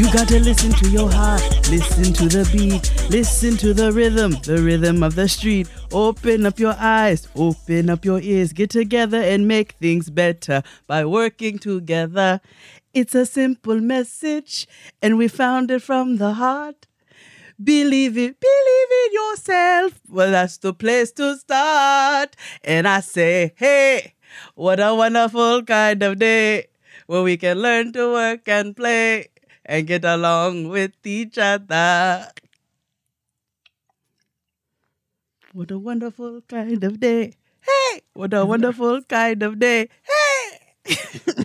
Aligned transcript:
You 0.00 0.10
gotta 0.12 0.40
listen 0.40 0.72
to 0.72 0.88
your 0.88 1.10
heart, 1.10 1.42
listen 1.68 2.14
to 2.14 2.26
the 2.26 2.48
beat, 2.50 3.10
listen 3.10 3.58
to 3.58 3.74
the 3.74 3.92
rhythm, 3.92 4.32
the 4.44 4.56
rhythm 4.62 5.02
of 5.02 5.14
the 5.14 5.28
street. 5.28 5.68
Open 5.92 6.46
up 6.46 6.58
your 6.58 6.74
eyes, 6.78 7.28
open 7.36 7.90
up 7.90 8.04
your 8.04 8.18
ears, 8.20 8.54
get 8.54 8.70
together 8.70 9.20
and 9.20 9.46
make 9.46 9.72
things 9.72 10.08
better 10.08 10.62
by 10.86 11.04
working 11.04 11.58
together. 11.58 12.40
It's 12.94 13.14
a 13.14 13.26
simple 13.26 13.78
message, 13.80 14.66
and 15.02 15.18
we 15.18 15.28
found 15.28 15.70
it 15.70 15.82
from 15.82 16.16
the 16.16 16.32
heart. 16.32 16.86
Believe 17.62 18.16
it, 18.16 18.40
believe 18.40 18.90
in 19.06 19.12
yourself. 19.12 20.00
Well, 20.08 20.30
that's 20.30 20.56
the 20.58 20.72
place 20.72 21.12
to 21.12 21.36
start. 21.36 22.34
And 22.64 22.88
I 22.88 23.00
say, 23.00 23.52
hey, 23.56 24.14
what 24.54 24.80
a 24.80 24.94
wonderful 24.94 25.62
kind 25.64 26.02
of 26.02 26.18
day 26.18 26.68
where 27.06 27.22
we 27.22 27.36
can 27.36 27.58
learn 27.58 27.92
to 27.92 28.12
work 28.12 28.48
and 28.48 28.74
play 28.74 29.28
and 29.64 29.86
get 29.86 30.04
along 30.04 30.68
with 30.68 30.92
each 31.04 31.36
other. 31.38 32.28
What 35.52 35.70
a 35.70 35.78
wonderful 35.78 36.40
kind 36.42 36.82
of 36.82 36.98
day. 37.00 37.34
Hey, 37.60 38.00
what 38.14 38.32
a 38.34 38.44
wonderful 38.46 39.02
kind 39.02 39.42
of 39.42 39.58
day. 39.58 39.88
Hey. 40.84 40.96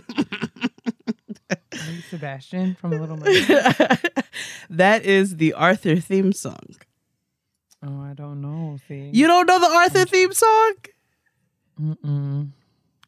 Sebastian 2.10 2.74
from 2.74 2.92
Little 2.92 3.16
Mermaid? 3.16 3.46
that 4.70 5.04
is 5.04 5.36
the 5.36 5.52
Arthur 5.52 5.96
theme 5.96 6.32
song. 6.32 6.76
oh, 7.84 8.02
I 8.02 8.14
don't 8.14 8.40
know. 8.40 8.78
See, 8.88 9.10
You 9.12 9.26
don't 9.26 9.46
know 9.46 9.58
the 9.58 9.66
Arthur 9.66 10.04
mm. 10.04 10.10
theme 10.10 10.32
song? 10.32 10.74
Mm-mm. 11.80 12.50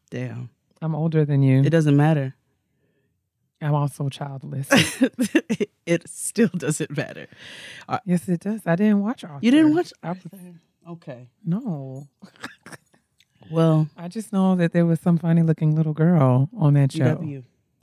Damn. 0.09 0.49
I'm 0.81 0.95
older 0.95 1.25
than 1.25 1.43
you. 1.43 1.61
It 1.61 1.69
doesn't 1.71 1.97
matter. 1.97 2.35
I'm 3.61 3.75
also 3.75 4.07
childless. 4.07 4.67
it 5.85 6.07
still 6.07 6.47
doesn't 6.47 6.95
matter. 6.95 7.27
Uh, 7.89 7.99
yes, 8.05 8.29
it 8.29 8.39
does. 8.39 8.61
I 8.65 8.75
didn't 8.77 9.01
watch 9.01 9.25
Arthur. 9.25 9.45
You 9.45 9.51
didn't 9.51 9.75
watch 9.75 9.91
Arthur? 10.01 10.29
Okay. 10.87 11.27
no. 11.45 12.07
Well, 13.51 13.89
I 13.97 14.07
just 14.07 14.31
know 14.31 14.55
that 14.55 14.71
there 14.71 14.85
was 14.85 14.99
some 14.99 15.17
funny 15.17 15.41
looking 15.41 15.75
little 15.75 15.93
girl 15.93 16.49
on 16.57 16.75
that 16.75 16.91
show. 16.91 17.21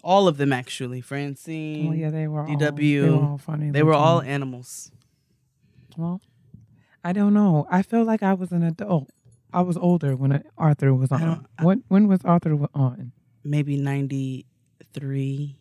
All 0.07 0.29
of 0.29 0.37
them 0.37 0.53
actually. 0.53 1.01
Francine. 1.01 1.89
Oh 1.89 1.93
yeah, 1.93 2.11
they 2.11 2.29
were 2.29 2.43
all, 2.43 2.47
DW. 2.47 3.03
They 3.03 3.11
were 3.11 3.25
all 3.25 3.39
funny. 3.39 3.71
They 3.73 3.83
were 3.83 3.93
all 3.93 4.23
animals. 4.23 4.93
Well, 5.97 6.21
I 7.03 7.13
don't 7.13 7.35
know. 7.35 7.67
I 7.69 7.83
felt 7.83 8.07
like 8.07 8.23
I 8.23 8.33
was 8.35 8.53
an 8.53 8.63
adult. 8.63 9.11
I 9.53 9.63
was 9.63 9.77
older 9.77 10.15
when 10.15 10.45
Arthur 10.57 10.95
was 10.95 11.11
on. 11.11 11.49
What 11.61 11.79
when 11.89 12.07
was 12.07 12.21
Arthur 12.25 12.57
on? 12.73 13.11
Maybe 13.43 13.77
93. 13.77 15.57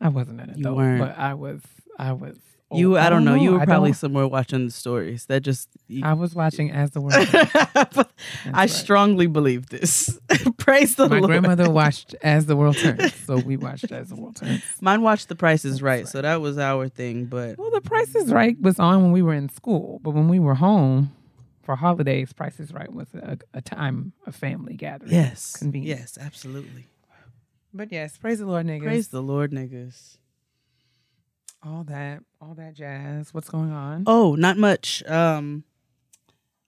I 0.00 0.08
wasn't 0.08 0.40
an 0.40 0.50
adult, 0.50 0.78
but 0.98 1.18
I 1.18 1.34
was. 1.34 1.60
I 1.98 2.12
was. 2.12 2.38
Old. 2.74 2.80
You, 2.80 2.98
I, 2.98 3.08
don't 3.10 3.24
know. 3.24 3.34
You 3.34 3.52
were 3.52 3.60
I 3.60 3.64
probably 3.64 3.90
don't- 3.90 3.96
somewhere 3.98 4.26
watching 4.28 4.66
the 4.66 4.70
stories. 4.70 5.26
That 5.26 5.40
just. 5.40 5.68
You, 5.88 6.04
I 6.04 6.12
was 6.14 6.34
watching 6.34 6.70
as 6.70 6.90
the 6.92 7.00
world. 7.00 7.14
I 7.34 8.02
right. 8.52 8.70
strongly 8.70 9.26
believe 9.26 9.66
this. 9.68 10.18
Praise 10.58 10.96
the 10.96 11.08
My 11.08 11.18
Lord. 11.18 11.28
grandmother 11.30 11.70
watched 11.70 12.14
as 12.22 12.46
the 12.46 12.56
world 12.56 12.76
turns, 12.76 13.14
so 13.26 13.36
we 13.38 13.56
watched 13.56 13.90
as 13.92 14.08
the 14.08 14.16
world 14.16 14.36
turns. 14.36 14.62
Mine 14.80 15.02
watched 15.02 15.28
The 15.28 15.36
Price 15.36 15.64
is 15.64 15.82
right, 15.82 15.98
right. 16.00 16.08
so 16.08 16.22
that 16.22 16.40
was 16.40 16.58
our 16.58 16.88
thing. 16.88 17.26
But 17.26 17.58
Well, 17.58 17.70
The 17.70 17.80
Price 17.80 18.14
is 18.14 18.32
Right 18.32 18.60
was 18.60 18.78
on 18.78 19.02
when 19.02 19.12
we 19.12 19.22
were 19.22 19.34
in 19.34 19.48
school, 19.50 20.00
but 20.02 20.10
when 20.12 20.28
we 20.28 20.38
were 20.38 20.54
home 20.54 21.12
for 21.62 21.76
holidays, 21.76 22.32
Price 22.32 22.58
is 22.60 22.72
Right 22.72 22.92
was 22.92 23.08
a, 23.14 23.38
a 23.52 23.60
time 23.60 24.12
of 24.26 24.34
family 24.34 24.74
gathering. 24.74 25.12
yes, 25.12 25.56
Convenient. 25.56 25.98
yes, 26.00 26.18
absolutely. 26.20 26.86
But 27.72 27.90
yes, 27.92 28.16
praise 28.16 28.38
the 28.38 28.46
Lord, 28.46 28.66
niggas. 28.66 28.82
Praise 28.82 29.08
the 29.08 29.22
Lord, 29.22 29.50
niggas. 29.52 30.16
All 31.64 31.84
that, 31.84 32.20
all 32.40 32.54
that 32.54 32.74
jazz. 32.74 33.32
What's 33.32 33.48
going 33.48 33.72
on? 33.72 34.04
Oh, 34.06 34.34
not 34.34 34.56
much. 34.56 35.02
Um, 35.06 35.64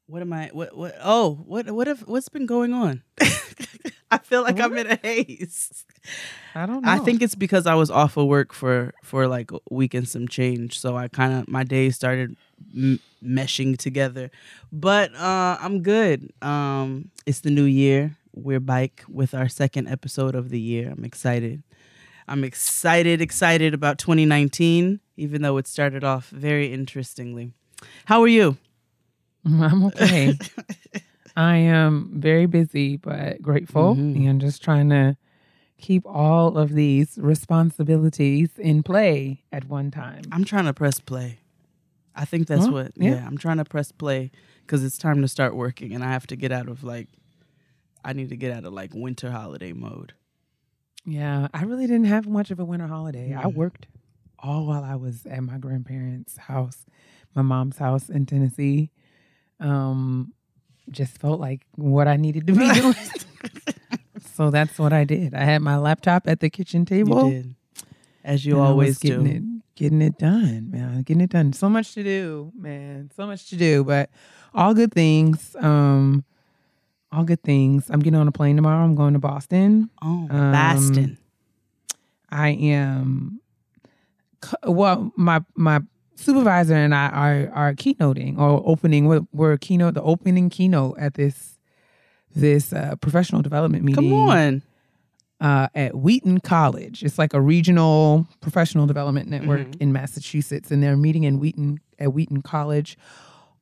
what 0.07 0.23
am 0.23 0.33
I? 0.33 0.51
What? 0.53 0.77
What? 0.77 0.95
Oh, 1.03 1.35
what? 1.47 1.71
What? 1.71 1.87
Have, 1.87 2.01
what's 2.03 2.29
been 2.29 2.47
going 2.47 2.73
on? 2.73 3.03
I 4.11 4.19
feel 4.19 4.43
like 4.43 4.61
I'm 4.61 4.77
in 4.77 4.87
a 4.87 4.97
haze. 5.03 5.85
I 6.55 6.65
don't 6.65 6.83
know. 6.83 6.91
I 6.91 6.99
think 6.99 7.23
it's 7.23 7.35
because 7.35 7.67
I 7.67 7.75
was 7.75 7.91
off 7.91 8.17
of 8.17 8.27
work 8.27 8.53
for 8.53 8.95
for 9.03 9.27
like 9.27 9.51
a 9.51 9.59
week 9.71 9.95
and 9.95 10.09
some 10.09 10.29
change, 10.29 10.79
so 10.79 10.97
I 10.97 11.09
kind 11.09 11.33
of 11.35 11.49
my 11.49 11.65
days 11.65 11.97
started 11.97 12.37
m- 12.75 13.01
meshing 13.23 13.77
together. 13.77 14.31
But 14.73 15.13
uh, 15.17 15.59
I'm 15.61 15.83
good. 15.83 16.33
Um, 16.41 17.11
it's 17.27 17.41
the 17.41 17.51
new 17.51 17.65
year. 17.65 18.17
We're 18.33 18.61
bike 18.61 19.03
with 19.09 19.35
our 19.35 19.49
second 19.49 19.89
episode 19.89 20.35
of 20.37 20.51
the 20.51 20.61
year. 20.61 20.93
I'm 20.97 21.05
excited. 21.05 21.63
I'm 22.29 22.43
excited, 22.45 23.21
excited 23.21 23.73
about 23.75 23.99
2019, 23.99 25.01
even 25.17 25.43
though 25.43 25.57
it 25.59 25.67
started 25.67 26.03
off 26.05 26.29
very 26.31 26.73
interestingly. 26.73 27.53
How 28.07 28.21
are 28.23 28.29
you? 28.29 28.57
I'm 29.45 29.85
okay. 29.85 30.37
I 31.37 31.57
am 31.59 32.11
very 32.15 32.47
busy, 32.47 32.97
but 32.97 33.41
grateful 33.43 33.95
Mhm. 33.95 34.29
and 34.29 34.41
just 34.41 34.63
trying 34.63 34.89
to 34.91 35.17
keep 35.79 36.03
all 36.07 36.57
of 36.59 36.73
these 36.73 37.19
responsibilities 37.21 38.51
in 38.59 38.83
play 38.83 39.45
at 39.53 39.69
one 39.69 39.91
time. 39.91 40.23
I'm 40.33 40.45
trying 40.45 40.65
to 40.65 40.73
press 40.75 40.99
play. 41.01 41.39
I 42.15 42.25
think 42.25 42.47
that's 42.49 42.67
Huh? 42.67 42.73
what. 42.73 42.93
Yeah. 42.97 43.17
Yeah. 43.17 43.27
I'm 43.27 43.37
trying 43.37 43.59
to 43.59 43.65
press 43.65 43.93
play 43.93 44.31
because 44.63 44.83
it's 44.83 44.97
time 44.99 45.21
to 45.21 45.29
start 45.29 45.55
working, 45.55 45.93
and 45.95 46.03
I 46.03 46.11
have 46.11 46.27
to 46.29 46.37
get 46.37 46.51
out 46.51 46.69
of 46.69 46.83
like. 46.83 47.09
I 48.05 48.13
need 48.13 48.29
to 48.31 48.37
get 48.37 48.53
out 48.53 48.65
of 48.65 48.73
like 48.73 48.95
winter 48.95 49.31
holiday 49.33 49.73
mode. 49.73 50.15
Yeah, 51.07 51.49
I 51.55 51.63
really 51.63 51.87
didn't 51.87 52.07
have 52.07 52.27
much 52.27 52.51
of 52.51 52.59
a 52.59 52.65
winter 52.65 52.89
holiday. 52.89 53.33
I 53.33 53.45
Mhm. 53.45 53.55
worked 53.55 53.87
all 54.39 54.67
while 54.67 54.83
I 54.85 54.97
was 54.97 55.25
at 55.27 55.43
my 55.43 55.57
grandparents' 55.59 56.37
house, 56.37 56.85
my 57.35 57.43
mom's 57.43 57.79
house 57.79 58.09
in 58.11 58.27
Tennessee. 58.27 58.91
Um, 59.61 60.33
just 60.91 61.19
felt 61.19 61.41
like 61.41 61.65
what 61.77 62.07
I 62.09 62.17
needed 62.17 62.47
to 62.49 62.53
be 62.55 62.69
doing. 62.73 62.95
so 64.35 64.51
that's 64.51 64.79
what 64.79 64.93
I 64.93 65.05
did. 65.05 65.35
I 65.35 65.45
had 65.45 65.63
my 65.63 65.77
laptop 65.79 66.27
at 66.29 66.41
the 66.41 66.51
kitchen 66.51 66.85
table. 66.85 67.25
you 67.25 67.31
did, 67.33 67.55
as 68.25 68.45
you 68.45 68.59
I 68.59 68.67
always 68.67 68.99
getting 68.99 69.25
do. 69.25 69.31
it, 69.31 69.43
getting 69.77 70.03
it 70.03 70.19
done, 70.19 70.71
man. 70.71 71.03
Getting 71.03 71.23
it 71.23 71.31
done. 71.31 71.53
So 71.53 71.69
much 71.69 71.95
to 71.95 72.03
do, 72.03 72.53
man. 72.57 73.11
So 73.17 73.27
much 73.27 73.49
to 73.51 73.57
do, 73.57 73.85
but 73.85 74.11
all 74.55 74.75
good 74.75 74.93
things. 74.93 75.55
Um, 75.61 76.25
all 77.17 77.25
good 77.25 77.43
things. 77.43 77.89
I'm 77.91 78.01
getting 78.01 78.19
on 78.21 78.29
a 78.29 78.33
plane 78.33 78.57
tomorrow. 78.57 78.85
I'm 78.85 78.95
going 78.95 79.15
to 79.15 79.19
Boston. 79.19 79.91
Oh, 80.03 80.27
Um, 80.31 80.53
Baston. 80.53 81.19
I 82.31 82.51
am 82.51 83.41
well. 84.67 85.13
My 85.17 85.43
my 85.55 85.81
supervisor 86.17 86.75
and 86.75 86.95
I 86.95 87.09
are 87.09 87.51
are 87.55 87.75
keynoting 87.75 88.39
or 88.39 88.63
opening. 88.67 89.07
We're, 89.07 89.27
we're 89.33 89.57
keynote 89.57 89.95
the 89.95 90.03
opening 90.03 90.51
keynote 90.51 90.99
at 90.99 91.15
this 91.15 91.59
this 92.35 92.73
uh, 92.73 92.97
professional 93.01 93.43
development 93.43 93.85
meeting. 93.85 94.11
Come 94.11 94.13
on. 94.13 94.63
uh, 95.41 95.69
at 95.75 95.95
Wheaton 95.95 96.41
College. 96.41 97.03
It's 97.03 97.19
like 97.19 97.33
a 97.35 97.41
regional 97.41 98.27
professional 98.41 98.87
development 98.87 99.29
network 99.29 99.69
Mhm. 99.69 99.81
in 99.83 99.93
Massachusetts, 99.93 100.71
and 100.71 100.83
they're 100.83 100.97
meeting 100.97 101.25
in 101.25 101.39
Wheaton 101.39 101.79
at 101.99 102.13
Wheaton 102.13 102.43
College 102.43 102.99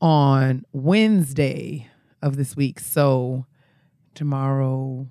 on 0.01 0.65
Wednesday 0.73 1.87
of 2.25 2.37
this 2.37 2.57
week. 2.57 2.81
So 2.81 3.47
tomorrow 4.15 5.07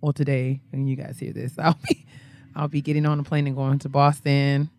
or 0.00 0.12
today, 0.12 0.60
when 0.70 0.86
you 0.86 0.96
guys 0.96 1.18
hear 1.18 1.32
this, 1.32 1.52
I'll 1.58 1.78
be 1.88 2.06
I'll 2.54 2.68
be 2.68 2.80
getting 2.80 3.06
on 3.06 3.20
a 3.20 3.22
plane 3.22 3.46
and 3.46 3.54
going 3.56 3.78
to 3.80 3.88
Boston. 3.88 4.70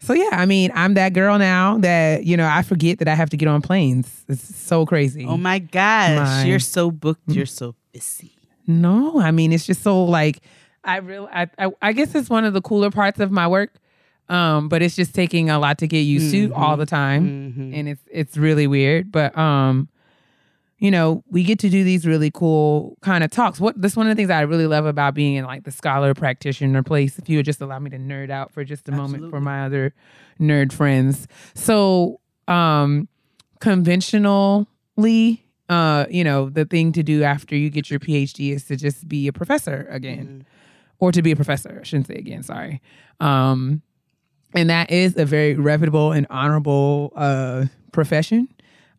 So 0.00 0.12
yeah, 0.12 0.28
I 0.32 0.44
mean, 0.44 0.70
I'm 0.74 0.94
that 0.94 1.14
girl 1.14 1.38
now 1.38 1.78
that 1.78 2.24
you 2.24 2.36
know 2.36 2.46
I 2.46 2.62
forget 2.62 2.98
that 2.98 3.08
I 3.08 3.14
have 3.14 3.30
to 3.30 3.36
get 3.36 3.48
on 3.48 3.62
planes. 3.62 4.24
It's 4.28 4.54
so 4.56 4.84
crazy. 4.84 5.24
Oh 5.24 5.36
my 5.36 5.58
gosh, 5.58 6.16
My- 6.18 6.44
you're 6.44 6.58
so 6.58 6.90
booked. 6.90 7.28
You're 7.30 7.46
so 7.46 7.74
busy. 7.92 8.32
No, 8.66 9.20
I 9.20 9.30
mean 9.30 9.52
it's 9.52 9.64
just 9.64 9.82
so 9.82 10.04
like 10.04 10.40
I 10.84 10.96
real 10.98 11.28
I, 11.32 11.48
I 11.58 11.70
I 11.80 11.92
guess 11.92 12.14
it's 12.14 12.28
one 12.28 12.44
of 12.44 12.52
the 12.52 12.60
cooler 12.60 12.90
parts 12.90 13.20
of 13.20 13.30
my 13.30 13.46
work. 13.46 13.70
Um, 14.28 14.68
but 14.68 14.82
it's 14.82 14.96
just 14.96 15.14
taking 15.14 15.50
a 15.50 15.58
lot 15.60 15.78
to 15.78 15.86
get 15.86 16.00
used 16.00 16.32
to 16.32 16.48
Mhm. 16.48 16.58
all 16.58 16.76
the 16.76 16.84
time. 16.86 17.54
Mhm. 17.56 17.78
And 17.78 17.88
it's 17.88 18.02
it's 18.10 18.36
really 18.36 18.66
weird. 18.66 19.12
But 19.12 19.36
um, 19.38 19.88
you 20.78 20.90
know, 20.90 21.24
we 21.30 21.42
get 21.42 21.58
to 21.60 21.70
do 21.70 21.84
these 21.84 22.06
really 22.06 22.30
cool 22.30 22.96
kind 23.00 23.24
of 23.24 23.30
talks. 23.30 23.58
What 23.58 23.80
that's 23.80 23.96
one 23.96 24.06
of 24.06 24.10
the 24.14 24.20
things 24.20 24.30
I 24.30 24.42
really 24.42 24.66
love 24.66 24.84
about 24.86 25.14
being 25.14 25.34
in 25.34 25.44
like 25.44 25.64
the 25.64 25.70
scholar 25.72 26.12
practitioner 26.14 26.82
place. 26.82 27.18
If 27.18 27.28
you 27.30 27.38
would 27.38 27.46
just 27.46 27.60
allow 27.62 27.78
me 27.78 27.88
to 27.90 27.98
nerd 27.98 28.30
out 28.30 28.52
for 28.52 28.62
just 28.64 28.88
a 28.88 28.92
moment 28.92 29.30
for 29.30 29.40
my 29.40 29.64
other 29.64 29.94
nerd 30.40 30.72
friends. 30.72 31.26
So 31.54 32.20
um 32.46 33.08
conventionally 33.60 34.66
uh, 35.68 36.06
you 36.08 36.22
know, 36.22 36.48
the 36.48 36.64
thing 36.64 36.92
to 36.92 37.02
do 37.02 37.24
after 37.24 37.56
you 37.56 37.70
get 37.70 37.90
your 37.90 37.98
PhD 37.98 38.52
is 38.52 38.64
to 38.66 38.76
just 38.76 39.08
be 39.08 39.26
a 39.26 39.32
professor 39.32 39.84
again, 39.90 40.44
Mhm. 40.44 40.44
or 41.00 41.10
to 41.10 41.22
be 41.22 41.32
a 41.32 41.36
professor. 41.36 41.78
I 41.80 41.84
shouldn't 41.84 42.06
say 42.06 42.14
again. 42.14 42.44
Sorry. 42.44 42.80
Um, 43.18 43.82
and 44.54 44.70
that 44.70 44.92
is 44.92 45.16
a 45.16 45.24
very 45.24 45.54
reputable 45.54 46.12
and 46.12 46.24
honorable 46.30 47.12
uh, 47.16 47.64
profession. 47.92 48.46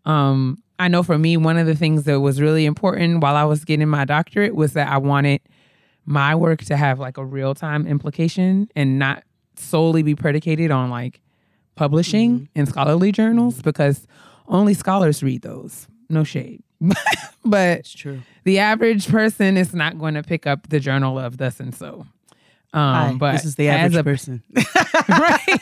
Um, 0.03 0.61
I 0.79 0.87
know 0.87 1.03
for 1.03 1.17
me, 1.17 1.37
one 1.37 1.57
of 1.57 1.65
the 1.65 1.75
things 1.75 2.03
that 2.03 2.19
was 2.19 2.39
really 2.39 2.65
important 2.65 3.21
while 3.21 3.35
I 3.35 3.43
was 3.45 3.65
getting 3.65 3.87
my 3.87 4.05
doctorate 4.05 4.55
was 4.55 4.73
that 4.73 4.87
I 4.89 4.97
wanted 4.97 5.41
my 6.05 6.35
work 6.35 6.63
to 6.65 6.77
have 6.77 6.99
like 6.99 7.17
a 7.17 7.25
real 7.25 7.55
time 7.55 7.87
implication 7.87 8.69
and 8.75 8.99
not 8.99 9.23
solely 9.55 10.03
be 10.03 10.15
predicated 10.15 10.71
on 10.71 10.89
like 10.89 11.19
publishing 11.75 12.47
in 12.55 12.65
scholarly 12.65 13.11
journals 13.11 13.61
because 13.61 14.07
only 14.47 14.73
scholars 14.73 15.21
read 15.23 15.41
those. 15.41 15.87
No 16.09 16.23
shade. 16.23 16.61
but 17.43 17.79
It's 17.79 17.93
true. 17.93 18.21
the 18.43 18.59
average 18.59 19.07
person 19.09 19.57
is 19.57 19.73
not 19.73 19.97
going 19.97 20.13
to 20.13 20.23
pick 20.23 20.45
up 20.45 20.69
the 20.69 20.79
journal 20.79 21.17
of 21.17 21.37
thus 21.37 21.59
and 21.59 21.73
so. 21.73 22.05
Um, 22.73 22.93
Hi, 22.93 23.13
but 23.17 23.31
this 23.33 23.45
is 23.45 23.55
the 23.55 23.69
average 23.69 23.95
a 23.95 24.03
person. 24.03 24.43
right. 25.09 25.59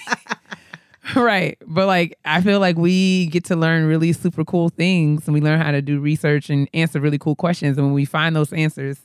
right. 1.16 1.58
But 1.66 1.88
like 1.88 2.18
I 2.26 2.42
feel 2.42 2.60
like 2.60 2.78
we 2.78 3.28
get 3.28 3.46
to 3.46 3.56
learn 3.56 3.86
really 3.86 4.14
super 4.14 4.44
cool 4.44 4.70
things 4.70 5.28
and 5.28 5.34
we 5.34 5.42
learn 5.42 5.60
how 5.60 5.72
to 5.72 5.82
do 5.82 6.00
research 6.00 6.50
and 6.50 6.70
answer 6.74 7.00
really 7.00 7.18
cool 7.18 7.36
questions. 7.36 7.78
And 7.78 7.88
when 7.88 7.94
we 7.94 8.06
find 8.06 8.36
those 8.36 8.54
answers, 8.54 9.00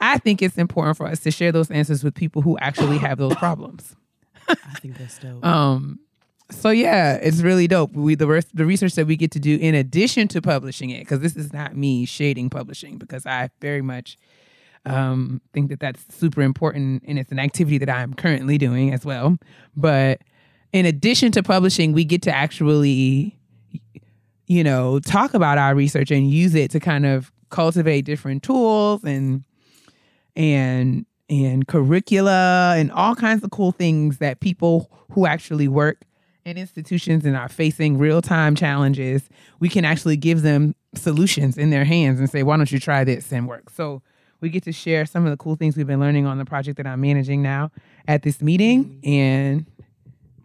I 0.00 0.18
think 0.18 0.42
it's 0.42 0.58
important 0.58 0.96
for 0.96 1.06
us 1.06 1.20
to 1.20 1.30
share 1.30 1.52
those 1.52 1.70
answers 1.70 2.02
with 2.02 2.14
people 2.14 2.42
who 2.42 2.58
actually 2.58 2.98
have 2.98 3.18
those 3.18 3.34
problems. 3.36 3.96
I 4.48 4.54
think 4.80 4.98
that's 4.98 5.18
dope. 5.18 5.44
Um 5.44 5.98
so 6.50 6.70
yeah, 6.70 7.14
it's 7.14 7.40
really 7.40 7.66
dope. 7.66 7.92
We 7.92 8.14
the 8.14 8.44
the 8.52 8.66
research 8.66 8.94
that 8.94 9.06
we 9.06 9.16
get 9.16 9.30
to 9.32 9.40
do 9.40 9.56
in 9.56 9.74
addition 9.74 10.28
to 10.28 10.42
publishing 10.42 10.90
it 10.90 11.00
because 11.00 11.20
this 11.20 11.36
is 11.36 11.52
not 11.52 11.76
me 11.76 12.04
shading 12.04 12.50
publishing 12.50 12.98
because 12.98 13.26
I 13.26 13.50
very 13.60 13.82
much 13.82 14.18
um, 14.86 15.40
think 15.54 15.70
that 15.70 15.80
that's 15.80 16.02
super 16.14 16.42
important 16.42 17.02
and 17.06 17.18
it's 17.18 17.32
an 17.32 17.38
activity 17.38 17.78
that 17.78 17.88
I'm 17.88 18.12
currently 18.14 18.58
doing 18.58 18.92
as 18.92 19.04
well. 19.04 19.38
But 19.74 20.20
in 20.74 20.84
addition 20.86 21.30
to 21.30 21.42
publishing, 21.42 21.92
we 21.92 22.04
get 22.04 22.20
to 22.22 22.34
actually, 22.34 23.38
you 24.48 24.64
know, 24.64 24.98
talk 24.98 25.32
about 25.32 25.56
our 25.56 25.72
research 25.72 26.10
and 26.10 26.28
use 26.28 26.52
it 26.56 26.72
to 26.72 26.80
kind 26.80 27.06
of 27.06 27.30
cultivate 27.50 28.02
different 28.02 28.42
tools 28.42 29.04
and 29.04 29.44
and 30.34 31.06
and 31.30 31.68
curricula 31.68 32.74
and 32.76 32.90
all 32.90 33.14
kinds 33.14 33.44
of 33.44 33.52
cool 33.52 33.70
things 33.70 34.18
that 34.18 34.40
people 34.40 34.90
who 35.12 35.26
actually 35.26 35.68
work 35.68 36.02
in 36.44 36.58
institutions 36.58 37.24
and 37.24 37.36
are 37.36 37.48
facing 37.48 37.96
real 37.96 38.20
time 38.20 38.56
challenges, 38.56 39.28
we 39.60 39.68
can 39.68 39.84
actually 39.84 40.16
give 40.16 40.42
them 40.42 40.74
solutions 40.96 41.56
in 41.56 41.70
their 41.70 41.84
hands 41.84 42.18
and 42.18 42.28
say, 42.28 42.42
why 42.42 42.56
don't 42.56 42.72
you 42.72 42.80
try 42.80 43.04
this 43.04 43.32
and 43.32 43.46
work? 43.46 43.70
So 43.70 44.02
we 44.40 44.50
get 44.50 44.64
to 44.64 44.72
share 44.72 45.06
some 45.06 45.24
of 45.24 45.30
the 45.30 45.36
cool 45.36 45.54
things 45.54 45.76
we've 45.76 45.86
been 45.86 46.00
learning 46.00 46.26
on 46.26 46.38
the 46.38 46.44
project 46.44 46.76
that 46.78 46.86
I'm 46.86 47.00
managing 47.00 47.42
now 47.42 47.70
at 48.08 48.24
this 48.24 48.42
meeting. 48.42 49.00
And 49.04 49.66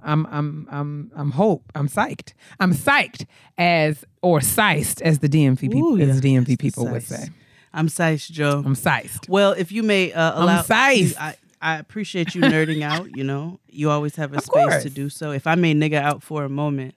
I'm 0.03 0.25
I'm 0.27 0.67
I'm 0.71 1.11
I'm 1.15 1.31
hope. 1.31 1.71
I'm 1.75 1.87
psyched. 1.87 2.33
I'm 2.59 2.73
psyched 2.73 3.25
as 3.57 4.05
or 4.21 4.41
sized 4.41 5.01
as 5.01 5.19
the 5.19 5.29
DMV 5.29 5.59
people 5.59 5.95
Ooh, 5.95 5.99
as 5.99 6.21
the. 6.21 6.35
DMV 6.35 6.59
people 6.59 6.87
would 6.87 7.03
say. 7.03 7.29
I'm 7.73 7.87
Sice 7.87 8.27
Joe. 8.27 8.63
I'm 8.65 8.75
sized. 8.75 9.29
Well, 9.29 9.51
if 9.51 9.71
you 9.71 9.83
may 9.83 10.11
uh, 10.11 10.43
allow, 10.43 10.61
Sice. 10.63 11.15
I, 11.17 11.35
I 11.61 11.77
appreciate 11.77 12.33
you 12.33 12.41
nerding 12.41 12.81
out. 12.81 13.15
You 13.15 13.23
know, 13.23 13.59
you 13.69 13.89
always 13.89 14.15
have 14.15 14.33
a 14.33 14.41
space 14.41 14.83
to 14.83 14.89
do 14.89 15.09
so. 15.09 15.31
If 15.31 15.45
I 15.45 15.55
may 15.55 15.73
nigga 15.73 16.01
out 16.01 16.23
for 16.23 16.43
a 16.43 16.49
moment, 16.49 16.95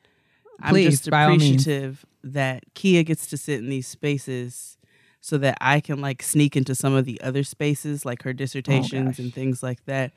I'm 0.60 0.70
Please, 0.70 1.00
just 1.00 1.12
all 1.12 1.31
means. 1.31 1.43
appreciative 1.43 2.06
that 2.25 2.64
Kia 2.75 3.02
gets 3.02 3.26
to 3.28 3.37
sit 3.37 3.58
in 3.58 3.69
these 3.69 3.87
spaces 3.88 4.78
so 5.20 5.38
that 5.38 5.58
I 5.60 5.81
can 5.81 6.00
like 6.00 6.22
sneak 6.22 6.56
into 6.56 6.75
some 6.75 6.94
of 6.94 7.04
the 7.04 7.20
other 7.20 7.43
spaces, 7.43 8.04
like 8.04 8.22
her 8.22 8.32
dissertations 8.32 9.16
gosh. 9.16 9.19
and 9.19 9.34
things 9.34 9.62
like 9.62 9.84
that, 9.87 10.12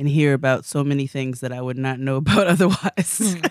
and 0.00 0.08
hear 0.08 0.32
about 0.34 0.64
so 0.64 0.82
many 0.82 1.06
things 1.06 1.38
that 1.40 1.52
I 1.52 1.60
would 1.60 1.78
not 1.78 2.00
know 2.00 2.16
about 2.24 2.48
otherwise. 2.48 3.36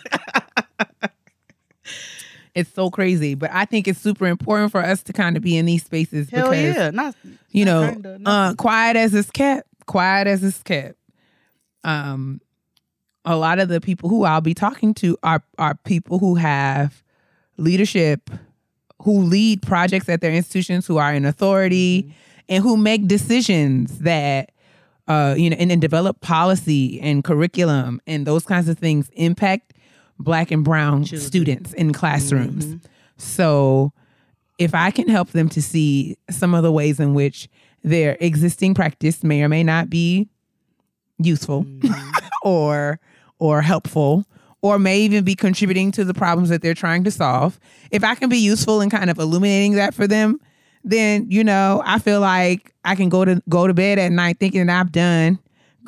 It's 2.55 2.73
so 2.73 2.89
crazy, 2.89 3.35
but 3.35 3.51
I 3.53 3.63
think 3.65 3.87
it's 3.87 4.01
super 4.01 4.25
important 4.25 4.71
for 4.71 4.83
us 4.83 5.03
to 5.03 5.13
kind 5.13 5.37
of 5.37 5.43
be 5.43 5.55
in 5.55 5.65
these 5.67 5.83
spaces 5.83 6.29
Hell 6.29 6.49
because 6.49 6.75
yeah, 6.75 6.89
not 6.89 7.15
you 7.51 7.63
not 7.63 7.71
know, 7.71 7.91
kinda, 7.91 8.19
uh, 8.25 8.53
quiet 8.55 8.97
as 8.97 9.13
it's 9.13 9.29
kept, 9.29 9.67
quiet 9.85 10.27
as 10.27 10.43
it's 10.43 10.61
kept. 10.63 10.97
Um, 11.83 12.41
a 13.23 13.37
lot 13.37 13.59
of 13.59 13.69
the 13.69 13.79
people 13.79 14.09
who 14.09 14.23
I'll 14.25 14.41
be 14.41 14.55
talking 14.55 14.93
to 14.95 15.15
are 15.21 15.43
are 15.59 15.75
people 15.85 16.17
who 16.19 16.35
have 16.35 17.01
leadership, 17.57 18.29
who 19.03 19.21
lead 19.21 19.61
projects 19.61 20.09
at 20.09 20.19
their 20.19 20.33
institutions, 20.33 20.87
who 20.87 20.97
are 20.97 21.13
in 21.13 21.25
authority, 21.25 22.01
Mm-hmm. 22.03 22.11
and 22.49 22.63
who 22.63 22.77
make 22.77 23.07
decisions 23.07 23.99
that. 23.99 24.51
Uh, 25.09 25.33
you 25.35 25.49
know, 25.49 25.55
and 25.59 25.71
then 25.71 25.79
develop 25.79 26.21
policy 26.21 27.01
and 27.01 27.23
curriculum 27.23 27.99
and 28.07 28.27
those 28.27 28.45
kinds 28.45 28.69
of 28.69 28.77
things 28.77 29.09
impact 29.13 29.73
black 30.19 30.51
and 30.51 30.63
brown 30.63 31.03
Children. 31.03 31.27
students 31.27 31.73
in 31.73 31.91
classrooms. 31.93 32.65
Mhm. 32.67 32.79
So 33.17 33.91
if 34.59 34.75
I 34.75 34.91
can 34.91 35.07
help 35.09 35.29
them 35.31 35.49
to 35.49 35.61
see 35.63 36.15
some 36.29 36.53
of 36.53 36.61
the 36.61 36.71
ways 36.71 36.99
in 36.99 37.15
which 37.15 37.49
their 37.83 38.17
existing 38.19 38.75
practice 38.75 39.23
may 39.23 39.41
or 39.41 39.49
may 39.49 39.63
not 39.63 39.89
be 39.89 40.27
useful 41.17 41.65
or 42.43 42.99
or 43.39 43.61
helpful 43.63 44.25
or 44.61 44.77
may 44.77 44.99
even 44.99 45.23
be 45.23 45.33
contributing 45.35 45.91
to 45.93 46.03
the 46.03 46.13
problems 46.13 46.49
that 46.49 46.61
they're 46.61 46.73
trying 46.75 47.03
to 47.05 47.11
solve. 47.11 47.59
If 47.91 48.03
I 48.03 48.13
can 48.15 48.29
be 48.29 48.37
useful 48.37 48.81
in 48.81 48.89
kind 48.89 49.09
of 49.09 49.17
illuminating 49.17 49.73
that 49.73 49.93
for 49.93 50.05
them, 50.05 50.39
then 50.83 51.27
you 51.29 51.43
know, 51.43 51.81
I 51.85 51.99
feel 51.99 52.21
like 52.21 52.73
I 52.83 52.95
can 52.95 53.09
go 53.09 53.25
to 53.25 53.41
go 53.49 53.67
to 53.67 53.73
bed 53.73 53.99
at 53.99 54.11
night 54.11 54.37
thinking 54.39 54.65
that 54.67 54.79
I've 54.79 54.91
done 54.91 55.39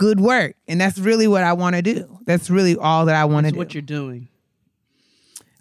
good 0.02 0.20
work. 0.20 0.56
And 0.68 0.82
that's 0.82 0.98
really 0.98 1.28
what 1.28 1.44
I 1.44 1.54
want 1.54 1.76
to 1.76 1.82
do. 1.84 2.20
That's 2.26 2.50
really 2.50 2.76
all 2.76 3.06
that 3.06 3.16
I 3.16 3.26
want 3.26 3.46
to 3.46 3.52
do. 3.52 3.58
what 3.58 3.76
you're 3.76 3.82
doing. 3.84 4.28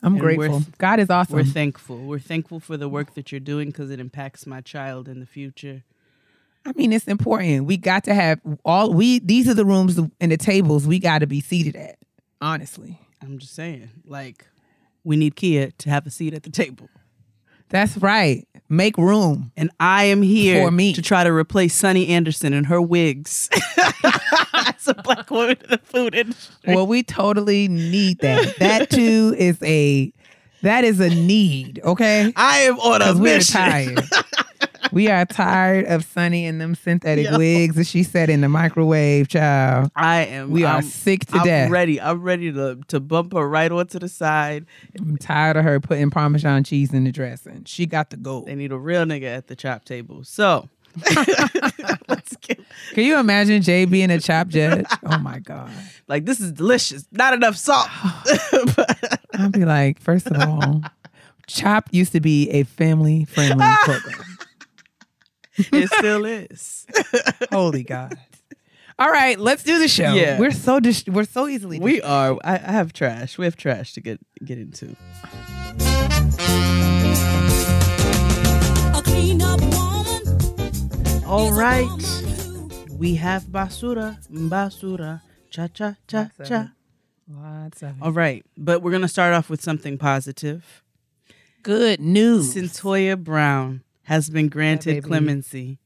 I'm 0.03 0.15
and 0.15 0.21
grateful. 0.21 0.61
th- 0.61 0.79
God 0.79 0.99
is 0.99 1.11
awesome. 1.11 1.37
We're 1.37 1.45
thankful. 1.45 1.99
We're 1.99 2.19
thankful 2.19 2.59
for 2.59 2.79
the 2.79 2.89
work 2.89 3.15
that 3.15 3.31
you're 3.31 3.41
doing 3.41 3.69
because 3.69 3.91
it 3.91 4.01
impacts 4.01 4.47
my 4.47 4.63
child 4.63 5.09
in 5.09 5.21
the 5.21 5.27
future. 5.27 5.85
I 6.65 6.73
mean, 6.73 6.93
it's 6.93 7.07
important. 7.07 7.67
We 7.67 7.77
got 7.77 8.05
to 8.05 8.15
have 8.15 8.41
all 8.65 8.95
we. 8.95 9.19
These 9.19 9.47
are 9.49 9.55
the 9.55 9.65
rooms 9.65 9.99
and 9.99 10.33
the 10.33 10.39
tables 10.39 10.87
we 10.87 10.99
got 10.99 11.19
to 11.19 11.27
be 11.27 11.41
seated 11.41 11.77
at. 11.77 11.99
Honestly, 12.41 12.99
I'm 13.21 13.39
just 13.39 13.55
saying, 13.55 13.91
like, 14.07 14.47
we 15.05 15.17
need 15.17 15.37
Kia 15.37 15.71
to 15.71 15.91
have 15.91 16.07
a 16.07 16.11
seat 16.11 16.33
at 16.33 16.45
the 16.45 16.51
table. 16.51 16.89
that's 17.69 17.99
right. 17.99 18.49
Make 18.73 18.97
room. 18.97 19.51
And 19.57 19.71
I 19.81 20.05
am 20.05 20.23
here 20.23 20.65
For 20.65 20.71
me. 20.71 20.93
to 20.95 21.03
try 21.03 21.25
to 21.25 21.33
replace 21.33 21.75
Sunny 21.75 22.07
Anderson 22.07 22.53
and 22.53 22.67
her 22.67 22.81
wigs 22.81 23.49
as 24.55 24.87
a 24.87 24.95
black 24.95 25.29
woman 25.31 25.57
in 25.63 25.71
the 25.71 25.79
food 25.83 26.15
industry. 26.15 26.75
Well, 26.75 26.87
we 26.87 27.03
totally 27.03 27.67
need 27.67 28.21
that. 28.21 28.57
That 28.61 28.89
too 28.89 29.35
is 29.37 29.59
a 29.63 30.13
that 30.63 30.85
is 30.85 31.01
a 31.01 31.09
need. 31.11 31.81
Okay, 31.83 32.33
I 32.37 32.59
am 32.61 32.79
on 32.79 33.03
a 33.03 33.07
because 33.07 33.21
we're 33.21 33.37
mission. 33.39 33.55
tired. 33.61 34.01
we 34.93 35.09
are 35.09 35.25
tired 35.25 35.87
of 35.87 36.05
Sunny 36.05 36.47
and 36.47 36.61
them 36.61 36.75
synthetic 36.75 37.27
Yo. 37.31 37.39
wigs 37.39 37.77
that 37.77 37.87
she 37.87 38.03
said 38.03 38.29
in 38.31 38.41
the 38.41 38.49
microwave, 38.49 39.29
child. 39.29 39.91
I 39.97 40.21
am. 40.27 40.51
We 40.51 40.65
are 40.65 40.75
I'm- 40.77 40.83
sick 40.83 41.27
to 41.27 41.39
I'm 41.39 41.45
death. 41.45 41.71
ready. 41.71 42.01
I'm 42.01 42.23
ready 42.23 42.53
to 42.53 42.79
to 42.89 43.01
bump 43.01 43.33
her 43.35 43.49
right 43.49 43.71
onto 43.71 43.99
the 43.99 44.09
side. 44.09 44.67
I'm 44.99 45.17
tired 45.17 45.57
of 45.57 45.65
her 45.65 45.81
putting 45.81 46.11
Parmesan 46.11 46.65
cheese 46.65 46.93
in 46.93 47.05
the 47.05 47.13
dressing. 47.13 47.65
She 47.65 47.87
got 47.87 48.11
the 48.11 48.17
go. 48.17 48.43
They 48.43 48.55
need 48.55 48.73
a 48.73 48.79
real 48.79 49.05
nigga 49.05 49.37
at 49.37 49.47
the 49.47 49.57
chop 49.57 49.85
table. 49.85 50.25
So 50.25 50.69
let's 52.09 52.37
get 52.37 52.61
Can 52.93 53.05
you 53.05 53.19
imagine 53.19 53.63
Jay 53.63 53.85
being 53.85 54.11
a 54.11 54.19
chop 54.21 54.49
judge? 54.49 54.87
Oh 55.05 55.19
my 55.19 55.39
god. 55.39 55.71
like 56.09 56.25
this 56.25 56.41
is 56.41 56.53
delicious. 56.53 57.07
Not 57.13 57.35
enough 57.35 57.57
salt. 57.57 57.89
But- 58.77 59.21
I'd 59.35 59.53
be 59.53 59.65
like, 59.65 60.01
first 60.01 60.27
of 60.27 60.37
all, 60.41 60.83
Chop 61.47 61.89
used 61.93 62.13
to 62.13 62.21
be 62.21 62.51
a 62.51 62.65
family 62.65 63.25
friendly 63.25 63.65
program. 63.85 64.30
It 65.73 65.89
still 65.91 66.25
is. 66.25 66.87
Holy 67.53 67.83
God. 67.83 68.19
All 68.99 69.11
right, 69.11 69.39
let's 69.39 69.63
do 69.63 69.79
the 69.79 69.89
show. 69.89 70.13
Yeah. 70.15 70.39
We're 70.39 70.51
so 70.51 70.79
dis- 70.81 71.07
we're 71.07 71.25
so 71.25 71.49
easily 71.49 71.79
We 71.79 72.03
are. 72.03 72.39
I, 72.45 72.55
I 72.55 72.73
have 72.73 72.93
trash. 72.93 73.39
We 73.39 73.47
have 73.47 73.57
trash 73.57 73.95
to 73.95 74.01
get 74.01 74.21
get 74.45 74.59
into. 74.59 74.95
A 78.93 79.03
clean 79.03 79.41
up 79.43 79.61
woman. 79.61 81.25
All 81.25 81.53
right. 81.53 81.89
We 82.91 83.15
have 83.15 83.45
basura, 83.45 84.19
basura, 84.31 85.23
cha 85.49 85.69
cha 85.69 85.97
cha 86.07 86.19
Lots 86.19 86.41
of 86.41 86.49
cha. 86.49 86.61
it. 86.63 86.69
Lots 87.33 87.83
of 87.83 87.89
it. 87.91 88.03
All 88.03 88.13
right, 88.13 88.45
but 88.59 88.83
we're 88.83 88.91
gonna 88.91 89.09
start 89.09 89.33
off 89.33 89.49
with 89.49 89.63
something 89.63 89.97
positive. 89.97 90.83
Good 91.63 92.01
news. 92.01 92.55
Cyntoia 92.55 93.17
Brown 93.23 93.83
has 94.11 94.29
been 94.31 94.49
granted 94.49 94.95
baby. 94.97 95.07
clemency 95.09 95.79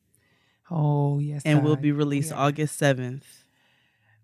oh 0.70 1.18
yes. 1.18 1.42
and 1.44 1.62
will 1.62 1.76
be 1.76 1.92
released 1.92 2.30
Yeah. 2.30 2.38
August 2.46 2.76
seventh. 2.78 3.26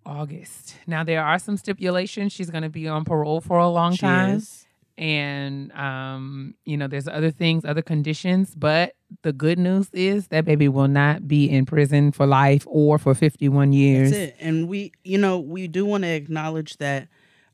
August. 0.07 0.76
Now 0.87 1.04
there 1.04 1.23
are 1.23 1.38
some 1.38 1.57
stipulations. 1.57 2.33
She's 2.33 2.50
going 2.50 2.62
to 2.62 2.71
be 2.71 2.88
on 2.88 3.04
parole 3.04 3.40
for 3.40 3.59
a 3.59 3.69
long 3.69 3.92
She 3.92 3.99
time. 4.00 4.37
is. 4.37 4.66
and 4.97 5.71
um, 5.73 6.54
you 6.64 6.76
know, 6.76 6.88
there's 6.88 7.07
other 7.09 7.30
things, 7.30 7.64
other 7.64 7.83
conditions. 7.83 8.54
But 8.54 8.95
the 9.23 9.33
good 9.33 9.59
news 9.59 9.88
is 9.92 10.28
that 10.28 10.45
baby 10.47 10.69
will 10.69 10.88
not 10.88 11.28
be 11.28 11.49
in 11.50 11.66
prison 11.66 12.12
for 12.12 12.26
life 12.26 12.64
or 12.66 12.99
for 12.99 13.14
51 13.14 13.73
years. 13.73 14.11
That's 14.11 14.23
it. 14.33 14.37
And 14.40 14.69
we, 14.69 14.92
you 15.04 15.19
know, 15.19 15.38
we 15.38 15.69
do 15.69 15.85
want 15.85 16.04
to 16.04 16.09
acknowledge 16.11 16.78
that 16.78 17.09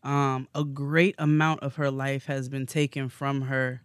um, 0.04 0.46
a 0.54 0.64
great 0.64 1.16
amount 1.18 1.60
of 1.64 1.74
her 1.76 1.90
life 1.90 2.26
has 2.26 2.48
been 2.48 2.66
taken 2.66 3.08
from 3.08 3.42
her 3.42 3.82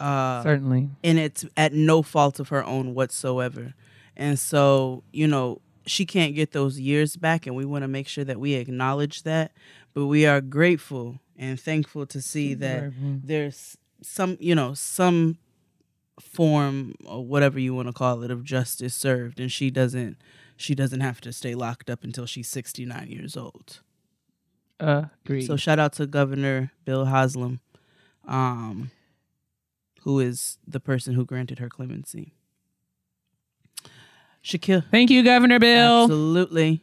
Uh, 0.00 0.42
Certainly. 0.42 0.88
and 1.04 1.18
it's 1.18 1.44
at 1.56 1.72
no 1.72 2.02
fault 2.02 2.40
of 2.40 2.48
her 2.48 2.64
own 2.64 2.94
whatsoever. 2.94 3.74
And 4.16 4.38
so, 4.38 5.04
you 5.12 5.26
know, 5.26 5.60
she 5.86 6.04
can't 6.06 6.34
get 6.34 6.52
those 6.52 6.80
years 6.80 7.16
back, 7.16 7.46
and 7.46 7.54
we 7.54 7.64
want 7.64 7.82
to 7.82 7.88
make 7.88 8.08
sure 8.08 8.24
that 8.24 8.40
we 8.40 8.54
acknowledge 8.54 9.22
that. 9.24 9.52
But 9.92 10.06
we 10.06 10.24
are 10.26 10.40
grateful 10.40 11.20
and 11.36 11.58
thankful 11.60 12.06
to 12.06 12.20
see 12.22 12.54
that 12.54 12.80
Grateful. 12.80 13.20
there's 13.24 13.76
some, 14.02 14.36
you 14.40 14.54
know, 14.54 14.74
some 14.74 15.38
form 16.20 16.94
or 17.06 17.24
whatever 17.24 17.58
you 17.58 17.74
want 17.74 17.88
to 17.88 17.92
call 17.92 18.22
it 18.22 18.30
of 18.30 18.44
justice 18.44 18.94
served, 18.94 19.40
and 19.40 19.50
she 19.50 19.70
doesn't, 19.70 20.16
she 20.56 20.74
doesn't 20.74 21.00
have 21.00 21.20
to 21.22 21.32
stay 21.32 21.54
locked 21.54 21.90
up 21.90 22.04
until 22.04 22.26
she's 22.26 22.48
69 22.48 23.08
years 23.08 23.36
old. 23.36 23.80
Agreed. 24.78 25.42
So 25.42 25.56
shout 25.56 25.78
out 25.78 25.92
to 25.94 26.06
Governor 26.06 26.72
Bill 26.84 27.04
Haslam, 27.06 27.60
um, 28.26 28.90
who 30.02 30.18
is 30.20 30.58
the 30.66 30.80
person 30.80 31.14
who 31.14 31.24
granted 31.24 31.58
her 31.58 31.68
clemency. 31.68 32.32
Shaquille, 34.44 34.84
Thank 34.90 35.10
you, 35.10 35.22
Governor 35.22 35.58
Bill. 35.58 36.04
absolutely. 36.04 36.80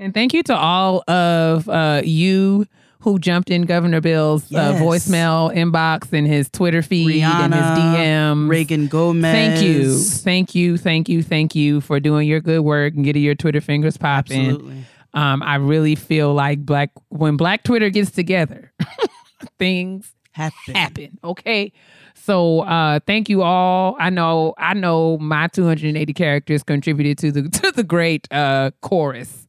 And 0.00 0.12
thank 0.14 0.32
you 0.32 0.42
to 0.44 0.56
all 0.56 1.08
of 1.08 1.68
uh, 1.68 2.02
you 2.04 2.66
who 3.00 3.18
jumped 3.20 3.50
in 3.50 3.62
Governor 3.62 4.00
Bill's 4.00 4.50
Yes. 4.50 4.80
uh, 4.80 4.82
voicemail 4.84 5.54
inbox 5.54 6.12
and 6.12 6.26
his 6.26 6.48
Twitter 6.50 6.82
feed 6.82 7.22
and 7.22 7.54
his 7.54 7.62
Rihanna, 7.62 7.94
DMs. 7.96 8.48
Reagan 8.48 8.86
Gomez. 8.88 9.32
Thank 9.32 9.62
you. 9.64 9.96
Thank 9.98 10.54
you. 10.56 10.76
Thank 10.78 11.08
you. 11.08 11.22
Thank 11.22 11.54
you 11.54 11.80
for 11.80 12.00
doing 12.00 12.26
your 12.28 12.40
good 12.40 12.60
work 12.62 12.94
and 12.94 13.04
getting 13.04 13.22
your 13.22 13.36
Twitter 13.36 13.60
fingers 13.60 13.96
popping. 13.96 14.46
Absolutely. 14.50 14.84
Um, 15.14 15.42
I 15.42 15.56
really 15.56 15.94
feel 15.94 16.34
like 16.34 16.64
black 16.66 16.90
when 17.08 17.36
Black 17.36 17.62
Twitter 17.62 17.88
gets 17.90 18.10
together, 18.10 18.72
things 19.58 20.12
Happen. 20.38 20.74
happen. 20.74 21.18
Okay. 21.24 21.72
So 22.14 22.60
uh 22.60 23.00
thank 23.06 23.28
you 23.28 23.42
all. 23.42 23.96
I 23.98 24.10
know 24.10 24.54
I 24.58 24.74
know 24.74 25.18
my 25.18 25.48
280 25.48 26.12
characters 26.14 26.62
contributed 26.62 27.18
to 27.18 27.32
the 27.32 27.48
to 27.60 27.72
the 27.72 27.82
great 27.84 28.26
uh 28.32 28.70
chorus 28.80 29.46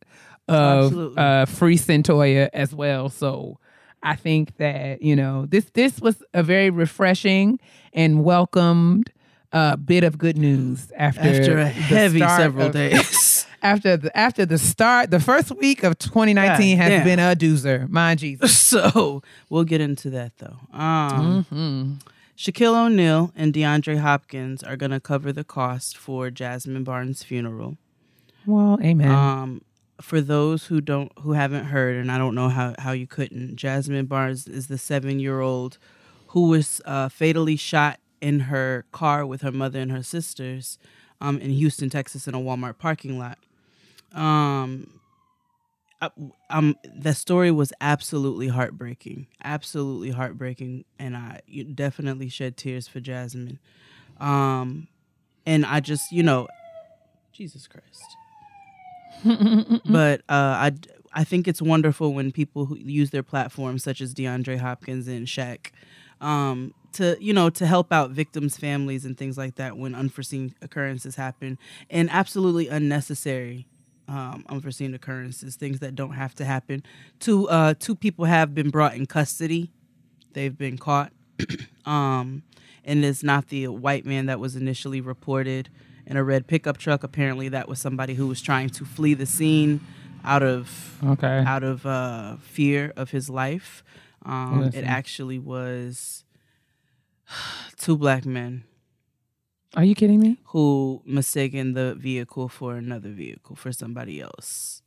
of 0.48 0.86
Absolutely. 0.86 1.18
uh 1.24 1.46
Free 1.46 1.78
Cyntoia 1.78 2.50
as 2.54 2.74
well. 2.74 3.10
So 3.10 3.60
I 4.02 4.16
think 4.16 4.58
that, 4.58 5.02
you 5.02 5.16
know, 5.16 5.46
this 5.46 5.66
this 5.74 6.00
was 6.00 6.24
a 6.34 6.42
very 6.42 6.70
refreshing 6.70 7.60
and 7.94 8.24
welcomed 8.24 9.12
uh 9.54 9.76
bit 9.76 10.04
of 10.04 10.18
good 10.18 10.38
news 10.38 10.92
after 10.98 11.22
After 11.22 11.58
a 11.60 11.68
heavy 11.68 12.20
several 12.20 12.68
of- 12.68 12.74
days. 12.74 13.16
after 13.62 13.98
the 13.98 14.16
after 14.18 14.46
the 14.46 14.58
start 14.58 15.12
the 15.12 15.20
first 15.20 15.52
week 15.58 15.84
of 15.84 15.98
2019 16.00 16.78
God 16.78 16.84
has 16.84 16.90
damn. 16.92 17.04
been 17.06 17.20
a 17.20 17.36
doozer. 17.36 17.90
My 17.90 18.16
Jesus. 18.24 18.58
so 18.58 19.22
we'll 19.50 19.64
get 19.64 19.82
into 19.82 20.10
that 20.12 20.38
though. 20.38 20.58
Um, 20.78 21.46
Mhm. 21.52 22.02
Shaquille 22.38 22.86
O'Neal 22.86 23.34
and 23.36 23.54
DeAndre 23.54 24.00
Hopkins 24.00 24.64
are 24.64 24.78
going 24.78 24.92
to 24.92 25.02
cover 25.02 25.34
the 25.34 25.44
cost 25.44 25.98
for 25.98 26.30
Jasmine 26.32 26.86
Barnes' 26.86 27.22
funeral. 27.22 27.76
Well, 28.46 28.80
amen. 28.82 29.12
Um, 29.12 29.62
for 30.00 30.22
those 30.22 30.68
who 30.68 30.80
don't 30.80 31.12
who 31.20 31.34
haven't 31.34 31.66
heard, 31.66 31.98
and 31.98 32.10
I 32.10 32.18
don't 32.18 32.34
know 32.36 32.48
how 32.48 32.76
how 32.80 32.94
you 32.94 33.08
couldn't, 33.08 33.58
Jasmine 33.58 34.06
Barnes 34.06 34.48
is 34.48 34.68
the 34.68 34.78
seven 34.78 35.20
year 35.20 35.42
old 35.42 35.78
who 36.28 36.48
was 36.48 36.80
uh, 36.86 37.10
fatally 37.10 37.58
shot 37.58 38.00
in 38.22 38.40
her 38.42 38.86
car 38.94 39.26
with 39.26 39.42
her 39.42 39.52
mother 39.52 39.80
and 39.80 39.92
her 39.92 40.04
sisters 40.04 40.78
um, 41.20 41.40
in 41.40 41.50
Houston, 41.52 41.90
Texas, 41.90 42.28
in 42.28 42.34
a 42.36 42.40
Walmart 42.40 42.78
parking 42.78 43.20
lot. 43.20 43.38
Um, 44.14 45.00
I- 46.02 46.12
um, 46.50 46.76
the 46.84 47.14
story 47.14 47.52
was 47.52 47.74
absolutely 47.82 48.48
heartbreaking, 48.48 49.28
absolutely 49.44 50.12
heartbreaking, 50.12 50.86
and 50.98 51.16
I 51.18 51.42
definitely 51.76 52.30
shed 52.30 52.56
tears 52.58 52.88
for 52.88 53.00
Jasmine. 53.02 53.60
Um, 54.20 54.88
and 55.46 55.66
I 55.66 55.80
just, 55.82 56.12
you 56.12 56.24
know, 56.24 56.48
Jesus 57.34 57.68
Christ 57.68 58.18
but 59.86 60.22
uh, 60.22 60.24
I 60.30 60.72
I 61.14 61.24
think 61.24 61.48
it's 61.48 61.62
wonderful 61.62 62.14
when 62.14 62.32
people 62.32 62.66
who 62.66 62.78
use 62.78 63.10
their 63.10 63.24
platforms, 63.24 63.84
such 63.84 64.02
as 64.02 64.14
DeAndre 64.14 64.60
Hopkins 64.60 65.08
and 65.08 65.26
Shaq, 65.28 65.72
um, 66.22 66.74
to 66.94 67.18
you 67.20 67.34
know 67.34 67.50
to 67.50 67.66
help 67.66 67.92
out 67.92 68.12
victims' 68.12 68.58
families 68.58 69.06
and 69.06 69.18
things 69.18 69.38
like 69.38 69.56
that 69.56 69.78
when 69.78 69.96
unforeseen 69.96 70.54
occurrences 70.62 71.16
happen, 71.16 71.58
and 71.90 72.10
absolutely 72.12 72.68
unnecessary. 72.68 73.66
Um, 74.10 74.44
unforeseen 74.50 74.96
occurrences, 74.96 75.56
things 75.56 75.82
that 75.82 75.94
don't 75.94 76.14
have 76.14 76.34
to 76.36 76.46
happen. 76.46 76.82
Two 77.20 77.48
uh, 77.48 77.76
two 77.78 77.94
people 77.94 78.26
have 78.26 78.56
been 78.56 78.72
brought 78.72 78.96
in 78.96 79.06
custody. 79.06 79.72
They've 80.34 80.58
been 80.58 80.80
caught, 80.80 81.12
um, 81.86 82.42
and 82.84 83.06
it's 83.06 83.22
not 83.22 83.50
the 83.50 83.68
white 83.68 84.08
man 84.08 84.26
that 84.26 84.40
was 84.40 84.56
initially 84.56 85.00
reported 85.00 85.70
in 86.08 86.18
a 86.18 86.24
red 86.24 86.48
pickup 86.48 86.78
truck. 86.78 87.04
Apparently, 87.04 87.50
that 87.50 87.70
was 87.70 87.80
somebody 87.80 88.16
who 88.16 88.26
was 88.26 88.42
trying 88.42 88.70
to 88.72 88.84
flee 88.84 89.14
the 89.14 89.28
scene 89.28 89.80
out 90.24 90.42
of 90.42 90.98
okay. 91.06 91.44
out 91.46 91.64
of 91.64 91.86
uh, 91.86 92.38
fear 92.38 92.92
of 92.96 93.12
his 93.12 93.30
life. 93.30 93.84
Um, 94.26 94.72
it 94.74 94.86
actually 94.86 95.38
was 95.38 96.26
two 97.78 97.96
black 97.96 98.26
men 98.26 98.64
Are 99.76 99.84
you 99.84 99.96
kidding 99.96 100.20
me? 100.20 100.38
who 100.46 101.02
mistaken 101.06 101.74
the 101.74 101.96
vehicle 101.96 102.50
for 102.50 102.76
another 102.76 103.10
vehicle 103.10 103.56
for 103.56 103.72
somebody 103.72 104.20
else, 104.20 104.82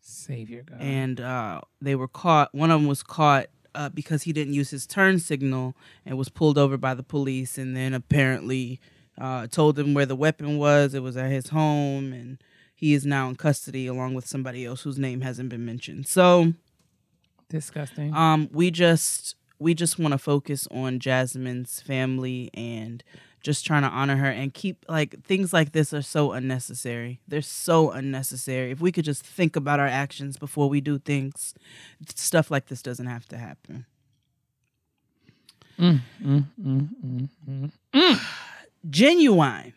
Savior 0.00 0.64
God. 0.68 0.80
and 0.80 1.20
uh, 1.20 1.60
they 1.80 1.94
were 1.94 2.08
caught. 2.08 2.54
One 2.54 2.70
of 2.70 2.80
them 2.80 2.88
was 2.88 3.02
caught. 3.02 3.46
Uh, 3.72 3.88
because 3.88 4.24
he 4.24 4.32
didn't 4.32 4.52
use 4.52 4.70
his 4.70 4.84
turn 4.84 5.20
signal 5.20 5.76
and 6.04 6.18
was 6.18 6.28
pulled 6.28 6.58
over 6.58 6.76
by 6.76 6.92
the 6.92 7.04
police, 7.04 7.56
and 7.56 7.76
then 7.76 7.94
apparently 7.94 8.80
uh, 9.16 9.46
told 9.46 9.76
them 9.76 9.94
where 9.94 10.04
the 10.06 10.16
weapon 10.16 10.58
was. 10.58 10.92
It 10.92 11.04
was 11.04 11.16
at 11.16 11.30
his 11.30 11.50
home, 11.50 12.12
and 12.12 12.42
he 12.74 12.94
is 12.94 13.06
now 13.06 13.28
in 13.28 13.36
custody 13.36 13.86
along 13.86 14.14
with 14.14 14.26
somebody 14.26 14.64
else 14.66 14.82
whose 14.82 14.98
name 14.98 15.20
hasn't 15.20 15.50
been 15.50 15.64
mentioned. 15.64 16.08
So, 16.08 16.54
Disgusting. 17.48 18.12
um, 18.12 18.48
we 18.52 18.72
just 18.72 19.36
we 19.60 19.72
just 19.72 20.00
want 20.00 20.10
to 20.12 20.18
focus 20.18 20.66
on 20.72 20.98
Jasmine's 20.98 21.80
family 21.80 22.50
and 22.52 23.04
just 23.42 23.64
trying 23.66 23.82
to 23.82 23.88
honor 23.88 24.16
her 24.16 24.26
and 24.30 24.52
keep 24.52 24.84
like 24.88 25.22
things 25.24 25.52
like 25.52 25.72
this 25.72 25.92
are 25.94 26.02
so 26.02 26.32
unnecessary. 26.32 27.20
They're 27.26 27.42
so 27.42 27.90
unnecessary. 27.90 28.70
If 28.70 28.80
we 28.80 28.92
could 28.92 29.04
just 29.04 29.24
think 29.24 29.56
about 29.56 29.80
our 29.80 29.86
actions 29.86 30.36
before 30.36 30.68
we 30.68 30.80
do 30.80 30.98
things, 30.98 31.54
stuff 32.14 32.50
like 32.50 32.66
this 32.66 32.82
doesn't 32.82 33.06
have 33.06 33.26
to 33.28 33.38
happen. 33.38 33.86
Mm, 35.78 36.00
mm, 36.22 36.44
mm, 36.62 36.88
mm, 37.48 37.70
mm. 37.94 38.20
Ginuwine 38.90 39.72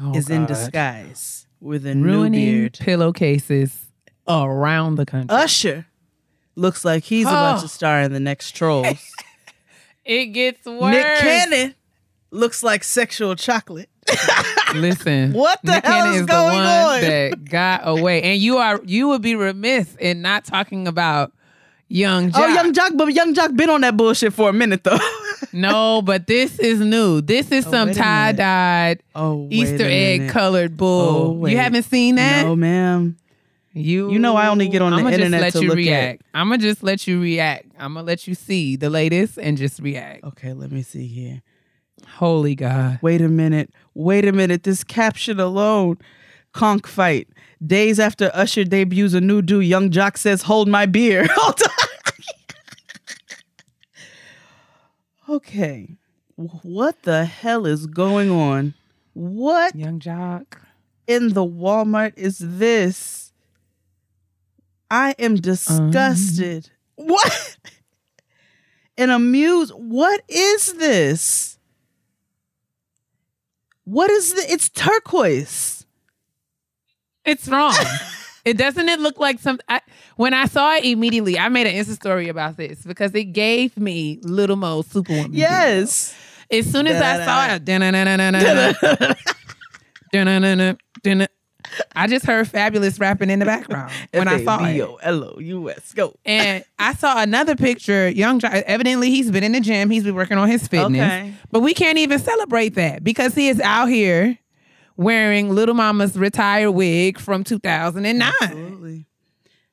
Oh, 0.00 0.14
is 0.14 0.30
in 0.30 0.46
disguise 0.46 1.46
with 1.60 1.84
a 1.84 1.94
new 1.94 2.30
beard. 2.30 2.78
pillowcases 2.80 3.86
around 4.28 4.94
the 4.94 5.04
country. 5.04 5.36
Usher 5.36 5.86
looks 6.54 6.84
like 6.84 7.04
he's 7.04 7.26
about 7.26 7.58
Oh. 7.58 7.60
to 7.62 7.68
star 7.68 8.00
in 8.02 8.12
the 8.12 8.20
next 8.20 8.52
Trolls. 8.54 9.12
it 10.04 10.26
gets 10.26 10.64
worse. 10.66 10.94
Nick 10.94 11.04
Cannon 11.18 11.74
looks 12.30 12.62
like 12.62 12.84
sexual 12.84 13.34
chocolate. 13.36 13.88
Listen, 14.74 15.32
What 15.32 15.60
the 15.62 15.72
Nick 15.72 15.84
hell 15.84 16.04
Cannon 16.04 16.20
is 16.20 16.26
the 16.26 16.32
one 16.32 16.54
on? 16.62 17.00
that 17.00 17.44
got 17.50 17.80
away, 17.84 18.22
and 18.22 18.40
you 18.40 18.58
are 18.58 18.80
you 18.84 19.08
would 19.08 19.22
be 19.22 19.34
remiss 19.34 19.94
in 19.96 20.22
not 20.22 20.44
talking 20.44 20.86
about 20.88 21.32
Young 21.88 22.26
oh, 22.26 22.30
Jock. 22.30 22.40
Oh, 22.42 22.46
Young 22.54 22.72
Joc, 22.74 22.96
but 22.98 23.06
Young 23.14 23.34
Joc 23.34 23.56
been 23.56 23.70
on 23.70 23.80
that 23.82 23.96
bullshit 23.96 24.32
for 24.34 24.50
a 24.50 24.52
minute 24.52 24.84
though. 24.84 24.98
no, 25.52 26.02
but 26.02 26.26
this 26.26 26.58
is 26.58 26.80
new. 26.80 27.20
This 27.22 27.50
is 27.50 27.66
Oh, 27.66 27.70
some 27.70 27.88
wait 27.88 27.96
a 27.96 28.00
minute. 28.00 28.04
tie 28.04 28.32
dyed 28.32 29.02
oh, 29.14 29.48
Easter 29.50 29.86
egg 29.86 30.28
colored 30.28 30.72
Oh, 30.74 30.76
bull. 30.76 31.36
wait. 31.38 31.52
you 31.52 31.56
haven't 31.58 31.84
seen 31.84 32.16
that? 32.16 32.44
No, 32.44 32.54
ma'am. 32.56 33.16
You 33.72 34.10
You 34.10 34.18
know 34.18 34.36
I 34.36 34.48
only 34.48 34.68
get 34.68 34.82
on 34.82 34.90
the 34.92 34.98
I'ma 34.98 35.10
internet 35.10 35.40
just 35.40 35.54
let 35.54 35.60
to 35.60 35.62
you 35.62 35.68
look 35.68 35.76
react. 35.76 36.22
I'm 36.34 36.48
gonna 36.48 36.58
just 36.58 36.82
let 36.82 37.06
you 37.06 37.20
react. 37.22 37.66
I'm 37.78 37.94
gonna 37.94 38.06
let 38.06 38.26
you 38.26 38.34
see 38.34 38.76
the 38.76 38.90
latest 38.90 39.38
and 39.38 39.56
just 39.56 39.78
react. 39.80 40.24
Okay, 40.24 40.52
let 40.52 40.70
me 40.72 40.82
see 40.82 41.06
here. 41.06 41.42
Holy 42.16 42.54
God. 42.54 42.98
Wait 43.02 43.20
a 43.20 43.28
minute. 43.28 43.70
Wait 43.94 44.24
a 44.24 44.32
minute. 44.32 44.62
This 44.64 44.82
caption 44.84 45.38
alone. 45.40 45.98
Conk 46.52 46.86
fight. 46.86 47.28
Days 47.64 47.98
after 48.00 48.30
Usher 48.34 48.64
debuts 48.64 49.14
a 49.14 49.20
new 49.20 49.42
do, 49.42 49.60
Young 49.60 49.90
Joc 49.90 50.16
says, 50.16 50.42
"Hold 50.42 50.68
my 50.68 50.86
beer." 50.86 51.26
Hold 51.30 51.60
on. 55.28 55.36
okay. 55.36 55.96
What 56.36 57.02
the 57.02 57.24
hell 57.24 57.66
is 57.66 57.86
going 57.86 58.30
on? 58.30 58.74
What 59.14 59.74
Young 59.74 59.98
Joc. 59.98 60.46
in 61.06 61.30
the 61.32 61.44
Walmart 61.44 62.16
is 62.16 62.38
this? 62.38 63.32
I 64.90 65.14
am 65.18 65.34
disgusted. 65.36 66.70
Uh-huh. 66.98 67.06
What? 67.14 67.56
And 68.96 69.12
amused. 69.12 69.72
What 69.76 70.22
is 70.28 70.74
this? 70.74 71.57
What 73.88 74.10
is 74.10 74.34
the? 74.34 74.52
It's 74.52 74.68
turquoise. 74.68 75.86
It's 77.24 77.48
wrong. 77.48 77.74
It 78.44 78.56
doesn't 78.58 78.88
it 78.88 79.00
look 79.00 79.18
like 79.18 79.40
some 79.40 79.58
I, 79.68 79.80
when 80.16 80.34
I 80.34 80.44
saw 80.46 80.74
it 80.74 80.84
immediately, 80.84 81.38
I 81.38 81.48
made 81.48 81.66
an 81.66 81.74
Insta 81.74 81.94
story 81.94 82.28
about 82.28 82.56
this 82.56 82.82
because 82.84 83.14
it 83.14 83.32
gave 83.32 83.76
me 83.78 84.20
Little 84.22 84.56
Mo 84.56 84.82
Superwoman. 84.82 85.32
Yes. 85.32 86.14
As 86.50 86.70
soon 86.70 86.86
as 86.86 87.00
I 87.00 87.24
saw 87.24 87.54
it, 87.54 87.64
I 91.94 92.06
just 92.06 92.24
heard 92.26 92.46
Fabolous 92.46 93.00
rapping 93.00 93.30
in 93.30 93.38
the 93.38 93.44
background 93.44 93.92
when 94.12 94.28
I 94.28 94.42
saw 94.44 94.58
it. 94.64 94.80
F-A-B-O-L-O-U-S. 94.80 95.92
Go. 95.94 96.14
And 96.24 96.64
I 96.78 96.94
saw 96.94 97.20
another 97.22 97.56
picture, 97.56 98.08
young 98.08 98.38
Josh. 98.38 98.62
Evidently, 98.66 99.10
he's 99.10 99.30
been 99.30 99.44
in 99.44 99.52
the 99.52 99.60
gym. 99.60 99.90
He's 99.90 100.04
been 100.04 100.14
working 100.14 100.38
on 100.38 100.48
his 100.48 100.66
fitness. 100.68 101.00
Okay. 101.00 101.32
But 101.50 101.60
we 101.60 101.74
can't 101.74 101.98
even 101.98 102.18
celebrate 102.18 102.74
that 102.76 103.02
because 103.04 103.34
he 103.34 103.48
is 103.48 103.60
out 103.60 103.86
here 103.86 104.38
wearing 104.96 105.50
Little 105.50 105.74
Mama's 105.74 106.18
retired 106.18 106.72
wig 106.72 107.18
from 107.18 107.44
2009. 107.44 108.32
Absolutely. 108.42 109.06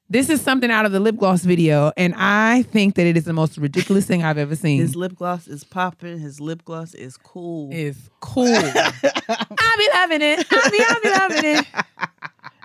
This 0.07 0.29
is 0.29 0.39
something 0.39 0.69
out 0.69 0.85
of 0.85 0.91
the 0.91 0.99
lip 0.99 1.17
gloss 1.17 1.43
video, 1.43 1.91
and 1.97 2.13
I 2.15 2.61
think 2.63 2.93
that 2.95 3.07
it 3.07 3.17
is 3.17 3.23
the 3.23 3.33
most 3.33 3.57
ridiculous 3.57 4.05
thing 4.05 4.23
I've 4.23 4.37
ever 4.37 4.55
seen. 4.55 4.79
His 4.79 4.95
lip 4.95 5.15
gloss 5.15 5.47
is 5.47 5.63
popping. 5.63 6.19
His 6.19 6.39
lip 6.39 6.63
gloss 6.63 6.93
is 6.93 7.17
cool. 7.17 7.71
is 7.73 7.97
cool. 8.19 8.45
I 8.55 9.75
be 9.77 9.89
loving 9.95 10.21
it. 10.21 10.45
I 10.51 10.69
be, 10.69 10.79
I 10.79 10.99
be 11.03 11.09
loving 11.09 11.45
it. 11.59 11.65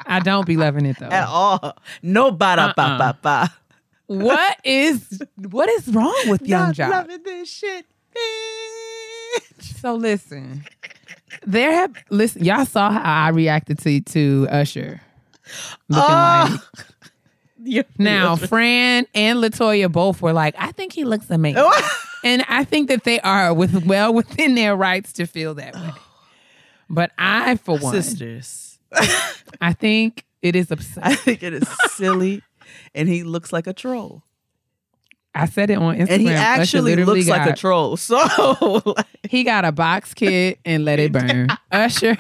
I 0.07 0.21
don't 0.21 0.47
be 0.47 0.57
loving 0.59 0.85
it 0.85 0.99
though. 0.99 1.07
At 1.07 1.29
all. 1.29 1.79
No 2.03 2.31
bada 2.31 2.75
ba 2.75 2.83
Uh-uh. 2.83 2.99
ba 2.99 3.19
ba. 3.23 3.55
What 4.07 4.59
is 4.65 5.23
what 5.51 5.69
is 5.71 5.89
wrong 5.89 6.23
with 6.27 6.43
Young 6.47 6.67
Not 6.69 6.75
Jock? 6.75 6.91
loving 6.91 7.23
this 7.23 7.49
shit. 7.51 7.87
bitch. 8.15 9.81
So 9.81 9.95
listen, 9.95 10.65
there 11.47 11.73
have 11.73 11.95
listen. 12.11 12.45
Y'all 12.45 12.67
saw 12.67 12.91
how 12.91 13.25
I 13.27 13.29
reacted 13.29 13.79
to 13.79 14.01
to 14.01 14.47
Usher. 14.51 15.01
Looking 15.89 16.05
Oh. 16.15 16.49
like 16.51 16.61
You're- 17.65 17.87
now, 17.99 18.37
Fran 18.37 19.07
and 19.15 19.39
Latoya 19.39 19.91
both 19.91 20.23
were 20.23 20.33
like, 20.33 20.55
I 20.59 20.73
think 20.73 20.93
he 20.93 21.05
looks 21.05 21.29
amazing, 21.31 21.63
oh. 21.65 21.99
and 22.25 22.45
I 22.49 22.65
think 22.65 22.89
that 22.89 23.05
they 23.05 23.21
are 23.21 23.53
with 23.55 23.85
well 23.87 24.13
within 24.13 24.55
their 24.55 24.75
rights 24.77 25.13
to 25.15 25.27
feel 25.27 25.55
that 25.55 25.75
way. 25.75 25.91
But 26.93 27.13
I, 27.17 27.55
for 27.55 27.79
one, 27.79 27.93
sisters. 27.93 28.81
I 29.61 29.73
think 29.75 30.25
it 30.43 30.57
is 30.57 30.73
absurd. 30.73 31.05
I 31.05 31.15
think 31.15 31.45
it 31.45 31.53
is 31.55 31.69
silly, 31.93 32.43
and 32.97 33.09
he 33.09 33.23
looks 33.23 33.53
like 33.53 33.69
a 33.69 33.73
troll. 33.73 34.25
I 35.33 35.47
said 35.47 35.71
it 35.71 35.79
on 35.79 35.95
Instagram. 35.95 36.11
And 36.11 36.23
he 36.23 36.29
actually 36.31 36.97
looks 36.97 37.29
like 37.29 37.49
a 37.49 37.55
troll. 37.55 37.97
So, 37.97 38.17
like, 38.85 39.07
He 39.29 39.45
got 39.45 39.65
a 39.65 39.71
box 39.71 40.15
kit 40.15 40.59
and 40.65 40.85
let 40.85 40.99
it 40.99 41.13
burn. 41.13 41.47
Usher, 41.71 42.19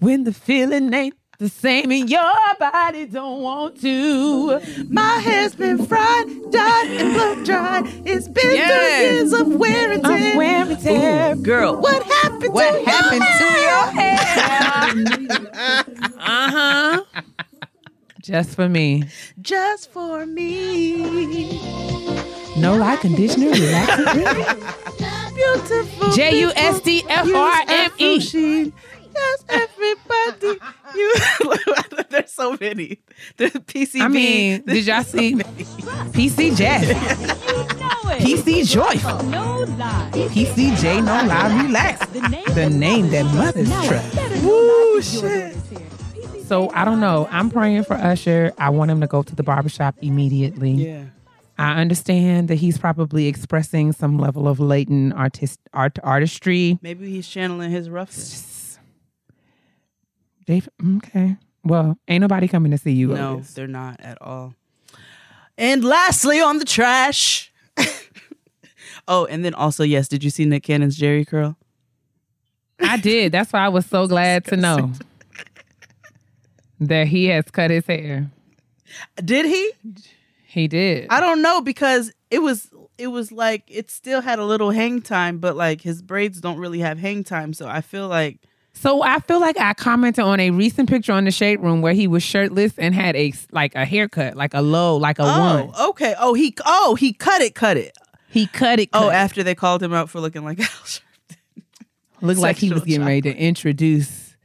when 0.00 0.24
the 0.24 0.32
feeling 0.32 0.92
ain't 0.92 1.14
the 1.42 1.48
same 1.48 1.90
and 1.90 2.08
your 2.08 2.22
body 2.60 3.04
don't 3.06 3.42
want 3.42 3.80
to. 3.80 4.60
my 4.88 5.18
hair's 5.18 5.54
been 5.56 5.84
fried, 5.86 6.26
dyed, 6.52 6.90
and 6.90 7.14
blow 7.14 7.44
dried. 7.44 7.84
It's 8.06 8.28
been 8.28 8.54
Yes. 8.54 8.70
three 8.70 9.16
years 9.16 9.32
of 9.32 9.48
wear 9.60 9.90
and 9.92 10.04
tear. 10.04 10.30
Of 10.30 10.36
wear 10.36 10.66
and 10.70 10.80
tear. 10.80 11.32
Ooh, 11.34 11.42
girl, 11.42 11.76
what 11.80 12.02
happened 12.04 12.54
What 12.54 12.84
to 12.84 12.90
happened 12.90 13.24
your 13.24 13.38
to 13.38 13.46
your 13.68 13.86
hair? 14.00 14.18
uh 16.18 16.50
huh. 16.50 17.02
Just 18.22 18.54
for 18.54 18.68
me. 18.68 19.02
Just 19.40 19.90
for 19.90 20.24
me. 20.24 21.58
No 22.56 22.76
light 22.76 23.00
conditioner, 23.00 23.50
relaxing. 23.50 24.04
Beautiful. 25.34 26.12
J 26.12 26.38
U 26.40 26.52
S 26.54 26.80
D 26.82 27.02
F 27.08 27.26
R 27.34 27.62
M 27.66 27.90
E. 27.98 28.20
Use 29.14 29.44
Afro 29.48 29.56
Sheen. 29.56 29.96
Yes, 30.08 30.38
everybody. 30.38 30.60
You, 30.94 31.14
there's 32.10 32.30
so 32.30 32.54
many. 32.60 32.98
The 33.38 33.46
PCB. 33.46 34.00
I 34.02 34.08
mean, 34.08 34.62
did 34.66 34.84
y'all 34.84 35.02
see 35.02 35.32
PC 35.34 36.54
Jazz? 36.54 36.84
PC 38.20 38.66
Joyful. 38.70 39.22
No 39.28 39.60
lie. 39.78 40.10
PCJ 40.12 41.02
No 41.02 41.26
Lie 41.26 41.62
Relax. 41.64 42.04
The 42.08 42.20
name, 42.28 42.44
The 42.54 42.68
name 42.68 43.08
that 43.10 43.24
mothers 43.34 43.70
trust. 43.70 44.42
Woo, 44.44 45.00
shit. 45.00 45.56
So 46.46 46.68
I 46.74 46.84
don't 46.84 47.00
know. 47.00 47.26
I'm 47.30 47.48
praying 47.48 47.84
for 47.84 47.94
Usher. 47.94 48.52
I 48.58 48.68
want 48.68 48.90
him 48.90 49.00
to 49.00 49.06
go 49.06 49.22
to 49.22 49.34
the 49.34 49.42
barbershop 49.42 49.94
immediately. 50.02 50.72
Yeah. 50.72 51.04
I 51.58 51.80
understand 51.80 52.48
that 52.48 52.56
he's 52.56 52.76
probably 52.76 53.28
expressing 53.28 53.92
some 53.92 54.18
level 54.18 54.46
of 54.46 54.60
latent 54.60 55.14
artist 55.14 55.58
art 55.72 55.98
artistry. 56.02 56.78
Maybe 56.82 57.08
he's 57.08 57.26
channeling 57.26 57.70
his 57.70 57.88
roughness. 57.88 58.51
Dave, 60.46 60.68
mm, 60.80 60.96
okay. 60.98 61.36
Well, 61.64 61.96
ain't 62.08 62.22
nobody 62.22 62.48
coming 62.48 62.72
to 62.72 62.78
see 62.78 62.92
you. 62.92 63.08
No, 63.08 63.36
Otis. 63.36 63.54
they're 63.54 63.66
not 63.66 64.00
at 64.00 64.20
all. 64.20 64.54
And 65.56 65.84
lastly, 65.84 66.40
on 66.40 66.58
the 66.58 66.64
trash. 66.64 67.52
oh, 69.08 69.26
and 69.26 69.44
then 69.44 69.54
also, 69.54 69.84
yes, 69.84 70.08
did 70.08 70.24
you 70.24 70.30
see 70.30 70.44
Nick 70.44 70.64
Cannon's 70.64 70.98
Jheri 70.98 71.26
curl? 71.26 71.56
I 72.80 72.96
did. 72.96 73.32
That's 73.32 73.52
why 73.52 73.64
I 73.64 73.68
was 73.68 73.86
so 73.86 74.06
glad 74.08 74.44
to 74.46 74.56
know 74.56 74.92
that 76.80 77.06
he 77.06 77.26
has 77.26 77.44
cut 77.50 77.70
his 77.70 77.86
hair. 77.86 78.30
Did 79.16 79.46
he? 79.46 79.72
He 80.46 80.68
did. 80.68 81.06
I 81.10 81.20
don't 81.20 81.42
know 81.42 81.60
because 81.60 82.12
it 82.30 82.40
was 82.40 82.68
it 82.98 83.06
was 83.06 83.32
like 83.32 83.64
it 83.68 83.90
still 83.90 84.20
had 84.20 84.38
a 84.38 84.44
little 84.44 84.70
hang 84.70 85.00
time, 85.00 85.38
but 85.38 85.56
like 85.56 85.80
his 85.80 86.02
braids 86.02 86.40
don't 86.40 86.58
really 86.58 86.80
have 86.80 86.98
hang 86.98 87.24
time. 87.24 87.54
So 87.54 87.68
I 87.68 87.80
feel 87.80 88.08
like 88.08 88.40
So 88.74 89.02
I 89.02 89.20
feel 89.20 89.38
like 89.40 89.58
I 89.60 89.74
commented 89.74 90.24
on 90.24 90.40
a 90.40 90.50
recent 90.50 90.88
picture 90.88 91.12
on 91.12 91.24
the 91.24 91.30
shade 91.30 91.60
room 91.60 91.82
where 91.82 91.92
he 91.92 92.06
was 92.08 92.22
shirtless 92.22 92.72
and 92.78 92.94
had 92.94 93.14
a 93.16 93.32
like 93.52 93.74
a 93.74 93.84
haircut, 93.84 94.36
like 94.36 94.54
a 94.54 94.62
low, 94.62 94.96
like 94.96 95.18
a 95.18 95.22
oh, 95.22 95.26
one. 95.66 95.70
oh 95.76 95.90
okay 95.90 96.14
oh 96.18 96.34
he 96.34 96.54
oh 96.64 96.94
he 96.94 97.12
cut 97.12 97.42
it 97.42 97.54
cut 97.54 97.76
it 97.76 97.96
He 98.30 98.46
cut 98.46 98.80
it. 98.80 98.88
oh 98.92 99.10
it. 99.10 99.14
after 99.14 99.42
they 99.42 99.54
called 99.54 99.82
him 99.82 99.92
out 99.92 100.10
for 100.10 100.20
looking 100.20 100.44
like 100.44 100.58
Al 100.60 100.66
Sharpton. 100.66 101.02
looked 102.22 102.40
like 102.40 102.56
he 102.56 102.72
was 102.72 102.82
getting 102.84 103.06
ready 103.06 103.20
to 103.22 103.36
introduce 103.36 104.36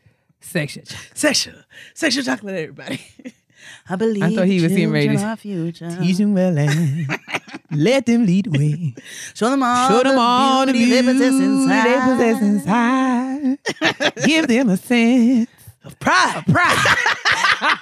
sexual, 0.41 0.83
sexual 1.13 1.55
sexual 1.95 2.23
chocolate 2.23 2.55
everybody. 2.55 3.01
I 3.89 3.95
believe 3.95 4.23
I 4.23 4.35
thought 4.35 4.45
he 4.47 4.61
was 4.61 4.71
getting 4.71 4.91
ready 4.91 5.07
to 5.17 5.35
future. 5.37 5.89
them 5.89 6.33
well 6.33 6.57
and 6.57 7.07
let 7.71 8.05
them 8.05 8.25
lead 8.25 8.45
the 8.51 8.57
way. 8.59 8.95
Show 9.33 9.49
them 9.49 9.63
all 9.63 9.89
Show 9.89 10.03
them 10.03 10.15
the 10.15 10.21
all 10.21 10.65
the 10.65 10.73
beauty 10.73 10.85
beauty 10.91 11.01
they 11.01 11.13
possess 11.13 11.33
inside. 11.33 11.85
they 11.85 12.11
possess 12.13 12.41
inside. 12.41 13.26
Give 14.25 14.47
them 14.47 14.69
a 14.69 14.77
sense 14.77 15.49
of 15.83 15.97
pride. 15.99 16.37
Of 16.37 16.45
pride 16.53 17.77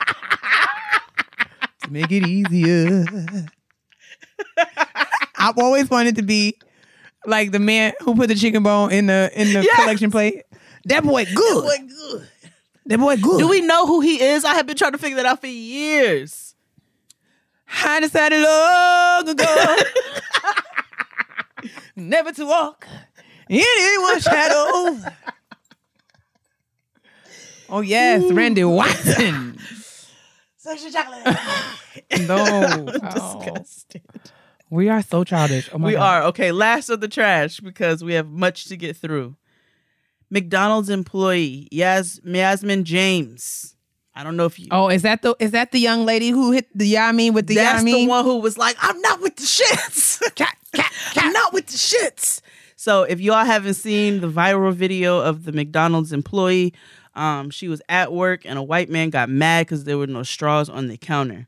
to 1.84 1.91
make 1.91 2.12
it 2.12 2.25
easier. 2.28 3.06
I've 5.38 5.58
always 5.58 5.89
wanted 5.89 6.15
to 6.17 6.21
be 6.23 6.58
like 7.25 7.51
the 7.51 7.60
man 7.60 7.93
who 8.01 8.15
put 8.15 8.28
the 8.28 8.36
chicken 8.36 8.63
bone 8.63 8.91
in 8.91 9.08
the 9.08 9.32
in 9.34 9.54
the 9.54 9.63
Yes. 9.63 9.75
collection 9.80 10.12
plate. 10.12 10.43
That 10.86 11.04
boy 11.04 11.25
good. 11.25 11.36
That 11.65 11.80
Boy, 11.80 11.88
good. 11.88 12.28
That 12.88 12.99
boy 12.99 13.17
good. 13.17 13.39
Do 13.39 13.47
we 13.49 13.62
know 13.62 13.88
who 13.88 14.01
he 14.01 14.21
is? 14.21 14.45
I 14.45 14.54
have 14.56 14.67
been 14.67 14.78
trying 14.78 14.91
to 14.91 14.97
figure 14.99 15.15
that 15.17 15.25
out 15.25 15.41
for 15.41 15.47
years. 15.47 16.54
I 17.84 17.99
decided 17.99 18.39
long 18.41 19.28
ago 19.30 19.75
never 21.95 22.32
to 22.32 22.45
walk 22.45 22.86
in 23.49 23.63
anyone's 23.80 24.23
shadow. 24.23 24.99
Oh 27.69 27.82
yes, 27.82 28.32
Randy 28.32 28.63
Watson. 28.63 29.58
Sexual 30.58 30.91
chocolate. 30.91 31.38
No, 32.28 32.86
Disgusted. 33.13 34.01
we 34.69 34.89
are 34.89 35.01
so 35.01 35.23
childish. 35.23 35.69
Oh 35.71 35.78
my 35.78 35.88
we 35.88 35.93
God. 35.93 36.01
are. 36.01 36.23
Okay, 36.28 36.51
last 36.51 36.89
of 36.89 36.99
the 36.99 37.08
trash 37.08 37.60
because 37.62 38.04
we 38.04 38.13
have 38.13 38.28
much 38.28 38.65
to 38.65 38.75
get 38.75 38.97
through. 38.97 39.36
McDonald's 40.30 40.89
employee, 40.89 41.67
Yas 41.71 42.19
Yasmin 42.25 42.84
James. 42.84 43.75
I 44.13 44.23
don't 44.23 44.36
know 44.38 44.45
if 44.45 44.60
you 44.60 44.67
Oh, 44.71 44.89
is 44.89 45.04
that 45.04 45.21
the 45.21 45.36
is 45.39 45.51
that 45.51 45.71
the 45.71 45.80
young 45.80 46.06
lady 46.06 46.30
who 46.30 46.51
hit 46.51 46.67
the 46.78 46.93
Yamin 46.95 47.34
with 47.34 47.47
the 47.47 47.56
That's 47.56 47.84
Yamin? 47.84 47.91
the 47.93 48.08
one 48.08 48.25
who 48.25 48.38
was 48.39 48.58
like, 48.58 48.75
I'm 48.82 48.99
not 49.01 49.21
with 49.21 49.36
the 49.38 49.43
shits. 49.43 50.21
I'm 51.17 51.32
not 51.34 51.54
with 51.54 51.67
the 51.67 51.78
shits. 51.78 52.41
So 52.75 53.04
if 53.04 53.21
y'all 53.21 53.45
haven't 53.45 53.75
seen 53.75 54.19
the 54.19 54.30
viral 54.30 54.73
video 54.73 55.19
of 55.19 55.45
the 55.45 55.51
McDonald's 55.54 56.12
employee, 56.12 56.73
um, 57.15 57.49
she 57.49 57.67
was 57.67 57.82
at 57.89 58.12
work 58.12 58.41
and 58.45 58.58
a 58.60 58.63
white 58.63 58.89
man 58.89 59.10
got 59.10 59.30
mad 59.30 59.65
because 59.65 59.84
there 59.84 59.97
were 59.97 60.08
no 60.08 60.23
straws 60.23 60.69
on 60.69 60.88
the 60.88 60.97
counter. 60.97 61.47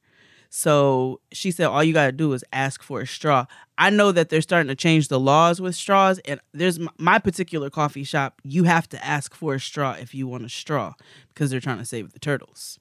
So 0.50 1.20
she 1.32 1.52
said, 1.52 1.68
all 1.68 1.84
you 1.84 1.94
got 1.94 2.06
to 2.06 2.12
do 2.12 2.32
is 2.34 2.44
ask 2.54 2.82
for 2.82 3.02
a 3.02 3.08
straw. 3.08 3.46
I 3.78 3.90
know 3.90 4.12
that 4.12 4.30
they're 4.30 4.42
starting 4.42 4.70
to 4.70 4.76
change 4.76 5.10
the 5.10 5.20
laws 5.20 5.60
with 5.62 5.76
straws. 5.76 6.20
And 6.20 6.40
there's 6.54 6.80
m- 6.80 6.90
my 6.98 7.20
particular 7.20 7.70
coffee 7.70 8.06
shop, 8.06 8.42
you 8.44 8.64
have 8.64 8.88
to 8.90 9.06
ask 9.06 9.36
for 9.36 9.56
a 9.56 9.60
straw 9.60 9.96
if 10.00 10.16
you 10.16 10.28
want 10.28 10.46
a 10.46 10.50
straw 10.50 10.94
because 11.34 11.52
they're 11.52 11.60
trying 11.60 11.80
to 11.80 11.86
save 11.86 12.14
the 12.14 12.20
turtles. 12.20 12.80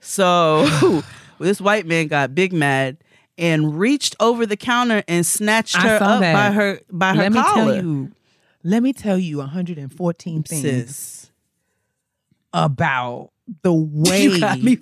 So 0.00 1.02
this 1.40 1.60
white 1.60 1.86
man 1.86 2.06
got 2.06 2.34
big 2.34 2.52
mad 2.52 2.98
and 3.36 3.78
reached 3.78 4.14
over 4.20 4.46
the 4.46 4.56
counter 4.56 5.02
and 5.08 5.26
snatched 5.26 5.76
I 5.76 5.88
her 5.88 6.02
up 6.02 6.20
that. 6.20 6.32
by 6.32 6.52
her 6.52 6.80
by 6.90 7.14
her 7.14 7.22
let 7.22 7.32
me 7.32 7.42
tell 7.42 7.74
you. 7.74 8.12
Let 8.64 8.82
me 8.82 8.92
tell 8.92 9.18
you 9.18 9.38
114 9.38 10.42
things 10.42 10.60
Sis. 10.62 11.17
About 12.52 13.30
the 13.62 13.72
way 13.92 14.28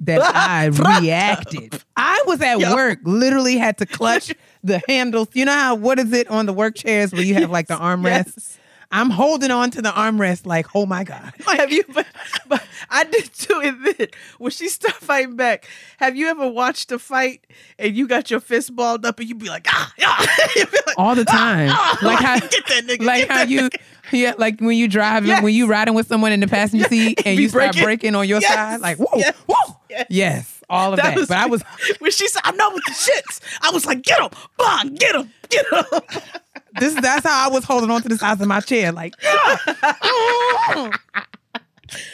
that 0.00 0.20
I 0.34 0.66
reacted. 0.66 1.82
I 1.96 2.22
was 2.26 2.40
at 2.40 2.58
work, 2.58 3.00
literally 3.04 3.56
had 3.56 3.78
to 3.78 3.86
clutch 3.86 4.34
the 4.62 4.80
handles. 4.88 5.28
You 5.32 5.44
know 5.44 5.52
how 5.52 5.74
what 5.74 5.98
is 5.98 6.12
it 6.12 6.28
on 6.28 6.46
the 6.46 6.52
work 6.52 6.74
chairs 6.74 7.12
where 7.12 7.22
you 7.22 7.34
have 7.34 7.50
like 7.50 7.68
the 7.68 7.76
armrests? 7.76 8.32
yes. 8.36 8.58
I'm 8.92 9.10
holding 9.10 9.50
on 9.50 9.72
to 9.72 9.82
the 9.82 9.90
armrest 9.90 10.46
like, 10.46 10.68
oh 10.74 10.86
my 10.86 11.02
God. 11.02 11.32
have 11.44 11.72
you? 11.72 11.82
But, 11.92 12.06
but 12.46 12.64
I 12.88 13.02
did 13.02 13.34
too. 13.34 13.60
And 13.62 13.84
then 13.84 14.06
when 14.38 14.52
she 14.52 14.68
started 14.68 14.98
fighting 15.04 15.34
back, 15.34 15.66
have 15.98 16.14
you 16.14 16.28
ever 16.28 16.46
watched 16.48 16.92
a 16.92 16.98
fight 17.00 17.48
and 17.80 17.96
you 17.96 18.06
got 18.06 18.30
your 18.30 18.38
fist 18.38 18.76
balled 18.76 19.04
up 19.04 19.18
and 19.18 19.28
you 19.28 19.34
be 19.34 19.48
like, 19.48 19.66
ah, 19.68 19.92
ah, 20.02 20.46
like, 20.56 20.98
All 20.98 21.16
the 21.16 21.24
time. 21.24 21.70
ah, 21.72 21.98
like 22.00 22.18
how 22.20 22.38
get 22.38 22.66
that 22.68 22.84
nigga, 22.86 23.04
like 23.04 23.28
how 23.28 23.42
you 23.42 23.62
nigga. 23.62 23.80
Yeah, 24.12 24.34
like 24.38 24.60
when 24.60 24.76
you 24.76 24.88
driving, 24.88 25.28
Yes. 25.28 25.42
when 25.42 25.54
you 25.54 25.66
riding 25.66 25.94
with 25.94 26.06
someone 26.08 26.32
in 26.32 26.40
the 26.40 26.46
passenger 26.48 26.84
Yeah, 26.84 26.88
seat 26.88 27.22
and 27.26 27.38
you 27.38 27.48
start 27.48 27.72
breaking. 27.72 27.82
breaking 27.84 28.14
on 28.14 28.28
your 28.28 28.40
Yes. 28.40 28.52
side, 28.54 28.80
like 28.80 28.98
whoa, 28.98 29.18
Yes. 29.18 29.34
whoa. 29.46 29.76
Yes. 29.88 30.06
Yes, 30.10 30.62
all 30.68 30.92
of 30.92 30.96
that. 31.00 31.16
was 31.16 31.28
but 31.28 31.38
I 31.38 31.46
was 31.54 31.62
when 32.00 32.10
she 32.10 32.28
said, 32.28 32.42
"I'm 32.44 32.56
not 32.56 32.74
with 32.74 32.82
the 32.84 32.92
shits." 32.92 33.40
I 33.62 33.70
was 33.70 33.86
like, 33.86 34.02
"Get 34.02 34.20
him, 34.20 34.30
bang, 34.58 34.94
get 34.94 35.14
him, 35.14 35.30
get 35.48 35.64
him." 35.72 35.84
this 36.80 36.94
that's 36.94 37.26
how 37.26 37.48
I 37.48 37.52
was 37.52 37.64
holding 37.64 37.90
on 37.90 38.02
to 38.02 38.08
the 38.08 38.18
sides 38.18 38.40
of 38.40 38.48
my 38.48 38.60
chair, 38.60 38.92
like. 38.92 39.14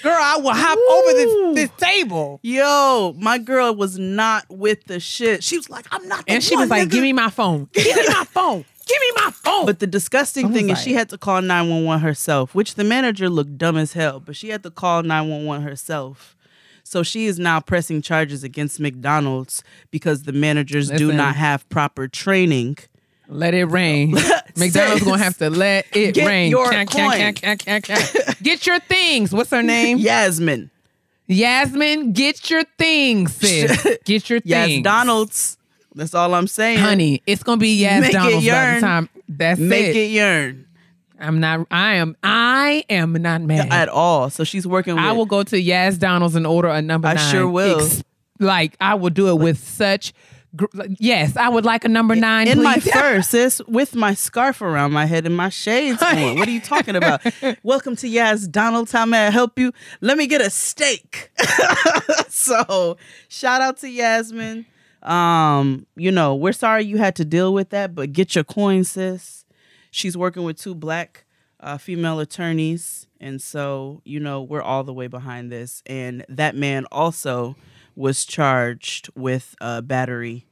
Girl, 0.02 0.12
I 0.14 0.36
will 0.36 0.52
hop 0.52 0.78
over 0.78 1.12
this 1.16 1.54
this 1.70 1.70
table. 1.78 2.40
Yo, 2.42 3.14
my 3.18 3.38
girl 3.38 3.74
was 3.74 3.98
not 3.98 4.44
with 4.50 4.84
the 4.84 5.00
shit. 5.00 5.42
She 5.42 5.56
was 5.56 5.70
like, 5.70 5.86
"I'm 5.90 6.06
not." 6.08 6.24
And 6.28 6.44
she 6.44 6.54
one, 6.54 6.64
was 6.64 6.70
like, 6.70 6.88
nigga." 6.88 6.92
Give 6.92 7.02
me 7.02 7.14
my 7.14 7.30
phone. 7.30 7.68
Give 7.72 7.96
me 7.96 8.06
my 8.08 8.24
phone. 8.24 8.66
Give 8.86 9.00
me 9.00 9.12
my 9.24 9.30
phone. 9.30 9.66
But 9.66 9.78
the 9.78 9.86
disgusting 9.86 10.46
I 10.46 10.48
was 10.48 10.56
thing 10.56 10.70
is, 10.70 10.80
she 10.82 10.94
had 10.94 11.08
to 11.10 11.18
call 11.18 11.40
911 11.42 12.00
herself, 12.02 12.54
which 12.54 12.74
the 12.74 12.84
manager 12.84 13.28
looked 13.28 13.56
dumb 13.58 13.76
as 13.76 13.92
hell, 13.92 14.20
but 14.20 14.36
she 14.36 14.48
had 14.48 14.62
to 14.64 14.70
call 14.70 15.02
911 15.02 15.66
herself. 15.66 16.36
So 16.84 17.02
she 17.02 17.26
is 17.26 17.38
now 17.38 17.60
pressing 17.60 18.02
charges 18.02 18.42
against 18.44 18.80
McDonald's 18.80 19.62
because 19.90 20.24
the 20.24 20.32
managers 20.32 20.90
do 20.90 21.12
not 21.12 21.36
have 21.36 21.66
proper 21.68 22.08
training. 22.08 22.76
let 23.28 23.54
it 23.54 23.64
rain. 23.66 24.10
McDonald's 24.56 25.04
gonna 25.04 25.22
have 25.22 25.38
to 25.38 25.48
let 25.48 25.86
it 25.96 26.12
Get 26.14 26.26
rain. 26.26 26.50
your 26.50 26.68
Can't, 26.70 26.90
can't, 26.90 27.10
coin. 27.12 27.18
can't, 27.18 27.60
can't, 27.64 27.84
can't, 27.84 28.12
can't. 28.12 28.42
Get 28.42 28.66
your 28.66 28.80
things. 28.80 29.32
What's 29.32 29.50
her 29.50 29.62
name? 29.62 29.98
Yasmin. 29.98 30.70
Yasmin, 31.28 32.12
get 32.12 32.50
your 32.50 32.64
things, 32.78 33.32
sis. 33.36 33.98
Get 34.04 34.28
your 34.28 34.40
Yes, 34.44 34.66
things. 34.66 34.84
Donald's. 34.84 35.56
That's 35.94 36.14
all 36.14 36.34
I'm 36.34 36.46
saying. 36.46 36.78
Honey, 36.78 37.22
it's 37.26 37.42
gonna 37.42 37.58
be 37.58 37.74
Yas 37.82 38.00
Make 38.00 38.10
it 38.10 38.12
Donald's 38.14 38.46
by 38.46 38.74
the 38.74 38.80
time. 38.80 39.08
That's 39.28 39.60
Make 39.60 39.94
it. 39.94 39.96
it 39.96 40.10
yearn 40.10 40.66
I'm 41.22 41.38
not. 41.38 41.66
I 41.70 41.94
am. 41.94 42.16
I 42.22 42.84
am 42.90 43.12
not 43.12 43.42
mad. 43.42 43.68
at 43.72 43.88
all. 43.88 44.28
So 44.28 44.42
she's 44.44 44.66
working 44.66 44.96
with 44.96 45.04
I 45.04 45.12
will 45.12 45.26
go 45.26 45.42
to 45.44 45.60
Yas 45.60 45.96
Donald's 45.96 46.34
and 46.34 46.46
order 46.46 46.68
a 46.68 46.82
number 46.82 47.08
I 47.08 47.14
nine. 47.14 47.30
sure 47.30 47.48
will. 47.48 47.88
like 48.40 48.76
I 48.80 48.94
will 48.94 49.10
do 49.10 49.28
it 49.28 49.36
with 49.38 49.58
such. 49.58 50.12
Gr- 50.54 50.66
yes, 50.98 51.36
I 51.36 51.48
would 51.48 51.64
like 51.64 51.84
a 51.86 51.88
number 51.88 52.14
nine. 52.14 52.46
in 52.48 52.62
my 52.62 52.74
please. 52.74 52.92
fur, 52.92 53.22
sis, 53.22 53.62
with 53.68 53.94
my 53.94 54.12
scarf 54.12 54.60
around 54.60 54.92
my 54.92 55.06
head 55.06 55.24
and 55.24 55.34
my 55.34 55.48
shades 55.48 56.02
on. 56.02 56.38
What 56.38 56.46
are 56.46 56.50
you 56.50 56.60
talking 56.60 56.96
about? 56.96 57.22
Welcome 57.62 57.96
to 57.96 58.08
Yas 58.08 58.46
Donald. 58.48 58.90
How 58.90 59.06
may 59.06 59.28
I 59.28 59.30
help 59.30 59.58
you? 59.58 59.72
Let 60.00 60.18
me 60.18 60.26
get 60.26 60.40
a 60.42 60.50
steak. 60.50 61.30
so 62.28 62.98
shout 63.28 63.62
out 63.62 63.78
to 63.78 63.88
Yasmin. 63.88 64.66
Um, 65.02 65.86
you 65.96 66.12
know, 66.12 66.34
we're 66.34 66.52
sorry 66.52 66.84
you 66.84 66.98
had 66.98 67.16
to 67.16 67.24
deal 67.24 67.52
with 67.52 67.70
that, 67.70 67.94
but 67.94 68.12
get 68.12 68.34
your 68.34 68.44
coin, 68.44 68.84
sis. 68.84 69.44
She's 69.90 70.16
working 70.16 70.44
with 70.44 70.58
two 70.58 70.74
black 70.74 71.24
uh, 71.60 71.78
female 71.78 72.20
attorneys. 72.20 73.06
And 73.20 73.40
so, 73.40 74.00
you 74.04 74.20
know, 74.20 74.42
we're 74.42 74.62
all 74.62 74.84
the 74.84 74.92
way 74.92 75.06
behind 75.06 75.50
this. 75.50 75.82
And 75.86 76.24
that 76.28 76.54
man 76.54 76.86
also 76.90 77.56
was 77.94 78.24
charged 78.24 79.10
with 79.14 79.54
uh, 79.60 79.80
battery. 79.80 80.46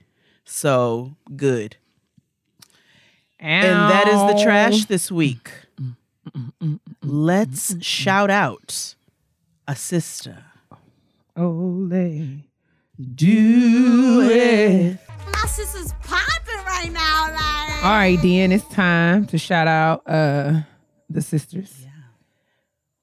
So 0.44 1.16
good. 1.36 1.76
And 3.38 3.90
that 3.90 4.06
is 4.06 4.36
the 4.36 4.42
trash 4.42 4.84
this 4.84 5.10
week. 5.10 5.50
Let's 7.02 7.82
shout 7.84 8.30
out 8.30 8.94
a 9.66 9.74
sister. 9.74 10.44
Ole. 11.36 12.49
Do 13.00 14.28
it. 14.30 14.98
My 15.32 15.46
sister's 15.46 15.94
popping 16.02 16.64
right 16.66 16.90
now, 16.92 17.28
like. 17.30 17.84
All 17.84 17.92
right, 17.92 18.18
Dean, 18.20 18.52
it's 18.52 18.66
time 18.68 19.26
to 19.28 19.38
shout 19.38 19.66
out 19.66 20.02
uh 20.06 20.60
the 21.08 21.22
sisters. 21.22 21.78
Yeah. 21.82 21.88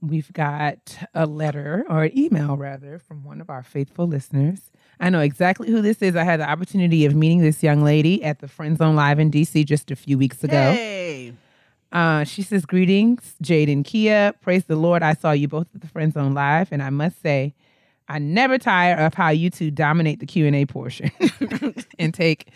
We've 0.02 0.32
got 0.34 0.98
a 1.16 1.26
letter 1.26 1.84
or 1.90 2.04
an 2.04 2.18
email 2.18 2.58
rather 2.58 3.00
from 3.00 3.24
one 3.24 3.42
of 3.42 3.50
our 3.50 3.64
faithful 3.64 4.08
listeners. 4.08 4.72
I 5.00 5.10
know 5.10 5.22
exactly 5.22 5.72
who 5.72 5.82
this 5.82 6.02
is. 6.04 6.16
I 6.16 6.24
had 6.24 6.40
the 6.40 6.50
opportunity 6.50 7.06
of 7.06 7.16
meeting 7.16 7.40
this 7.40 7.64
young 7.64 7.84
lady 7.84 8.24
at 8.24 8.40
the 8.40 8.48
Friend 8.48 8.78
Zone 8.78 8.96
Live 8.96 9.18
in 9.18 9.32
DC 9.32 9.66
just 9.66 9.90
a 9.90 9.96
few 9.96 10.18
weeks 10.18 10.44
ago. 10.44 10.74
Hey. 10.74 11.34
Uh, 11.92 12.24
she 12.24 12.44
says, 12.44 12.66
Greetings, 12.66 13.36
Jade 13.42 13.70
and 13.70 13.84
Kia. 13.84 14.34
Praise 14.42 14.66
the 14.66 14.76
Lord. 14.76 15.02
I 15.02 15.14
saw 15.14 15.32
you 15.32 15.48
both 15.48 15.68
at 15.74 15.82
the 15.82 15.88
Friend 15.88 16.14
Zone 16.14 16.34
Live, 16.34 16.72
and 16.72 16.84
I 16.84 16.92
must 16.92 17.22
say, 17.22 17.56
I 18.10 18.20
never 18.20 18.58
tire 18.58 18.96
of 18.96 19.14
how 19.14 19.30
you 19.30 19.50
two 19.50 19.72
dominate 19.72 20.20
the 20.20 20.26
Q 20.26 20.46
and 20.48 20.56
A 20.56 20.66
portion 20.66 21.12
and 22.00 22.14
take 22.14 22.50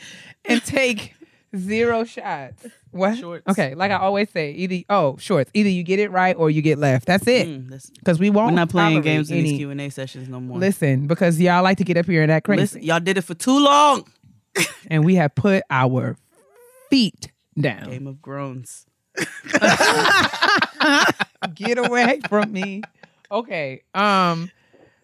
and 0.45 0.63
take 0.63 1.13
zero 1.55 2.03
shots. 2.03 2.65
What? 2.91 3.17
Shorts. 3.17 3.47
Okay, 3.47 3.73
like 3.75 3.91
I 3.91 3.95
always 3.97 4.29
say, 4.29 4.51
either 4.51 4.83
oh 4.89 5.17
shorts, 5.17 5.51
either 5.53 5.69
you 5.69 5.83
get 5.83 5.99
it 5.99 6.11
right 6.11 6.35
or 6.35 6.49
you 6.49 6.61
get 6.61 6.77
left. 6.77 7.05
That's 7.05 7.27
it. 7.27 7.47
Mm, 7.47 7.91
Because 7.99 8.19
we 8.19 8.29
won't. 8.29 8.51
we're 8.51 8.55
not 8.55 8.69
playing 8.69 9.01
games 9.01 9.29
in 9.31 9.43
these 9.43 9.57
Q 9.57 9.69
and 9.71 9.81
A 9.81 9.89
sessions 9.89 10.29
no 10.29 10.39
more. 10.39 10.57
Listen, 10.57 11.07
because 11.07 11.39
y'all 11.39 11.63
like 11.63 11.77
to 11.77 11.83
get 11.83 11.97
up 11.97 12.05
here 12.05 12.23
and 12.23 12.31
act 12.31 12.45
crazy, 12.45 12.61
Listen, 12.61 12.83
y'all 12.83 12.99
did 12.99 13.17
it 13.17 13.21
for 13.23 13.33
too 13.33 13.59
long. 13.63 14.05
and 14.89 15.05
we 15.05 15.15
have 15.15 15.33
put 15.35 15.63
our 15.69 16.17
feet 16.89 17.31
down. 17.59 17.89
Game 17.89 18.07
of 18.07 18.21
groans. 18.21 18.85
get 21.55 21.77
away 21.77 22.19
from 22.29 22.51
me. 22.51 22.81
Okay. 23.31 23.81
Um 23.93 24.49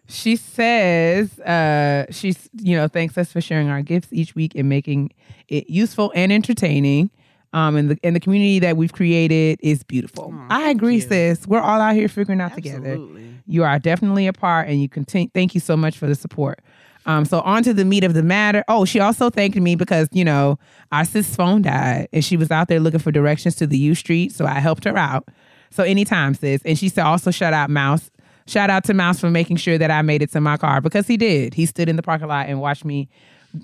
she 0.08 0.36
says 0.36 1.38
uh 1.40 2.06
she's 2.10 2.48
you 2.54 2.76
know 2.76 2.88
thanks 2.88 3.16
us 3.18 3.30
for 3.30 3.40
sharing 3.40 3.68
our 3.68 3.82
gifts 3.82 4.08
each 4.10 4.34
week 4.34 4.54
and 4.54 4.68
making 4.68 5.12
it 5.48 5.68
useful 5.68 6.12
and 6.14 6.32
entertaining. 6.32 7.10
Um 7.52 7.76
and 7.76 7.90
the 7.90 7.98
and 8.02 8.16
the 8.16 8.20
community 8.20 8.58
that 8.60 8.76
we've 8.76 8.92
created 8.92 9.58
is 9.62 9.82
beautiful. 9.82 10.34
I 10.50 10.70
agree, 10.70 10.96
you. 10.96 11.00
sis. 11.02 11.46
We're 11.46 11.60
all 11.60 11.80
out 11.80 11.94
here 11.94 12.08
figuring 12.08 12.40
out 12.40 12.54
together. 12.54 12.98
You 13.46 13.64
are 13.64 13.78
definitely 13.78 14.26
a 14.26 14.32
part 14.32 14.68
and 14.68 14.80
you 14.82 14.88
continue 14.88 15.28
thank 15.34 15.54
you 15.54 15.60
so 15.60 15.76
much 15.76 15.96
for 15.96 16.06
the 16.06 16.14
support. 16.14 16.60
Um, 17.06 17.24
so 17.24 17.40
on 17.40 17.62
to 17.62 17.72
the 17.72 17.86
meat 17.86 18.04
of 18.04 18.12
the 18.12 18.22
matter. 18.22 18.62
Oh, 18.68 18.84
she 18.84 19.00
also 19.00 19.30
thanked 19.30 19.56
me 19.56 19.76
because, 19.76 20.08
you 20.12 20.26
know, 20.26 20.58
our 20.92 21.06
sis 21.06 21.34
phone 21.34 21.62
died 21.62 22.08
and 22.12 22.22
she 22.22 22.36
was 22.36 22.50
out 22.50 22.68
there 22.68 22.80
looking 22.80 23.00
for 23.00 23.10
directions 23.10 23.54
to 23.56 23.66
the 23.66 23.78
U 23.78 23.94
Street. 23.94 24.30
So 24.30 24.44
I 24.44 24.60
helped 24.60 24.84
her 24.84 24.96
out. 24.96 25.26
So 25.70 25.82
anytime, 25.84 26.34
sis. 26.34 26.60
And 26.66 26.78
she 26.78 26.90
said 26.90 27.04
also 27.04 27.30
shout 27.30 27.54
out 27.54 27.70
Mouse. 27.70 28.10
Shout 28.48 28.70
out 28.70 28.84
to 28.84 28.94
Mouse 28.94 29.20
for 29.20 29.30
making 29.30 29.56
sure 29.58 29.76
that 29.78 29.90
I 29.90 30.02
made 30.02 30.22
it 30.22 30.32
to 30.32 30.40
my 30.40 30.56
car 30.56 30.80
because 30.80 31.06
he 31.06 31.16
did. 31.16 31.54
He 31.54 31.66
stood 31.66 31.88
in 31.88 31.96
the 31.96 32.02
parking 32.02 32.28
lot 32.28 32.48
and 32.48 32.60
watched 32.60 32.84
me 32.84 33.08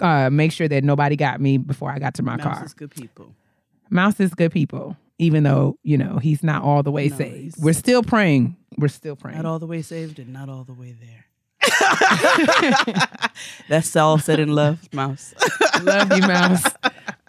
uh, 0.01 0.31
make 0.31 0.53
sure 0.53 0.69
that 0.69 0.85
nobody 0.85 1.17
got 1.17 1.41
me 1.41 1.59
before 1.59 1.91
I 1.91 1.99
got 1.99 2.15
to 2.15 2.23
my 2.23 2.37
Mouse 2.37 2.43
car. 2.45 2.55
Mouse 2.55 2.65
is 2.67 2.75
good 2.75 2.91
people. 2.91 3.35
Mouse 3.91 4.21
is 4.21 4.35
good 4.35 4.53
people, 4.53 4.97
even 5.19 5.43
though, 5.43 5.79
you 5.83 5.97
know, 5.99 6.19
he's 6.19 6.43
not 6.43 6.63
all 6.63 6.83
the 6.83 6.91
way 6.91 7.09
No, 7.09 7.17
saved. 7.17 7.57
We're 7.63 7.73
still 7.75 8.03
praying. 8.03 8.57
We're 8.77 8.89
still 8.89 9.17
praying. 9.17 9.37
Not 9.37 9.47
all 9.47 9.59
the 9.59 9.67
way 9.67 9.83
saved 9.83 10.19
and 10.19 10.33
not 10.33 10.49
all 10.49 10.65
the 10.65 10.73
way 10.73 10.95
there. 11.01 11.24
That's 13.69 13.95
all 13.97 14.19
said 14.19 14.41
in 14.41 14.55
love, 14.55 14.93
Mouse. 14.93 15.35
Love 15.83 16.13
you, 16.13 16.23
Mouse. 16.23 16.65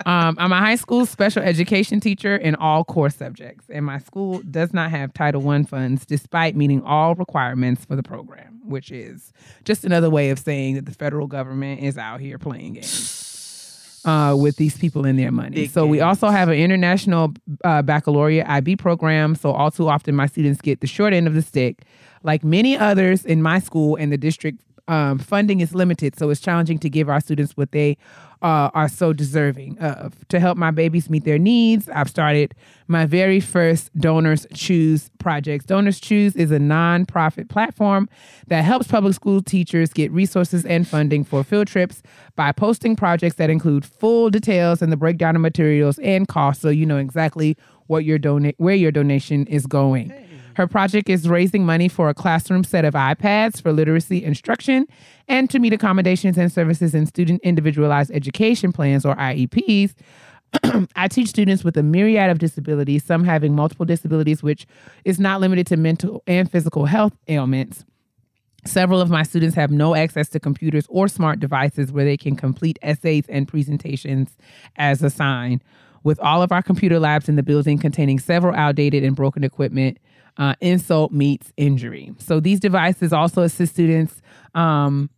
Um, 0.06 0.36
I'm 0.38 0.52
a 0.52 0.60
high 0.60 0.76
school 0.76 1.06
special 1.06 1.41
education 1.41 2.00
teacher 2.00 2.36
in 2.36 2.56
all 2.56 2.84
core 2.84 3.10
subjects, 3.10 3.65
and 3.69 3.86
my 3.86 4.00
school 4.00 4.41
does 4.50 4.74
not 4.74 4.91
have 4.91 5.13
Title 5.13 5.48
I 5.50 5.63
funds 5.63 6.06
despite 6.06 6.56
meeting 6.56 6.82
all 6.84 7.15
requirements 7.15 7.86
for 7.86 7.95
the 7.95 8.04
program, 8.04 8.62
which 8.65 8.91
is 8.91 9.32
just 9.63 9.86
another 9.86 10.10
way 10.10 10.30
of 10.30 10.39
saying 10.39 10.76
that 10.76 10.86
the 10.86 10.93
federal 10.93 11.28
government 11.28 11.82
is 11.82 11.98
out 11.98 12.19
here 12.19 12.38
playing 12.38 12.74
games 12.74 14.02
uh, 14.06 14.36
with 14.38 14.58
these 14.58 14.78
people 14.78 15.06
and 15.06 15.17
their 15.17 15.32
money. 15.32 15.56
Big 15.56 15.71
so 15.71 15.86
we 15.86 16.00
also 16.00 16.30
have 16.30 16.50
an 16.50 16.56
international 16.56 17.34
uh, 17.63 17.82
baccalaureate 17.82 18.48
IB 18.48 18.76
program. 18.76 19.36
So 19.36 19.52
all 19.52 19.71
too 19.71 19.89
often, 19.89 20.15
my 20.15 20.28
students 20.28 20.62
get 20.62 20.82
the 20.82 20.88
short 20.88 21.13
end 21.13 21.28
of 21.28 21.34
the 21.34 21.41
stick. 21.41 21.84
Like 22.25 22.43
many 22.43 22.75
others 22.75 23.23
in 23.23 23.43
my 23.43 23.59
school 23.59 23.95
and 23.97 24.11
the 24.11 24.17
district, 24.17 24.59
um, 24.88 25.19
funding 25.19 25.61
is 25.61 25.75
limited, 25.75 26.17
so 26.17 26.31
it's 26.31 26.41
challenging 26.41 26.79
to 26.79 26.89
give 26.89 27.07
our 27.07 27.19
students 27.19 27.55
what 27.55 27.71
they 27.71 27.97
uh, 28.41 28.71
are 28.73 28.89
so 28.89 29.13
deserving 29.13 29.77
of. 29.77 30.27
To 30.29 30.39
help 30.39 30.57
my 30.57 30.71
babies 30.71 31.07
meet 31.07 31.23
their 31.23 31.38
needs, 31.38 31.88
I've 31.89 32.09
started 32.09 32.55
my 32.88 33.05
very 33.05 33.39
first 33.39 33.95
Donors 33.99 34.47
Choose 34.55 35.11
projects. 35.19 35.65
Donors 35.65 35.99
Choose 35.99 36.35
is 36.35 36.49
a 36.49 36.57
nonprofit 36.57 37.47
platform 37.47 38.09
that 38.47 38.63
helps 38.63 38.88
public 38.88 39.13
school 39.13 39.43
teachers 39.43 39.93
get 39.93 40.11
resources 40.11 40.65
and 40.65 40.88
funding 40.88 41.23
for 41.23 41.43
field 41.43 41.67
trips 41.67 42.01
by 42.35 42.51
posting 42.51 42.95
projects 42.95 43.35
that 43.35 43.51
include 43.51 43.85
full 43.85 44.31
details 44.31 44.81
and 44.81 44.91
the 44.91 44.97
breakdown 44.97 45.35
of 45.35 45.43
materials 45.43 45.99
and 45.99 46.27
costs, 46.27 46.63
so 46.63 46.69
you 46.69 46.88
know 46.88 46.97
exactly 46.97 47.55
what 47.85 48.03
your 48.03 48.17
donate 48.17 48.55
where 48.57 48.73
your 48.73 48.91
donation 48.91 49.45
is 49.45 49.67
going. 49.67 50.11
Her 50.56 50.68
project 50.68 51.10
is 51.10 51.28
raising 51.28 51.65
money 51.65 51.89
for 51.89 52.10
a 52.10 52.13
classroom 52.13 52.63
set 52.63 52.86
of 52.86 52.94
iPads 52.94 53.62
for 53.62 53.74
literacy 53.74 54.24
instruction 54.24 54.88
and 55.28 55.50
to 55.50 55.60
meet 55.60 55.74
accommodations 55.74 56.38
and 56.38 56.52
services 56.52 56.96
in 56.96 57.06
student 57.06 57.41
individualized 57.44 58.12
education 58.12 58.72
plans 58.72 59.06
or 59.06 59.15
IEPs. 59.15 59.94
I 60.96 61.10
teach 61.10 61.28
students 61.28 61.65
with 61.65 61.76
a 61.76 61.84
myriad 61.84 62.30
of 62.30 62.39
disabilities, 62.39 63.04
some 63.04 63.26
having 63.26 63.54
multiple 63.54 63.86
disabilities, 63.86 64.41
which 64.41 64.65
is 65.04 65.20
not 65.20 65.41
limited 65.41 65.68
to 65.68 65.78
mental 65.78 66.24
and 66.26 66.50
physical 66.50 66.86
health 66.86 67.13
ailments. 67.28 67.84
Several 68.65 69.02
of 69.02 69.10
my 69.10 69.24
students 69.24 69.56
have 69.56 69.72
no 69.72 69.94
access 69.94 70.30
to 70.30 70.39
computers 70.39 70.86
or 70.89 71.10
smart 71.10 71.41
devices 71.41 71.91
where 71.91 72.06
they 72.06 72.18
can 72.18 72.36
complete 72.38 72.80
essays 72.82 73.26
and 73.28 73.48
presentations 73.48 74.38
as 74.78 75.04
assigned. 75.04 75.62
With 76.04 76.20
all 76.20 76.41
of 76.41 76.52
our 76.52 76.62
computer 76.62 77.00
labs 77.00 77.28
in 77.28 77.36
the 77.36 77.44
building 77.44 77.78
containing 77.78 78.20
several 78.20 78.56
outdated 78.56 79.04
and 79.04 79.15
broken 79.15 79.44
equipment, 79.44 79.98
uh, 80.38 80.56
insult 80.62 81.12
meets 81.12 81.54
injury. 81.58 82.13
So 82.19 82.39
these 82.39 82.60
devices 82.60 83.13
also 83.13 83.41
assist 83.41 83.74
students. 83.74 84.21
Um, 84.54 85.10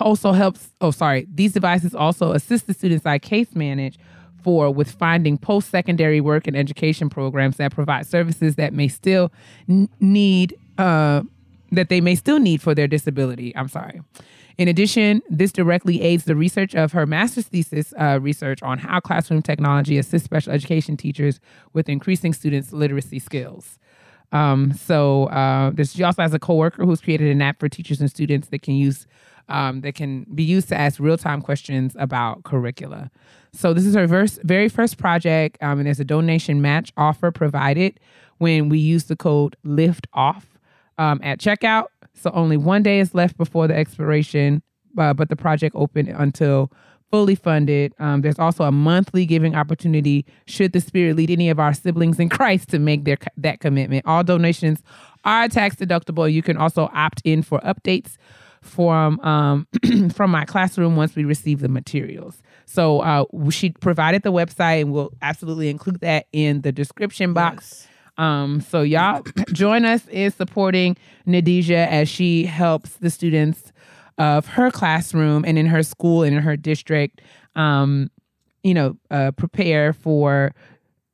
also 0.00 0.32
helps. 0.32 0.70
Oh, 0.80 0.90
sorry. 0.90 1.26
These 1.32 1.52
devices 1.52 1.94
also 1.94 2.32
assist 2.32 2.66
the 2.66 2.74
students 2.74 3.04
I 3.04 3.18
case 3.18 3.54
manage 3.54 3.98
for 4.42 4.70
with 4.70 4.90
finding 4.90 5.36
post 5.38 5.70
secondary 5.70 6.20
work 6.20 6.46
and 6.46 6.56
education 6.56 7.08
programs 7.10 7.56
that 7.56 7.72
provide 7.72 8.06
services 8.06 8.56
that 8.56 8.72
may 8.72 8.88
still 8.88 9.32
n- 9.68 9.88
need. 10.00 10.56
Uh, 10.76 11.22
that 11.70 11.88
they 11.90 12.00
may 12.00 12.14
still 12.14 12.38
need 12.38 12.62
for 12.62 12.74
their 12.74 12.86
disability. 12.86 13.54
I'm 13.54 13.68
sorry. 13.68 14.00
In 14.56 14.68
addition, 14.68 15.22
this 15.28 15.52
directly 15.52 16.00
aids 16.00 16.24
the 16.24 16.34
research 16.34 16.74
of 16.74 16.92
her 16.92 17.06
master's 17.06 17.46
thesis 17.46 17.92
uh, 18.00 18.18
research 18.20 18.62
on 18.62 18.78
how 18.78 19.00
classroom 19.00 19.42
technology 19.42 19.98
assists 19.98 20.24
special 20.24 20.52
education 20.52 20.96
teachers 20.96 21.40
with 21.74 21.88
increasing 21.88 22.32
students' 22.32 22.72
literacy 22.72 23.18
skills. 23.18 23.78
Um, 24.32 24.72
so 24.74 25.24
uh, 25.26 25.70
this, 25.70 25.92
she 25.92 26.02
also 26.02 26.22
has 26.22 26.34
a 26.34 26.38
coworker 26.38 26.84
who's 26.84 27.00
created 27.00 27.30
an 27.30 27.40
app 27.42 27.60
for 27.60 27.68
teachers 27.68 28.00
and 28.00 28.10
students 28.10 28.48
that 28.48 28.62
can 28.62 28.74
use 28.74 29.06
um, 29.48 29.80
that 29.80 29.94
can 29.94 30.26
be 30.34 30.42
used 30.42 30.68
to 30.68 30.76
ask 30.76 31.00
real 31.00 31.16
time 31.16 31.40
questions 31.40 31.96
about 31.98 32.44
curricula. 32.44 33.10
So 33.52 33.72
this 33.72 33.86
is 33.86 33.94
her 33.94 34.06
very 34.44 34.68
first 34.68 34.98
project, 34.98 35.56
um, 35.62 35.78
and 35.78 35.86
there's 35.86 36.00
a 36.00 36.04
donation 36.04 36.60
match 36.60 36.92
offer 36.96 37.30
provided 37.30 37.98
when 38.38 38.68
we 38.68 38.78
use 38.78 39.04
the 39.04 39.16
code 39.16 39.56
Lift 39.64 40.06
Off 40.12 40.58
um, 40.98 41.20
at 41.22 41.38
checkout. 41.38 41.86
So 42.14 42.30
only 42.34 42.56
one 42.56 42.82
day 42.82 42.98
is 43.00 43.14
left 43.14 43.38
before 43.38 43.68
the 43.68 43.74
expiration, 43.74 44.62
uh, 44.98 45.14
but 45.14 45.28
the 45.28 45.36
project 45.36 45.74
open 45.76 46.08
until 46.08 46.70
fully 47.10 47.34
funded. 47.34 47.94
Um, 47.98 48.22
there's 48.22 48.38
also 48.38 48.64
a 48.64 48.72
monthly 48.72 49.26
giving 49.26 49.54
opportunity 49.54 50.26
should 50.46 50.72
the 50.72 50.80
Spirit 50.80 51.16
lead 51.16 51.30
any 51.30 51.48
of 51.50 51.58
our 51.58 51.72
siblings 51.72 52.18
in 52.18 52.28
Christ 52.28 52.68
to 52.70 52.78
make 52.78 53.04
their 53.04 53.18
that 53.36 53.60
commitment. 53.60 54.06
All 54.06 54.24
donations 54.24 54.82
are 55.24 55.48
tax 55.48 55.76
deductible. 55.76 56.30
You 56.30 56.42
can 56.42 56.56
also 56.56 56.90
opt 56.94 57.22
in 57.24 57.42
for 57.42 57.60
updates 57.60 58.16
from 58.62 59.20
um, 59.20 59.66
from 60.14 60.30
my 60.30 60.44
classroom 60.44 60.96
once 60.96 61.14
we 61.16 61.24
receive 61.24 61.60
the 61.60 61.68
materials. 61.68 62.42
So 62.66 63.00
uh, 63.00 63.24
she 63.50 63.70
provided 63.70 64.22
the 64.22 64.32
website, 64.32 64.82
and 64.82 64.92
we'll 64.92 65.12
absolutely 65.22 65.68
include 65.68 66.00
that 66.00 66.26
in 66.32 66.60
the 66.62 66.72
description 66.72 67.32
box. 67.32 67.86
Um, 68.18 68.60
so 68.60 68.82
y'all 68.82 69.22
join 69.52 69.84
us 69.84 70.06
in 70.08 70.30
supporting 70.32 70.96
Nadija 71.26 71.86
as 71.86 72.08
she 72.08 72.44
helps 72.44 72.94
the 72.94 73.10
students 73.10 73.72
of 74.18 74.46
her 74.46 74.70
classroom 74.70 75.44
and 75.46 75.58
in 75.58 75.66
her 75.66 75.82
school 75.82 76.22
and 76.22 76.36
in 76.36 76.42
her 76.42 76.56
district, 76.56 77.20
um, 77.56 78.10
you 78.62 78.74
know, 78.74 78.96
uh, 79.10 79.30
prepare 79.32 79.92
for 79.92 80.54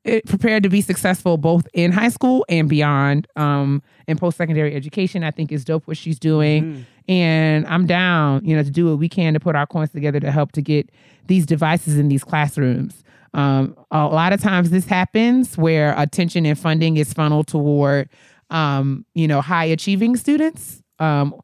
eh, 0.05 0.21
prepare 0.27 0.61
to 0.61 0.69
be 0.69 0.81
successful 0.81 1.37
both 1.37 1.67
in 1.75 1.93
high 1.93 2.09
school 2.09 2.45
and 2.49 2.69
beyond 2.69 3.27
um, 3.37 3.83
in 4.09 4.17
post 4.17 4.37
secondary 4.37 4.75
education. 4.75 5.23
I 5.23 5.31
think 5.31 5.53
is 5.53 5.65
dope 5.65 5.87
what 5.87 5.97
she's 5.97 6.19
doing. 6.19 6.65
Mm-hmm. 6.65 6.83
And 7.07 7.67
I'm 7.67 7.87
down, 7.87 8.45
you 8.47 8.57
know, 8.57 8.63
to 8.63 8.71
do 8.71 8.89
what 8.89 8.99
we 8.99 9.11
can 9.11 9.35
to 9.35 9.41
put 9.41 9.55
our 9.55 9.67
coins 9.67 9.91
together 9.91 10.21
to 10.21 10.31
help 10.31 10.53
to 10.53 10.63
get 10.63 10.91
these 11.27 11.45
devices 11.45 11.99
in 11.99 12.09
these 12.09 12.25
classrooms. 12.25 13.05
Um, 13.35 13.77
a 13.91 14.07
lot 14.07 14.33
of 14.33 14.41
times 14.41 14.71
this 14.71 14.87
happens 14.87 15.59
where 15.59 15.95
attention 15.99 16.47
and 16.47 16.59
funding 16.59 16.97
is 16.97 17.13
funneled 17.13 17.49
toward, 17.49 18.09
um, 18.51 19.05
you 19.15 19.29
know, 19.29 19.41
high 19.41 19.65
achieving 19.65 20.17
students. 20.17 20.83
Um, 20.99 21.35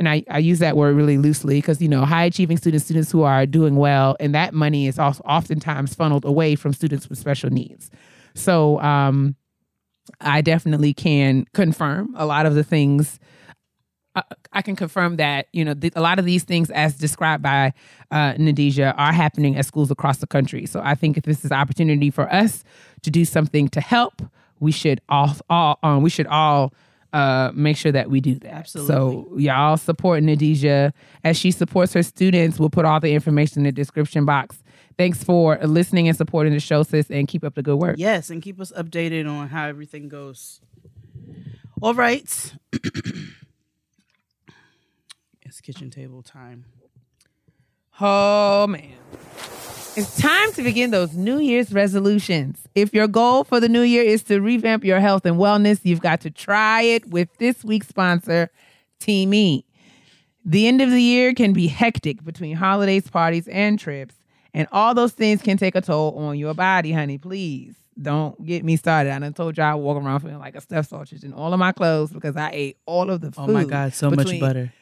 and 0.00 0.08
I, 0.08 0.24
I 0.30 0.38
use 0.38 0.60
that 0.60 0.78
word 0.78 0.96
really 0.96 1.18
loosely 1.18 1.58
because, 1.58 1.82
you 1.82 1.88
know, 1.88 2.06
high 2.06 2.24
achieving 2.24 2.56
students, 2.56 2.86
students 2.86 3.12
who 3.12 3.22
are 3.22 3.44
doing 3.44 3.76
well, 3.76 4.16
and 4.18 4.34
that 4.34 4.54
money 4.54 4.86
is 4.86 4.98
also 4.98 5.22
oftentimes 5.24 5.94
funneled 5.94 6.24
away 6.24 6.56
from 6.56 6.72
students 6.72 7.10
with 7.10 7.18
special 7.18 7.50
needs. 7.50 7.90
So 8.34 8.80
um, 8.80 9.36
I 10.22 10.40
definitely 10.40 10.94
can 10.94 11.44
confirm 11.52 12.14
a 12.16 12.24
lot 12.24 12.46
of 12.46 12.54
the 12.54 12.64
things 12.64 13.20
I 14.52 14.62
can 14.62 14.74
confirm 14.74 15.16
that 15.16 15.46
you 15.52 15.64
know 15.64 15.74
a 15.94 16.00
lot 16.00 16.18
of 16.18 16.24
these 16.24 16.42
things, 16.42 16.68
as 16.70 16.96
described 16.96 17.44
by 17.44 17.72
uh, 18.10 18.32
Nadija, 18.32 18.92
are 18.96 19.12
happening 19.12 19.56
at 19.56 19.66
schools 19.66 19.90
across 19.90 20.18
the 20.18 20.26
country. 20.26 20.66
So 20.66 20.80
I 20.82 20.96
think 20.96 21.16
if 21.16 21.24
this 21.24 21.44
is 21.44 21.52
an 21.52 21.56
opportunity 21.56 22.10
for 22.10 22.30
us 22.32 22.64
to 23.02 23.10
do 23.10 23.24
something 23.24 23.68
to 23.68 23.80
help, 23.80 24.20
we 24.58 24.72
should 24.72 25.00
all, 25.08 25.36
all 25.48 25.78
um, 25.84 26.02
we 26.02 26.10
should 26.10 26.26
all 26.26 26.74
uh, 27.12 27.50
make 27.54 27.76
sure 27.76 27.92
that 27.92 28.10
we 28.10 28.20
do 28.20 28.36
that. 28.36 28.52
Absolutely. 28.52 28.94
So 28.94 29.38
y'all 29.38 29.76
support 29.76 30.22
Nadija 30.22 30.92
as 31.24 31.36
she 31.36 31.50
supports 31.50 31.92
her 31.94 32.02
students. 32.02 32.58
We'll 32.58 32.70
put 32.70 32.84
all 32.84 33.00
the 33.00 33.12
information 33.12 33.58
in 33.60 33.64
the 33.64 33.72
description 33.72 34.24
box. 34.24 34.62
Thanks 34.96 35.24
for 35.24 35.58
listening 35.58 36.08
and 36.08 36.16
supporting 36.16 36.52
the 36.52 36.60
show, 36.60 36.82
sis, 36.82 37.10
and 37.10 37.26
keep 37.26 37.42
up 37.44 37.54
the 37.54 37.62
good 37.62 37.76
work. 37.76 37.96
Yes, 37.98 38.30
and 38.30 38.42
keep 38.42 38.60
us 38.60 38.72
updated 38.76 39.28
on 39.28 39.48
how 39.48 39.66
everything 39.66 40.08
goes. 40.08 40.60
All 41.80 41.94
right. 41.94 42.54
It's 45.50 45.60
kitchen 45.60 45.90
table 45.90 46.22
time. 46.22 46.64
Oh 48.00 48.68
man. 48.68 48.92
It's 49.96 50.16
time 50.18 50.52
to 50.52 50.62
begin 50.62 50.92
those 50.92 51.14
New 51.14 51.38
Year's 51.38 51.72
resolutions. 51.72 52.60
If 52.76 52.94
your 52.94 53.08
goal 53.08 53.42
for 53.42 53.58
the 53.58 53.68
new 53.68 53.80
year 53.82 54.04
is 54.04 54.22
to 54.24 54.40
revamp 54.40 54.84
your 54.84 55.00
health 55.00 55.26
and 55.26 55.36
wellness, 55.36 55.80
you've 55.82 56.00
got 56.00 56.20
to 56.20 56.30
try 56.30 56.82
it 56.82 57.10
with 57.10 57.28
this 57.38 57.64
week's 57.64 57.88
sponsor, 57.88 58.50
Teami. 59.00 59.64
The 60.44 60.68
end 60.68 60.80
of 60.80 60.90
the 60.90 61.02
year 61.02 61.34
can 61.34 61.52
be 61.52 61.66
hectic 61.66 62.24
between 62.24 62.54
holidays, 62.54 63.10
parties, 63.10 63.48
and 63.48 63.80
trips, 63.80 64.14
and 64.54 64.68
all 64.70 64.94
those 64.94 65.12
things 65.12 65.42
can 65.42 65.56
take 65.56 65.74
a 65.74 65.80
toll 65.80 66.16
on 66.16 66.38
your 66.38 66.54
body, 66.54 66.92
honey. 66.92 67.18
Please 67.18 67.74
don't 68.00 68.42
get 68.46 68.64
me 68.64 68.76
started. 68.76 69.10
I 69.10 69.18
done 69.18 69.34
told 69.34 69.56
y'all 69.58 69.66
I 69.66 69.74
walk 69.74 70.00
around 70.02 70.20
feeling 70.20 70.38
like 70.38 70.54
a 70.54 70.60
stuffed 70.60 70.90
sausage 70.90 71.24
in 71.24 71.32
all 71.32 71.52
of 71.52 71.58
my 71.58 71.72
clothes 71.72 72.12
because 72.12 72.36
I 72.36 72.50
ate 72.52 72.76
all 72.86 73.10
of 73.10 73.20
the 73.20 73.32
food. 73.32 73.50
Oh 73.50 73.52
my 73.52 73.64
God, 73.64 73.92
so 73.92 74.08
much 74.08 74.38
butter. 74.38 74.72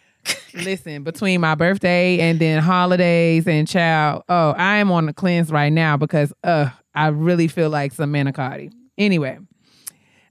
Listen, 0.54 1.02
between 1.04 1.40
my 1.40 1.54
birthday 1.54 2.18
and 2.20 2.38
then 2.38 2.62
holidays 2.62 3.46
and 3.46 3.68
child, 3.68 4.24
oh, 4.28 4.50
I 4.56 4.76
am 4.76 4.90
on 4.90 5.08
a 5.08 5.12
cleanse 5.12 5.50
right 5.50 5.72
now 5.72 5.96
because 5.96 6.32
uh 6.42 6.70
I 6.94 7.08
really 7.08 7.46
feel 7.48 7.70
like 7.70 7.92
some 7.92 8.12
manicotti. 8.12 8.72
Anyway, 8.96 9.38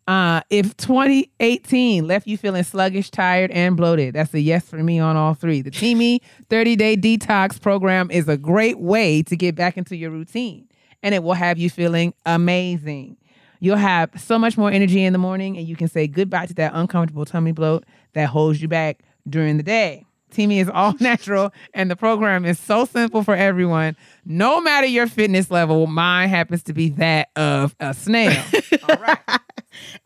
uh, 0.07 0.41
if 0.49 0.75
2018 0.77 2.07
left 2.07 2.27
you 2.27 2.37
feeling 2.37 2.63
sluggish, 2.63 3.09
tired, 3.09 3.51
and 3.51 3.75
bloated, 3.75 4.15
that's 4.15 4.33
a 4.33 4.39
yes 4.39 4.65
for 4.65 4.77
me 4.77 4.99
on 4.99 5.17
all 5.17 5.33
three. 5.33 5.61
The 5.61 5.71
Teami 5.71 6.19
30 6.49 6.75
Day 6.75 6.95
Detox 6.95 7.61
Program 7.61 8.09
is 8.09 8.27
a 8.27 8.37
great 8.37 8.79
way 8.79 9.21
to 9.23 9.35
get 9.35 9.55
back 9.55 9.77
into 9.77 9.95
your 9.95 10.11
routine, 10.11 10.67
and 11.03 11.13
it 11.13 11.23
will 11.23 11.33
have 11.33 11.57
you 11.57 11.69
feeling 11.69 12.13
amazing. 12.25 13.17
You'll 13.59 13.77
have 13.77 14.11
so 14.17 14.37
much 14.37 14.57
more 14.57 14.71
energy 14.71 15.03
in 15.03 15.13
the 15.13 15.19
morning, 15.19 15.57
and 15.57 15.67
you 15.67 15.75
can 15.75 15.87
say 15.87 16.07
goodbye 16.07 16.45
to 16.45 16.53
that 16.55 16.71
uncomfortable 16.73 17.25
tummy 17.25 17.51
bloat 17.51 17.85
that 18.13 18.29
holds 18.29 18.61
you 18.61 18.67
back 18.67 19.03
during 19.29 19.57
the 19.57 19.63
day. 19.63 20.05
Teami 20.31 20.61
is 20.61 20.69
all 20.69 20.93
natural, 20.99 21.53
and 21.73 21.89
the 21.89 21.95
program 21.95 22.45
is 22.45 22.59
so 22.59 22.85
simple 22.85 23.23
for 23.23 23.35
everyone. 23.35 23.95
No 24.25 24.61
matter 24.61 24.87
your 24.87 25.07
fitness 25.07 25.49
level, 25.49 25.87
mine 25.87 26.29
happens 26.29 26.63
to 26.63 26.73
be 26.73 26.89
that 26.89 27.29
of 27.35 27.75
a 27.79 27.93
snail. 27.93 28.43
all 28.89 28.97
right. 28.97 29.19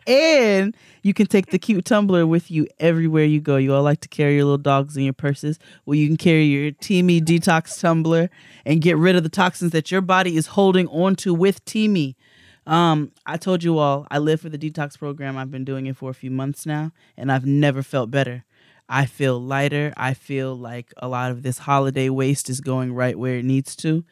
And 0.05 0.75
you 1.01 1.13
can 1.13 1.27
take 1.27 1.47
the 1.47 1.59
cute 1.59 1.85
tumbler 1.85 2.27
with 2.27 2.51
you 2.51 2.67
everywhere 2.79 3.23
you 3.23 3.39
go. 3.39 3.57
You 3.57 3.73
all 3.73 3.83
like 3.83 4.01
to 4.01 4.09
carry 4.09 4.35
your 4.35 4.43
little 4.45 4.57
dogs 4.57 4.97
in 4.97 5.03
your 5.03 5.13
purses. 5.13 5.59
Well, 5.85 5.95
you 5.95 6.07
can 6.07 6.17
carry 6.17 6.43
your 6.43 6.71
Teami 6.71 7.21
detox 7.21 7.79
tumbler 7.79 8.29
and 8.65 8.81
get 8.81 8.97
rid 8.97 9.15
of 9.15 9.23
the 9.23 9.29
toxins 9.29 9.71
that 9.71 9.91
your 9.91 10.01
body 10.01 10.35
is 10.35 10.47
holding 10.47 10.87
onto 10.87 11.33
with 11.33 11.63
Teami. 11.65 12.15
Um, 12.67 13.11
I 13.25 13.37
told 13.37 13.63
you 13.63 13.79
all 13.79 14.07
I 14.11 14.19
live 14.19 14.41
for 14.41 14.49
the 14.49 14.57
detox 14.57 14.97
program. 14.97 15.37
I've 15.37 15.51
been 15.51 15.65
doing 15.65 15.87
it 15.87 15.97
for 15.97 16.09
a 16.09 16.13
few 16.13 16.29
months 16.29 16.65
now, 16.65 16.91
and 17.17 17.31
I've 17.31 17.45
never 17.45 17.81
felt 17.81 18.11
better. 18.11 18.45
I 18.91 19.05
feel 19.05 19.39
lighter. 19.39 19.93
I 19.95 20.13
feel 20.13 20.53
like 20.53 20.93
a 20.97 21.07
lot 21.07 21.31
of 21.31 21.43
this 21.43 21.59
holiday 21.59 22.09
waste 22.09 22.49
is 22.49 22.59
going 22.59 22.91
right 22.93 23.17
where 23.17 23.37
it 23.37 23.45
needs 23.45 23.73
to. 23.77 24.03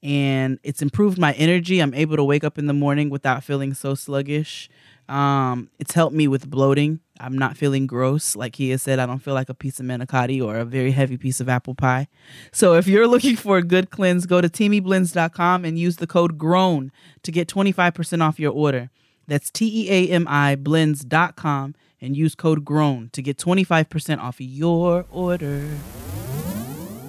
And 0.00 0.60
it's 0.62 0.80
improved 0.80 1.18
my 1.18 1.32
energy. 1.32 1.80
I'm 1.80 1.92
able 1.92 2.16
to 2.16 2.22
wake 2.22 2.44
up 2.44 2.56
in 2.56 2.68
the 2.68 2.72
morning 2.72 3.10
without 3.10 3.42
feeling 3.42 3.74
so 3.74 3.96
sluggish. 3.96 4.70
Um, 5.08 5.70
it's 5.80 5.94
helped 5.94 6.14
me 6.14 6.28
with 6.28 6.48
bloating. 6.48 7.00
I'm 7.18 7.36
not 7.36 7.56
feeling 7.56 7.88
gross. 7.88 8.36
Like 8.36 8.54
he 8.54 8.76
said, 8.76 9.00
I 9.00 9.06
don't 9.06 9.18
feel 9.18 9.34
like 9.34 9.48
a 9.48 9.54
piece 9.54 9.80
of 9.80 9.86
manicotti 9.86 10.40
or 10.40 10.58
a 10.58 10.64
very 10.64 10.92
heavy 10.92 11.16
piece 11.16 11.40
of 11.40 11.48
apple 11.48 11.74
pie. 11.74 12.06
So 12.52 12.74
if 12.74 12.86
you're 12.86 13.06
looking 13.08 13.34
for 13.34 13.58
a 13.58 13.64
good 13.64 13.90
cleanse, 13.90 14.24
go 14.24 14.40
to 14.40 14.48
teamiblends.com 14.48 15.64
and 15.64 15.76
use 15.76 15.96
the 15.96 16.06
code 16.06 16.38
GROWN 16.38 16.92
to 17.24 17.32
get 17.32 17.48
25% 17.48 18.22
off 18.22 18.38
your 18.38 18.52
order. 18.52 18.90
That's 19.26 19.50
T 19.50 19.86
E 19.86 19.90
A 19.90 20.12
M 20.12 20.26
I 20.28 20.54
blends.com 20.54 21.74
and 22.00 22.16
use 22.16 22.34
code 22.34 22.64
GROWN 22.64 23.10
to 23.12 23.22
get 23.22 23.36
25% 23.36 24.18
off 24.18 24.40
your 24.40 25.06
order. 25.10 25.68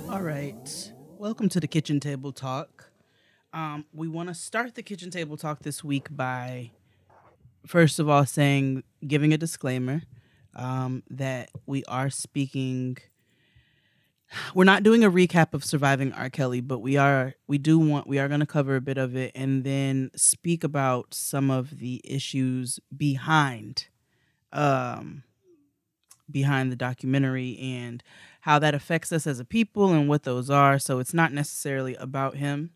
All 0.10 0.22
right. 0.22 0.92
Welcome 1.18 1.50
to 1.50 1.60
the 1.60 1.68
Kitchen 1.68 2.00
Table 2.00 2.32
Talk. 2.32 2.92
Um, 3.54 3.86
we 3.94 4.08
want 4.08 4.30
to 4.30 4.36
start 4.36 4.76
the 4.76 4.84
Kitchen 4.84 5.12
Table 5.12 5.38
Talk 5.38 5.64
this 5.64 5.84
week 5.84 6.08
by, 6.10 6.72
first 7.66 8.00
of 8.00 8.10
all, 8.10 8.26
saying, 8.26 8.84
giving 9.06 9.34
a 9.34 9.38
disclaimer 9.38 10.04
um, 10.56 11.04
that 11.10 11.50
we 11.66 11.84
are 11.86 12.10
speaking 12.10 12.98
we're 14.54 14.64
not 14.64 14.84
doing 14.84 15.04
a 15.04 15.10
recap 15.10 15.54
of 15.54 15.66
surviving 15.66 16.14
R. 16.14 16.30
Kelly, 16.30 16.62
but 16.62 16.80
we 16.80 16.98
are 16.98 17.34
we 17.48 17.58
do 17.58 17.80
want 17.80 18.08
we 18.08 18.20
are 18.20 18.28
going 18.28 18.40
to 18.40 18.46
cover 18.46 18.76
a 18.76 18.82
bit 18.82 18.98
of 18.98 19.16
it 19.16 19.32
and 19.34 19.64
then 19.64 20.12
speak 20.16 20.64
about 20.64 21.14
some 21.14 21.50
of 21.50 21.80
the 21.80 22.02
issues 22.04 22.80
behind 22.96 23.88
um 24.52 25.24
behind 26.32 26.72
the 26.72 26.76
documentary 26.76 27.58
and 27.60 28.04
how 28.42 28.60
that 28.60 28.76
affects 28.76 29.12
us 29.12 29.28
as 29.28 29.40
a 29.40 29.46
people 29.46 29.92
and 29.92 30.08
what 30.08 30.24
those 30.24 30.50
are. 30.50 30.80
So 30.80 31.00
it's 31.00 31.14
not 31.14 31.34
necessarily 31.34 31.96
about 31.96 32.36
him 32.36 32.72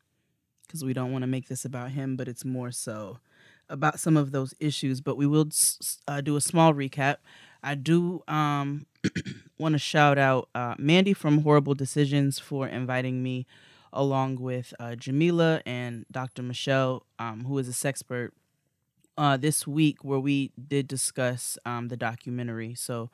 because 0.65 0.83
we 0.83 0.93
don't 0.93 1.11
want 1.11 1.23
to 1.23 1.27
make 1.27 1.47
this 1.47 1.65
about 1.65 1.91
him, 1.91 2.15
but 2.15 2.27
it's 2.27 2.43
more 2.43 2.71
so 2.71 3.19
about 3.69 3.99
some 3.99 4.17
of 4.17 4.31
those 4.31 4.53
issues. 4.59 5.01
But 5.01 5.17
we 5.17 5.27
will 5.27 5.49
uh, 6.07 6.21
do 6.21 6.35
a 6.35 6.41
small 6.41 6.73
recap. 6.73 7.17
I 7.63 7.75
do 7.75 8.23
um 8.27 8.87
want 9.57 9.73
to 9.73 9.79
shout 9.79 10.17
out 10.17 10.49
uh, 10.55 10.75
Mandy 10.77 11.13
from 11.13 11.39
Horrible 11.41 11.75
Decisions 11.75 12.39
for 12.39 12.67
inviting 12.67 13.21
me, 13.21 13.45
along 13.91 14.37
with 14.37 14.73
uh, 14.79 14.95
Jamila 14.95 15.61
and 15.65 16.05
Dr. 16.11 16.41
Michelle, 16.41 17.05
um, 17.19 17.45
who 17.45 17.57
is 17.57 17.67
a 17.67 17.71
sexpert, 17.71 18.31
uh, 19.17 19.37
this 19.37 19.67
week 19.67 20.03
where 20.03 20.19
we 20.19 20.51
did 20.67 20.87
discuss 20.87 21.57
um, 21.65 21.87
the 21.87 21.97
documentary. 21.97 22.75
So 22.75 23.09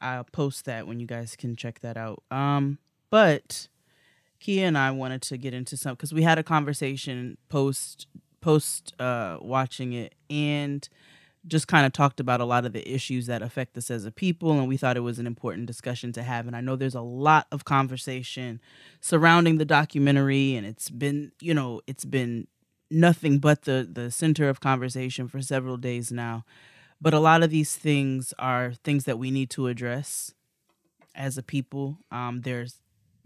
I'll 0.00 0.24
post 0.24 0.64
that 0.64 0.86
when 0.86 1.00
you 1.00 1.06
guys 1.06 1.36
can 1.36 1.56
check 1.56 1.80
that 1.80 1.96
out. 1.96 2.22
Um, 2.30 2.78
but 3.10 3.68
Kia 4.38 4.66
and 4.66 4.78
I 4.78 4.90
wanted 4.90 5.22
to 5.22 5.36
get 5.36 5.54
into 5.54 5.76
some 5.76 5.94
because 5.94 6.12
we 6.12 6.22
had 6.22 6.38
a 6.38 6.42
conversation 6.42 7.36
post 7.48 8.06
post 8.40 8.94
uh, 8.98 9.38
watching 9.40 9.92
it 9.92 10.14
and 10.30 10.88
just 11.46 11.68
kind 11.68 11.86
of 11.86 11.92
talked 11.92 12.20
about 12.20 12.40
a 12.40 12.44
lot 12.44 12.64
of 12.66 12.72
the 12.72 12.86
issues 12.92 13.26
that 13.26 13.42
affect 13.42 13.76
us 13.76 13.90
as 13.90 14.04
a 14.04 14.10
people 14.10 14.52
and 14.52 14.68
we 14.68 14.76
thought 14.76 14.96
it 14.96 15.00
was 15.00 15.18
an 15.18 15.26
important 15.26 15.66
discussion 15.66 16.12
to 16.12 16.22
have 16.22 16.46
and 16.46 16.54
i 16.54 16.60
know 16.60 16.76
there's 16.76 16.94
a 16.94 17.00
lot 17.00 17.46
of 17.50 17.64
conversation 17.64 18.60
surrounding 19.00 19.56
the 19.56 19.64
documentary 19.64 20.54
and 20.54 20.66
it's 20.66 20.90
been 20.90 21.32
you 21.40 21.54
know 21.54 21.80
it's 21.86 22.04
been 22.04 22.46
nothing 22.90 23.38
but 23.38 23.62
the 23.62 23.88
the 23.90 24.10
center 24.10 24.48
of 24.48 24.60
conversation 24.60 25.28
for 25.28 25.40
several 25.40 25.76
days 25.76 26.10
now 26.12 26.44
but 27.00 27.14
a 27.14 27.20
lot 27.20 27.42
of 27.42 27.50
these 27.50 27.76
things 27.76 28.34
are 28.38 28.72
things 28.84 29.04
that 29.04 29.18
we 29.18 29.30
need 29.30 29.50
to 29.50 29.66
address 29.68 30.34
as 31.14 31.38
a 31.38 31.42
people 31.42 31.98
um, 32.10 32.42
there's 32.42 32.76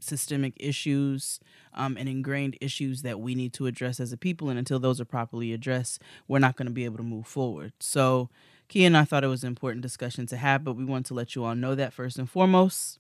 systemic 0.01 0.55
issues 0.61 1.41
um, 1.75 1.97
and 1.97 2.09
ingrained 2.09 2.57
issues 2.61 3.03
that 3.03 3.21
we 3.21 3.35
need 3.35 3.53
to 3.55 3.67
address 3.67 4.01
as 4.01 4.13
a 4.13 4.17
people. 4.17 4.49
And 4.51 4.59
until 4.59 4.79
those 4.79 5.01
are 5.01 5.05
properly 5.07 5.53
addressed, 5.53 6.03
we're 6.29 6.39
not 6.39 6.57
going 6.57 6.67
to 6.67 6.73
be 6.73 6.85
able 6.85 6.99
to 6.99 7.03
move 7.03 7.27
forward. 7.27 7.73
So, 7.81 8.29
Kia 8.69 8.87
and 8.87 8.97
I 8.97 9.05
thought 9.05 9.25
it 9.25 9.29
was 9.29 9.45
an 9.45 9.49
important 9.49 9.83
discussion 9.83 10.27
to 10.27 10.37
have, 10.37 10.65
but 10.65 10.75
we 10.75 10.85
want 10.85 11.07
to 11.07 11.15
let 11.15 11.35
you 11.35 11.45
all 11.45 11.55
know 11.55 11.75
that 11.75 11.93
first 11.93 12.19
and 12.19 12.29
foremost. 12.29 12.99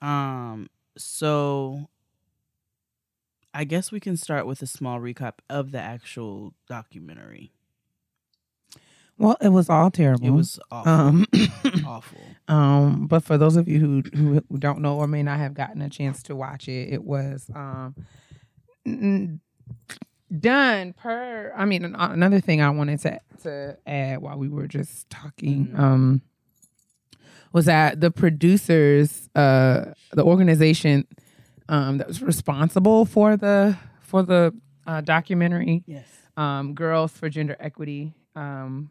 Um, 0.00 0.68
so 0.96 1.88
I 3.54 3.64
guess 3.64 3.90
we 3.90 4.00
can 4.00 4.16
start 4.16 4.46
with 4.46 4.62
a 4.62 4.66
small 4.66 5.00
recap 5.00 5.34
of 5.48 5.72
the 5.72 5.80
actual 5.80 6.54
documentary. 6.68 7.52
Well, 9.16 9.36
it 9.40 9.48
was 9.48 9.68
all 9.68 9.90
terrible. 9.90 10.26
It 10.26 10.30
was 10.30 10.60
awful. 10.70 10.92
Um, 10.92 11.26
awful. 11.86 12.20
Um, 12.46 13.06
but 13.08 13.24
for 13.24 13.36
those 13.36 13.56
of 13.56 13.66
you 13.66 13.80
who, 13.80 14.42
who 14.48 14.58
don't 14.58 14.80
know 14.80 14.96
or 14.96 15.08
may 15.08 15.24
not 15.24 15.38
have 15.38 15.54
gotten 15.54 15.82
a 15.82 15.88
chance 15.88 16.22
to 16.24 16.36
watch 16.36 16.68
it, 16.68 16.92
it 16.92 17.02
was 17.02 17.50
um, 17.54 17.96
done 20.38 20.92
per. 20.92 21.52
I 21.56 21.64
mean, 21.64 21.96
another 21.96 22.40
thing 22.40 22.62
I 22.62 22.70
wanted 22.70 23.00
to 23.00 23.20
to 23.42 23.78
add 23.86 24.20
while 24.20 24.36
we 24.36 24.48
were 24.48 24.66
just 24.66 25.08
talking 25.10 25.66
mm-hmm. 25.66 25.80
um, 25.80 26.22
was 27.52 27.66
that 27.66 28.00
the 28.00 28.10
producers, 28.10 29.28
uh, 29.34 29.86
the 30.12 30.24
organization 30.24 31.06
um, 31.68 31.98
that 31.98 32.08
was 32.08 32.22
responsible 32.22 33.04
for 33.04 33.36
the 33.36 33.76
for 34.00 34.22
the 34.22 34.54
uh, 34.86 35.00
documentary, 35.00 35.84
yes, 35.86 36.06
um, 36.36 36.74
Girls 36.74 37.12
for 37.12 37.28
Gender 37.28 37.56
Equity. 37.60 38.14
Um, 38.34 38.90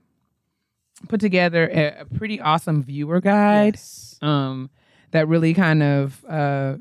put 1.07 1.19
together 1.19 1.69
a, 1.71 2.01
a 2.01 2.05
pretty 2.05 2.39
awesome 2.41 2.83
viewer 2.83 3.21
guide 3.21 3.75
yes. 3.75 4.17
um, 4.21 4.69
that 5.11 5.27
really 5.27 5.53
kind 5.53 5.83
of 5.83 6.25
uh, 6.27 6.77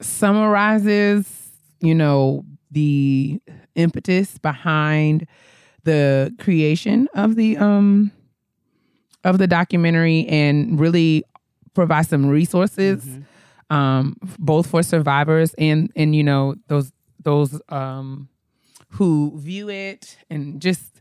summarizes, 0.00 1.50
you 1.80 1.94
know, 1.94 2.44
the 2.70 3.40
impetus 3.74 4.38
behind 4.38 5.26
the 5.84 6.34
creation 6.40 7.08
of 7.14 7.36
the 7.36 7.56
um 7.58 8.10
of 9.22 9.38
the 9.38 9.46
documentary 9.46 10.26
and 10.26 10.80
really 10.80 11.22
provide 11.74 12.06
some 12.06 12.26
resources 12.26 13.04
mm-hmm. 13.04 13.22
Um 13.70 14.16
both 14.38 14.66
for 14.66 14.82
survivors 14.82 15.54
and 15.58 15.90
and 15.96 16.14
you 16.14 16.22
know 16.22 16.54
those 16.68 16.92
those 17.22 17.60
um 17.68 18.28
who 18.90 19.32
view 19.36 19.68
it 19.68 20.16
and 20.30 20.60
just 20.62 21.00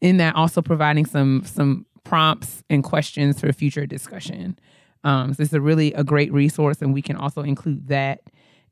in 0.00 0.18
that 0.18 0.34
also 0.36 0.62
providing 0.62 1.04
some 1.04 1.42
some 1.44 1.86
prompts 2.04 2.62
and 2.70 2.84
questions 2.84 3.40
for 3.40 3.52
future 3.52 3.86
discussion. 3.86 4.58
Um, 5.04 5.34
so 5.34 5.42
it's 5.42 5.52
a 5.52 5.60
really 5.60 5.92
a 5.94 6.04
great 6.04 6.32
resource, 6.32 6.80
and 6.80 6.94
we 6.94 7.02
can 7.02 7.16
also 7.16 7.42
include 7.42 7.88
that 7.88 8.22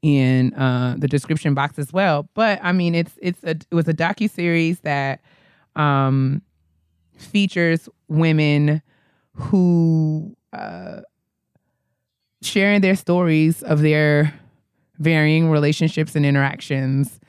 in 0.02 0.52
uh, 0.54 0.96
the 0.98 1.08
description 1.08 1.54
box 1.54 1.78
as 1.78 1.92
well. 1.92 2.28
But 2.34 2.60
I 2.62 2.72
mean, 2.72 2.94
it's 2.94 3.18
it's 3.20 3.42
a 3.44 3.50
it 3.50 3.72
was 3.72 3.88
a 3.88 3.94
docu 3.94 4.30
series 4.30 4.80
that 4.80 5.20
um, 5.76 6.42
features 7.16 7.88
women 8.08 8.82
who 9.32 10.36
uh, 10.52 11.00
sharing 12.44 12.80
their 12.80 12.96
stories 12.96 13.62
of 13.62 13.80
their 13.80 14.32
varying 14.98 15.50
relationships 15.50 16.14
and 16.14 16.24
interactions 16.24 17.20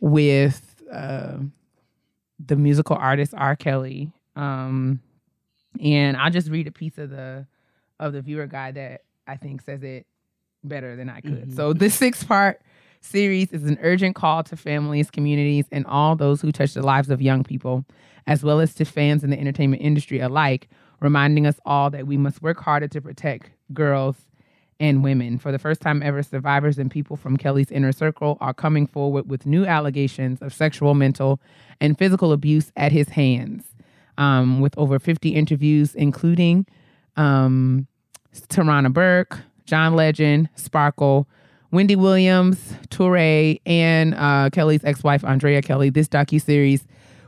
with. 0.00 0.66
Uh, 0.92 1.38
the 2.46 2.56
musical 2.56 2.96
artist 2.96 3.34
R. 3.36 3.56
Kelly. 3.56 4.12
Um, 4.36 5.00
and 5.80 6.16
I'll 6.16 6.30
just 6.30 6.48
read 6.48 6.66
a 6.66 6.72
piece 6.72 6.98
of 6.98 7.10
the 7.10 7.46
of 7.98 8.12
the 8.12 8.22
viewer 8.22 8.46
guide 8.46 8.76
that 8.76 9.02
I 9.26 9.36
think 9.36 9.60
says 9.62 9.82
it 9.82 10.06
better 10.64 10.96
than 10.96 11.10
I 11.10 11.20
could. 11.20 11.48
Mm-hmm. 11.48 11.56
So 11.56 11.72
this 11.72 11.94
six 11.94 12.24
part 12.24 12.62
series 13.02 13.52
is 13.52 13.64
an 13.64 13.78
urgent 13.82 14.14
call 14.14 14.42
to 14.44 14.56
families, 14.56 15.10
communities, 15.10 15.66
and 15.70 15.86
all 15.86 16.16
those 16.16 16.40
who 16.40 16.50
touch 16.50 16.74
the 16.74 16.82
lives 16.82 17.10
of 17.10 17.20
young 17.20 17.44
people, 17.44 17.84
as 18.26 18.42
well 18.42 18.60
as 18.60 18.74
to 18.74 18.84
fans 18.84 19.22
in 19.22 19.30
the 19.30 19.38
entertainment 19.38 19.82
industry 19.82 20.18
alike, 20.20 20.68
reminding 21.00 21.46
us 21.46 21.60
all 21.64 21.90
that 21.90 22.06
we 22.06 22.16
must 22.16 22.42
work 22.42 22.60
harder 22.60 22.88
to 22.88 23.00
protect 23.00 23.50
girls 23.72 24.16
and 24.80 25.04
women. 25.04 25.38
For 25.38 25.52
the 25.52 25.58
first 25.58 25.80
time 25.80 26.02
ever, 26.02 26.22
survivors 26.22 26.78
and 26.78 26.90
people 26.90 27.16
from 27.16 27.36
Kelly's 27.36 27.70
inner 27.70 27.92
circle 27.92 28.38
are 28.40 28.54
coming 28.54 28.86
forward 28.86 29.28
with 29.28 29.46
new 29.46 29.64
allegations 29.66 30.40
of 30.40 30.52
sexual, 30.52 30.94
mental, 30.94 31.38
and 31.80 31.96
physical 31.96 32.32
abuse 32.32 32.72
at 32.76 32.90
his 32.90 33.10
hands. 33.10 33.64
Um, 34.18 34.60
with 34.60 34.76
over 34.76 34.98
50 34.98 35.30
interviews, 35.30 35.94
including 35.94 36.66
um, 37.16 37.86
Tarana 38.34 38.92
Burke, 38.92 39.38
John 39.64 39.94
Legend, 39.94 40.48
Sparkle, 40.56 41.26
Wendy 41.70 41.96
Williams, 41.96 42.74
Touré, 42.88 43.60
and 43.64 44.14
uh, 44.14 44.50
Kelly's 44.52 44.84
ex-wife 44.84 45.24
Andrea 45.24 45.62
Kelly. 45.62 45.88
This 45.88 46.08
docu 46.08 46.42
series 46.42 46.84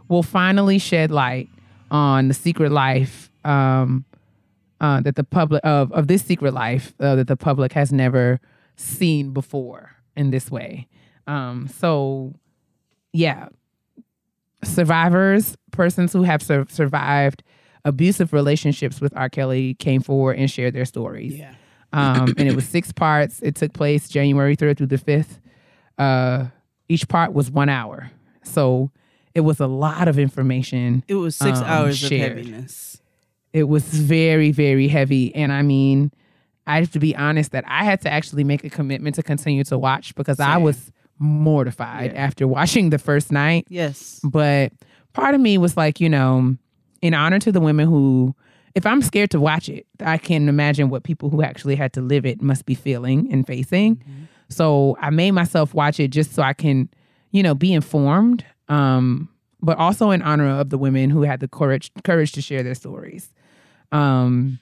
will 0.09 0.23
finally 0.23 0.79
shed 0.79 1.11
light 1.11 1.49
on 1.91 2.29
the 2.29 2.35
secret 2.35 2.73
life 2.73 3.31
um, 3.45 4.05
uh, 4.83 5.01
that 5.01 5.17
the 5.17 5.25
public 5.25 5.65
of 5.65 5.91
of 5.93 6.09
this 6.09 6.23
secret 6.23 6.53
life 6.53 6.93
uh, 7.01 7.15
that 7.15 7.29
the 7.29 7.37
public 7.37 7.73
has 7.73 7.93
never 7.93 8.41
seen 8.77 9.33
before 9.33 9.97
in 10.17 10.31
this 10.31 10.51
way. 10.51 10.89
Um, 11.27 11.69
so, 11.69 12.35
yeah, 13.13 13.49
survivors, 14.65 15.57
persons 15.71 16.13
who 16.13 16.25
have 16.25 16.43
sur- 16.43 16.67
survived 16.69 17.43
abusive 17.85 18.33
relationships 18.33 19.01
with 19.01 19.17
R. 19.17 19.29
Kelly 19.29 19.75
came 19.75 20.03
forward 20.03 20.39
and 20.39 20.51
shared 20.51 20.75
their 20.75 20.85
stories. 20.85 21.35
Yeah. 21.35 21.55
Um, 21.93 22.35
and 22.39 22.49
it 22.49 22.55
was 22.55 22.67
six 22.67 22.93
parts. 22.93 23.41
It 23.41 23.55
took 23.55 23.73
place 23.73 24.09
January 24.09 24.57
3rd 24.57 24.79
through 24.79 24.87
the 24.87 24.99
5th. 24.99 25.39
Uh, 25.99 26.47
each 26.89 27.09
part 27.09 27.33
was 27.33 27.51
one 27.51 27.69
hour. 27.69 28.11
So 28.43 28.91
it 29.35 29.41
was 29.41 29.61
a 29.61 29.67
lot 29.67 30.09
of 30.09 30.19
information. 30.19 31.05
It 31.09 31.15
was 31.15 31.37
six 31.37 31.59
um, 31.59 31.65
hours 31.65 31.99
shared. 31.99 32.39
of 32.39 32.47
heaviness. 32.47 33.02
It 33.53 33.65
was 33.65 33.85
very, 33.85 34.51
very 34.53 34.89
heavy. 34.89 35.35
And 35.35 35.53
I 35.53 35.63
mean, 35.63 36.11
I 36.67 36.77
have 36.81 36.91
to 36.93 36.99
be 36.99 37.15
honest 37.17 37.53
that 37.53 37.65
I 37.67 37.85
had 37.85 38.01
to 38.03 38.11
actually 38.13 38.45
make 38.45 38.65
a 38.65 38.71
commitment 38.71 39.17
to 39.17 39.23
continue 39.23 39.65
to 39.65 39.79
watch 39.79 40.15
because 40.15 40.39
Same. 40.39 40.49
I 40.49 40.57
was 40.59 40.91
mortified 41.19 42.13
Yeah. 42.13 42.19
after 42.25 42.47
watching 42.49 42.91
the 42.91 42.99
first 42.99 43.33
night. 43.33 43.67
Yes. 43.69 44.21
But 44.25 44.73
part 45.13 45.35
of 45.35 45.41
me 45.41 45.59
was 45.59 45.77
like, 45.77 46.01
you 46.01 46.09
know, 46.09 46.57
in 47.01 47.15
honor 47.15 47.39
to 47.41 47.53
the 47.53 47.61
women 47.61 47.89
who, 47.89 48.35
if 48.75 48.87
I'm 48.87 49.03
scared 49.03 49.31
to 49.33 49.41
watch 49.41 49.69
it, 49.69 49.87
I 50.01 50.19
can 50.19 50.49
imagine 50.49 50.89
what 50.89 51.03
people 51.03 51.31
who 51.31 51.43
actually 51.43 51.77
had 51.77 51.93
to 51.95 52.01
live 52.01 52.25
it 52.25 52.41
must 52.41 52.65
be 52.65 52.75
feeling 52.75 53.31
and 53.33 53.47
facing. 53.47 54.03
So 54.49 54.97
I 55.01 55.11
made 55.11 55.33
myself 55.33 55.75
watch 55.75 55.99
it 56.01 56.09
just 56.09 56.33
so 56.35 56.43
I 56.43 56.53
can, 56.53 56.89
you 57.33 57.43
know, 57.43 57.55
be 57.55 57.73
informed. 57.73 58.45
Um, 58.69 59.29
but 59.61 59.79
also 59.79 60.11
in 60.11 60.23
honor 60.23 60.49
of 60.49 60.71
the 60.71 60.79
women 60.79 61.11
who 61.11 61.23
had 61.23 61.41
the 61.41 61.49
courage 61.49 61.91
courage 62.03 62.33
to 62.33 62.43
share 62.43 62.63
their 62.63 62.75
stories. 62.75 63.33
Um, 63.93 64.59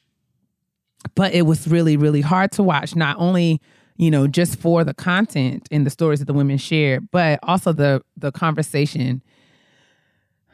but 1.15 1.33
it 1.33 1.43
was 1.43 1.67
really, 1.69 1.97
really 1.97 2.21
hard 2.21 2.53
to 2.53 2.63
watch, 2.63 2.95
not 2.95 3.17
only, 3.19 3.61
you 3.97 4.11
know, 4.11 4.27
just 4.27 4.59
for 4.59 4.85
the 4.85 4.95
content 4.95 5.67
and 5.71 5.87
the 5.87 5.91
stories 5.91 6.19
that 6.19 6.27
the 6.27 6.33
women 6.35 6.59
shared, 6.59 7.11
but 7.11 7.39
also 7.43 7.73
the 7.73 8.03
the 8.17 8.33
conversation 8.33 9.23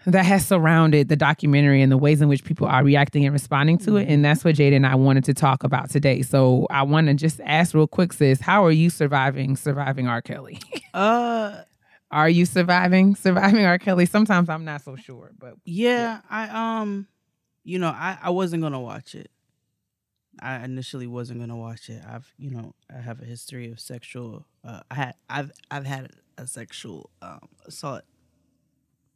that 0.07 0.25
has 0.25 0.47
surrounded 0.47 1.09
the 1.09 1.17
documentary 1.17 1.83
and 1.83 1.91
the 1.91 1.97
ways 1.97 2.21
in 2.23 2.29
which 2.29 2.45
people 2.45 2.67
are 2.69 2.85
reacting 2.85 3.25
and 3.25 3.33
responding 3.33 3.77
to 3.77 3.97
it. 3.97 4.09
And 4.09 4.25
that's 4.25 4.45
what 4.45 4.55
Jada 4.55 4.77
and 4.77 4.87
I 4.87 4.95
wanted 4.95 5.25
to 5.25 5.35
talk 5.35 5.65
about 5.65 5.91
today. 5.91 6.23
So 6.23 6.69
I 6.71 6.85
want 6.85 7.09
to 7.09 7.15
just 7.15 7.41
ask 7.45 7.75
real 7.75 7.89
quick, 7.89 8.13
sis, 8.13 8.41
how 8.41 8.65
are 8.65 8.71
you 8.71 8.89
surviving 8.89 9.57
surviving 9.57 10.07
R. 10.07 10.23
Kelly? 10.23 10.61
Uh 10.95 11.63
are 12.11 12.29
you 12.31 12.47
surviving 12.47 13.15
surviving 13.17 13.67
R. 13.67 13.79
Kelly? 13.79 14.07
Sometimes 14.07 14.49
I'm 14.49 14.65
not 14.65 14.81
so 14.83 14.97
sure, 14.97 15.33
but 15.39 15.55
yeah, 15.67 16.21
I 16.31 16.81
um 16.81 17.07
you 17.67 17.79
know, 17.81 17.89
I 17.89 18.17
I 18.23 18.31
wasn't 18.31 18.63
going 18.63 18.73
to 18.73 18.79
watch 18.79 19.15
it. 19.15 19.31
I 20.41 20.65
initially 20.65 21.07
wasn't 21.07 21.41
going 21.41 21.49
to 21.51 21.57
watch 21.57 21.89
it. 21.89 22.03
I've, 22.07 22.33
you 22.39 22.51
know, 22.51 22.75
I 22.95 23.01
have 23.01 23.21
a 23.21 23.25
history 23.25 23.71
of 23.73 23.81
sexual 23.81 24.47
uh 24.65 24.81
I 24.91 24.95
had 24.95 25.15
I've 25.29 25.51
I've 25.71 25.85
had 25.87 26.11
a 26.39 26.47
sexual 26.47 27.11
um 27.21 27.49
assault 27.67 28.03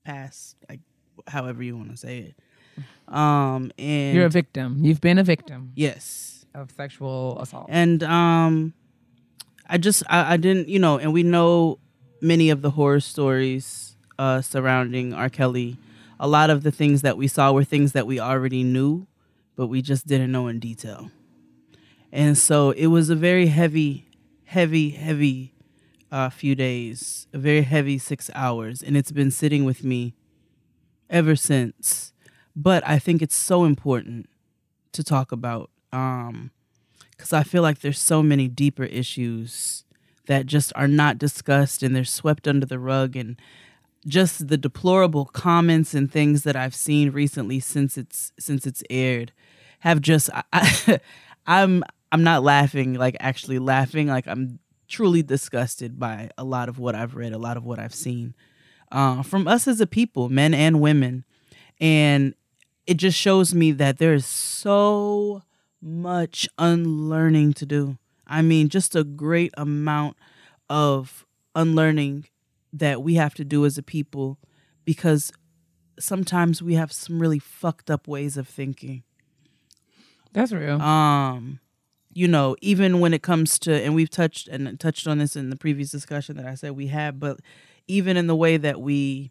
past 0.04 0.56
like 0.68 0.80
however 1.28 1.62
you 1.62 1.76
want 1.76 1.90
to 1.90 1.96
say 1.96 2.18
it. 2.18 2.34
Um 3.14 3.70
and 3.78 4.16
you're 4.16 4.26
a 4.26 4.30
victim. 4.30 4.78
You've 4.84 5.00
been 5.00 5.18
a 5.18 5.24
victim 5.24 5.72
yes. 5.76 6.44
of 6.54 6.70
sexual 6.72 7.38
assault. 7.40 7.66
and 7.68 8.02
um 8.02 8.72
i 9.68 9.78
just 9.78 10.02
I, 10.08 10.34
I 10.34 10.36
didn't 10.36 10.68
you 10.68 10.80
know 10.80 10.98
and 10.98 11.12
we 11.12 11.22
know 11.22 11.78
many 12.20 12.50
of 12.50 12.60
the 12.62 12.70
horror 12.70 12.98
stories 12.98 13.94
uh 14.18 14.40
surrounding 14.40 15.14
r 15.14 15.28
kelly 15.28 15.76
a 16.20 16.28
lot 16.28 16.50
of 16.50 16.62
the 16.62 16.70
things 16.70 17.02
that 17.02 17.16
we 17.16 17.26
saw 17.26 17.50
were 17.50 17.64
things 17.64 17.92
that 17.92 18.06
we 18.06 18.20
already 18.20 18.62
knew 18.62 19.06
but 19.56 19.66
we 19.66 19.82
just 19.82 20.06
didn't 20.06 20.32
know 20.32 20.46
in 20.46 20.58
detail. 20.58 21.10
And 22.12 22.38
so 22.38 22.70
it 22.70 22.86
was 22.86 23.10
a 23.10 23.16
very 23.16 23.48
heavy 23.48 24.06
heavy 24.44 24.90
heavy 24.90 25.54
uh, 26.12 26.28
few 26.28 26.54
days 26.54 27.26
a 27.32 27.38
very 27.38 27.62
heavy 27.62 27.98
six 27.98 28.30
hours 28.34 28.82
and 28.82 28.96
it's 28.96 29.12
been 29.12 29.30
sitting 29.30 29.64
with 29.64 29.82
me 29.82 30.14
ever 31.08 31.34
since. 31.34 32.12
But 32.54 32.86
i 32.86 32.98
think 32.98 33.22
it's 33.22 33.36
so 33.36 33.64
important 33.64 34.28
to 34.92 35.02
talk 35.02 35.32
about 35.32 35.70
um 35.92 36.50
because 37.20 37.34
I 37.34 37.42
feel 37.42 37.60
like 37.62 37.80
there's 37.80 37.98
so 37.98 38.22
many 38.22 38.48
deeper 38.48 38.84
issues 38.84 39.84
that 40.26 40.46
just 40.46 40.72
are 40.74 40.88
not 40.88 41.18
discussed 41.18 41.82
and 41.82 41.94
they're 41.94 42.02
swept 42.02 42.48
under 42.48 42.64
the 42.64 42.78
rug 42.78 43.14
and 43.14 43.38
just 44.06 44.48
the 44.48 44.56
deplorable 44.56 45.26
comments 45.26 45.94
and 45.94 46.10
things 46.10 46.42
that 46.44 46.56
I've 46.56 46.74
seen 46.74 47.10
recently 47.10 47.60
since 47.60 47.98
it's 47.98 48.32
since 48.38 48.66
it's 48.66 48.82
aired 48.88 49.32
have 49.80 50.00
just 50.00 50.30
I, 50.32 50.42
I, 50.52 51.00
I'm 51.46 51.84
I'm 52.12 52.22
not 52.22 52.42
laughing 52.42 52.94
like 52.94 53.16
actually 53.20 53.58
laughing 53.58 54.08
like 54.08 54.26
I'm 54.26 54.58
truly 54.88 55.22
disgusted 55.22 55.98
by 55.98 56.30
a 56.36 56.44
lot 56.44 56.68
of 56.68 56.78
what 56.78 56.94
I've 56.94 57.14
read 57.14 57.32
a 57.32 57.38
lot 57.38 57.56
of 57.56 57.64
what 57.64 57.78
I've 57.78 57.94
seen 57.94 58.34
uh, 58.90 59.22
from 59.22 59.46
us 59.46 59.68
as 59.68 59.80
a 59.80 59.86
people 59.86 60.28
men 60.28 60.54
and 60.54 60.80
women 60.80 61.24
and 61.80 62.34
it 62.86 62.96
just 62.96 63.16
shows 63.16 63.54
me 63.54 63.70
that 63.72 63.98
there 63.98 64.14
is 64.14 64.26
so 64.26 65.42
much 65.80 66.48
unlearning 66.58 67.52
to 67.54 67.64
do. 67.64 67.98
I 68.26 68.42
mean, 68.42 68.68
just 68.68 68.94
a 68.96 69.04
great 69.04 69.52
amount 69.56 70.16
of 70.68 71.24
unlearning 71.54 72.26
that 72.72 73.02
we 73.02 73.14
have 73.14 73.34
to 73.34 73.44
do 73.44 73.64
as 73.64 73.76
a 73.78 73.82
people 73.82 74.38
because 74.84 75.32
sometimes 75.98 76.62
we 76.62 76.74
have 76.74 76.92
some 76.92 77.20
really 77.20 77.38
fucked 77.38 77.90
up 77.90 78.08
ways 78.08 78.36
of 78.36 78.48
thinking. 78.48 79.02
That's 80.32 80.52
real. 80.52 80.80
Um, 80.80 81.60
you 82.12 82.26
know, 82.28 82.56
even 82.60 83.00
when 83.00 83.14
it 83.14 83.22
comes 83.22 83.58
to, 83.60 83.72
and 83.72 83.94
we've 83.94 84.10
touched 84.10 84.48
and 84.48 84.78
touched 84.80 85.06
on 85.06 85.18
this 85.18 85.36
in 85.36 85.50
the 85.50 85.56
previous 85.56 85.90
discussion 85.90 86.36
that 86.36 86.46
I 86.46 86.54
said 86.54 86.72
we 86.72 86.88
had, 86.88 87.20
but 87.20 87.40
even 87.86 88.16
in 88.16 88.26
the 88.26 88.36
way 88.36 88.56
that 88.56 88.80
we 88.80 89.30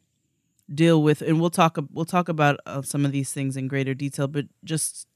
deal 0.74 1.02
with, 1.02 1.22
and 1.22 1.40
we'll 1.40 1.50
talk, 1.50 1.78
we'll 1.92 2.06
talk 2.06 2.30
about 2.30 2.60
uh, 2.66 2.82
some 2.82 3.06
of 3.06 3.12
these 3.12 3.34
things 3.34 3.58
in 3.58 3.68
greater 3.68 3.94
detail, 3.94 4.28
but 4.28 4.46
just 4.64 5.08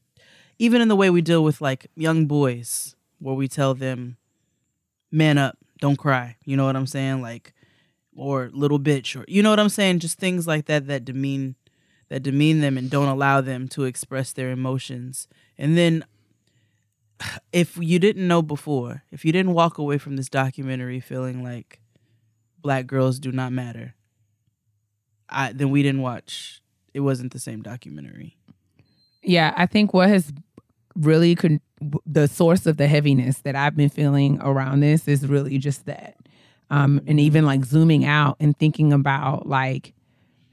even 0.60 0.82
in 0.82 0.88
the 0.88 0.96
way 0.96 1.10
we 1.10 1.22
deal 1.22 1.44
with 1.44 1.62
like 1.62 1.88
young 1.96 2.26
boys, 2.26 2.96
where 3.20 3.36
we 3.36 3.48
tell 3.48 3.74
them, 3.74 4.18
"Man 5.12 5.38
up, 5.38 5.58
don't 5.80 5.98
cry." 5.98 6.38
You 6.46 6.58
know 6.58 6.66
what 6.66 6.76
I'm 6.76 6.88
saying? 6.88 7.22
Like, 7.22 7.54
or 8.16 8.50
little 8.54 8.80
bitch, 8.80 9.20
or 9.20 9.26
you 9.28 9.42
know 9.42 9.50
what 9.50 9.60
I'm 9.60 9.70
saying? 9.70 10.00
Just 10.00 10.20
things 10.20 10.48
like 10.48 10.66
that 10.66 10.88
that 10.88 11.06
demean, 11.06 11.56
that 12.10 12.24
demean 12.24 12.62
them 12.62 12.78
and 12.78 12.90
don't 12.90 13.08
allow 13.08 13.42
them 13.42 13.68
to 13.70 13.84
express 13.84 14.34
their 14.34 14.52
emotions. 14.52 15.28
And 15.58 15.78
then 15.78 16.06
if 17.54 17.78
you 17.78 18.00
didn't 18.00 18.28
know 18.28 18.42
before, 18.42 19.04
if 19.12 19.26
you 19.26 19.32
didn't 19.32 19.54
walk 19.54 19.78
away 19.78 19.98
from 19.98 20.16
this 20.16 20.30
documentary 20.30 21.00
feeling 21.00 21.44
like 21.44 21.80
black 22.62 22.88
girls 22.88 23.20
do 23.20 23.32
not 23.32 23.52
matter, 23.52 23.96
I 25.30 25.52
then 25.54 25.70
we 25.70 25.84
didn't 25.84 26.02
watch. 26.02 26.62
It 26.94 27.00
wasn't 27.00 27.34
the 27.34 27.40
same 27.40 27.62
documentary. 27.62 28.38
Yeah, 29.24 29.54
I 29.56 29.66
think 29.66 29.94
what 29.94 30.10
has 30.10 30.32
really 30.96 31.36
con- 31.36 31.62
the 32.06 32.28
source 32.28 32.66
of 32.66 32.78
the 32.78 32.88
heaviness 32.88 33.40
that 33.40 33.56
I've 33.56 33.76
been 33.76 33.90
feeling 33.90 34.40
around 34.42 34.82
this 34.82 35.08
is 35.08 35.28
really 35.28 35.58
just 35.58 35.86
that. 35.86 36.16
Um, 36.74 37.02
and 37.06 37.20
even 37.20 37.46
like 37.46 37.66
zooming 37.66 38.04
out 38.04 38.38
and 38.40 38.58
thinking 38.58 38.94
about 38.94 39.48
like 39.48 39.94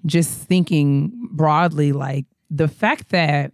just 0.05 0.31
thinking 0.31 1.13
broadly, 1.33 1.93
like 1.93 2.27
the 2.51 2.69
fact 2.69 3.09
that 3.11 3.53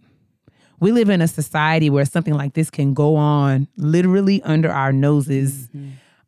we 0.79 0.91
live 0.91 1.09
in 1.09 1.21
a 1.21 1.27
society 1.27 1.89
where 1.89 2.03
something 2.03 2.33
like 2.33 2.53
this 2.55 2.69
can 2.69 2.93
go 2.93 3.15
on 3.15 3.67
literally 3.77 4.41
under 4.43 4.69
our 4.69 4.91
noses. 4.91 5.69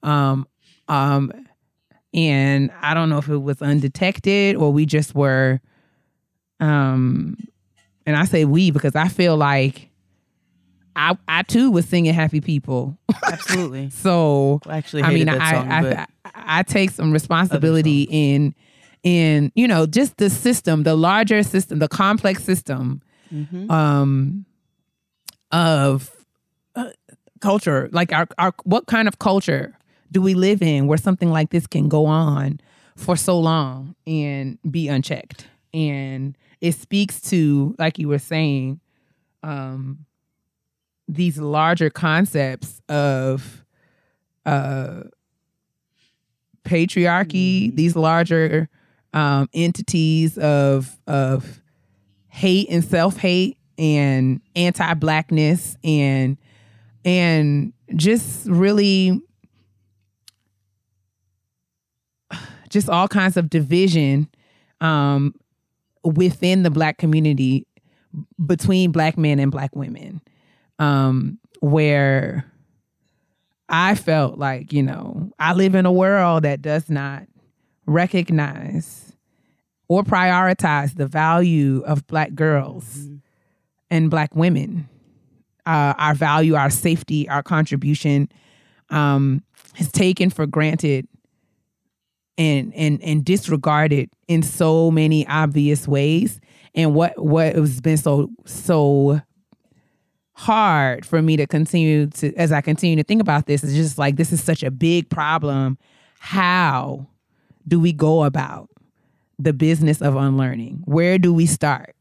Um, 0.01 0.47
um, 0.87 1.33
and 2.13 2.71
I 2.81 2.93
don't 2.93 3.09
know 3.09 3.17
if 3.17 3.29
it 3.29 3.37
was 3.37 3.61
undetected 3.61 4.55
or 4.55 4.71
we 4.71 4.85
just 4.85 5.13
were 5.13 5.59
um 6.59 7.37
and 8.05 8.15
I 8.15 8.25
say 8.25 8.45
we 8.45 8.71
because 8.71 8.95
I 8.95 9.07
feel 9.07 9.37
like 9.37 9.89
I 10.95 11.17
I 11.27 11.43
too 11.43 11.71
was 11.71 11.85
singing 11.87 12.13
happy 12.13 12.41
people. 12.41 12.97
Absolutely. 13.31 13.89
so 13.91 14.59
I 14.65 14.77
actually 14.77 15.03
I 15.03 15.13
mean 15.13 15.27
that 15.27 15.39
I, 15.39 15.51
song, 15.51 15.71
I, 15.71 15.81
but 15.81 15.97
I 15.97 16.05
I 16.45 16.63
take 16.63 16.91
some 16.91 17.11
responsibility 17.11 18.03
in 18.09 18.53
in 19.03 19.51
you 19.55 19.67
know 19.67 19.85
just 19.85 20.17
the 20.17 20.29
system, 20.29 20.83
the 20.83 20.95
larger 20.95 21.43
system, 21.43 21.79
the 21.79 21.87
complex 21.87 22.43
system 22.43 23.01
Mhm. 23.33 23.69
um 23.71 24.45
of 25.51 26.11
uh, 26.75 26.89
culture. 27.41 27.89
Like 27.91 28.11
our, 28.13 28.27
our 28.37 28.53
what 28.63 28.85
kind 28.87 29.07
of 29.07 29.19
culture 29.19 29.77
do 30.11 30.21
we 30.21 30.33
live 30.33 30.61
in 30.61 30.87
where 30.87 30.97
something 30.97 31.29
like 31.31 31.49
this 31.51 31.67
can 31.67 31.89
go 31.89 32.05
on 32.05 32.59
for 32.95 33.15
so 33.15 33.39
long 33.39 33.95
and 34.07 34.57
be 34.69 34.87
unchecked? 34.87 35.47
And 35.73 36.37
it 36.61 36.73
speaks 36.73 37.21
to 37.29 37.75
like 37.79 37.99
you 37.99 38.07
were 38.07 38.19
saying 38.19 38.79
um 39.43 40.05
these 41.07 41.37
larger 41.37 41.89
concepts 41.89 42.81
of 42.89 43.63
uh 44.45 45.03
patriarchy 46.69 47.75
these 47.75 47.95
larger 47.95 48.69
um 49.13 49.49
entities 49.53 50.37
of 50.37 50.97
of 51.07 51.61
hate 52.27 52.69
and 52.69 52.85
self-hate 52.85 53.57
and 53.79 54.39
anti-blackness 54.55 55.77
and 55.83 56.37
and 57.03 57.73
just 57.95 58.47
really 58.47 59.19
just 62.69 62.87
all 62.87 63.07
kinds 63.07 63.35
of 63.35 63.49
division 63.49 64.29
um 64.79 65.33
within 66.03 66.61
the 66.61 66.69
black 66.69 66.99
community 66.99 67.65
between 68.45 68.91
black 68.91 69.17
men 69.17 69.39
and 69.39 69.51
black 69.51 69.75
women 69.75 70.21
um 70.77 71.39
where 71.61 72.48
i 73.69 73.95
felt 73.95 74.37
like 74.37 74.73
you 74.73 74.83
know 74.83 75.31
i 75.39 75.53
live 75.53 75.75
in 75.75 75.85
a 75.85 75.91
world 75.91 76.43
that 76.43 76.61
does 76.61 76.89
not 76.89 77.23
recognize 77.85 79.15
or 79.87 80.03
prioritize 80.03 80.95
the 80.95 81.07
value 81.07 81.81
of 81.85 82.05
black 82.07 82.33
girls 82.35 83.07
and 83.89 84.09
black 84.09 84.35
women 84.35 84.87
uh, 85.65 85.93
our 85.97 86.13
value 86.13 86.55
our 86.55 86.69
safety 86.69 87.27
our 87.29 87.43
contribution 87.43 88.29
um, 88.89 89.43
is 89.77 89.91
taken 89.91 90.29
for 90.29 90.45
granted 90.45 91.07
and 92.39 92.73
and 92.73 93.01
and 93.03 93.25
disregarded 93.25 94.09
in 94.27 94.41
so 94.41 94.89
many 94.89 95.27
obvious 95.27 95.87
ways. 95.87 96.39
And 96.73 96.95
what 96.95 97.21
what 97.21 97.55
has 97.55 97.81
been 97.81 97.97
so 97.97 98.29
so 98.45 99.21
hard 100.39 101.05
for 101.05 101.21
me 101.21 101.35
to 101.35 101.45
continue 101.45 102.07
to 102.07 102.33
as 102.35 102.53
I 102.53 102.61
continue 102.61 102.95
to 102.95 103.03
think 103.03 103.19
about 103.19 103.45
this 103.45 103.61
is 103.61 103.75
just 103.75 103.97
like 103.97 104.15
this 104.15 104.31
is 104.31 104.41
such 104.41 104.63
a 104.63 104.71
big 104.71 105.09
problem. 105.09 105.77
How 106.19 107.07
do 107.67 107.77
we 107.77 107.91
go 107.91 108.23
about 108.23 108.69
the 109.37 109.51
business 109.51 110.01
of 110.01 110.15
unlearning? 110.15 110.81
Where 110.85 111.17
do 111.17 111.33
we 111.33 111.45
start? 111.45 111.93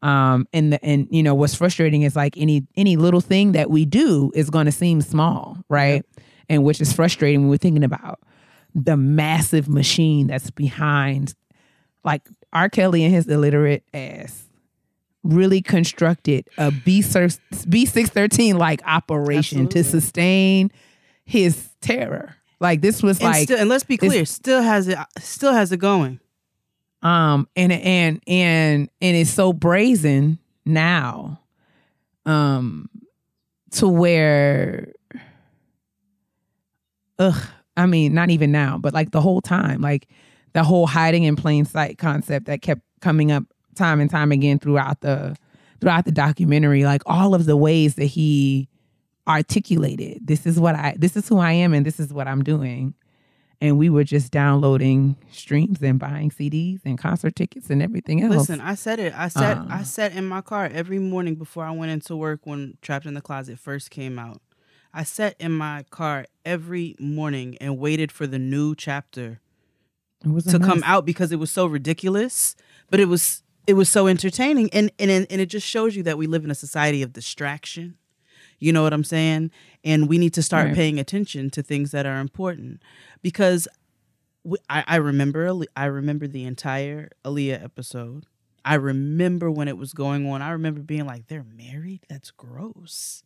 Um, 0.00 0.48
and 0.54 0.72
the 0.72 0.82
and 0.82 1.06
you 1.10 1.22
know 1.22 1.34
what's 1.34 1.54
frustrating 1.54 2.00
is 2.00 2.16
like 2.16 2.34
any 2.38 2.66
any 2.76 2.96
little 2.96 3.20
thing 3.20 3.52
that 3.52 3.68
we 3.68 3.84
do 3.84 4.32
is 4.34 4.48
going 4.48 4.66
to 4.66 4.72
seem 4.72 5.02
small, 5.02 5.58
right? 5.68 6.02
And 6.48 6.64
which 6.64 6.80
is 6.80 6.94
frustrating 6.94 7.42
when 7.42 7.50
we're 7.50 7.58
thinking 7.58 7.84
about 7.84 8.20
the 8.74 8.96
massive 8.96 9.68
machine 9.68 10.28
that's 10.28 10.50
behind, 10.50 11.34
like 12.04 12.26
R. 12.54 12.70
Kelly 12.70 13.04
and 13.04 13.14
his 13.14 13.28
illiterate 13.28 13.84
ass 13.92 14.48
really 15.22 15.62
constructed 15.62 16.48
a 16.58 16.70
B 16.70 17.02
B 17.68 17.86
six 17.86 18.10
thirteen 18.10 18.58
like 18.58 18.80
operation 18.84 19.68
to 19.68 19.84
sustain 19.84 20.70
his 21.24 21.68
terror. 21.80 22.36
Like 22.60 22.80
this 22.80 23.02
was 23.02 23.18
And, 23.18 23.26
like 23.28 23.44
still, 23.44 23.58
and 23.58 23.68
let's 23.68 23.84
be 23.84 23.96
clear, 23.96 24.24
still 24.24 24.62
has 24.62 24.88
it 24.88 24.98
still 25.18 25.52
has 25.52 25.72
it 25.72 25.78
going. 25.78 26.20
um 27.02 27.48
and 27.56 27.72
and 27.72 28.20
and 28.26 28.88
and 29.00 29.16
it's 29.16 29.30
so 29.30 29.52
brazen 29.52 30.38
now 30.64 31.40
um 32.26 32.88
to 33.72 33.88
where 33.88 34.92
ugh 37.18 37.42
i 37.76 37.86
mean 37.86 38.14
not 38.14 38.30
even 38.30 38.52
now 38.52 38.78
but 38.78 38.94
like 38.94 39.10
the 39.10 39.20
whole 39.20 39.40
time 39.40 39.80
like 39.80 40.08
the 40.52 40.62
whole 40.62 40.86
hiding 40.86 41.24
in 41.24 41.34
plain 41.36 41.64
sight 41.64 41.98
concept 41.98 42.46
that 42.46 42.62
kept 42.62 42.82
coming 43.00 43.32
up 43.32 43.44
time 43.74 44.00
and 44.00 44.10
time 44.10 44.32
again 44.32 44.58
throughout 44.58 45.00
the 45.00 45.36
throughout 45.80 46.04
the 46.04 46.12
documentary 46.12 46.84
like 46.84 47.02
all 47.06 47.34
of 47.34 47.46
the 47.46 47.56
ways 47.56 47.96
that 47.96 48.04
he 48.06 48.68
articulated 49.28 50.18
this 50.26 50.46
is 50.46 50.58
what 50.58 50.74
i 50.74 50.94
this 50.98 51.16
is 51.16 51.28
who 51.28 51.38
i 51.38 51.52
am 51.52 51.72
and 51.72 51.86
this 51.86 51.98
is 52.00 52.12
what 52.12 52.26
i'm 52.28 52.42
doing 52.42 52.94
and 53.62 53.78
we 53.78 53.88
were 53.88 54.02
just 54.02 54.32
downloading 54.32 55.14
streams 55.30 55.80
and 55.82 55.96
buying 55.96 56.30
CDs 56.30 56.80
and 56.84 56.98
concert 56.98 57.36
tickets 57.36 57.70
and 57.70 57.80
everything 57.80 58.20
else. 58.20 58.34
Listen, 58.34 58.60
I 58.60 58.74
said 58.74 58.98
it. 58.98 59.14
I 59.16 59.28
said 59.28 59.56
Uh. 59.56 59.66
I 59.70 59.84
sat 59.84 60.14
in 60.16 60.26
my 60.26 60.40
car 60.40 60.68
every 60.72 60.98
morning 60.98 61.36
before 61.36 61.64
I 61.64 61.70
went 61.70 61.92
into 61.92 62.16
work 62.16 62.40
when 62.42 62.76
Trapped 62.82 63.06
in 63.06 63.14
the 63.14 63.20
Closet 63.20 63.60
first 63.60 63.92
came 63.92 64.18
out. 64.18 64.42
I 64.92 65.04
sat 65.04 65.36
in 65.38 65.52
my 65.52 65.84
car 65.90 66.26
every 66.44 66.96
morning 66.98 67.56
and 67.60 67.78
waited 67.78 68.10
for 68.10 68.26
the 68.26 68.38
new 68.40 68.74
chapter 68.74 69.40
it 70.24 70.30
was 70.32 70.46
a 70.48 70.58
to 70.58 70.64
come 70.64 70.82
out 70.84 71.06
because 71.06 71.30
it 71.30 71.38
was 71.38 71.52
so 71.52 71.66
ridiculous, 71.66 72.56
but 72.90 72.98
it 72.98 73.06
was 73.06 73.41
it 73.66 73.74
was 73.74 73.88
so 73.88 74.06
entertaining 74.06 74.68
and 74.72 74.90
and 74.98 75.10
and 75.10 75.40
it 75.40 75.46
just 75.46 75.66
shows 75.66 75.94
you 75.96 76.02
that 76.04 76.18
we 76.18 76.26
live 76.26 76.44
in 76.44 76.50
a 76.50 76.54
society 76.54 77.02
of 77.02 77.12
distraction. 77.12 77.96
You 78.58 78.72
know 78.72 78.82
what 78.84 78.92
I'm 78.92 79.04
saying? 79.04 79.50
And 79.84 80.08
we 80.08 80.18
need 80.18 80.34
to 80.34 80.42
start 80.42 80.66
Right. 80.66 80.74
paying 80.74 81.00
attention 81.00 81.50
to 81.50 81.62
things 81.62 81.90
that 81.90 82.06
are 82.06 82.20
important 82.20 82.80
because 83.22 83.66
we, 84.44 84.58
I, 84.70 84.84
I 84.86 84.96
remember 84.96 85.52
I 85.76 85.84
remember 85.86 86.26
the 86.28 86.44
entire 86.44 87.10
Aaliyah 87.24 87.62
episode. 87.62 88.26
I 88.64 88.74
remember 88.74 89.50
when 89.50 89.66
it 89.66 89.76
was 89.76 89.92
going 89.92 90.28
on. 90.30 90.42
I 90.42 90.50
remember 90.50 90.80
being 90.80 91.06
like, 91.06 91.26
"They're 91.26 91.44
married? 91.44 92.02
That's 92.08 92.30
gross." 92.30 93.24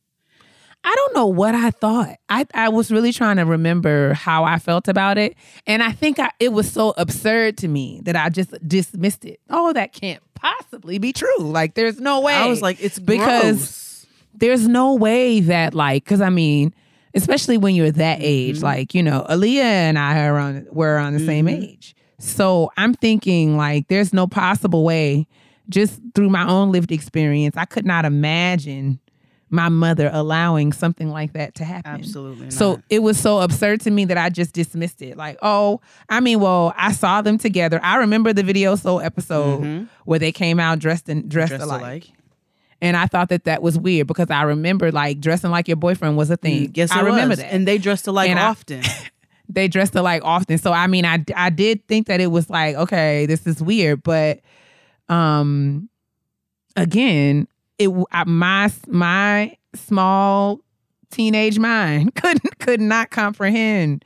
I 0.88 0.94
don't 0.94 1.14
know 1.16 1.26
what 1.26 1.54
I 1.54 1.70
thought. 1.72 2.16
I, 2.28 2.46
I 2.54 2.68
was 2.68 2.92
really 2.92 3.12
trying 3.12 3.36
to 3.36 3.44
remember 3.44 4.14
how 4.14 4.44
I 4.44 4.58
felt 4.60 4.86
about 4.86 5.18
it. 5.18 5.34
And 5.66 5.82
I 5.82 5.90
think 5.90 6.18
I, 6.20 6.30
it 6.38 6.52
was 6.52 6.70
so 6.70 6.94
absurd 6.96 7.58
to 7.58 7.68
me 7.68 8.00
that 8.04 8.14
I 8.14 8.28
just 8.28 8.54
dismissed 8.66 9.24
it. 9.24 9.40
Oh, 9.50 9.72
that 9.72 9.92
can't 9.92 10.22
possibly 10.34 10.98
be 10.98 11.12
true. 11.12 11.38
Like, 11.40 11.74
there's 11.74 11.98
no 12.00 12.20
way. 12.20 12.34
I 12.34 12.46
was 12.46 12.62
like, 12.62 12.78
"It's 12.82 12.98
Because- 13.00 13.56
gross." 13.58 14.06
there's 14.38 14.68
no 14.68 14.94
way 14.94 15.40
that 15.40 15.74
like 15.74 16.04
because 16.04 16.20
I 16.20 16.28
mean, 16.30 16.72
especially 17.14 17.56
when 17.56 17.74
you're 17.74 17.90
that 17.90 18.18
age, 18.20 18.58
Mhm. 18.58 18.62
like 18.62 18.94
you 18.94 19.02
know, 19.02 19.26
Aaliyah 19.30 19.62
and 19.62 19.98
I 19.98 20.20
are 20.26 20.38
on 20.38 20.66
were 20.70 20.94
around 20.94 21.14
the 21.14 21.24
same 21.26 21.46
Mhm. 21.46 21.62
age. 21.64 21.96
So 22.18 22.70
I'm 22.76 22.94
thinking 22.94 23.56
like 23.56 23.88
there's 23.88 24.12
no 24.12 24.26
possible 24.26 24.84
way, 24.84 25.26
just 25.68 26.00
through 26.14 26.28
my 26.30 26.46
own 26.46 26.70
lived 26.70 26.92
experience, 26.92 27.56
I 27.56 27.64
could 27.64 27.86
not 27.86 28.04
imagine 28.04 29.00
my 29.48 29.68
mother 29.68 30.10
allowing 30.12 30.72
something 30.72 31.08
like 31.10 31.32
that 31.34 31.54
to 31.54 31.64
happen. 31.64 31.92
Absolutely. 31.92 32.50
So 32.50 32.82
it 32.90 32.98
was 33.00 33.16
so 33.18 33.40
absurd 33.40 33.80
to 33.82 33.90
me 33.92 34.04
that 34.06 34.18
I 34.18 34.28
just 34.28 34.52
dismissed 34.52 35.00
it. 35.02 35.16
Like, 35.16 35.38
oh, 35.40 35.80
I 36.08 36.18
mean, 36.20 36.40
well, 36.40 36.74
I 36.76 36.90
saw 36.92 37.22
them 37.22 37.38
together. 37.38 37.78
I 37.82 37.96
remember 37.98 38.32
the 38.32 38.42
video 38.42 38.74
soul 38.74 39.00
episode 39.00 39.62
Mhm. 39.62 39.88
where 40.04 40.18
they 40.18 40.32
came 40.32 40.58
out 40.58 40.80
dressed 40.80 41.08
in 41.08 41.28
dressed, 41.28 41.50
Dressed 41.50 41.64
alike. 41.64 41.80
alike. 41.80 42.06
And 42.82 42.96
I 42.96 43.06
thought 43.06 43.28
that 43.30 43.44
that 43.44 43.62
was 43.62 43.78
weird 43.78 44.06
because 44.08 44.30
I 44.30 44.42
remember 44.42 44.90
like 44.92 45.20
dressing 45.20 45.50
like 45.50 45.68
your 45.68 45.76
boyfriend 45.78 46.16
was 46.16 46.28
a 46.30 46.36
thing. 46.36 46.72
Yes, 46.74 46.90
I 46.90 47.00
remember 47.00 47.30
was. 47.32 47.38
that. 47.38 47.52
and 47.54 47.66
they 47.68 47.78
dressed 47.78 48.06
alike 48.08 48.28
And 48.30 48.38
I- 48.38 48.48
often. 48.48 48.82
they 49.48 49.68
dressed 49.68 49.94
alike 49.94 50.22
often. 50.24 50.58
So 50.58 50.72
I 50.72 50.88
mean, 50.88 51.04
I 51.06 51.24
I 51.36 51.50
did 51.50 51.86
think 51.86 52.08
that 52.08 52.20
it 52.20 52.26
was 52.32 52.50
like, 52.50 52.74
okay, 52.74 53.26
this 53.26 53.46
is 53.46 53.62
weird, 53.62 54.02
but 54.02 54.40
um, 55.08 55.88
again, 56.76 57.46
it 57.78 57.90
my 58.26 58.72
my 58.88 59.56
small 59.74 60.60
teenage 61.10 61.58
mind 61.58 62.14
couldn't 62.16 62.58
could 62.58 62.80
not 62.80 63.10
comprehend 63.10 64.04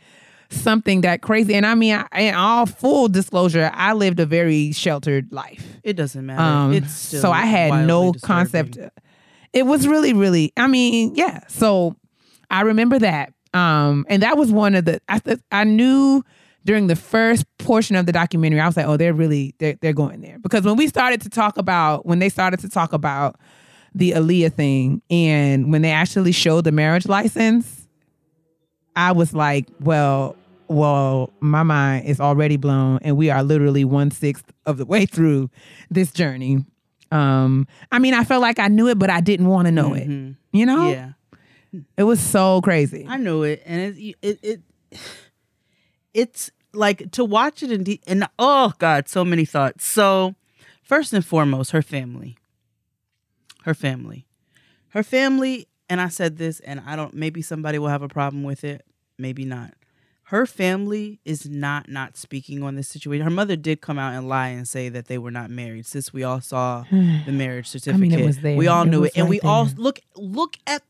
something 0.51 1.03
that 1.03 1.23
crazy. 1.23 1.55
And 1.55 1.65
I 1.65 1.75
mean, 1.75 2.05
I, 2.13 2.21
in 2.23 2.35
all 2.35 2.67
full 2.67 3.09
disclosure, 3.09 3.71
I 3.73 3.93
lived 3.93 4.21
a 4.21 4.27
very 4.27 4.73
sheltered 4.73 5.33
life. 5.33 5.79
It 5.83 5.95
doesn't 5.95 6.27
matter. 6.27 6.43
Um, 6.43 6.73
it's 6.73 6.93
so 6.93 7.31
I 7.31 7.47
had 7.47 7.87
no 7.87 8.03
wildly 8.03 8.21
concept. 8.21 8.79
It 9.53 9.65
was 9.65 9.87
really, 9.89 10.13
really. 10.13 10.53
I 10.57 10.67
mean, 10.67 11.15
yeah. 11.15 11.41
So 11.49 11.97
I 12.51 12.63
remember 12.63 12.99
that, 12.99 13.33
um, 13.55 14.07
and 14.09 14.23
that 14.23 14.37
was 14.37 14.53
one 14.53 14.75
of 14.75 14.85
the. 14.85 15.01
I 15.09 15.21
I 15.51 15.65
knew 15.65 16.25
during 16.65 16.89
the 16.89 16.97
first 16.97 17.45
portion 17.59 17.97
of 17.97 18.07
the 18.07 18.13
documentary, 18.13 18.61
I 18.61 18.67
was 18.67 18.77
like, 18.77 18.87
oh, 18.87 18.97
they're 18.97 19.15
really 19.15 19.55
they're 19.59 19.77
they're 19.81 19.93
going 19.93 20.21
there 20.21 20.39
because 20.39 20.65
when 20.65 20.77
we 20.77 20.89
started 20.89 21.21
to 21.23 21.29
talk 21.29 21.57
about 21.59 22.07
when 22.07 22.19
they 22.19 22.29
started 22.29 22.61
to 22.61 22.69
talk 22.69 22.93
about 22.93 23.37
the 23.95 24.13
Aaliyah 24.13 24.53
thing 24.53 25.03
and 25.11 25.73
when 25.73 25.83
they 25.83 25.91
actually 25.91 26.33
showed 26.33 26.65
the 26.65 26.73
marriage 26.73 27.07
license, 27.09 27.87
I 28.97 29.13
was 29.13 29.35
like, 29.35 29.67
well. 29.81 30.37
Well, 30.69 31.33
my 31.41 31.65
mind 31.65 32.07
is 32.07 32.21
already 32.21 32.57
blown, 32.57 33.01
and 33.03 33.17
we 33.17 33.29
are 33.29 33.43
literally 33.43 33.85
one 33.85 34.13
sixth 34.13 34.45
of 34.67 34.79
the 34.79 34.85
way 34.85 35.05
through 35.05 35.51
this 35.91 36.13
journey. 36.13 36.65
Um, 37.11 37.67
I 37.91 37.99
mean, 37.99 38.15
I 38.15 38.23
felt 38.23 38.41
like 38.41 38.61
I 38.61 38.69
knew 38.69 38.87
it, 38.87 38.97
but 38.97 39.11
I 39.11 39.21
didn't 39.21 39.49
want 39.49 39.67
to 39.67 39.73
know 39.73 39.95
it. 39.95 40.09
Mhm. 40.09 40.37
You 40.53 40.67
know, 40.67 40.89
Yeah. 40.93 41.11
it 41.97 42.05
was 42.05 42.21
so 42.21 42.61
crazy. 42.61 43.05
I 43.09 43.17
knew 43.17 43.43
it, 43.43 43.65
and 43.67 43.81
it 43.99 44.17
it, 44.23 44.39
it 44.45 44.61
it's 46.15 46.51
like 46.73 47.11
to 47.13 47.25
watch 47.25 47.65
it 47.65 47.71
and 47.73 47.85
de- 47.85 48.01
and 48.07 48.29
oh 48.39 48.73
god, 48.79 49.09
so 49.09 49.25
many 49.25 49.45
thoughts. 49.45 49.85
So, 49.85 50.37
first 50.85 51.13
and 51.13 51.25
foremost, 51.25 51.73
her 51.73 51.83
family, 51.83 52.37
her 53.65 53.75
family, 53.75 54.27
her 54.89 55.03
family, 55.03 55.69
and 55.89 56.01
I 56.01 56.09
said 56.09 56.37
this, 56.37 56.61
and 56.61 56.81
I 56.87 56.97
don't. 56.97 57.15
Maybe 57.15 57.43
somebody 57.43 57.79
will 57.79 57.89
have 57.89 58.03
a 58.03 58.09
problem 58.09 58.43
with 58.43 58.65
it, 58.65 58.85
maybe 59.19 59.45
not. 59.45 59.75
Her 60.25 60.47
family 60.47 61.19
is 61.25 61.49
not 61.49 61.89
not 61.89 62.17
speaking 62.17 62.63
on 62.63 62.77
this 62.77 62.87
situation. 62.89 63.25
Her 63.25 63.31
mother 63.31 63.57
did 63.57 63.81
come 63.81 63.99
out 63.99 64.15
and 64.15 64.29
lie 64.29 64.49
and 64.49 64.69
say 64.69 64.89
that 64.89 65.07
they 65.07 65.19
were 65.19 65.33
not 65.33 65.51
married. 65.51 65.87
Since 65.87 66.13
we 66.13 66.23
all 66.23 66.41
saw 66.41 66.85
the 66.91 67.33
marriage 67.33 67.67
certificate, 67.67 68.25
was 68.25 68.39
there. 68.39 68.57
we 68.57 68.69
all 68.69 68.85
knew 68.85 69.05
it, 69.05 69.13
and 69.17 69.25
right 69.25 69.31
we 69.31 69.41
all 69.41 69.69
look 69.77 69.99
look 70.15 70.57
at 70.67 70.83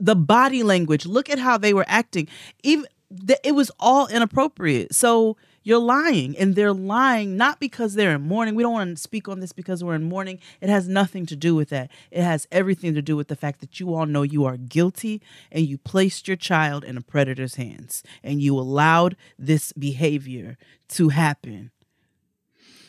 the 0.00 0.16
body 0.16 0.64
language. 0.64 1.06
Look 1.06 1.30
at 1.30 1.38
how 1.38 1.56
they 1.58 1.72
were 1.72 1.84
acting. 1.86 2.26
Even 2.64 2.86
th- 3.26 3.38
it 3.44 3.52
was 3.52 3.70
all 3.78 4.08
inappropriate. 4.08 4.92
So 4.94 5.36
you're 5.62 5.78
lying, 5.78 6.36
and 6.38 6.54
they're 6.54 6.72
lying 6.72 7.36
not 7.36 7.60
because 7.60 7.94
they're 7.94 8.14
in 8.14 8.22
mourning. 8.22 8.54
We 8.54 8.62
don't 8.62 8.72
want 8.72 8.96
to 8.96 9.02
speak 9.02 9.28
on 9.28 9.40
this 9.40 9.52
because 9.52 9.84
we're 9.84 9.94
in 9.94 10.08
mourning. 10.08 10.38
It 10.60 10.68
has 10.68 10.88
nothing 10.88 11.26
to 11.26 11.36
do 11.36 11.54
with 11.54 11.68
that. 11.70 11.90
It 12.10 12.22
has 12.22 12.46
everything 12.50 12.94
to 12.94 13.02
do 13.02 13.16
with 13.16 13.28
the 13.28 13.36
fact 13.36 13.60
that 13.60 13.78
you 13.78 13.94
all 13.94 14.06
know 14.06 14.22
you 14.22 14.44
are 14.44 14.56
guilty, 14.56 15.20
and 15.52 15.66
you 15.66 15.78
placed 15.78 16.28
your 16.28 16.36
child 16.36 16.84
in 16.84 16.96
a 16.96 17.02
predator's 17.02 17.56
hands, 17.56 18.02
and 18.22 18.40
you 18.40 18.58
allowed 18.58 19.16
this 19.38 19.72
behavior 19.72 20.56
to 20.88 21.10
happen. 21.10 21.70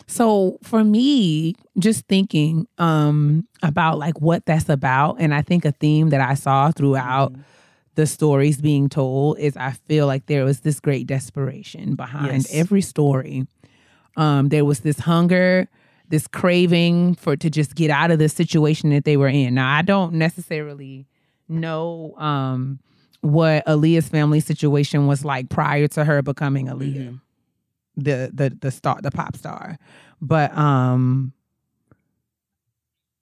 So 0.08 0.58
for 0.64 0.84
me, 0.84 1.56
just 1.78 2.08
thinking 2.08 2.68
um 2.78 3.48
about 3.62 4.00
like 4.00 4.20
what 4.22 4.46
that's 4.46 4.70
about, 4.70 5.18
and 5.20 5.34
I 5.34 5.42
think 5.42 5.66
a 5.66 5.72
theme 5.72 6.10
that 6.10 6.22
I 6.22 6.34
saw 6.34 6.72
throughout 6.72 7.34
Mm-hmm. 7.34 7.42
The 8.00 8.08
stories 8.08 8.62
being 8.62 8.88
told 8.88 9.38
is 9.40 9.58
I 9.58 9.72
feel 9.88 10.08
like 10.08 10.26
there 10.28 10.46
was 10.46 10.62
this 10.62 10.80
great 10.80 11.06
desperation 11.06 11.96
behind 11.96 12.44
Yes. 12.44 12.54
every 12.54 12.82
story. 12.82 13.46
Um, 14.16 14.48
there 14.50 14.64
was 14.64 14.80
this 14.80 15.00
hunger, 15.00 15.68
this 16.08 16.26
craving 16.28 17.16
for 17.16 17.36
to 17.36 17.50
just 17.50 17.76
get 17.76 17.90
out 17.92 18.10
of 18.12 18.18
the 18.20 18.30
situation 18.30 18.90
that 18.92 19.04
they 19.04 19.18
were 19.18 19.28
in. 19.28 19.56
Now 19.56 19.70
I 19.78 19.82
don't 19.82 20.14
necessarily 20.14 21.08
know 21.50 22.14
um 22.18 22.80
what 23.22 23.66
Aaliyah's 23.66 24.08
family 24.08 24.40
situation 24.40 25.08
was 25.08 25.26
like 25.26 25.50
prior 25.50 25.88
to 25.90 26.06
her 26.06 26.22
becoming 26.22 26.68
Aaliyah. 26.68 27.20
the 27.98 28.32
the 28.34 28.48
the 28.62 28.72
star 28.72 28.98
the 29.02 29.12
pop 29.12 29.36
star. 29.36 29.78
But 30.22 30.56
um 30.58 31.34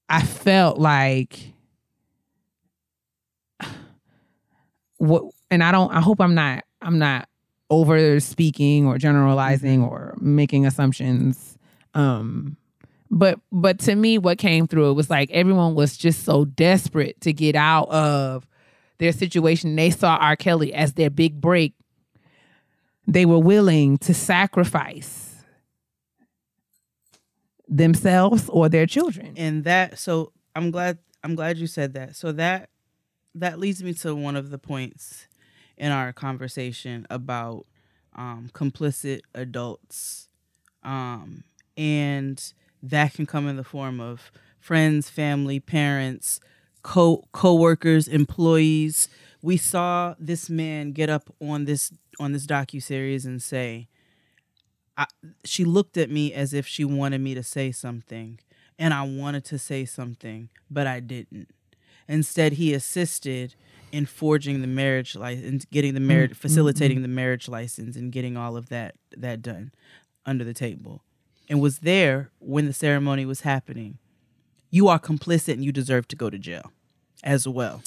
I 0.10 0.22
felt 0.22 0.78
like 0.78 1.54
what 4.98 5.24
and 5.52 5.64
I 5.64 5.72
don't 5.72 5.92
I 5.92 6.02
hope 6.02 6.20
I'm 6.20 6.36
not 6.36 6.64
I'm 6.82 7.00
not 7.00 7.28
over 7.70 8.20
speaking 8.20 8.86
or 8.86 8.98
generalizing 8.98 9.84
or 9.84 10.16
making 10.20 10.66
assumptions. 10.66 11.58
Um 11.94 12.58
but 13.10 13.40
but 13.52 13.80
to 13.80 13.96
me 13.96 14.18
what 14.18 14.38
came 14.38 14.68
through 14.68 14.90
it 14.92 14.94
was 14.94 15.10
like 15.10 15.30
everyone 15.32 15.76
was 15.76 15.98
just 15.98 16.24
so 16.24 16.46
desperate 16.46 17.20
to 17.22 17.34
get 17.34 17.56
out 17.56 17.90
of 17.90 18.48
their 19.00 19.12
situation. 19.12 19.76
They 19.76 19.92
saw 19.92 20.16
R. 20.18 20.36
Kelly 20.36 20.74
as 20.74 20.94
their 20.94 21.10
big 21.10 21.40
break. 21.40 21.74
They 23.08 23.26
were 23.26 23.40
willing 23.40 23.98
to 24.00 24.14
sacrifice 24.14 25.36
themselves 27.68 28.50
or 28.50 28.70
their 28.70 28.86
children. 28.86 29.34
and 29.36 29.64
that 29.66 30.00
so 30.00 30.32
i'm 30.56 30.72
glad 30.72 30.98
i'm 31.24 31.36
glad 31.36 31.58
you 31.58 31.68
said 31.68 31.94
that 31.94 32.16
so 32.16 32.32
that 32.32 32.70
that 33.40 33.60
leads 33.60 33.84
me 33.84 33.94
to 33.94 34.16
one 34.16 34.36
of 34.36 34.50
the 34.50 34.58
points 34.58 35.28
in 35.78 35.92
our 35.92 36.12
conversation 36.14 37.06
about 37.10 37.66
um, 38.16 38.50
complicit 38.54 39.22
adults 39.36 40.28
um, 40.84 41.44
and 41.76 42.54
that 42.82 43.14
can 43.14 43.26
come 43.26 43.48
in 43.48 43.58
the 43.58 43.64
form 43.64 44.00
of 44.00 44.32
friends 44.60 45.10
family 45.10 45.60
parents 45.60 46.40
co 46.84 47.24
co-workers 47.32 48.08
employees. 48.08 49.10
We 49.42 49.58
saw 49.58 50.16
this 50.20 50.50
man 50.50 50.92
get 50.92 51.10
up 51.10 51.34
on 51.42 51.66
this 51.66 51.92
on 52.20 52.32
this 52.34 52.46
docu 52.48 52.82
series 52.82 53.26
and 53.26 53.42
say 53.42 53.88
I, 54.98 55.06
she 55.44 55.64
looked 55.64 55.98
at 55.98 56.10
me 56.10 56.34
as 56.34 56.54
if 56.54 56.66
she 56.68 56.84
wanted 56.84 57.22
me 57.22 57.36
to 57.36 57.44
say 57.44 57.72
something 57.72 58.40
and 58.80 58.94
I 58.94 59.04
wanted 59.04 59.46
to 59.46 59.60
say 59.60 59.86
something 59.86 60.50
but 60.72 60.88
I 60.88 61.00
didn't 61.00 61.50
instead 62.08 62.54
he 62.54 62.74
assisted 62.74 63.56
in 63.92 64.06
forging 64.06 64.62
the 64.62 64.68
marriage 64.68 65.16
license 65.16 65.66
getting 65.66 65.94
the 65.94 66.00
marriage 66.00 66.32
mm-hmm. 66.32 66.40
facilitating 66.40 66.98
mm-hmm. 66.98 67.04
the 67.04 67.08
marriage 67.10 67.48
license 67.48 67.96
and 67.96 68.12
getting 68.12 68.36
all 68.36 68.58
of 68.58 68.70
that 68.70 68.96
that 69.16 69.42
done 69.42 69.72
under 70.26 70.44
the 70.44 70.54
table. 70.54 71.02
And 71.50 71.62
was 71.62 71.80
there 71.80 72.30
when 72.40 72.66
the 72.66 72.74
ceremony 72.74 73.26
was 73.26 73.42
happening. 73.42 73.98
You 74.70 74.90
are 74.90 75.00
complicit 75.00 75.54
and 75.54 75.64
you 75.64 75.72
deserve 75.72 76.10
to 76.10 76.18
go 76.18 76.30
to 76.30 76.38
jail 76.38 76.74
as 77.24 77.48
well. 77.48 77.82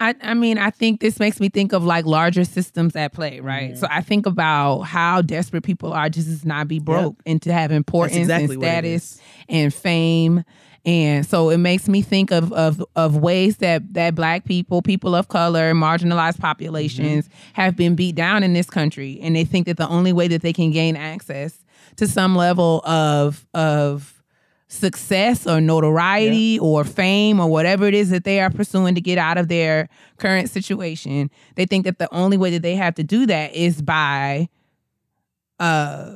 I, 0.00 0.14
I 0.22 0.34
mean, 0.34 0.56
I 0.56 0.70
think 0.70 1.00
this 1.00 1.20
makes 1.20 1.38
me 1.40 1.50
think 1.50 1.72
of 1.72 1.84
like 1.84 2.06
larger 2.06 2.44
systems 2.44 2.96
at 2.96 3.12
play, 3.12 3.40
right? 3.40 3.72
Mm-hmm. 3.72 3.80
So 3.80 3.86
I 3.90 4.00
think 4.00 4.26
about 4.26 4.80
how 4.80 5.20
desperate 5.20 5.62
people 5.62 5.92
are 5.92 6.08
just 6.08 6.40
to 6.40 6.48
not 6.48 6.68
be 6.68 6.78
broke 6.78 7.16
and 7.26 7.40
to 7.42 7.52
have 7.52 7.70
importance 7.70 8.16
exactly 8.16 8.54
and 8.54 8.64
status 8.64 9.20
and 9.48 9.72
fame. 9.72 10.42
And 10.86 11.26
so 11.26 11.50
it 11.50 11.58
makes 11.58 11.88
me 11.88 12.00
think 12.00 12.30
of 12.30 12.52
of 12.52 12.82
of 12.96 13.16
ways 13.16 13.58
that 13.58 13.92
that 13.94 14.14
black 14.14 14.44
people, 14.44 14.80
people 14.80 15.14
of 15.14 15.28
color, 15.28 15.72
marginalized 15.74 16.38
populations 16.40 17.28
have 17.52 17.76
been 17.76 17.94
beat 17.94 18.14
down 18.14 18.42
in 18.42 18.54
this 18.54 18.70
country. 18.70 19.18
And 19.20 19.36
they 19.36 19.44
think 19.44 19.66
that 19.66 19.76
the 19.76 19.88
only 19.88 20.12
way 20.12 20.26
that 20.28 20.40
they 20.42 20.52
can 20.54 20.70
gain 20.70 20.96
access 20.96 21.58
to 21.96 22.06
some 22.06 22.34
level 22.34 22.80
of 22.86 23.46
of 23.52 24.22
success 24.68 25.46
or 25.48 25.60
notoriety 25.60 26.58
or 26.60 26.84
fame 26.84 27.40
or 27.40 27.48
whatever 27.48 27.86
it 27.86 27.94
is 27.94 28.10
that 28.10 28.22
they 28.22 28.40
are 28.40 28.50
pursuing 28.50 28.94
to 28.94 29.00
get 29.00 29.18
out 29.18 29.36
of 29.36 29.48
their 29.48 29.88
current 30.16 30.48
situation 30.48 31.28
they 31.56 31.66
think 31.66 31.84
that 31.84 31.98
the 31.98 32.08
only 32.14 32.36
way 32.36 32.50
that 32.50 32.62
they 32.62 32.76
have 32.76 32.94
to 32.94 33.02
do 33.02 33.26
that 33.26 33.52
is 33.52 33.82
by 33.82 34.48
uh 35.58 36.14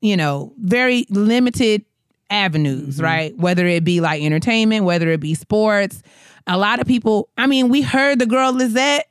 you 0.00 0.16
know 0.16 0.52
very 0.58 1.06
limited 1.10 1.84
avenues 2.30 3.00
right 3.00 3.36
whether 3.36 3.66
it 3.66 3.84
be 3.84 4.00
like 4.00 4.22
entertainment 4.22 4.84
whether 4.84 5.10
it 5.10 5.20
be 5.20 5.34
sports 5.34 6.02
a 6.46 6.58
lot 6.58 6.80
of 6.80 6.86
people 6.86 7.28
i 7.38 7.46
mean 7.46 7.68
we 7.68 7.80
heard 7.82 8.18
the 8.18 8.26
girl 8.26 8.52
Lizzette 8.52 9.02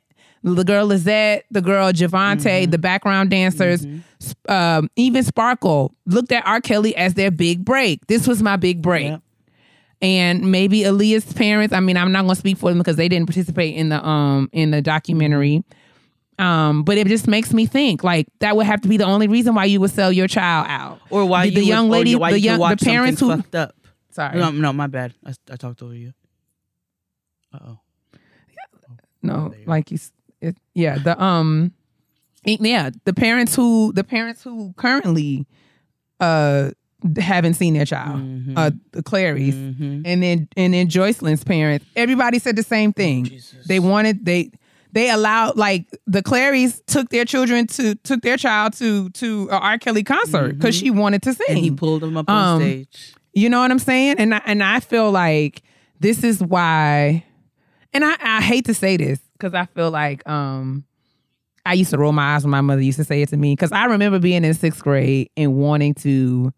the 0.42 0.64
girl 0.64 0.86
Lizzette, 0.88 1.42
the 1.50 1.60
girl 1.60 1.92
Jovante, 1.92 2.70
the 2.70 2.78
background 2.78 3.30
dancers, 3.30 3.86
sp- 4.22 4.50
um, 4.50 4.90
even 4.96 5.24
Sparkle 5.24 5.94
looked 6.06 6.32
at 6.32 6.46
R. 6.46 6.60
Kelly 6.60 6.94
as 6.96 7.14
their 7.14 7.30
big 7.30 7.64
break. 7.64 8.06
This 8.06 8.26
was 8.26 8.42
my 8.42 8.56
big 8.56 8.82
break. 8.82 9.06
Yep. 9.06 9.22
And 10.00 10.52
maybe 10.52 10.82
Aaliyah's 10.82 11.32
parents. 11.32 11.74
I 11.74 11.80
mean, 11.80 11.96
I'm 11.96 12.12
not 12.12 12.22
going 12.22 12.34
to 12.34 12.38
speak 12.38 12.56
for 12.56 12.70
them 12.70 12.78
because 12.78 12.96
they 12.96 13.08
didn't 13.08 13.26
participate 13.26 13.74
in 13.74 13.88
the 13.88 14.04
um 14.06 14.48
in 14.52 14.70
the 14.70 14.80
documentary. 14.80 15.64
Um, 16.38 16.82
but 16.84 16.96
it 16.98 17.06
just 17.08 17.26
makes 17.26 17.52
me 17.52 17.66
think 17.66 18.04
like 18.04 18.26
that 18.38 18.56
would 18.56 18.66
have 18.66 18.80
to 18.82 18.88
be 18.88 18.96
the 18.96 19.04
only 19.04 19.26
reason 19.28 19.54
why 19.56 19.64
you 19.64 19.80
would 19.80 19.90
sell 19.90 20.12
your 20.12 20.28
child 20.28 20.66
out. 20.68 21.00
or 21.10 21.24
why 21.26 21.46
the, 21.48 21.54
the 21.56 21.60
would- 21.62 21.66
young 21.66 21.86
or 21.88 21.90
lady, 21.92 22.14
why 22.14 22.30
the 22.30 22.38
you 22.40 22.44
young, 22.52 22.60
the 22.60 22.76
parents 22.76 23.20
who. 23.20 23.28
fucked 23.34 23.54
up 23.54 23.74
Sorry, 24.10 24.38
no, 24.38 24.50
no 24.50 24.72
my 24.72 24.86
bad 24.88 25.14
I, 25.26 25.32
I 25.50 25.56
talked 25.56 25.82
over 25.82 25.94
you 25.94 26.12
uh-oh 27.52 27.78
no, 29.22 29.52
like 29.66 29.90
you, 29.90 29.98
it, 30.40 30.56
yeah, 30.74 30.98
the 30.98 31.20
um, 31.22 31.72
yeah, 32.44 32.90
the 33.04 33.12
parents 33.12 33.54
who 33.56 33.92
the 33.92 34.04
parents 34.04 34.44
who 34.44 34.72
currently 34.76 35.44
uh 36.20 36.70
haven't 37.18 37.54
seen 37.54 37.74
their 37.74 37.84
child, 37.84 38.20
Mm-hmm. 38.20 38.54
uh, 38.56 38.70
the 38.92 39.02
Clarys, 39.02 39.54
and 39.54 40.22
then 40.22 40.48
and 40.56 40.72
then 40.74 40.88
Joycelyn's 40.88 41.42
parents. 41.44 41.84
Everybody 41.96 42.38
said 42.38 42.54
the 42.56 42.62
same 42.62 42.92
thing. 42.92 43.40
they 43.66 43.80
wanted 43.80 44.24
they 44.24 44.50
they 44.92 45.10
allowed 45.10 45.56
like 45.56 45.86
the 46.06 46.22
Clarys 46.22 46.80
took 46.86 47.10
their 47.10 47.24
children 47.24 47.66
to 47.68 47.94
took 47.96 48.22
their 48.22 48.36
child 48.36 48.72
to 48.74 49.10
to 49.10 49.48
a 49.50 49.58
R. 49.58 49.78
Kelly 49.78 50.02
concert 50.04 50.54
because 50.58 50.74
she 50.74 50.90
wanted 50.90 51.22
to 51.22 51.34
sing. 51.34 51.46
and 51.48 51.58
he 51.58 51.70
pulled 51.70 52.02
them 52.02 52.16
up 52.16 52.28
on 52.28 52.54
Um, 52.56 52.60
stage 52.62 53.14
You 53.34 53.48
know 53.48 53.60
what 53.60 53.70
I'm 53.70 53.78
saying? 53.78 54.16
And 54.18 54.34
I, 54.34 54.40
and 54.46 54.62
I 54.62 54.80
feel 54.80 55.10
like 55.10 55.62
this 56.00 56.24
is 56.24 56.42
why, 56.42 57.24
and 57.92 58.04
I, 58.04 58.16
I 58.20 58.40
hate 58.40 58.64
to 58.66 58.74
say 58.74 58.96
this 58.96 59.20
because 59.32 59.54
I 59.54 59.66
feel 59.66 59.90
like 59.90 60.26
um 60.28 60.84
I 61.66 61.74
used 61.74 61.90
to 61.90 61.98
roll 61.98 62.12
my 62.12 62.34
eyes 62.34 62.44
when 62.44 62.50
my 62.50 62.62
mother 62.62 62.80
used 62.80 62.98
to 62.98 63.04
say 63.04 63.20
it 63.20 63.28
to 63.28 63.36
me 63.36 63.52
because 63.52 63.72
I 63.72 63.84
remember 63.84 64.18
being 64.18 64.42
in 64.44 64.54
sixth 64.54 64.82
grade 64.82 65.28
and 65.36 65.54
wanting 65.56 65.92
to 65.96 66.52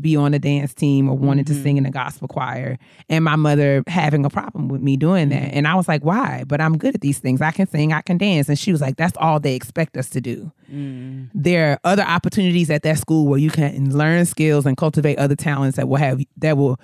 be 0.00 0.16
on 0.16 0.32
a 0.32 0.38
dance 0.38 0.72
team 0.74 1.08
or 1.08 1.16
wanting 1.16 1.44
to 1.44 1.54
sing 1.54 1.76
mm-hmm. 1.76 1.78
in 1.78 1.86
a 1.86 1.90
gospel 1.90 2.26
choir 2.26 2.78
and 3.08 3.24
my 3.24 3.36
mother 3.36 3.82
having 3.86 4.24
a 4.24 4.30
problem 4.30 4.68
with 4.68 4.80
me 4.80 4.96
doing 4.96 5.28
that. 5.28 5.42
Mm-hmm. 5.42 5.58
And 5.58 5.68
I 5.68 5.74
was 5.74 5.86
like 5.86 6.02
why? 6.02 6.44
But 6.46 6.60
I'm 6.60 6.78
good 6.78 6.94
at 6.94 7.02
these 7.02 7.18
things. 7.18 7.40
I 7.42 7.50
can 7.50 7.66
sing 7.66 7.92
I 7.92 8.00
can 8.00 8.18
dance. 8.18 8.48
And 8.48 8.58
she 8.58 8.72
was 8.72 8.80
like 8.80 8.96
that's 8.96 9.16
all 9.18 9.38
they 9.38 9.54
expect 9.54 9.96
us 9.96 10.08
to 10.10 10.20
do. 10.20 10.50
Mm. 10.72 11.28
There 11.34 11.72
are 11.72 11.80
other 11.84 12.02
opportunities 12.02 12.70
at 12.70 12.82
that 12.82 12.98
school 12.98 13.26
where 13.26 13.38
you 13.38 13.50
can 13.50 13.96
learn 13.96 14.24
skills 14.24 14.64
and 14.64 14.76
cultivate 14.76 15.18
other 15.18 15.36
talents 15.36 15.76
that 15.76 15.88
will 15.88 15.98
have 15.98 16.20
that 16.38 16.56
will 16.56 16.80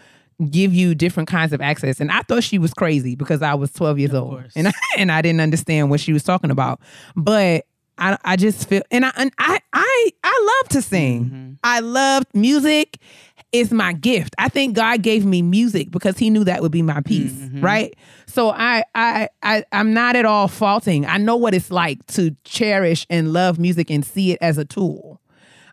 give 0.50 0.72
you 0.72 0.94
different 0.94 1.28
kinds 1.28 1.52
of 1.52 1.61
access. 1.61 2.00
And 2.00 2.11
I 2.11 2.22
thought 2.22 2.44
she 2.44 2.59
was 2.59 2.72
crazy 2.72 3.16
because 3.16 3.42
I 3.42 3.54
was 3.54 3.72
12 3.72 3.98
years 3.98 4.14
old. 4.14 4.30
course. 4.30 4.52
and 4.54 4.68
I, 4.68 4.72
and 4.98 5.11
I 5.11 5.22
didn't 5.22 5.40
understand 5.40 5.90
what 5.90 6.00
she 6.00 6.12
was 6.12 6.22
talking 6.22 6.50
about. 6.50 6.80
But 7.16 7.66
I 7.99 8.18
I 8.24 8.36
just 8.36 8.68
feel 8.68 8.82
and 8.90 9.05
I 9.05 9.12
and 9.16 9.32
I 9.38 9.61
I 9.72 10.11
I 10.22 10.61
love 10.62 10.68
to 10.70 10.82
sing. 10.82 11.24
Mm-hmm. 11.24 11.53
I 11.64 11.80
love 11.80 12.24
music. 12.34 12.99
It's 13.51 13.70
my 13.70 13.94
gift. 13.94 14.34
I 14.36 14.49
think 14.49 14.76
God 14.76 15.03
gave 15.03 15.24
me 15.24 15.40
music 15.40 15.90
because 15.90 16.18
he 16.18 16.28
knew 16.28 16.44
that 16.44 16.61
would 16.61 16.72
be 16.72 16.82
my 16.82 17.01
peace, 17.01 17.32
mm-hmm. 17.32 17.62
right? 17.62 17.96
So 18.26 18.51
I 18.51 18.84
I 18.94 19.28
I 19.42 19.64
I'm 19.72 19.94
not 19.94 20.16
at 20.16 20.24
all 20.24 20.49
faulting. 20.49 21.07
I 21.07 21.16
know 21.16 21.36
what 21.36 21.55
it's 21.55 21.70
like 21.70 22.05
to 22.09 22.36
cherish 22.44 23.07
and 23.09 23.32
love 23.32 23.59
music 23.59 23.90
and 23.90 24.05
see 24.05 24.32
it 24.32 24.38
as 24.40 24.59
a 24.59 24.64
tool. 24.64 25.20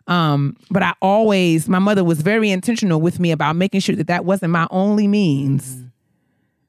Um, 0.08 0.56
but 0.70 0.82
I 0.82 0.94
always, 1.02 1.68
my 1.68 1.80
mother 1.80 2.04
was 2.04 2.20
very 2.22 2.50
intentional 2.50 3.00
with 3.00 3.18
me 3.18 3.32
about 3.32 3.56
making 3.56 3.80
sure 3.80 3.96
that 3.96 4.06
that 4.06 4.24
wasn't 4.24 4.52
my 4.52 4.68
only 4.70 5.08
means, 5.08 5.74
mm-hmm. 5.74 5.86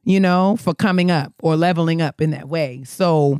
you 0.05 0.19
know, 0.19 0.57
for 0.57 0.73
coming 0.73 1.11
up 1.11 1.33
or 1.43 1.55
leveling 1.55 2.01
up 2.01 2.19
in 2.19 2.31
that 2.31 2.49
way. 2.49 2.83
So 2.83 3.39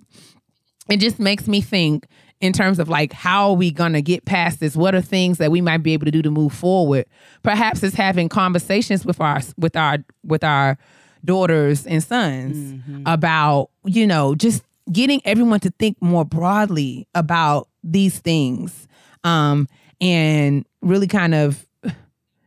it 0.90 0.98
just 1.00 1.20
makes 1.20 1.48
me 1.48 1.62
think 1.62 2.08
in 2.40 2.54
terms 2.54 2.78
of 2.80 2.88
like 2.88 3.14
how 3.14 3.50
are 3.50 3.56
we 3.56 3.72
gonna 3.72 4.02
get 4.02 4.26
past 4.26 4.60
this? 4.60 4.76
What 4.76 4.94
are 4.96 5.02
things 5.02 5.38
that 5.40 5.52
we 5.52 5.62
might 5.62 5.80
be 5.84 5.94
able 5.94 6.06
to 6.06 6.12
do 6.12 6.22
to 6.22 6.32
move 6.32 6.54
forward? 6.54 7.06
Perhaps 7.44 7.84
it's 7.84 7.96
having 7.96 8.30
conversations 8.30 9.06
with 9.06 9.20
our 9.20 9.42
with 9.58 9.76
our 9.76 9.98
with 10.24 10.44
our 10.44 10.78
daughters 11.26 11.86
and 11.86 12.04
sons 12.04 12.82
about, 13.06 13.70
you 13.86 14.06
know, 14.08 14.36
just 14.36 14.64
getting 14.92 15.22
everyone 15.26 15.60
to 15.62 15.72
think 15.80 15.98
more 16.02 16.24
broadly 16.24 17.08
about 17.16 17.68
these 17.84 18.20
things. 18.20 18.88
Um, 19.24 19.68
and 20.00 20.66
really 20.82 21.08
kind 21.08 21.34
of 21.34 21.66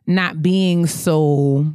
not 0.06 0.40
being 0.42 0.86
so 0.86 1.66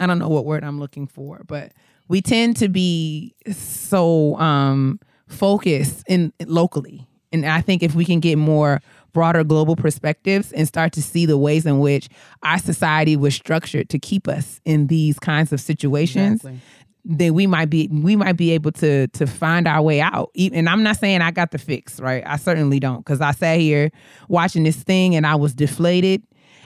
I 0.00 0.06
don't 0.06 0.18
know 0.18 0.28
what 0.28 0.44
word 0.44 0.64
I'm 0.64 0.78
looking 0.80 1.06
for, 1.06 1.42
but 1.46 1.72
we 2.08 2.22
tend 2.22 2.56
to 2.58 2.68
be 2.68 3.34
so 3.52 4.36
um 4.38 4.98
focused 5.28 6.04
in 6.08 6.32
locally. 6.46 7.06
And 7.32 7.44
I 7.44 7.60
think 7.60 7.82
if 7.82 7.94
we 7.94 8.04
can 8.04 8.20
get 8.20 8.36
more 8.38 8.80
broader 9.12 9.44
global 9.44 9.76
perspectives 9.76 10.52
and 10.52 10.66
start 10.66 10.92
to 10.92 11.02
see 11.02 11.26
the 11.26 11.36
ways 11.36 11.66
in 11.66 11.78
which 11.80 12.08
our 12.42 12.58
society 12.58 13.16
was 13.16 13.34
structured 13.34 13.88
to 13.90 13.98
keep 13.98 14.28
us 14.28 14.60
in 14.64 14.86
these 14.86 15.18
kinds 15.18 15.52
of 15.52 15.60
situations, 15.60 16.40
Exactly. 16.40 16.60
then 17.04 17.34
we 17.34 17.46
might 17.46 17.68
be 17.68 17.88
we 17.88 18.16
might 18.16 18.36
be 18.36 18.52
able 18.52 18.72
to 18.72 19.08
to 19.08 19.26
find 19.26 19.66
our 19.66 19.82
way 19.82 20.00
out. 20.00 20.30
And 20.36 20.68
I'm 20.68 20.82
not 20.82 20.96
saying 20.98 21.20
I 21.20 21.30
got 21.30 21.50
the 21.50 21.58
fix, 21.58 22.00
right? 22.00 22.22
I 22.26 22.36
certainly 22.36 22.80
don't, 22.80 22.98
because 22.98 23.20
I 23.20 23.32
sat 23.32 23.58
here 23.58 23.90
watching 24.28 24.62
this 24.64 24.76
thing 24.76 25.14
and 25.14 25.26
I 25.26 25.34
was 25.34 25.54
deflated 25.54 26.22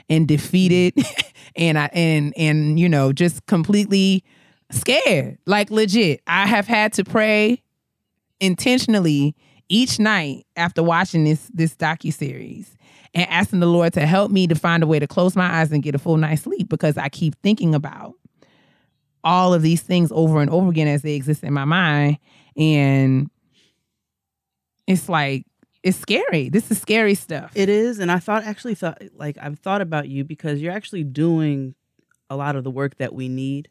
and 0.09 0.27
defeated, 0.27 0.95
mm. 0.95 1.31
and 1.55 1.77
I 1.77 1.85
and 1.93 2.33
and 2.37 2.79
you 2.79 2.87
know 2.87 3.13
just 3.13 3.45
completely 3.47 4.23
scared, 4.71 5.37
like 5.45 5.71
legit. 5.71 6.21
I 6.27 6.45
have 6.45 6.67
had 6.67 6.93
to 6.93 7.03
pray 7.03 7.62
intentionally 8.39 9.35
each 9.69 9.99
night 9.99 10.45
after 10.55 10.83
watching 10.83 11.23
this 11.23 11.49
this 11.53 11.75
docu 11.75 12.13
series 12.13 12.77
and 13.13 13.29
asking 13.29 13.59
the 13.59 13.67
Lord 13.67 13.93
to 13.93 14.05
help 14.05 14.31
me 14.31 14.47
to 14.47 14.55
find 14.55 14.83
a 14.83 14.87
way 14.87 14.99
to 14.99 15.07
close 15.07 15.35
my 15.35 15.61
eyes 15.61 15.71
and 15.71 15.83
get 15.83 15.95
a 15.95 15.99
full 15.99 16.17
night's 16.17 16.43
sleep 16.43 16.69
because 16.69 16.97
I 16.97 17.09
keep 17.09 17.35
thinking 17.41 17.73
about 17.75 18.15
all 19.23 19.53
of 19.53 19.61
these 19.61 19.81
things 19.81 20.11
over 20.11 20.41
and 20.41 20.49
over 20.49 20.69
again 20.69 20.87
as 20.87 21.01
they 21.01 21.13
exist 21.15 21.43
in 21.43 21.53
my 21.53 21.65
mind 21.65 22.17
and 22.57 23.29
it's 24.87 25.07
like 25.07 25.45
it's 25.83 25.97
scary. 25.97 26.49
This 26.49 26.71
is 26.71 26.79
scary 26.79 27.13
stuff. 27.13 27.51
It 27.55 27.67
is, 27.67 27.99
and 27.99 28.11
I 28.11 28.19
thought 28.19 28.43
actually 28.45 28.75
thought 28.75 29.01
like 29.15 29.37
I've 29.41 29.59
thought 29.59 29.81
about 29.81 30.07
you 30.07 30.23
because 30.23 30.61
you're 30.61 30.71
actually 30.71 31.03
doing 31.03 31.75
a 32.29 32.37
lot 32.37 32.55
of 32.55 32.63
the 32.63 32.71
work 32.71 32.97
that 32.97 33.13
we 33.13 33.27
need. 33.27 33.69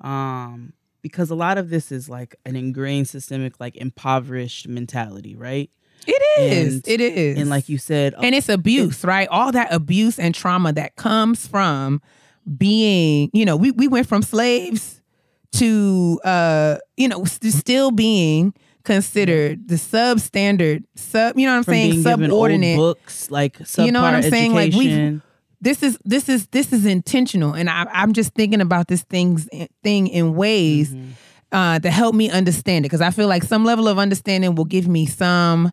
Um, 0.00 0.72
because 1.02 1.30
a 1.30 1.34
lot 1.34 1.58
of 1.58 1.70
this 1.70 1.90
is 1.92 2.08
like 2.08 2.36
an 2.44 2.56
ingrained 2.56 3.08
systemic, 3.08 3.58
like 3.60 3.76
impoverished 3.76 4.68
mentality, 4.68 5.34
right? 5.36 5.70
It 6.06 6.40
is. 6.40 6.74
And- 6.76 6.88
it 6.88 7.00
is. 7.00 7.38
And 7.38 7.50
like 7.50 7.68
you 7.68 7.76
said, 7.78 8.14
and 8.22 8.34
it's 8.34 8.48
abuse, 8.48 9.04
right? 9.04 9.28
All 9.28 9.52
that 9.52 9.72
abuse 9.72 10.18
and 10.18 10.34
trauma 10.34 10.72
that 10.72 10.96
comes 10.96 11.46
from 11.46 12.00
being, 12.56 13.30
you 13.32 13.44
know, 13.44 13.56
we, 13.56 13.70
we 13.72 13.86
went 13.86 14.06
from 14.08 14.22
slaves 14.22 15.00
to, 15.52 16.20
uh, 16.24 16.78
you 16.96 17.08
know, 17.08 17.24
st- 17.24 17.52
still 17.52 17.90
being 17.90 18.54
considered 18.84 19.68
the 19.68 19.74
substandard, 19.74 20.84
sub, 20.96 21.38
you 21.38 21.44
know 21.46 21.52
what 21.52 21.58
I'm 21.58 21.64
saying, 21.64 21.90
being 21.90 22.02
given 22.02 22.30
old 22.30 22.38
subordinate. 22.50 22.76
books, 22.76 23.30
like 23.30 23.58
subpar 23.58 23.84
You 23.86 23.92
know 23.92 24.00
what 24.02 24.14
I'm 24.14 24.22
saying? 24.22 24.54
Like, 24.54 24.72
we've- 24.72 24.90
education. 24.90 25.22
This 25.60 25.82
is 25.82 25.98
this 26.04 26.28
is 26.28 26.46
this 26.48 26.72
is 26.72 26.86
intentional, 26.86 27.52
and 27.54 27.68
I, 27.68 27.86
I'm 27.92 28.12
just 28.14 28.32
thinking 28.34 28.60
about 28.60 28.88
this 28.88 29.02
things 29.02 29.48
thing 29.82 30.06
in 30.08 30.34
ways 30.34 30.92
Mhm. 30.94 31.08
uh, 31.52 31.78
to 31.80 31.90
help 31.90 32.14
me 32.14 32.30
understand 32.30 32.84
it 32.84 32.88
because 32.88 33.00
I 33.02 33.10
feel 33.10 33.28
like 33.28 33.42
some 33.44 33.64
level 33.64 33.86
of 33.88 33.98
understanding 33.98 34.54
will 34.54 34.64
give 34.64 34.88
me 34.88 35.04
some 35.06 35.70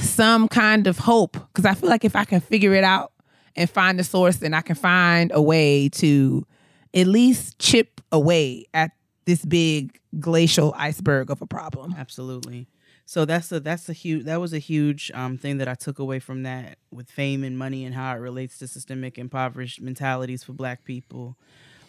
some 0.00 0.48
kind 0.48 0.86
of 0.86 0.98
hope 0.98 1.32
because 1.32 1.64
I 1.64 1.74
feel 1.74 1.88
like 1.88 2.04
if 2.04 2.14
I 2.14 2.24
can 2.24 2.40
figure 2.40 2.74
it 2.74 2.84
out 2.84 3.12
and 3.56 3.68
find 3.68 3.98
the 3.98 4.04
source, 4.04 4.36
then 4.36 4.54
I 4.54 4.60
can 4.60 4.76
find 4.76 5.32
a 5.34 5.40
way 5.42 5.88
to 5.90 6.46
at 6.94 7.06
least 7.06 7.58
chip 7.58 8.00
away 8.12 8.66
at 8.74 8.92
this 9.24 9.44
big 9.44 9.98
glacial 10.20 10.74
iceberg 10.76 11.30
of 11.30 11.42
a 11.42 11.46
problem. 11.46 11.94
Absolutely. 11.96 12.66
So 13.10 13.24
that's 13.24 13.50
a 13.52 13.58
that's 13.58 13.88
a 13.88 13.94
huge 13.94 14.26
that 14.26 14.38
was 14.38 14.52
a 14.52 14.58
huge 14.58 15.10
um, 15.14 15.38
thing 15.38 15.56
that 15.58 15.66
I 15.66 15.72
took 15.74 15.98
away 15.98 16.18
from 16.18 16.42
that 16.42 16.76
with 16.90 17.10
fame 17.10 17.42
and 17.42 17.56
money 17.56 17.86
and 17.86 17.94
how 17.94 18.12
it 18.14 18.18
relates 18.18 18.58
to 18.58 18.68
systemic 18.68 19.16
impoverished 19.16 19.80
mentalities 19.80 20.44
for 20.44 20.52
Black 20.52 20.84
people, 20.84 21.34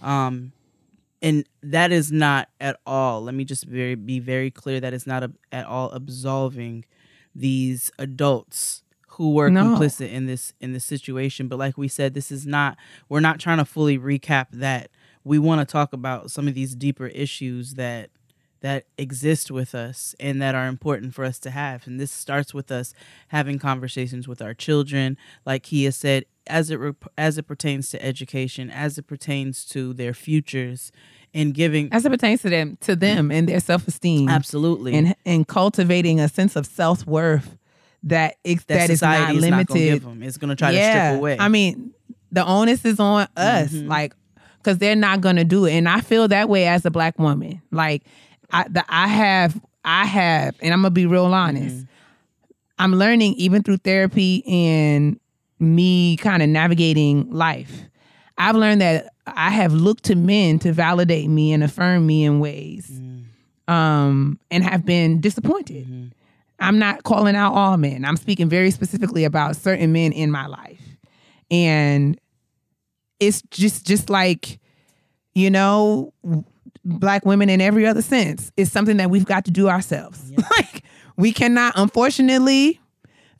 um, 0.01 0.53
and 1.21 1.43
that 1.61 1.91
is 1.91 2.09
not 2.09 2.47
at 2.61 2.77
all. 2.85 3.21
Let 3.21 3.35
me 3.35 3.43
just 3.43 3.65
very 3.65 3.95
be 3.95 4.19
very 4.19 4.49
clear 4.49 4.79
that 4.79 4.93
it's 4.93 5.05
not 5.05 5.23
a, 5.23 5.33
at 5.51 5.65
all 5.65 5.91
absolving 5.91 6.85
these 7.35 7.91
adults 7.99 8.83
who 9.09 9.33
were 9.33 9.49
No. 9.49 9.63
complicit 9.75 10.09
in 10.13 10.25
this 10.25 10.53
in 10.61 10.71
this 10.71 10.85
situation. 10.85 11.49
But 11.49 11.59
like 11.59 11.77
we 11.77 11.89
said, 11.89 12.13
this 12.13 12.31
is 12.31 12.47
not 12.47 12.77
we're 13.09 13.19
not 13.19 13.41
trying 13.41 13.57
to 13.57 13.65
fully 13.65 13.99
recap 13.99 14.45
that. 14.53 14.89
We 15.25 15.37
want 15.37 15.59
to 15.59 15.69
talk 15.69 15.91
about 15.91 16.31
some 16.31 16.47
of 16.47 16.53
these 16.53 16.75
deeper 16.75 17.07
issues 17.07 17.73
that 17.73 18.09
that 18.61 18.85
exist 18.97 19.49
with 19.51 19.73
us 19.73 20.15
and 20.19 20.41
that 20.41 20.53
are 20.55 20.67
important 20.67 21.13
for 21.13 21.23
us 21.23 21.39
to 21.39 21.49
have. 21.51 21.87
And 21.87 21.99
this 21.99 22.11
starts 22.11 22.53
with 22.53 22.71
us 22.71 22.93
having 23.29 23.57
conversations 23.59 24.27
with 24.27 24.41
our 24.41 24.53
children, 24.53 25.17
like 25.45 25.67
he 25.67 25.85
has 25.85 25.95
said, 25.95 26.25
as 26.47 26.69
it 26.71 26.77
re- 26.77 26.93
as 27.17 27.37
it 27.37 27.43
pertains 27.43 27.89
to 27.91 28.03
education, 28.03 28.69
as 28.69 28.97
it 28.97 29.03
pertains 29.07 29.63
to 29.65 29.93
their 29.93 30.13
futures, 30.13 30.91
and 31.33 31.53
giving 31.53 31.93
As 31.93 32.05
it 32.05 32.09
pertains 32.09 32.41
to 32.41 32.49
them, 32.49 32.77
to 32.81 32.95
them 32.95 33.31
and 33.31 33.47
their 33.47 33.59
self 33.59 33.87
esteem, 33.87 34.27
absolutely 34.29 34.95
and 34.95 35.15
and 35.25 35.47
cultivating 35.47 36.19
a 36.19 36.27
sense 36.27 36.55
of 36.55 36.65
self 36.65 37.05
worth 37.05 37.55
that 38.03 38.35
ex- 38.43 38.63
that, 38.65 38.75
that 38.75 38.89
is 38.89 39.01
not 39.01 39.15
society 39.17 39.37
is 39.37 39.43
not 39.45 39.49
going 39.51 39.65
to 39.67 39.73
limited 39.73 39.93
give 39.93 40.03
them. 40.03 40.23
It's 40.23 40.37
going 40.37 40.49
to 40.49 40.55
try 40.55 40.71
to 40.71 40.77
strip 40.77 41.19
away. 41.19 41.37
I 41.39 41.49
mean, 41.49 41.93
the 42.31 42.45
onus 42.45 42.83
is 42.85 42.99
on 42.99 43.27
us, 43.37 43.71
Mhm. 43.73 43.87
like, 43.87 44.15
because 44.57 44.77
they're 44.79 44.95
not 44.95 45.21
gonna 45.21 45.43
do 45.45 45.65
it, 45.65 45.73
and 45.73 45.87
I 45.87 46.01
feel 46.01 46.27
that 46.29 46.49
way 46.49 46.67
as 46.67 46.85
a 46.85 46.91
black 46.91 47.17
woman. 47.19 47.61
Like, 47.71 48.03
I, 48.51 48.67
the, 48.67 48.83
I 48.89 49.07
have, 49.07 49.59
I 49.83 50.05
have, 50.05 50.55
and 50.61 50.73
I'm 50.73 50.79
gonna 50.81 50.91
be 50.91 51.05
real 51.05 51.25
honest. 51.33 51.75
Mm-hmm. 51.75 51.85
I'm 52.79 52.93
learning 52.95 53.33
even 53.33 53.61
through 53.63 53.77
therapy 53.77 54.43
and 54.47 55.19
me 55.59 56.15
kind 56.17 56.41
of 56.41 56.49
navigating 56.49 57.29
life. 57.31 57.71
I've 58.37 58.55
learned 58.55 58.79
that 58.81 59.13
I 59.27 59.49
have 59.49 59.73
looked 59.73 60.05
to 60.05 60.15
men 60.15 60.59
to 60.59 60.71
validate 60.71 61.29
me 61.29 61.51
and 61.51 61.63
affirm 61.63 62.05
me 62.07 62.23
in 62.23 62.39
ways, 62.39 62.89
Mm-hmm. 62.89 63.73
um, 63.73 64.39
and 64.49 64.63
have 64.63 64.85
been 64.85 65.19
disappointed. 65.21 65.87
Mhm. 65.87 66.11
I'm 66.61 66.79
not 66.79 67.03
calling 67.03 67.35
out 67.35 67.53
all 67.53 67.77
men. 67.77 68.03
I'm 68.03 68.17
speaking 68.17 68.49
very 68.49 68.71
specifically 68.71 69.23
about 69.23 69.55
certain 69.55 69.91
men 69.93 70.11
in 70.11 70.29
my 70.31 70.45
life. 70.47 70.81
And 71.51 72.19
it's 73.19 73.41
just 73.51 73.85
just 73.85 74.09
like, 74.09 74.59
you 75.35 75.49
know, 75.49 76.13
black 76.85 77.25
women 77.25 77.49
in 77.49 77.61
every 77.61 77.85
other 77.85 78.01
sense. 78.01 78.51
is 78.57 78.71
something 78.71 78.97
that 78.97 79.09
we've 79.09 79.25
got 79.25 79.45
to 79.45 79.51
do 79.51 79.69
ourselves. 79.69 80.31
like 80.57 80.83
we 81.17 81.31
cannot 81.31 81.73
unfortunately 81.75 82.79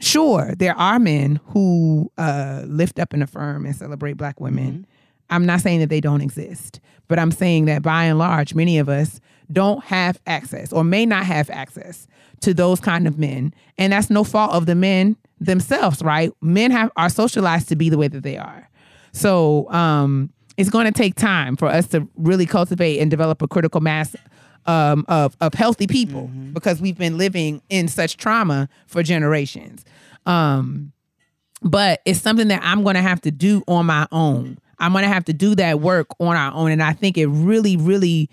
sure 0.01 0.53
there 0.57 0.77
are 0.77 0.99
men 0.99 1.39
who 1.45 2.11
uh 2.17 2.63
lift 2.65 2.99
up 2.99 3.13
and 3.13 3.23
affirm 3.23 3.65
and 3.65 3.75
celebrate 3.75 4.13
black 4.13 4.39
women. 4.39 4.85
I'm 5.29 5.45
not 5.45 5.61
saying 5.61 5.79
that 5.81 5.89
they 5.89 6.01
don't 6.01 6.21
exist, 6.21 6.79
but 7.07 7.19
I'm 7.19 7.31
saying 7.31 7.65
that 7.65 7.83
by 7.83 8.05
and 8.05 8.17
large, 8.17 8.55
many 8.55 8.79
of 8.79 8.89
us 8.89 9.19
don't 9.51 9.83
have 9.83 10.19
access 10.25 10.71
or 10.73 10.83
may 10.83 11.05
not 11.05 11.25
have 11.25 11.49
access 11.49 12.07
to 12.41 12.53
those 12.53 12.79
kind 12.79 13.07
of 13.07 13.17
men. 13.19 13.53
And 13.77 13.93
that's 13.93 14.09
no 14.09 14.23
fault 14.23 14.51
of 14.53 14.65
the 14.65 14.75
men 14.75 15.17
themselves, 15.39 16.01
right? 16.01 16.31
Men 16.41 16.71
have 16.71 16.91
are 16.95 17.09
socialized 17.09 17.69
to 17.69 17.75
be 17.75 17.89
the 17.89 17.97
way 17.97 18.07
that 18.07 18.23
they 18.23 18.37
are. 18.37 18.69
So 19.11 19.69
um 19.71 20.31
it's 20.59 20.69
going 20.69 20.85
to 20.85 20.91
take 20.91 21.15
time 21.15 21.55
for 21.55 21.69
us 21.69 21.87
to 21.87 22.05
really 22.17 22.45
cultivate 22.45 22.99
and 22.99 23.09
develop 23.09 23.41
a 23.41 23.47
critical 23.47 23.79
mass 23.79 24.13
um, 24.65 25.05
of 25.07 25.37
of 25.39 25.53
healthy 25.53 25.87
people 25.87 26.29
because 26.51 26.81
we've 26.81 26.97
been 26.97 27.17
living 27.17 27.61
in 27.69 27.87
such 27.87 28.17
trauma 28.17 28.67
for 28.85 29.01
generations. 29.01 29.85
Um, 30.25 30.91
but 31.61 32.01
it's 32.05 32.19
something 32.19 32.49
that 32.49 32.59
I'm 32.61 32.83
going 32.83 32.95
to 32.95 33.01
have 33.01 33.21
to 33.21 33.31
do 33.31 33.63
on 33.69 33.85
my 33.85 34.05
own. 34.11 34.59
I'm 34.79 34.91
going 34.91 35.03
to 35.03 35.09
have 35.09 35.23
to 35.25 35.33
do 35.33 35.55
that 35.55 35.79
work 35.79 36.07
on 36.19 36.35
our 36.35 36.53
own, 36.53 36.71
and 36.71 36.83
I 36.83 36.91
think 36.91 37.17
it 37.17 37.27
really, 37.27 37.77
really. 37.77 38.29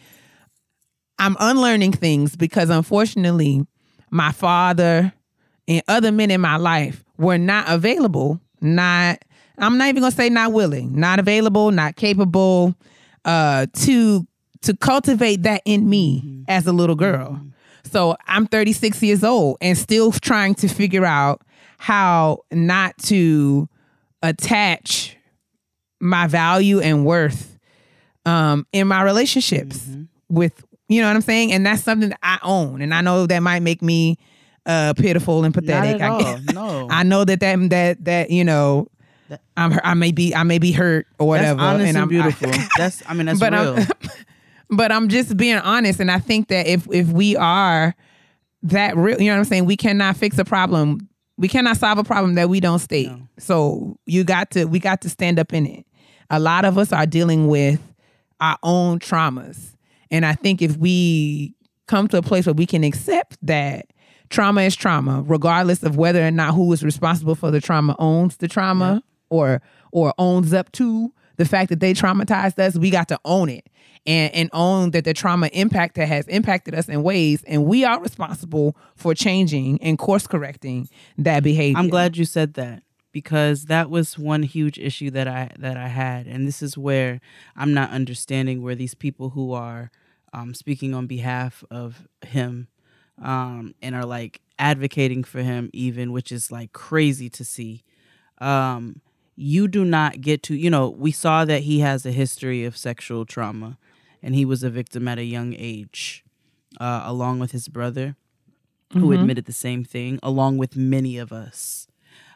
I'm 1.20 1.36
unlearning 1.38 1.92
things 1.92 2.34
because 2.34 2.70
unfortunately, 2.70 3.64
my 4.10 4.32
father 4.32 5.12
and 5.68 5.82
other 5.86 6.10
men 6.10 6.32
in 6.32 6.40
my 6.40 6.56
life 6.56 7.04
were 7.18 7.38
not 7.38 7.66
available. 7.68 8.40
Not, 8.60 9.24
I'm 9.58 9.78
not 9.78 9.88
even 9.88 10.00
going 10.00 10.12
to 10.12 10.16
say 10.16 10.28
not 10.28 10.52
willing, 10.52 10.98
not 10.98 11.18
available, 11.18 11.70
not 11.70 11.96
capable, 11.96 12.74
uh, 13.24 13.66
to 13.74 14.26
to 14.62 14.76
cultivate 14.76 15.42
that 15.42 15.62
in 15.64 15.88
me 15.88 16.44
as 16.48 16.66
a 16.66 16.72
little 16.72 16.96
girl. 16.96 17.40
So 17.84 18.16
I'm 18.26 18.46
36 18.46 19.02
years 19.02 19.22
old 19.22 19.58
and 19.60 19.78
still 19.78 20.10
trying 20.12 20.54
to 20.56 20.68
figure 20.68 21.04
out 21.04 21.42
how 21.78 22.40
not 22.50 22.96
to 23.04 23.68
attach 24.22 25.16
my 26.00 26.26
value 26.26 26.80
and 26.80 27.04
worth 27.04 27.58
um, 28.24 28.66
in 28.72 28.88
my 28.88 29.02
relationships 29.02 29.86
with, 30.28 30.64
you 30.88 31.00
know 31.00 31.08
what 31.08 31.16
I'm 31.16 31.22
saying? 31.22 31.52
And 31.52 31.64
that's 31.64 31.82
something 31.82 32.08
that 32.08 32.18
I 32.22 32.38
own. 32.42 32.82
And 32.82 32.92
I 32.92 33.02
know 33.02 33.26
that 33.26 33.40
might 33.40 33.62
make 33.62 33.82
me 33.82 34.18
uh, 34.66 34.94
pitiful 34.96 35.44
and 35.44 35.54
pathetic. 35.54 36.00
at 36.00 36.10
I. 36.10 36.40
No. 36.52 36.88
I 36.90 37.02
know 37.04 37.24
that 37.24 37.40
that 37.40 37.70
that 37.70 38.04
that 38.04 38.30
you 38.30 38.44
know, 38.44 38.88
That- 39.28 39.42
I'm 39.56 39.78
I 39.82 39.94
may 39.94 40.12
be 40.12 40.34
I 40.34 40.42
may 40.42 40.58
be 40.58 40.72
hurt 40.72 41.06
or 41.18 41.28
whatever. 41.28 41.60
And, 41.60 41.96
I'm 41.98 42.08
beautiful. 42.08 42.50
that's 42.76 43.02
I 43.06 43.14
mean 43.14 43.26
that's 43.26 43.40
but 43.40 43.52
real. 43.52 43.76
I'm, 43.76 43.86
but 44.70 44.92
I'm 44.92 45.08
just 45.08 45.36
being 45.36 45.56
honest, 45.56 46.00
and 46.00 46.10
I 46.10 46.18
think 46.18 46.48
that 46.48 46.66
if 46.66 46.86
if 46.92 47.08
we 47.08 47.36
are 47.36 47.94
that 48.64 48.96
real, 48.96 49.20
you 49.20 49.26
know 49.26 49.34
what 49.34 49.40
I'm 49.40 49.44
saying, 49.44 49.64
we 49.66 49.76
cannot 49.76 50.16
fix 50.16 50.38
a 50.38 50.44
problem. 50.44 51.08
We 51.38 51.48
cannot 51.48 51.76
solve 51.76 51.98
a 51.98 52.04
problem 52.04 52.34
that 52.34 52.48
we 52.48 52.60
don't 52.60 52.78
state. 52.78 53.08
No. 53.08 53.28
So 53.38 53.98
you 54.06 54.24
got 54.24 54.50
to 54.52 54.64
we 54.64 54.78
got 54.78 55.00
to 55.02 55.08
stand 55.08 55.38
up 55.38 55.52
in 55.52 55.66
it. 55.66 55.86
A 56.30 56.40
lot 56.40 56.64
of 56.64 56.78
us 56.78 56.92
are 56.92 57.06
dealing 57.06 57.46
with 57.48 57.80
our 58.40 58.58
own 58.62 58.98
traumas, 58.98 59.76
and 60.10 60.24
I 60.24 60.34
think 60.34 60.62
if 60.62 60.76
we 60.76 61.54
come 61.86 62.08
to 62.08 62.18
a 62.18 62.22
place 62.22 62.46
where 62.46 62.54
we 62.54 62.66
can 62.66 62.84
accept 62.84 63.38
that 63.42 63.86
trauma 64.28 64.62
is 64.62 64.74
trauma, 64.74 65.22
regardless 65.24 65.82
of 65.82 65.96
whether 65.96 66.26
or 66.26 66.30
not 66.30 66.54
who 66.54 66.72
is 66.72 66.82
responsible 66.82 67.34
for 67.34 67.50
the 67.50 67.60
trauma 67.60 67.94
owns 67.98 68.36
the 68.38 68.48
trauma 68.48 69.02
or 69.30 69.62
or 69.92 70.14
owns 70.18 70.52
up 70.52 70.72
to 70.72 71.12
the 71.36 71.44
fact 71.44 71.68
that 71.68 71.80
they 71.80 71.92
traumatized 71.92 72.58
us, 72.58 72.76
we 72.76 72.90
got 72.90 73.08
to 73.08 73.20
own 73.24 73.48
it 73.48 73.68
and, 74.06 74.34
and 74.34 74.50
own 74.52 74.92
that 74.92 75.04
the 75.04 75.12
trauma 75.12 75.48
impact 75.52 75.96
that 75.96 76.06
has 76.08 76.26
impacted 76.28 76.74
us 76.74 76.88
in 76.88 77.02
ways, 77.02 77.42
and 77.46 77.66
we 77.66 77.84
are 77.84 78.00
responsible 78.00 78.76
for 78.94 79.14
changing 79.14 79.80
and 79.82 79.98
course 79.98 80.26
correcting 80.26 80.88
that 81.18 81.42
behavior. 81.42 81.78
I'm 81.78 81.88
glad 81.88 82.16
you 82.16 82.24
said 82.24 82.54
that 82.54 82.82
because 83.12 83.66
that 83.66 83.90
was 83.90 84.18
one 84.18 84.42
huge 84.42 84.78
issue 84.78 85.10
that 85.10 85.28
I 85.28 85.50
that 85.58 85.76
I 85.76 85.88
had, 85.88 86.26
and 86.26 86.46
this 86.46 86.62
is 86.62 86.78
where 86.78 87.20
I'm 87.56 87.74
not 87.74 87.90
understanding 87.90 88.62
where 88.62 88.74
these 88.74 88.94
people 88.94 89.30
who 89.30 89.52
are 89.52 89.90
um, 90.32 90.54
speaking 90.54 90.94
on 90.94 91.06
behalf 91.06 91.64
of 91.70 92.06
him 92.22 92.68
um, 93.22 93.74
and 93.82 93.94
are 93.94 94.04
like 94.04 94.40
advocating 94.58 95.24
for 95.24 95.42
him, 95.42 95.70
even 95.72 96.12
which 96.12 96.30
is 96.30 96.52
like 96.52 96.72
crazy 96.72 97.28
to 97.30 97.44
see. 97.44 97.84
Um, 98.38 99.00
you 99.36 99.68
do 99.68 99.84
not 99.84 100.20
get 100.22 100.42
to, 100.44 100.54
you 100.54 100.70
know, 100.70 100.88
we 100.88 101.12
saw 101.12 101.44
that 101.44 101.62
he 101.62 101.80
has 101.80 102.06
a 102.06 102.12
history 102.12 102.64
of 102.64 102.76
sexual 102.76 103.24
trauma 103.26 103.76
and 104.22 104.34
he 104.34 104.44
was 104.44 104.62
a 104.62 104.70
victim 104.70 105.06
at 105.06 105.18
a 105.18 105.24
young 105.24 105.54
age, 105.58 106.24
uh, 106.80 107.02
along 107.04 107.38
with 107.38 107.52
his 107.52 107.68
brother, 107.68 108.16
who 108.94 109.08
Mhm. 109.10 109.20
admitted 109.20 109.44
the 109.44 109.52
same 109.52 109.84
thing, 109.84 110.18
along 110.22 110.56
with 110.56 110.74
many 110.76 111.18
of 111.18 111.32
us. 111.32 111.86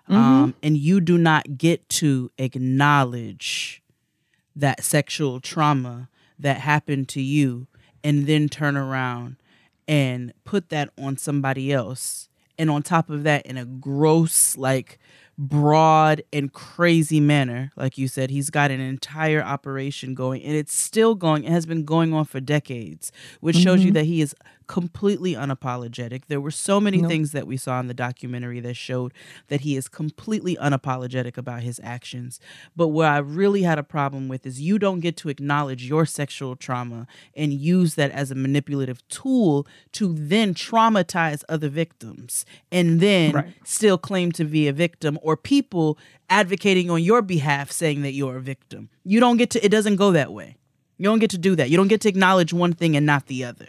Mhm. 0.08 0.14
Um, 0.16 0.54
and 0.62 0.76
you 0.76 1.00
do 1.00 1.16
not 1.16 1.56
get 1.56 1.88
to 2.00 2.30
acknowledge 2.38 3.82
that 4.54 4.84
sexual 4.84 5.40
trauma 5.40 6.08
that 6.38 6.58
happened 6.60 7.08
to 7.08 7.22
you 7.22 7.66
and 8.02 8.26
then 8.26 8.48
turn 8.48 8.76
around 8.76 9.36
and 9.86 10.32
put 10.44 10.68
that 10.70 10.90
on 10.98 11.16
somebody 11.16 11.72
else. 11.72 12.28
And 12.58 12.68
on 12.70 12.82
top 12.82 13.08
of 13.08 13.22
that, 13.22 13.46
in 13.46 13.56
a 13.56 13.64
gross, 13.64 14.56
like 14.56 14.98
broad 15.40 16.22
and 16.34 16.52
crazy 16.52 17.18
manner, 17.18 17.72
like 17.74 17.96
you 17.96 18.06
said, 18.08 18.28
he's 18.30 18.50
got 18.50 18.70
an 18.70 18.78
entire 18.80 19.42
operation 19.42 20.14
going 20.14 20.42
and 20.42 20.54
it's 20.54 20.74
still 20.74 21.14
going. 21.14 21.44
It 21.44 21.50
has 21.50 21.64
been 21.64 21.84
going 21.84 22.12
on 22.12 22.26
for 22.26 22.40
decades, 22.40 23.10
which 23.40 23.56
shows 23.56 23.82
you 23.82 23.90
Mhm. 23.90 23.94
that 23.94 24.04
he 24.04 24.20
is 24.20 24.34
completely 24.70 25.34
unapologetic. 25.34 26.26
There 26.28 26.40
were 26.40 26.52
so 26.52 26.80
many 26.80 27.02
things 27.02 27.32
that 27.32 27.48
we 27.48 27.56
saw 27.56 27.80
in 27.80 27.88
the 27.88 27.92
documentary 27.92 28.60
that 28.60 28.74
showed 28.76 29.12
that 29.48 29.62
he 29.62 29.74
is 29.74 29.88
completely 29.88 30.54
unapologetic 30.58 31.36
about 31.36 31.64
his 31.64 31.80
actions. 31.82 32.38
But 32.76 32.88
what 32.88 33.08
I 33.08 33.18
really 33.18 33.62
had 33.62 33.80
a 33.80 33.82
problem 33.82 34.28
with 34.28 34.46
is 34.46 34.60
you 34.60 34.78
don't 34.78 35.00
get 35.00 35.16
to 35.18 35.28
acknowledge 35.28 35.88
your 35.88 36.06
sexual 36.06 36.54
trauma 36.54 37.08
and 37.34 37.52
use 37.52 37.96
that 37.96 38.12
as 38.12 38.30
a 38.30 38.36
manipulative 38.36 39.06
tool 39.08 39.66
to 39.90 40.14
then 40.16 40.54
traumatize 40.54 41.42
other 41.48 41.68
victims 41.68 42.46
and 42.70 43.00
then 43.00 43.32
Right. 43.32 43.52
still 43.64 43.98
claim 43.98 44.30
to 44.32 44.44
be 44.44 44.68
a 44.68 44.72
victim 44.72 45.18
or 45.20 45.36
people 45.36 45.98
advocating 46.28 46.88
on 46.90 47.02
your 47.02 47.22
behalf 47.22 47.72
saying 47.72 48.02
that 48.02 48.12
you're 48.12 48.36
a 48.36 48.40
victim. 48.40 48.88
You 49.02 49.18
don't 49.18 49.36
get 49.36 49.50
to, 49.50 49.64
it 49.64 49.70
doesn't 49.70 49.96
go 49.96 50.12
that 50.12 50.32
way. 50.32 50.58
You 50.96 51.06
don't 51.06 51.18
get 51.18 51.30
to 51.30 51.38
do 51.38 51.56
that. 51.56 51.70
You 51.70 51.76
don't 51.76 51.88
get 51.88 52.00
to 52.02 52.08
acknowledge 52.08 52.52
one 52.52 52.72
thing 52.72 52.96
and 52.96 53.04
not 53.04 53.26
the 53.26 53.42
other. 53.42 53.66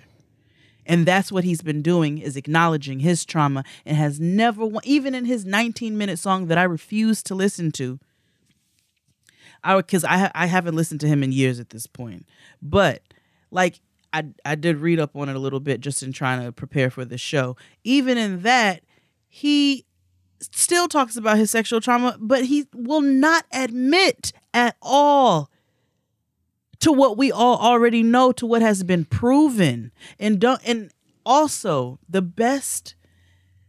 And 0.85 1.05
that's 1.05 1.31
what 1.31 1.43
he's 1.43 1.61
been 1.61 1.81
doing 1.81 2.17
is 2.17 2.35
acknowledging 2.35 2.99
his 2.99 3.25
trauma 3.25 3.63
and 3.85 3.97
has 3.97 4.19
never 4.19 4.67
even 4.83 5.13
in 5.13 5.25
his 5.25 5.45
19 5.45 5.97
minute 5.97 6.19
song 6.19 6.47
that 6.47 6.57
I 6.57 6.63
refuse 6.63 7.21
to 7.23 7.35
listen 7.35 7.71
to. 7.73 7.99
I 9.63 9.77
because 9.77 10.03
I 10.03 10.31
I 10.33 10.47
haven't 10.47 10.75
listened 10.75 11.01
to 11.01 11.07
him 11.07 11.23
in 11.23 11.31
years 11.31 11.59
at 11.59 11.69
this 11.69 11.85
point. 11.85 12.25
But 12.61 13.01
like 13.51 13.79
I 14.11 14.25
I 14.43 14.55
did 14.55 14.77
read 14.77 14.99
up 14.99 15.15
on 15.15 15.29
it 15.29 15.35
a 15.35 15.39
little 15.39 15.59
bit 15.59 15.81
just 15.81 16.01
in 16.01 16.11
trying 16.11 16.43
to 16.43 16.51
prepare 16.51 16.89
for 16.89 17.05
the 17.05 17.17
show. 17.17 17.55
Even 17.83 18.17
in 18.17 18.41
that, 18.41 18.81
he 19.29 19.85
still 20.39 20.87
talks 20.87 21.15
about 21.15 21.37
his 21.37 21.51
sexual 21.51 21.79
trauma, 21.79 22.17
but 22.19 22.45
he 22.45 22.67
will 22.73 23.01
not 23.01 23.45
admit 23.51 24.33
at 24.53 24.75
all 24.81 25.50
to 26.81 26.91
what 26.91 27.17
we 27.17 27.31
all 27.31 27.57
already 27.57 28.03
know, 28.03 28.31
to 28.33 28.45
what 28.45 28.61
has 28.61 28.83
been 28.83 29.05
proven. 29.05 29.91
And 30.19 30.39
don't 30.39 30.61
and 30.65 30.91
also 31.25 31.99
the 32.09 32.21
best 32.21 32.95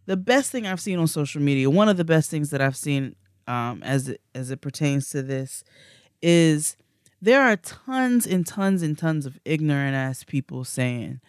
the 0.06 0.16
best 0.16 0.50
thing 0.50 0.66
I've 0.66 0.80
seen 0.80 0.98
on 0.98 1.06
social 1.06 1.40
media, 1.40 1.70
one 1.70 1.88
of 1.88 1.96
the 1.96 2.04
best 2.04 2.28
things 2.30 2.50
that 2.50 2.60
I've 2.60 2.76
seen 2.76 3.14
um, 3.46 3.82
as 3.84 4.08
it, 4.08 4.20
as 4.34 4.50
it 4.50 4.60
pertains 4.60 5.08
to 5.10 5.22
this, 5.22 5.62
is 6.20 6.76
there 7.20 7.42
are 7.42 7.56
tons 7.56 8.26
and 8.26 8.44
tons 8.44 8.82
and 8.82 8.98
tons 8.98 9.26
of 9.26 9.38
ignorant 9.44 9.94
ass 9.94 10.24
people 10.24 10.64
saying, 10.64 11.20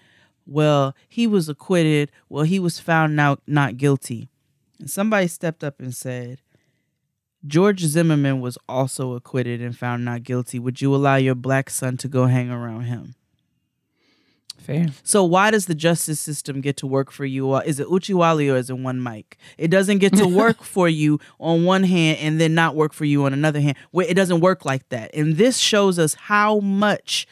"Well, 0.47 0.95
he 1.07 1.27
was 1.27 1.49
acquitted. 1.49 2.11
Well, 2.29 2.45
he 2.45 2.59
was 2.59 2.79
found 2.79 3.19
out 3.19 3.41
not 3.45 3.77
guilty." 3.77 4.29
And 4.79 4.89
somebody 4.89 5.27
stepped 5.27 5.63
up 5.63 5.79
and 5.79 5.93
said, 5.93 6.41
"George 7.45 7.81
Zimmerman 7.81 8.41
was 8.41 8.57
also 8.67 9.13
acquitted 9.13 9.61
and 9.61 9.77
found 9.77 10.05
not 10.05 10.23
guilty. 10.23 10.59
Would 10.59 10.81
you 10.81 10.93
allow 10.95 11.15
your 11.15 11.35
black 11.35 11.69
son 11.69 11.97
to 11.97 12.07
go 12.07 12.25
hang 12.25 12.49
around 12.49 12.83
him?" 12.83 13.15
Fair. 14.63 14.87
So 15.03 15.25
why 15.25 15.51
does 15.51 15.65
the 15.65 15.75
justice 15.75 16.21
system 16.21 16.61
get 16.61 16.77
to 16.77 16.87
work 16.87 17.11
for 17.11 17.25
you? 17.25 17.53
Is 17.57 17.81
it 17.81 17.87
Uchiwali 17.87 18.51
or 18.51 18.55
is 18.55 18.69
it 18.69 18.77
one 18.77 19.03
mic? 19.03 19.37
It 19.57 19.67
doesn't 19.67 19.97
get 19.97 20.15
to 20.15 20.27
work 20.43 20.63
for 20.63 20.87
you 20.87 21.19
on 21.37 21.65
one 21.65 21.83
hand 21.83 22.19
and 22.19 22.39
then 22.39 22.55
not 22.55 22.75
work 22.75 22.93
for 22.93 23.03
you 23.03 23.25
on 23.25 23.33
another 23.33 23.59
hand. 23.59 23.75
It 23.93 24.13
doesn't 24.13 24.39
work 24.39 24.63
like 24.63 24.87
that. 24.89 25.11
And 25.13 25.35
this 25.35 25.57
shows 25.57 25.99
us 25.99 26.13
how 26.13 26.59
much 26.61 27.27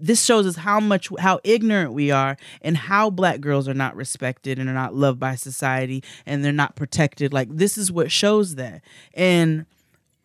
this 0.00 0.24
shows 0.24 0.46
us 0.46 0.56
how 0.56 0.80
much 0.80 1.08
how 1.18 1.40
ignorant 1.44 1.92
we 1.92 2.10
are 2.10 2.36
and 2.62 2.76
how 2.76 3.10
black 3.10 3.40
girls 3.40 3.68
are 3.68 3.74
not 3.74 3.96
respected 3.96 4.58
and 4.58 4.68
are 4.68 4.74
not 4.74 4.94
loved 4.94 5.20
by 5.20 5.34
society 5.34 6.02
and 6.26 6.44
they're 6.44 6.52
not 6.52 6.76
protected. 6.76 7.32
Like 7.32 7.48
this 7.50 7.76
is 7.76 7.92
what 7.92 8.10
shows 8.10 8.54
that. 8.56 8.82
And 9.14 9.66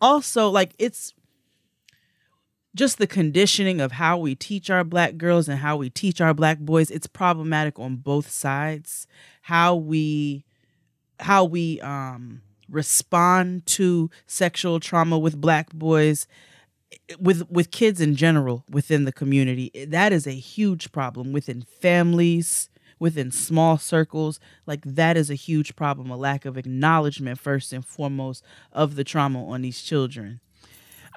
also 0.02 0.50
like 0.50 0.74
it's 0.80 1.14
just 2.76 2.98
the 2.98 3.08
conditioning 3.08 3.80
of 3.80 3.94
how 3.94 4.18
we 4.18 4.36
teach 4.36 4.70
our 4.70 4.84
black 4.84 5.18
girls 5.18 5.48
and 5.48 5.60
how 5.60 5.78
we 5.78 5.90
teach 5.90 6.20
our 6.20 6.34
black 6.34 6.60
boys 6.60 6.92
it's 6.92 7.08
problematic 7.08 7.80
on 7.80 7.96
both 7.96 8.30
sides 8.30 9.08
how 9.44 9.74
we 9.74 10.44
how 11.22 11.46
we 11.46 11.80
um 11.82 12.42
respond 12.70 13.66
to 13.66 14.10
sexual 14.28 14.80
trauma 14.80 15.18
with 15.18 15.40
black 15.40 15.72
boys 15.72 16.28
with 17.20 17.50
with 17.50 17.72
kids 17.72 18.00
in 18.00 18.16
general 18.16 18.64
within 18.70 19.06
the 19.06 19.12
community 19.12 19.72
that 19.88 20.14
is 20.14 20.28
a 20.28 20.32
huge 20.32 20.92
problem 20.92 21.32
within 21.32 21.62
families 21.62 22.70
within 23.00 23.32
small 23.32 23.78
circles 23.78 24.40
like 24.66 24.82
that 24.86 25.18
is 25.18 25.30
a 25.30 25.36
huge 25.36 25.76
problem 25.76 26.10
a 26.10 26.16
lack 26.18 26.46
of 26.46 26.58
acknowledgement 26.58 27.40
first 27.40 27.74
and 27.74 27.86
foremost 27.86 28.44
of 28.72 28.96
the 28.96 29.04
trauma 29.04 29.46
on 29.48 29.62
these 29.62 29.82
children 29.82 30.40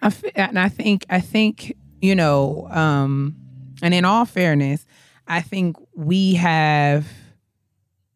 I 0.01 0.07
f- 0.07 0.25
and 0.35 0.59
I 0.59 0.69
think 0.69 1.05
I 1.11 1.21
think 1.21 1.77
you 2.01 2.15
know, 2.15 2.69
um, 2.71 3.37
and 3.83 3.93
in 3.95 4.05
all 4.05 4.25
fairness, 4.25 4.87
I 5.27 5.41
think 5.41 5.77
we 5.95 6.35
have 6.35 7.07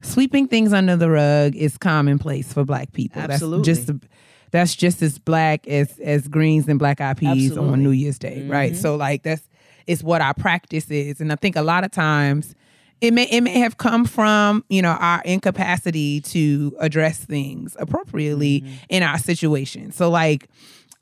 sweeping 0.03 0.49
things 0.49 0.73
under 0.73 0.97
the 0.97 1.11
rug 1.11 1.55
is 1.55 1.79
commonplace 1.79 2.53
for 2.53 2.65
Black 2.65 2.93
people. 2.93 3.23
Absolutely. 3.23 3.73
That's 3.73 3.87
just 3.87 4.09
that's 4.53 4.77
just 4.77 5.03
as 5.03 5.19
black 5.19 5.67
as 5.67 5.99
as 5.99 6.29
greens 6.29 6.69
and 6.69 6.79
black 6.79 7.01
eyed 7.01 7.17
peas 7.17 7.51
Absolutely. 7.51 7.73
on 7.73 7.83
New 7.83 7.91
Year's 7.91 8.19
Day, 8.19 8.47
right? 8.49 8.73
Mhm. 8.73 8.77
So 8.77 8.95
like 8.97 9.25
that's 9.25 9.43
it's 9.87 10.03
what 10.03 10.21
our 10.21 10.35
practice 10.35 10.89
is, 10.91 11.21
and 11.21 11.33
I 11.33 11.37
think 11.37 11.57
a 11.57 11.63
lot 11.63 11.85
of 11.85 11.91
times. 11.91 12.55
It 13.01 13.13
may 13.13 13.25
it 13.25 13.41
may 13.41 13.59
have 13.59 13.79
come 13.79 14.05
from 14.05 14.65
you 14.69 14.81
know 14.81 14.93
our 14.93 15.21
incapacity 15.25 16.21
to 16.21 16.73
address 16.79 17.19
things 17.19 17.77
appropriately 17.81 18.65
in 18.89 19.03
our 19.03 19.19
situation. 19.19 19.91
So 19.91 20.09
like 20.09 20.49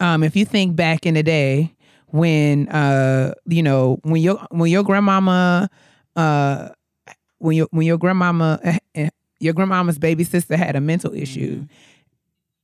um, 0.00 0.22
if 0.22 0.34
you 0.34 0.46
think 0.46 0.74
back 0.76 1.04
in 1.04 1.12
the 1.12 1.22
day 1.22 1.74
when 2.06 2.68
uh 2.68 3.34
you 3.46 3.62
know 3.62 3.98
when 4.02 4.22
your 4.22 4.38
when 4.50 4.70
your 4.70 4.82
grandmama 4.82 5.68
uh 6.16 6.70
when 7.38 7.54
your 7.56 7.68
when 7.70 7.86
your 7.86 7.98
grandmama 7.98 8.58
eh, 8.64 8.78
eh, 8.94 9.08
your 9.38 9.52
grandmama's 9.52 9.98
baby 9.98 10.24
sister 10.24 10.56
had 10.56 10.76
a 10.76 10.80
mental 10.80 11.12
issue 11.14 11.66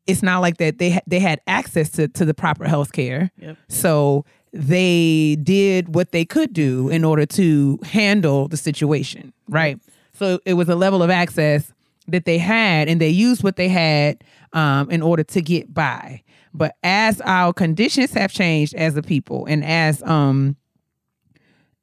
it's 0.07 0.22
not 0.22 0.40
like 0.40 0.57
that 0.59 0.78
they 0.78 0.90
ha- 0.90 1.00
they 1.07 1.18
had 1.20 1.40
access 1.46 1.90
to 1.90 2.09
to 2.09 2.24
the 2.24 2.34
proper 2.34 2.66
health 2.66 2.92
care 2.92 3.30
Yep. 3.38 3.57
so 3.68 4.24
they 4.52 5.36
did 5.42 5.94
what 5.94 6.12
they 6.12 6.24
could 6.24 6.52
do 6.52 6.88
in 6.88 7.04
order 7.04 7.26
to 7.26 7.78
handle 7.84 8.48
the 8.48 8.57
situation 8.57 9.32
right? 9.48 9.78
So 10.14 10.40
it 10.46 10.54
was 10.54 10.68
a 10.68 10.74
level 10.74 11.02
of 11.02 11.11
access 11.11 11.72
that 12.09 12.24
they 12.24 12.38
had 12.38 12.88
and 12.88 13.00
they 13.00 13.11
used 13.11 13.42
what 13.44 13.57
they 13.57 13.68
had 13.68 14.24
um, 14.54 14.90
in 14.90 15.02
order 15.02 15.22
to 15.24 15.42
get 15.42 15.74
by. 15.74 16.22
But 16.54 16.74
as 16.82 17.20
our 17.20 17.52
conditions 17.52 18.12
have 18.14 18.32
changed 18.32 18.74
as 18.74 18.96
a 18.96 19.02
people 19.02 19.44
and 19.46 19.62
as 19.64 20.02
um 20.04 20.57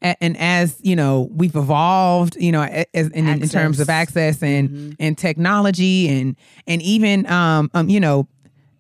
and 0.04 0.38
as 0.38 0.78
you 0.82 0.96
know 0.96 1.30
we've 1.32 1.56
evolved 1.56 2.36
you 2.38 2.52
know 2.52 2.62
as 2.62 3.10
in, 3.10 3.28
in 3.28 3.48
terms 3.50 3.80
of 3.80 3.90
access 3.90 4.44
and 4.44 4.96
and 5.00 5.18
technology 5.18 6.10
and 6.10 6.36
and 6.68 6.82
even 6.82 7.26
um, 7.32 7.72
um 7.74 7.90
you 7.90 8.00
know 8.00 8.28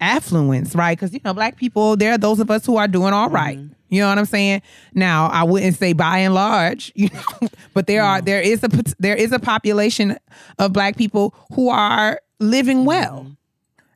affluence 0.01 0.75
right? 0.75 0.97
Because 0.97 1.13
you 1.13 1.21
know 1.23 1.33
black 1.33 1.55
people 1.55 1.95
there 1.95 2.11
are 2.11 2.17
those 2.17 2.39
of 2.39 2.51
us 2.51 2.65
who 2.65 2.77
are 2.77 2.87
doing 2.87 3.13
all 3.13 3.29
right. 3.29 3.59
You 3.89 4.01
know 4.01 4.09
what 4.09 4.17
i'm 4.17 4.25
saying? 4.25 4.61
Now 4.93 5.27
i 5.27 5.43
wouldn't 5.43 5.77
say 5.77 5.93
by 5.93 6.19
and 6.19 6.33
large 6.33 6.91
you 6.95 7.09
know 7.09 7.49
but 7.73 7.87
there 7.87 8.03
are 8.03 8.21
there 8.21 8.41
is 8.41 8.63
a 8.63 8.69
there 8.99 9.15
is 9.15 9.31
a 9.31 9.39
population 9.39 10.17
of 10.59 10.73
black 10.73 10.97
people 10.97 11.33
who 11.53 11.69
are 11.69 12.19
living 12.39 12.85
well. 12.85 13.27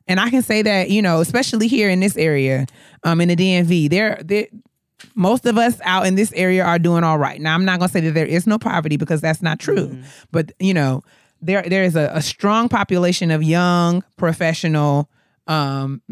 And 0.06 0.18
I 0.18 0.30
can 0.30 0.42
say 0.42 0.62
that, 0.62 0.90
you 0.90 1.02
know, 1.02 1.20
especially 1.20 1.68
here 1.68 1.90
in 1.90 2.00
this 2.00 2.16
area, 2.16 2.66
um, 3.04 3.20
in 3.20 3.28
the 3.28 3.36
DMV, 3.36 3.90
there, 3.90 4.18
there, 4.24 4.46
most 5.14 5.46
of 5.46 5.56
us 5.56 5.80
out 5.84 6.06
in 6.06 6.14
this 6.14 6.32
area 6.32 6.64
are 6.64 6.78
doing 6.78 7.04
all 7.04 7.18
right. 7.18 7.40
Now, 7.40 7.54
I'm 7.54 7.64
not 7.64 7.78
gonna 7.78 7.90
say 7.90 8.00
that 8.00 8.14
there 8.14 8.26
is 8.26 8.46
no 8.46 8.58
poverty 8.58 8.96
because 8.96 9.20
that's 9.20 9.42
not 9.42 9.58
true, 9.58 9.96
but 10.32 10.52
you 10.58 10.74
know, 10.74 11.02
there 11.40 11.62
there 11.62 11.84
is 11.84 11.96
a, 11.96 12.10
a 12.12 12.22
strong 12.22 12.68
population 12.68 13.30
of 13.30 13.42
young 13.42 14.02
professional, 14.16 15.08
um, 15.46 16.02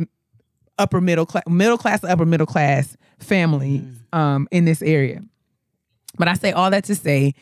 upper 0.79 1.01
middle 1.01 1.27
class, 1.27 1.45
middle 1.49 1.79
class, 1.79 2.05
upper 2.05 2.27
middle 2.27 2.47
class 2.47 2.97
families 3.19 3.83
um, 4.13 4.47
in 4.51 4.65
this 4.65 4.83
area. 4.83 5.23
But 6.19 6.29
I 6.29 6.35
say 6.35 6.53
all 6.53 6.71
that 6.71 6.85
to 6.85 6.95
say, 6.95 7.35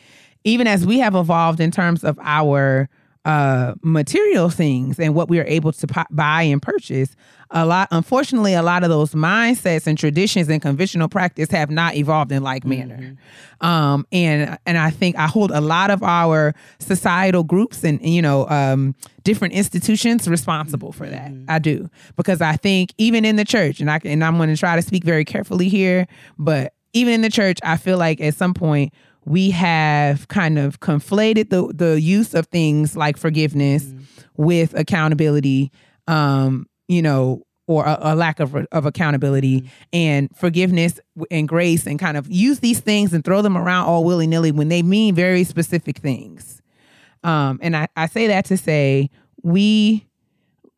even 0.43 0.67
as 0.67 0.85
we 0.85 0.99
have 0.99 1.15
evolved 1.15 1.59
in 1.59 1.71
terms 1.71 2.03
of 2.03 2.19
our 2.21 2.89
uh, 3.25 3.73
material 3.81 4.49
things 4.49 4.99
and 4.99 5.15
what 5.15 5.29
we 5.29 5.39
are 5.39 5.45
able 5.45 5.71
to 5.71 5.87
po- 5.87 6.05
buy 6.11 6.43
and 6.43 6.61
purchase, 6.61 7.15
a 7.51 7.65
lot, 7.65 7.87
unfortunately, 7.91 8.53
a 8.53 8.61
lot 8.61 8.83
of 8.83 8.89
those 8.89 9.13
mindsets 9.13 9.87
and 9.87 9.97
traditions 9.97 10.47
and 10.49 10.61
conventional 10.61 11.07
practice 11.09 11.49
have 11.51 11.69
not 11.69 11.95
evolved 11.95 12.31
in 12.31 12.43
like 12.43 12.65
manner. 12.65 13.15
Um, 13.61 14.05
and 14.11 14.57
and 14.65 14.77
I 14.77 14.89
think 14.89 15.15
I 15.15 15.27
hold 15.27 15.51
a 15.51 15.61
lot 15.61 15.89
of 15.89 16.03
our 16.03 16.53
societal 16.79 17.43
groups 17.43 17.83
and 17.83 17.99
you 18.01 18.21
know 18.21 18.47
um, 18.49 18.95
different 19.23 19.53
institutions 19.53 20.27
responsible 20.27 20.91
for 20.91 21.07
that. 21.07 21.31
I 21.47 21.59
do 21.59 21.89
because 22.15 22.41
I 22.41 22.57
think 22.57 22.93
even 22.97 23.25
in 23.25 23.35
the 23.35 23.45
church, 23.45 23.79
and 23.79 23.89
I 23.89 23.99
and 24.03 24.23
I'm 24.23 24.37
going 24.37 24.49
to 24.49 24.57
try 24.57 24.75
to 24.75 24.81
speak 24.81 25.03
very 25.03 25.25
carefully 25.25 25.69
here, 25.69 26.07
but 26.37 26.73
even 26.93 27.13
in 27.13 27.21
the 27.21 27.29
church, 27.29 27.59
I 27.63 27.77
feel 27.77 27.97
like 27.97 28.21
at 28.21 28.35
some 28.35 28.53
point 28.53 28.93
we 29.25 29.49
have 29.51 30.27
kind 30.27 30.57
of 30.57 30.79
conflated 30.79 31.49
the 31.49 31.73
the 31.73 31.99
use 31.99 32.33
of 32.33 32.47
things 32.47 32.95
like 32.95 33.17
forgiveness 33.17 33.93
with 34.37 34.73
accountability. 34.77 35.71
Um, 36.07 36.67
you 36.87 37.01
know, 37.01 37.41
or 37.67 37.85
a, 37.85 37.97
a 37.99 38.15
lack 38.15 38.39
of 38.39 38.55
of 38.71 38.85
accountability 38.85 39.69
and 39.91 40.29
forgiveness 40.35 40.99
and 41.31 41.47
grace, 41.47 41.87
and 41.87 41.99
kind 41.99 42.17
of 42.17 42.29
use 42.29 42.59
these 42.59 42.79
things 42.79 43.13
and 43.13 43.25
throw 43.25 43.41
them 43.41 43.57
around 43.57 43.87
all 43.87 44.03
willy 44.03 44.27
nilly 44.27 44.51
when 44.51 44.69
they 44.69 44.83
mean 44.83 45.15
very 45.15 45.43
specific 45.43 45.97
things. 45.97 46.61
Um, 47.23 47.59
and 47.63 47.75
I, 47.75 47.87
I 47.95 48.05
say 48.05 48.27
that 48.27 48.45
to 48.45 48.57
say 48.57 49.09
we, 49.41 50.05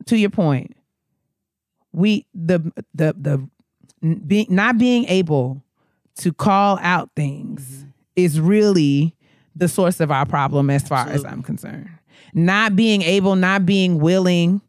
to 0.06 0.18
your 0.18 0.30
point, 0.30 0.78
we 1.92 2.26
the 2.34 2.60
the 2.94 3.14
the 3.18 3.50
be, 4.26 4.48
not 4.50 4.78
being 4.78 5.06
able 5.06 5.62
to 6.20 6.32
call 6.32 6.80
out 6.82 7.10
things 7.16 7.87
is 8.18 8.42
really 8.42 9.16
the 9.56 9.70
source 9.70 10.02
of 10.02 10.12
our 10.12 10.26
problem 10.26 10.70
as 10.70 10.86
far 10.86 11.08
as 11.08 11.24
I'm 11.24 11.42
concerned. 11.42 11.90
Not 12.34 12.76
being 12.76 13.02
able, 13.04 13.36
not 13.36 13.66
being 13.66 14.00
willing 14.00 14.62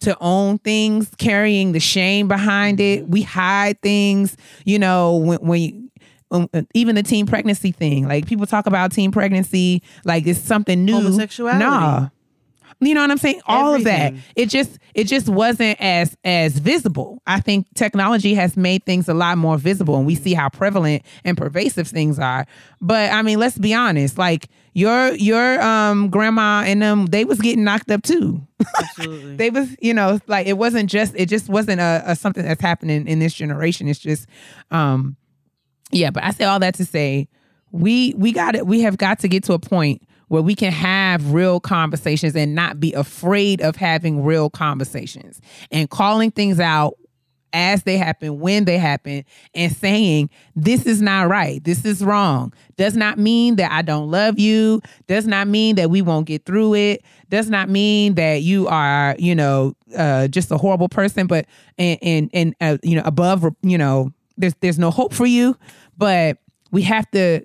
to 0.00 0.16
own 0.20 0.58
things, 0.58 1.10
carrying 1.18 1.72
the 1.72 1.80
shame 1.80 2.26
behind 2.26 2.80
it. 2.80 3.08
We 3.08 3.22
hide 3.22 3.80
things, 3.80 4.36
you 4.64 4.78
know, 4.78 5.16
when, 5.16 5.38
when 5.38 5.60
you, 5.60 5.90
um, 6.30 6.48
uh, 6.52 6.62
even 6.74 6.96
the 6.96 7.02
teen 7.02 7.26
pregnancy 7.26 7.70
thing. 7.70 8.08
Like 8.08 8.26
people 8.26 8.46
talk 8.46 8.66
about 8.66 8.90
teen 8.92 9.12
pregnancy 9.12 9.82
like 10.04 10.26
it's 10.26 10.40
something 10.40 10.84
new. 10.84 10.94
Homosexuality. 10.94 11.64
Nah. 11.64 12.08
You 12.80 12.94
know 12.94 13.00
what 13.00 13.10
I'm 13.10 13.18
saying? 13.18 13.40
All 13.46 13.74
of 13.74 13.84
that. 13.84 14.14
It 14.36 14.48
just 14.48 14.78
it 14.94 15.04
just 15.04 15.28
wasn't 15.28 15.80
as 15.80 16.16
as 16.24 16.58
visible. 16.58 17.22
I 17.26 17.40
think 17.40 17.66
technology 17.74 18.34
has 18.34 18.56
made 18.56 18.84
things 18.84 19.08
a 19.08 19.14
lot 19.14 19.38
more 19.38 19.58
visible 19.58 19.96
and 19.96 20.06
we 20.06 20.14
see 20.14 20.34
how 20.34 20.48
prevalent 20.48 21.02
and 21.24 21.36
pervasive 21.36 21.88
things 21.88 22.18
are. 22.18 22.46
But 22.80 23.12
I 23.12 23.22
mean, 23.22 23.38
let's 23.38 23.58
be 23.58 23.74
honest. 23.74 24.18
Like 24.18 24.48
your 24.74 25.12
your 25.14 25.60
um 25.62 26.10
grandma 26.10 26.64
and 26.66 26.82
them 26.82 27.06
they 27.06 27.24
was 27.24 27.40
getting 27.40 27.64
knocked 27.64 27.90
up 27.90 28.02
too. 28.02 28.46
Absolutely. 28.78 29.36
they 29.36 29.50
was, 29.50 29.74
you 29.80 29.94
know, 29.94 30.18
like 30.26 30.46
it 30.46 30.58
wasn't 30.58 30.90
just 30.90 31.14
it 31.16 31.26
just 31.26 31.48
wasn't 31.48 31.80
a, 31.80 32.02
a 32.06 32.16
something 32.16 32.44
that's 32.44 32.62
happening 32.62 33.06
in 33.06 33.18
this 33.18 33.34
generation. 33.34 33.88
It's 33.88 34.00
just 34.00 34.26
um 34.70 35.16
yeah, 35.90 36.10
but 36.10 36.24
I 36.24 36.30
say 36.30 36.44
all 36.44 36.58
that 36.58 36.74
to 36.74 36.84
say 36.84 37.28
we 37.70 38.14
we 38.16 38.32
got 38.32 38.54
it 38.54 38.66
we 38.66 38.80
have 38.82 38.96
got 38.96 39.18
to 39.20 39.28
get 39.28 39.44
to 39.44 39.52
a 39.52 39.58
point 39.58 40.02
where 40.28 40.42
we 40.42 40.54
can 40.54 40.72
have 40.72 41.32
real 41.32 41.60
conversations 41.60 42.34
and 42.34 42.54
not 42.54 42.80
be 42.80 42.92
afraid 42.92 43.60
of 43.60 43.76
having 43.76 44.24
real 44.24 44.50
conversations 44.50 45.40
and 45.70 45.90
calling 45.90 46.30
things 46.30 46.60
out 46.60 46.94
as 47.54 47.84
they 47.84 47.96
happen, 47.96 48.40
when 48.40 48.64
they 48.64 48.76
happen, 48.76 49.24
and 49.54 49.74
saying, 49.74 50.28
This 50.56 50.84
is 50.86 51.00
not 51.00 51.28
right. 51.28 51.62
This 51.62 51.84
is 51.84 52.04
wrong. 52.04 52.52
Does 52.76 52.96
not 52.96 53.16
mean 53.16 53.56
that 53.56 53.70
I 53.70 53.80
don't 53.80 54.10
love 54.10 54.38
you. 54.38 54.82
Does 55.06 55.26
not 55.26 55.46
mean 55.46 55.76
that 55.76 55.88
we 55.88 56.02
won't 56.02 56.26
get 56.26 56.44
through 56.44 56.74
it. 56.74 57.04
Does 57.30 57.48
not 57.48 57.68
mean 57.68 58.16
that 58.16 58.42
you 58.42 58.66
are, 58.66 59.14
you 59.18 59.34
know, 59.34 59.74
uh, 59.96 60.26
just 60.28 60.50
a 60.50 60.58
horrible 60.58 60.88
person, 60.88 61.28
but, 61.28 61.46
and, 61.78 61.98
and, 62.02 62.30
and 62.34 62.54
uh, 62.60 62.76
you 62.82 62.96
know, 62.96 63.02
above, 63.04 63.46
you 63.62 63.78
know, 63.78 64.12
there's, 64.36 64.54
there's 64.60 64.78
no 64.78 64.90
hope 64.90 65.14
for 65.14 65.26
you. 65.26 65.56
But 65.96 66.38
we 66.72 66.82
have 66.82 67.08
to, 67.12 67.42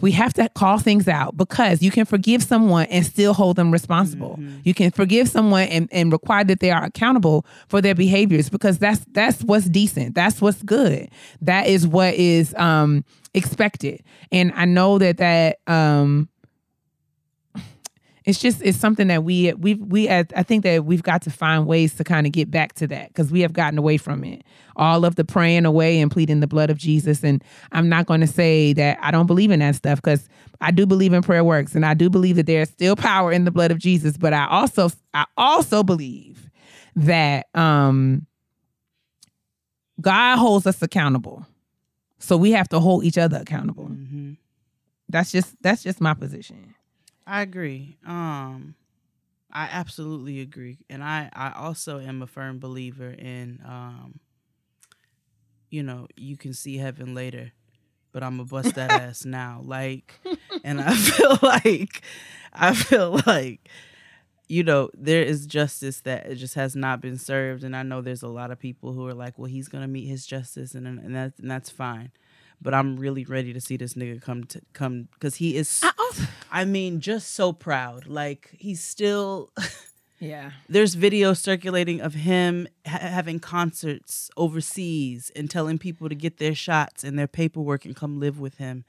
we 0.00 0.12
have 0.12 0.32
to 0.34 0.48
call 0.50 0.78
things 0.78 1.08
out 1.08 1.36
because 1.36 1.82
you 1.82 1.90
can 1.90 2.04
forgive 2.04 2.42
someone 2.42 2.86
and 2.86 3.04
still 3.04 3.34
hold 3.34 3.56
them 3.56 3.70
responsible. 3.70 4.38
You 4.64 4.74
can 4.74 4.90
forgive 4.90 5.28
someone 5.28 5.68
and, 5.68 5.88
and 5.92 6.12
require 6.12 6.44
that 6.44 6.60
they 6.60 6.70
are 6.70 6.84
accountable 6.84 7.46
for 7.68 7.80
their 7.80 7.94
behaviors 7.94 8.48
because 8.50 8.78
that's 8.78 9.04
that's 9.12 9.42
what's 9.42 9.66
decent. 9.66 10.14
That's 10.14 10.40
what's 10.40 10.62
good. 10.62 11.08
That 11.40 11.66
is 11.66 11.86
what 11.86 12.14
is 12.14 12.54
um 12.56 13.04
expected. 13.34 14.02
And 14.32 14.52
I 14.54 14.64
know 14.64 14.98
that 14.98 15.18
that 15.18 15.58
um 15.66 16.28
it's 18.30 18.38
just 18.38 18.62
it's 18.62 18.78
something 18.78 19.08
that 19.08 19.24
we 19.24 19.52
we 19.54 19.74
we 19.74 20.08
I 20.08 20.22
think 20.22 20.62
that 20.62 20.84
we've 20.84 21.02
got 21.02 21.20
to 21.22 21.30
find 21.30 21.66
ways 21.66 21.94
to 21.96 22.04
kind 22.04 22.26
of 22.28 22.32
get 22.32 22.48
back 22.48 22.74
to 22.74 22.86
that 22.86 23.08
because 23.08 23.32
we 23.32 23.40
have 23.40 23.52
gotten 23.52 23.76
away 23.76 23.96
from 23.96 24.22
it. 24.22 24.44
All 24.76 25.04
of 25.04 25.16
the 25.16 25.24
praying 25.24 25.66
away 25.66 26.00
and 26.00 26.12
pleading 26.12 26.38
the 26.38 26.46
blood 26.46 26.70
of 26.70 26.78
Jesus, 26.78 27.24
and 27.24 27.42
I'm 27.72 27.88
not 27.88 28.06
going 28.06 28.20
to 28.20 28.28
say 28.28 28.72
that 28.74 28.98
I 29.02 29.10
don't 29.10 29.26
believe 29.26 29.50
in 29.50 29.58
that 29.58 29.74
stuff 29.74 30.00
because 30.00 30.28
I 30.60 30.70
do 30.70 30.86
believe 30.86 31.12
in 31.12 31.22
prayer 31.22 31.42
works 31.42 31.74
and 31.74 31.84
I 31.84 31.94
do 31.94 32.08
believe 32.08 32.36
that 32.36 32.46
there's 32.46 32.70
still 32.70 32.94
power 32.94 33.32
in 33.32 33.44
the 33.44 33.50
blood 33.50 33.72
of 33.72 33.78
Jesus. 33.78 34.16
But 34.16 34.32
I 34.32 34.46
also 34.46 34.90
I 35.12 35.26
also 35.36 35.82
believe 35.82 36.48
that 36.94 37.48
um 37.54 38.26
God 40.00 40.36
holds 40.36 40.68
us 40.68 40.80
accountable, 40.82 41.44
so 42.20 42.36
we 42.36 42.52
have 42.52 42.68
to 42.68 42.78
hold 42.78 43.02
each 43.04 43.18
other 43.18 43.38
accountable. 43.38 43.86
hmm 43.86 44.34
That's 45.08 45.32
just 45.32 45.60
that's 45.62 45.82
just 45.82 46.00
my 46.00 46.14
position. 46.14 46.76
I 47.30 47.42
agree. 47.42 47.98
Um, 48.06 48.74
I 49.52 49.64
absolutely 49.72 50.40
agree, 50.40 50.78
and 50.90 51.04
I 51.04 51.30
I 51.32 51.52
also 51.52 52.00
am 52.00 52.22
a 52.22 52.26
firm 52.28 52.58
believer 52.60 53.10
in 53.10 53.60
um, 53.64 54.20
you 55.70 55.82
know, 55.82 56.08
you 56.16 56.36
can 56.36 56.54
see 56.54 56.78
heaven 56.78 57.14
later, 57.14 57.52
but 58.12 58.22
I'm 58.22 58.38
gonna 58.38 58.44
bust 58.46 58.76
that 58.76 58.90
ass 58.94 59.24
now. 59.24 59.62
Like, 59.64 60.14
and 60.64 60.80
I 60.80 60.94
feel 60.96 61.38
like 61.42 62.02
I 62.52 62.74
feel 62.74 63.20
like 63.26 63.68
you 64.48 64.64
know 64.64 64.90
there 64.94 65.22
is 65.22 65.46
justice 65.46 66.00
that 66.02 66.26
it 66.26 66.36
just 66.36 66.54
has 66.56 66.76
not 66.76 67.00
been 67.02 67.18
served, 67.18 67.64
and 67.64 67.76
I 67.76 67.84
know 67.84 68.02
there's 68.02 68.22
a 68.24 68.28
lot 68.28 68.52
of 68.52 68.60
people 68.60 68.92
who 68.94 69.06
are 69.08 69.14
like, 69.14 69.38
well, 69.38 69.50
he's 69.50 69.68
gonna 69.68 69.88
meet 69.88 70.06
his 70.08 70.26
justice, 70.26 70.74
and 70.74 70.86
and 70.86 71.14
that's 71.16 71.40
and 71.40 71.50
that's 71.50 71.70
fine. 71.70 72.12
But 72.62 72.74
I'm 72.74 72.96
really 72.96 73.24
ready 73.24 73.52
to 73.52 73.60
see 73.60 73.76
this 73.76 73.94
nigga 73.94 74.20
come 74.20 74.44
to 74.44 74.60
come 74.72 75.08
because 75.14 75.36
he 75.36 75.56
is. 75.56 75.80
I 75.82 75.92
also, 75.98 76.24
I 76.50 76.64
mean, 76.64 77.00
just 77.00 77.32
so 77.32 77.52
proud. 77.52 78.06
Like 78.06 78.50
he's 78.58 78.82
still. 78.82 79.50
yeah. 80.18 80.50
There's 80.68 80.94
videos 80.94 81.38
circulating 81.38 82.00
of 82.02 82.12
him 82.14 82.68
ha- 82.86 82.98
having 82.98 83.40
concerts 83.40 84.30
overseas 84.36 85.32
and 85.34 85.48
telling 85.50 85.78
people 85.78 86.08
to 86.10 86.14
get 86.14 86.36
their 86.38 86.54
shots 86.54 87.02
and 87.02 87.18
their 87.18 87.26
paperwork 87.28 87.84
and 87.86 87.96
come 87.96 88.20
live 88.20 88.38
with 88.38 88.58
him. 88.58 88.84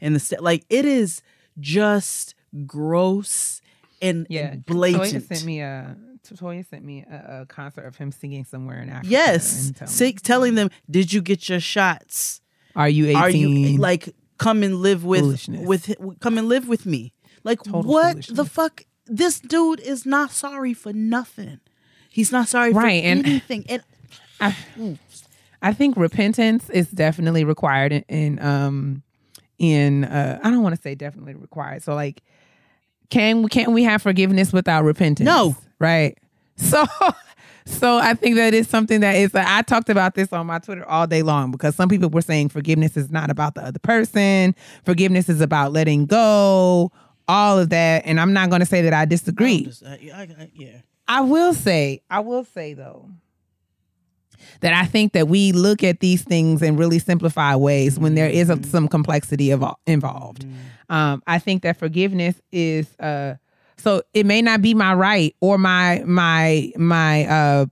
And 0.00 0.14
the 0.14 0.20
st- 0.20 0.42
like, 0.42 0.64
it 0.70 0.84
is 0.84 1.20
just 1.58 2.34
gross 2.66 3.60
and 4.02 4.26
Yeah, 4.30 4.52
and 4.52 4.66
Toya 4.66 5.26
sent 5.26 5.44
me 5.44 5.60
a 5.60 5.96
Toya 6.34 6.66
sent 6.68 6.84
me 6.84 7.04
a, 7.10 7.42
a 7.42 7.46
concert 7.46 7.86
of 7.86 7.96
him 7.96 8.12
singing 8.12 8.44
somewhere 8.44 8.80
in 8.82 8.88
Africa. 8.88 9.08
yes, 9.08 9.66
and 9.68 9.76
telling 9.76 9.90
say, 9.90 10.12
telling 10.12 10.54
them, 10.54 10.70
"Did 10.90 11.12
you 11.12 11.22
get 11.22 11.48
your 11.48 11.60
shots? 11.60 12.40
Are 12.76 12.88
you 12.88 13.06
eighteen? 13.06 13.16
Are 13.16 13.28
you 13.30 13.78
like 13.78 14.14
come 14.38 14.62
and 14.62 14.76
live 14.76 15.04
with 15.04 15.48
with 15.48 15.94
come 16.20 16.38
and 16.38 16.48
live 16.48 16.68
with 16.68 16.86
me? 16.86 17.12
Like 17.42 17.62
Total 17.62 17.82
what 17.82 18.26
the 18.30 18.44
fuck? 18.44 18.84
This 19.06 19.40
dude 19.40 19.80
is 19.80 20.04
not 20.06 20.30
sorry 20.30 20.74
for 20.74 20.92
nothing. 20.92 21.60
He's 22.10 22.32
not 22.32 22.48
sorry 22.48 22.72
Right, 22.72 23.02
for 23.02 23.08
and- 23.08 23.26
anything. 23.26 23.64
And 23.68 23.82
I, 24.40 24.56
I 25.62 25.72
think 25.72 25.96
repentance 25.96 26.68
is 26.70 26.88
definitely 26.90 27.44
required 27.44 27.92
in, 27.92 28.04
in 28.08 28.38
um 28.42 29.02
in 29.58 30.04
uh 30.04 30.38
I 30.42 30.50
don't 30.50 30.62
want 30.62 30.74
to 30.76 30.80
say 30.82 30.94
definitely 30.94 31.34
required. 31.34 31.82
So 31.82 31.94
like 31.94 32.22
can 33.10 33.48
can 33.48 33.72
we 33.72 33.84
have 33.84 34.02
forgiveness 34.02 34.52
without 34.52 34.84
repentance? 34.84 35.26
No. 35.26 35.56
Right. 35.78 36.18
So 36.58 36.84
so 37.66 37.98
I 37.98 38.14
think 38.14 38.36
that 38.36 38.54
is 38.54 38.68
something 38.68 39.00
that 39.00 39.16
is 39.16 39.34
I 39.34 39.62
talked 39.62 39.88
about 39.88 40.14
this 40.14 40.32
on 40.32 40.46
my 40.46 40.60
Twitter 40.60 40.88
all 40.88 41.06
day 41.06 41.22
long 41.22 41.50
because 41.50 41.74
some 41.74 41.88
people 41.88 42.08
were 42.08 42.22
saying 42.22 42.50
forgiveness 42.50 42.96
is 42.96 43.10
not 43.10 43.28
about 43.28 43.54
the 43.54 43.62
other 43.62 43.80
person. 43.80 44.54
Forgiveness 44.84 45.28
is 45.28 45.40
about 45.40 45.72
letting 45.72 46.06
go, 46.06 46.92
all 47.26 47.58
of 47.58 47.70
that. 47.70 48.02
And 48.06 48.20
I'm 48.20 48.32
not 48.32 48.50
going 48.50 48.60
to 48.60 48.66
say 48.66 48.82
that 48.82 48.94
I 48.94 49.04
disagree. 49.04 49.64
Just, 49.64 49.84
I, 49.84 49.98
I, 50.14 50.20
I, 50.22 50.50
yeah. 50.54 50.78
I 51.08 51.20
will 51.22 51.54
say, 51.54 52.02
I 52.08 52.20
will 52.20 52.44
say 52.44 52.74
though, 52.74 53.10
that 54.60 54.72
I 54.72 54.86
think 54.86 55.12
that 55.12 55.26
we 55.26 55.50
look 55.52 55.82
at 55.82 56.00
these 56.00 56.22
things 56.22 56.62
in 56.62 56.76
really 56.76 57.00
simplified 57.00 57.56
ways 57.56 57.98
when 57.98 58.14
there 58.14 58.28
is 58.28 58.48
a, 58.48 58.62
some 58.64 58.86
complexity 58.86 59.50
of, 59.50 59.64
involved. 59.86 60.46
Um, 60.88 61.22
I 61.26 61.40
think 61.40 61.62
that 61.62 61.78
forgiveness 61.78 62.40
is 62.52 62.96
uh, 63.00 63.34
so 63.78 64.02
it 64.14 64.26
may 64.26 64.42
not 64.42 64.62
be 64.62 64.74
my 64.74 64.94
right 64.94 65.34
or 65.40 65.58
my 65.58 66.02
my 66.06 66.72
my 66.76 67.26
uh, 67.26 67.66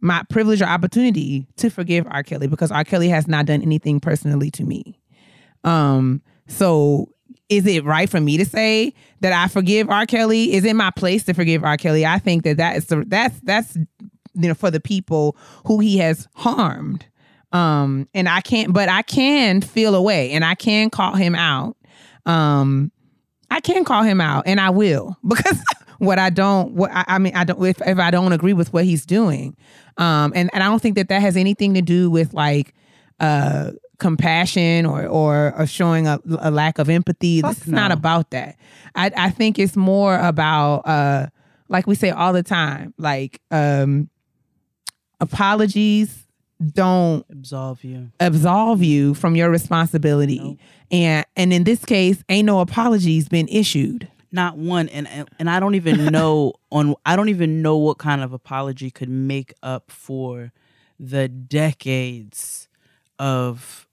my 0.00 0.22
privilege 0.30 0.60
or 0.62 0.66
opportunity 0.66 1.46
to 1.56 1.70
forgive 1.70 2.06
R. 2.10 2.22
Kelly 2.22 2.46
because 2.46 2.70
R. 2.70 2.84
Kelly 2.84 3.08
has 3.08 3.28
not 3.28 3.46
done 3.46 3.62
anything 3.62 4.00
personally 4.00 4.50
to 4.52 4.64
me. 4.64 4.98
Um, 5.64 6.22
so 6.48 7.12
is 7.48 7.66
it 7.66 7.84
right 7.84 8.08
for 8.08 8.20
me 8.20 8.36
to 8.38 8.44
say 8.44 8.94
that 9.20 9.32
I 9.32 9.48
forgive 9.48 9.90
R. 9.90 10.06
Kelly? 10.06 10.54
Is 10.54 10.64
it 10.64 10.74
my 10.74 10.90
place 10.90 11.24
to 11.24 11.34
forgive 11.34 11.64
R. 11.64 11.76
Kelly? 11.76 12.06
I 12.06 12.18
think 12.18 12.44
that 12.44 12.56
that 12.56 12.76
is 12.76 12.86
the, 12.86 13.04
that's 13.06 13.38
that's 13.40 13.76
you 13.76 14.48
know 14.48 14.54
for 14.54 14.70
the 14.70 14.80
people 14.80 15.36
who 15.66 15.80
he 15.80 15.98
has 15.98 16.28
harmed. 16.34 17.06
Um, 17.52 18.08
and 18.14 18.28
I 18.28 18.40
can't, 18.42 18.72
but 18.72 18.88
I 18.88 19.02
can 19.02 19.60
feel 19.60 19.96
away, 19.96 20.30
and 20.30 20.44
I 20.44 20.54
can 20.54 20.88
call 20.88 21.14
him 21.14 21.34
out. 21.34 21.76
Um, 22.24 22.92
I 23.50 23.60
can 23.60 23.84
call 23.84 24.02
him 24.02 24.20
out, 24.20 24.44
and 24.46 24.60
I 24.60 24.70
will 24.70 25.16
because 25.26 25.58
what 25.98 26.18
I 26.18 26.30
don't, 26.30 26.72
what 26.72 26.90
I, 26.92 27.04
I 27.08 27.18
mean, 27.18 27.34
I 27.34 27.44
don't 27.44 27.64
if 27.64 27.80
if 27.86 27.98
I 27.98 28.10
don't 28.10 28.32
agree 28.32 28.52
with 28.52 28.72
what 28.72 28.84
he's 28.84 29.04
doing, 29.04 29.56
um, 29.96 30.32
and 30.34 30.50
and 30.52 30.62
I 30.62 30.66
don't 30.66 30.80
think 30.80 30.94
that 30.96 31.08
that 31.08 31.20
has 31.20 31.36
anything 31.36 31.74
to 31.74 31.82
do 31.82 32.10
with 32.10 32.32
like 32.34 32.74
uh 33.18 33.72
compassion 33.98 34.86
or 34.86 35.06
or, 35.06 35.54
or 35.58 35.66
showing 35.66 36.06
a, 36.06 36.18
a 36.38 36.50
lack 36.50 36.78
of 36.78 36.88
empathy. 36.88 37.42
Fuck 37.42 37.54
this 37.56 37.66
is 37.66 37.72
not 37.72 37.92
about 37.92 38.30
that. 38.30 38.56
I 38.94 39.10
I 39.16 39.30
think 39.30 39.58
it's 39.58 39.76
more 39.76 40.18
about 40.18 40.86
uh 40.86 41.26
like 41.68 41.86
we 41.86 41.94
say 41.94 42.10
all 42.10 42.32
the 42.32 42.42
time, 42.42 42.94
like 42.96 43.40
um 43.50 44.08
apologies 45.20 46.26
don't 46.72 47.24
Absolve 47.30 47.84
you. 47.84 48.10
absolve 48.20 48.82
you 48.82 49.14
from 49.14 49.34
your 49.34 49.50
responsibility. 49.50 50.38
Nope. 50.40 50.58
And 50.90 51.24
and 51.36 51.52
in 51.52 51.64
this 51.64 51.84
case, 51.84 52.22
ain't 52.28 52.46
no 52.46 52.60
apologies 52.60 53.28
been 53.28 53.48
issued. 53.48 54.08
Not 54.32 54.56
one, 54.56 54.88
and 54.88 55.08
and, 55.08 55.28
and 55.38 55.50
I 55.50 55.60
don't 55.60 55.74
even 55.74 56.06
know 56.12 56.54
on. 56.70 56.94
I 57.06 57.16
don't 57.16 57.28
even 57.28 57.62
know 57.62 57.76
what 57.76 57.98
kind 57.98 58.22
of 58.22 58.32
apology 58.32 58.90
could 58.90 59.08
make 59.08 59.54
up 59.62 59.90
for 59.90 60.52
the 60.98 61.28
decades 61.28 62.68
of 63.18 63.86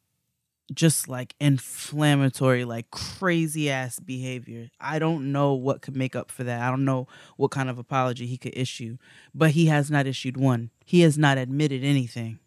just 0.73 1.07
like 1.07 1.33
inflammatory, 1.39 2.65
like 2.65 2.91
crazy 2.91 3.69
ass 3.69 3.99
behavior. 3.99 4.69
I 4.81 4.99
don't 4.99 5.31
know 5.31 5.53
what 5.53 5.81
could 5.81 5.95
make 5.95 6.15
up 6.15 6.31
for 6.31 6.43
that. 6.43 6.61
I 6.61 6.69
don't 6.69 6.85
know 6.85 7.07
what 7.37 7.51
kind 7.51 7.69
of 7.69 7.77
apology 7.77 8.27
he 8.27 8.37
could 8.37 8.57
issue, 8.57 8.97
but 9.33 9.51
he 9.51 9.67
has 9.67 9.89
not 9.89 10.07
issued 10.07 10.35
one. 10.35 10.71
He 10.83 11.01
has 11.01 11.17
not 11.17 11.37
admitted 11.37 11.83
anything, 11.83 12.39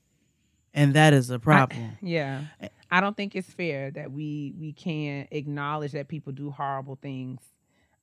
and 0.75 0.95
that 0.95 1.13
is 1.13 1.31
a 1.31 1.39
problem. 1.39 1.97
Yeah. 2.03 2.43
I 2.91 3.01
don't 3.01 3.17
think 3.17 3.35
it's 3.37 3.51
fair 3.53 3.91
that 3.93 4.11
we 4.13 4.53
we 4.59 4.73
can't 4.73 5.29
acknowledge 5.31 5.93
that 5.93 6.09
people 6.09 6.33
do 6.33 6.51
horrible 6.51 6.99
things. 7.01 7.41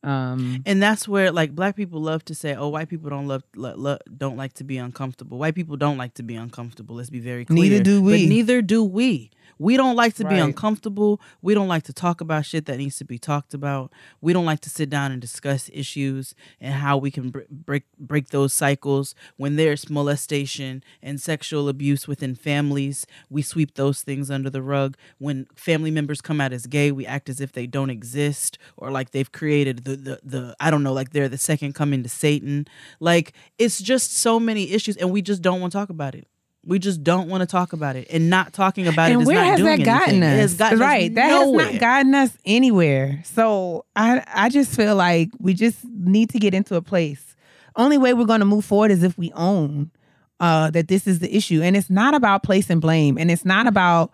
Um 0.04 0.62
and 0.66 0.82
that's 0.82 1.08
where 1.08 1.32
like 1.32 1.56
black 1.56 1.76
people 1.76 2.00
love 2.00 2.24
to 2.26 2.36
say 2.36 2.54
oh 2.56 2.68
white 2.70 2.88
people 2.88 3.10
don't 3.10 3.28
love 3.28 3.44
lo- 3.56 3.74
lo- 3.76 3.98
don't 4.16 4.38
like 4.38 4.54
to 4.54 4.64
be 4.64 4.78
uncomfortable 4.78 5.40
white 5.40 5.56
people 5.56 5.76
don't 5.76 5.98
like 5.98 6.14
to 6.14 6.24
be 6.24 6.36
uncomfortable 6.36 6.96
let's 6.98 7.10
be 7.10 7.20
very 7.20 7.46
clear 7.46 7.60
Neither 7.64 7.84
do 7.84 8.02
we. 8.04 8.12
but 8.26 8.30
neither 8.30 8.62
do 8.62 8.84
we 8.84 9.32
we 9.60 9.78
don't 9.78 9.96
like 9.96 10.14
to 10.16 10.24
be 10.24 10.36
Right. 10.36 10.44
uncomfortable. 10.44 11.20
We 11.42 11.54
don't 11.54 11.68
like 11.68 11.84
to 11.84 11.94
talk 11.94 12.22
about 12.22 12.46
shit 12.46 12.66
that 12.66 12.78
needs 12.78 12.98
to 12.98 13.06
be 13.06 13.18
talked 13.18 13.54
about. 13.54 13.92
We 14.22 14.34
don't 14.34 14.46
like 14.46 14.60
to 14.62 14.70
sit 14.70 14.90
down 14.90 15.12
and 15.12 15.22
discuss 15.22 15.70
issues 15.74 16.36
and 16.62 16.74
how 16.76 16.98
we 16.98 17.12
can 17.12 17.30
br- 17.30 17.42
break 17.50 17.84
break 18.00 18.30
those 18.30 18.54
cycles. 18.54 19.16
When 19.38 19.56
there's 19.56 19.90
molestation 19.90 20.84
and 21.02 21.20
sexual 21.22 21.70
abuse 21.70 22.08
within 22.08 22.36
families 22.36 23.06
we 23.30 23.42
sweep 23.42 23.74
those 23.76 24.02
things 24.02 24.30
under 24.32 24.50
the 24.50 24.62
rug. 24.62 24.98
When 25.18 25.48
family 25.56 25.92
members 25.92 26.22
come 26.22 26.40
out 26.42 26.54
as 26.54 26.66
gay 26.68 26.92
we 26.92 27.06
act 27.06 27.30
as 27.30 27.40
if 27.42 27.52
they 27.52 27.68
don't 27.68 27.90
exist 27.90 28.58
or 28.78 28.92
like 28.92 29.12
they've 29.12 29.32
created 29.32 29.84
the 29.86 29.96
the, 29.96 30.20
the 30.24 30.56
I 30.60 30.70
don't 30.72 30.84
know 30.84 30.94
like 30.94 31.12
they're 31.12 31.30
the 31.30 31.38
second 31.38 31.74
coming 31.74 32.04
to 32.04 32.10
Satan. 32.10 32.68
Like 33.00 33.34
it's 33.58 33.82
just 33.82 34.14
so 34.16 34.40
many 34.40 34.72
issues 34.72 34.98
and 34.98 35.12
we 35.12 35.22
just 35.22 35.42
don't 35.42 35.60
want 35.62 35.72
to 35.74 35.78
talk 35.78 35.90
about 35.90 36.16
it 36.16 36.28
we 36.68 36.80
just 36.80 37.02
don't 37.02 37.30
want 37.30 37.42
to 37.42 37.48
talk 37.48 37.72
about 37.72 37.96
it 37.96 38.08
and 38.10 38.30
not 38.30 38.52
talking 38.52 38.88
about 38.88 39.10
it 39.10 39.16
and 39.16 39.26
where 39.26 39.38
not 39.38 39.46
has 39.46 39.60
doing 39.60 39.80
that 39.80 39.86
gotten 39.86 40.22
anything. 40.22 40.24
us? 40.24 40.34
It 40.34 40.42
has 40.42 40.54
gotten 40.56 40.78
us 40.80 40.82
right. 40.82 41.16
that 41.16 41.30
nowhere. 41.30 41.66
has 41.66 41.74
not 41.74 41.80
gotten 41.80 42.16
us 42.16 42.38
anywhere. 42.46 43.22
So 43.24 43.86
I 43.96 44.22
I 44.32 44.50
just 44.50 44.76
feel 44.76 44.96
like 44.96 45.30
we 45.40 45.54
just 45.54 45.84
need 45.86 46.30
to 46.32 46.40
get 46.40 46.54
into 46.54 46.76
a 46.76 46.82
place. 46.82 47.36
Only 47.78 47.98
way 47.98 48.14
we're 48.14 48.26
going 48.26 48.42
to 48.42 48.46
move 48.46 48.66
forward 48.66 48.92
is 48.92 49.02
if 49.02 49.18
we 49.18 49.32
own 49.34 49.92
uh, 50.40 50.70
that 50.72 50.88
this 50.88 51.08
is 51.08 51.20
the 51.20 51.36
issue, 51.36 51.62
and 51.62 51.76
it's 51.76 51.90
not 51.90 52.14
about 52.14 52.44
place 52.44 52.70
and 52.70 52.82
blame, 52.82 53.18
and 53.18 53.32
it's 53.32 53.46
not 53.46 53.66
about. 53.66 54.12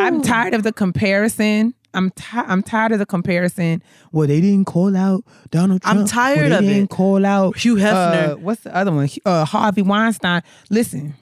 I'm 0.00 0.22
tired 0.22 0.54
of 0.54 0.62
the 0.62 0.72
comparison. 0.72 1.74
I'm 1.94 2.10
ti- 2.10 2.24
I'm 2.36 2.62
tired 2.62 2.92
of 2.92 2.98
the 2.98 3.06
comparison. 3.06 3.82
Well, 4.12 4.26
they 4.26 4.40
didn't 4.40 4.66
call 4.66 4.96
out 4.96 5.24
Donald 5.50 5.82
Trump. 5.82 6.00
I'm 6.00 6.06
tired 6.06 6.50
well, 6.50 6.58
of 6.58 6.64
they 6.64 6.70
it. 6.70 6.74
didn't 6.74 6.90
call 6.90 7.24
out 7.24 7.56
Hugh 7.56 7.76
Hefner. 7.76 8.32
uh, 8.32 8.36
what's 8.36 8.62
the 8.62 8.74
other 8.74 8.92
one? 8.92 9.08
Uh, 9.24 9.44
Harvey 9.44 9.82
Weinstein. 9.82 10.42
Listen, 10.70 11.14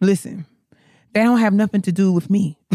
listen. 0.00 0.46
They 1.12 1.22
don't 1.22 1.38
have 1.38 1.52
nothing 1.52 1.80
to 1.82 1.92
do 1.92 2.12
with 2.12 2.28
me. 2.30 2.58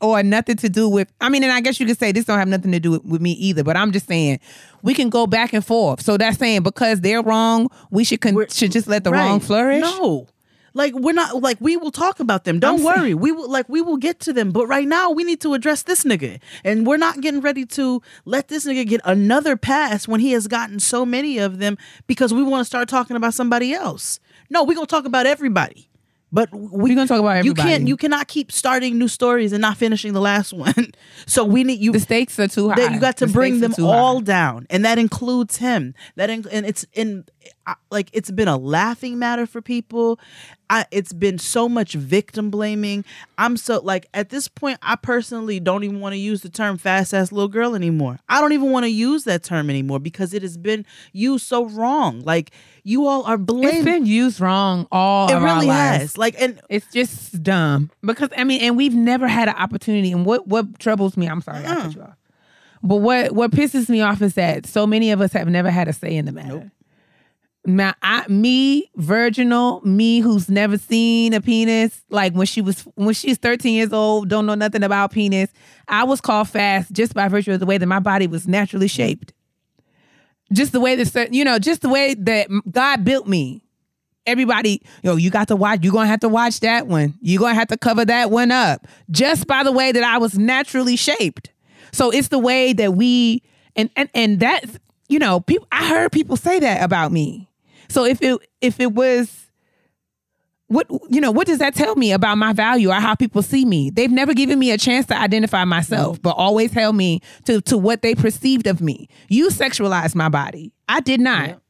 Or 0.00 0.22
nothing 0.22 0.56
to 0.56 0.68
do 0.68 0.88
with 0.90 1.10
I 1.20 1.30
mean, 1.30 1.42
and 1.42 1.50
I 1.52 1.60
guess 1.62 1.80
you 1.80 1.86
could 1.86 1.98
say 1.98 2.12
this 2.12 2.26
don't 2.26 2.38
have 2.38 2.48
nothing 2.48 2.70
to 2.72 2.78
do 2.80 2.90
with, 2.92 3.04
with 3.04 3.20
me 3.22 3.32
either, 3.32 3.64
but 3.64 3.76
I'm 3.76 3.92
just 3.92 4.06
saying 4.06 4.40
we 4.82 4.92
can 4.94 5.08
go 5.08 5.26
back 5.26 5.52
and 5.54 5.64
forth. 5.64 6.02
So 6.02 6.16
that's 6.18 6.36
saying 6.38 6.62
because 6.62 7.00
they're 7.00 7.22
wrong, 7.22 7.68
we 7.90 8.04
should 8.04 8.20
con- 8.20 8.34
We're- 8.34 8.48
should 8.50 8.72
just 8.72 8.86
let 8.86 9.04
the 9.04 9.10
Right. 9.10 9.26
wrong 9.26 9.40
flourish. 9.40 9.80
No. 9.80 10.26
Like 10.74 10.92
we're 10.94 11.14
not 11.14 11.42
like 11.42 11.56
we 11.60 11.76
will 11.78 11.90
talk 11.90 12.20
about 12.20 12.44
them. 12.44 12.60
Don't 12.60 12.80
I'm 12.80 12.84
worry. 12.84 12.96
saying- 12.98 13.20
we 13.20 13.32
will 13.32 13.50
like 13.50 13.68
we 13.70 13.80
will 13.80 13.96
get 13.96 14.20
to 14.20 14.32
them. 14.34 14.50
But 14.52 14.66
right 14.66 14.86
now 14.86 15.10
we 15.10 15.24
need 15.24 15.40
to 15.40 15.54
address 15.54 15.82
this 15.82 16.04
nigga. 16.04 16.38
And 16.62 16.86
we're 16.86 16.98
not 16.98 17.22
getting 17.22 17.40
ready 17.40 17.64
to 17.66 18.02
let 18.26 18.48
this 18.48 18.66
nigga 18.66 18.86
get 18.86 19.00
another 19.06 19.56
pass 19.56 20.06
when 20.06 20.20
he 20.20 20.32
has 20.32 20.46
gotten 20.46 20.78
so 20.78 21.06
many 21.06 21.38
of 21.38 21.58
them 21.58 21.78
because 22.06 22.32
we 22.34 22.42
want 22.42 22.60
to 22.60 22.64
start 22.66 22.88
talking 22.90 23.16
about 23.16 23.32
somebody 23.32 23.72
else. 23.72 24.20
No, 24.50 24.62
we're 24.62 24.74
gonna 24.74 24.86
talk 24.86 25.06
about 25.06 25.24
everybody. 25.26 25.88
But 26.32 26.52
we, 26.52 26.68
We're 26.90 26.94
gonna 26.96 27.06
talk 27.06 27.20
about 27.20 27.44
you 27.44 27.54
can't 27.54 27.86
you 27.86 27.96
cannot 27.96 28.26
keep 28.28 28.50
starting 28.50 28.98
new 28.98 29.08
stories 29.08 29.52
and 29.52 29.62
not 29.62 29.76
finishing 29.76 30.12
the 30.12 30.20
last 30.20 30.52
one. 30.52 30.92
so 31.26 31.44
we 31.44 31.62
need 31.64 31.78
you 31.80 31.92
The 31.92 32.00
stakes 32.00 32.38
are 32.40 32.48
too 32.48 32.68
high. 32.70 32.76
that 32.76 32.92
you 32.92 33.00
got 33.00 33.16
to 33.18 33.26
The 33.26 33.32
bring 33.32 33.60
them 33.60 33.72
all 33.80 34.16
high. 34.18 34.24
down 34.24 34.66
and 34.68 34.84
that 34.84 34.98
includes 34.98 35.58
him 35.58 35.94
that 36.16 36.28
in, 36.28 36.44
and 36.50 36.66
it's 36.66 36.84
in 36.92 37.24
like 37.90 38.08
it's 38.12 38.30
been 38.30 38.48
a 38.48 38.56
laughing 38.56 39.18
matter 39.18 39.46
for 39.46 39.60
people 39.62 40.18
I, 40.68 40.84
it's 40.90 41.12
been 41.12 41.38
so 41.38 41.68
much 41.68 41.94
victim 41.94 42.50
blaming 42.50 43.04
i'm 43.38 43.56
so 43.56 43.80
like 43.80 44.06
at 44.14 44.30
this 44.30 44.48
point 44.48 44.78
i 44.82 44.96
personally 44.96 45.60
don't 45.60 45.84
even 45.84 46.00
want 46.00 46.12
to 46.14 46.18
use 46.18 46.42
the 46.42 46.48
term 46.48 46.76
fast 46.78 47.14
ass 47.14 47.30
little 47.30 47.48
girl 47.48 47.74
anymore 47.74 48.18
i 48.28 48.40
don't 48.40 48.52
even 48.52 48.70
want 48.72 48.84
to 48.84 48.90
use 48.90 49.24
that 49.24 49.42
term 49.44 49.70
anymore 49.70 49.98
because 50.00 50.34
it 50.34 50.42
has 50.42 50.56
been 50.56 50.84
used 51.12 51.46
so 51.46 51.66
wrong 51.66 52.20
like 52.22 52.50
you 52.82 53.06
all 53.06 53.22
are 53.24 53.34
It's 53.34 53.44
blaming 53.44 53.84
been 53.84 54.06
used 54.06 54.40
wrong 54.40 54.86
all 54.90 55.28
it 55.30 55.34
of 55.36 55.42
our 55.42 55.54
really 55.56 55.66
lives. 55.68 55.98
has 56.02 56.18
like 56.18 56.34
and 56.40 56.60
It's 56.68 56.86
just 56.92 57.42
dumb 57.42 57.90
because 58.02 58.30
I 58.36 58.44
mean, 58.44 58.60
and 58.62 58.76
we've 58.76 58.94
never 58.94 59.26
had 59.26 59.48
an 59.48 59.56
opportunity. 59.56 60.12
And 60.12 60.24
what 60.24 60.46
what 60.46 60.78
troubles 60.78 61.16
me, 61.16 61.26
I'm 61.26 61.40
sorry, 61.40 61.64
I 61.64 61.74
cut 61.74 61.94
you 61.96 62.02
off. 62.02 62.16
But 62.82 62.96
what 62.96 63.32
what 63.32 63.50
pisses 63.50 63.88
me 63.88 64.02
off 64.02 64.22
is 64.22 64.34
that 64.34 64.66
so 64.66 64.86
many 64.86 65.10
of 65.10 65.20
us 65.20 65.32
have 65.32 65.48
never 65.48 65.70
had 65.70 65.88
a 65.88 65.92
say 65.92 66.14
in 66.16 66.26
the 66.26 66.32
matter. 66.32 66.70
Now, 67.66 67.94
I, 68.00 68.26
me, 68.28 68.90
virginal, 68.94 69.80
me 69.84 70.20
who's 70.20 70.48
never 70.48 70.78
seen 70.78 71.34
a 71.34 71.40
penis, 71.40 72.04
like 72.10 72.32
when 72.32 72.46
she 72.46 72.60
was 72.60 72.82
when 72.94 73.12
she's 73.12 73.38
13 73.38 73.74
years 73.74 73.92
old, 73.92 74.28
don't 74.28 74.46
know 74.46 74.54
nothing 74.54 74.84
about 74.84 75.10
penis. 75.10 75.50
I 75.88 76.04
was 76.04 76.20
called 76.20 76.48
fast 76.48 76.92
just 76.92 77.12
by 77.12 77.26
virtue 77.28 77.52
of 77.52 77.60
the 77.60 77.66
way 77.66 77.76
that 77.76 77.86
my 77.86 77.98
body 77.98 78.28
was 78.28 78.46
naturally 78.46 78.88
shaped. 78.88 79.32
Just 80.52 80.70
the 80.70 80.80
way 80.80 80.94
that 80.94 81.34
you 81.34 81.44
know, 81.44 81.58
just 81.58 81.82
the 81.82 81.88
way 81.88 82.14
that 82.14 82.48
God 82.70 83.04
built 83.04 83.26
me 83.26 83.62
everybody, 84.26 84.82
yo, 85.02 85.16
you 85.16 85.30
got 85.30 85.48
to 85.48 85.56
watch, 85.56 85.80
you're 85.82 85.92
gonna 85.92 86.06
have 86.06 86.20
to 86.20 86.28
watch 86.28 86.60
that 86.60 86.86
one. 86.86 87.14
You're 87.20 87.40
gonna 87.40 87.54
have 87.54 87.68
to 87.68 87.76
cover 87.76 88.04
that 88.04 88.30
one 88.30 88.50
up. 88.50 88.86
Just 89.10 89.46
by 89.46 89.62
the 89.62 89.72
way 89.72 89.92
that 89.92 90.02
I 90.02 90.18
was 90.18 90.38
naturally 90.38 90.96
shaped. 90.96 91.50
So 91.92 92.10
it's 92.10 92.28
the 92.28 92.38
way 92.38 92.72
that 92.74 92.94
we 92.94 93.42
and 93.74 93.88
and 93.96 94.08
and 94.14 94.40
that's 94.40 94.78
you 95.08 95.18
know, 95.18 95.40
people 95.40 95.68
I 95.72 95.88
heard 95.88 96.12
people 96.12 96.36
say 96.36 96.58
that 96.60 96.82
about 96.82 97.12
me. 97.12 97.45
So 97.88 98.04
if 98.04 98.20
it 98.22 98.38
if 98.60 98.80
it 98.80 98.92
was 98.92 99.46
what 100.68 100.86
you 101.08 101.20
know, 101.20 101.30
what 101.30 101.46
does 101.46 101.58
that 101.58 101.74
tell 101.74 101.94
me 101.94 102.12
about 102.12 102.38
my 102.38 102.52
value 102.52 102.90
or 102.90 102.94
how 102.94 103.14
people 103.14 103.42
see 103.42 103.64
me? 103.64 103.90
They've 103.90 104.10
never 104.10 104.34
given 104.34 104.58
me 104.58 104.72
a 104.72 104.78
chance 104.78 105.06
to 105.06 105.18
identify 105.18 105.64
myself, 105.64 106.20
but 106.20 106.30
always 106.30 106.72
held 106.72 106.96
me 106.96 107.20
to 107.44 107.60
to 107.62 107.78
what 107.78 108.02
they 108.02 108.14
perceived 108.14 108.66
of 108.66 108.80
me. 108.80 109.08
You 109.28 109.48
sexualized 109.48 110.14
my 110.14 110.28
body. 110.28 110.72
I 110.88 111.00
did 111.00 111.20
not. 111.20 111.60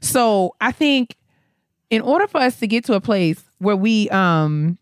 So 0.00 0.54
I 0.60 0.72
think 0.72 1.16
in 1.90 2.02
order 2.02 2.26
for 2.26 2.38
us 2.38 2.58
to 2.58 2.66
get 2.66 2.84
to 2.86 2.94
a 2.94 3.00
place 3.00 3.42
where 3.58 3.76
we 3.76 4.08
um 4.10 4.78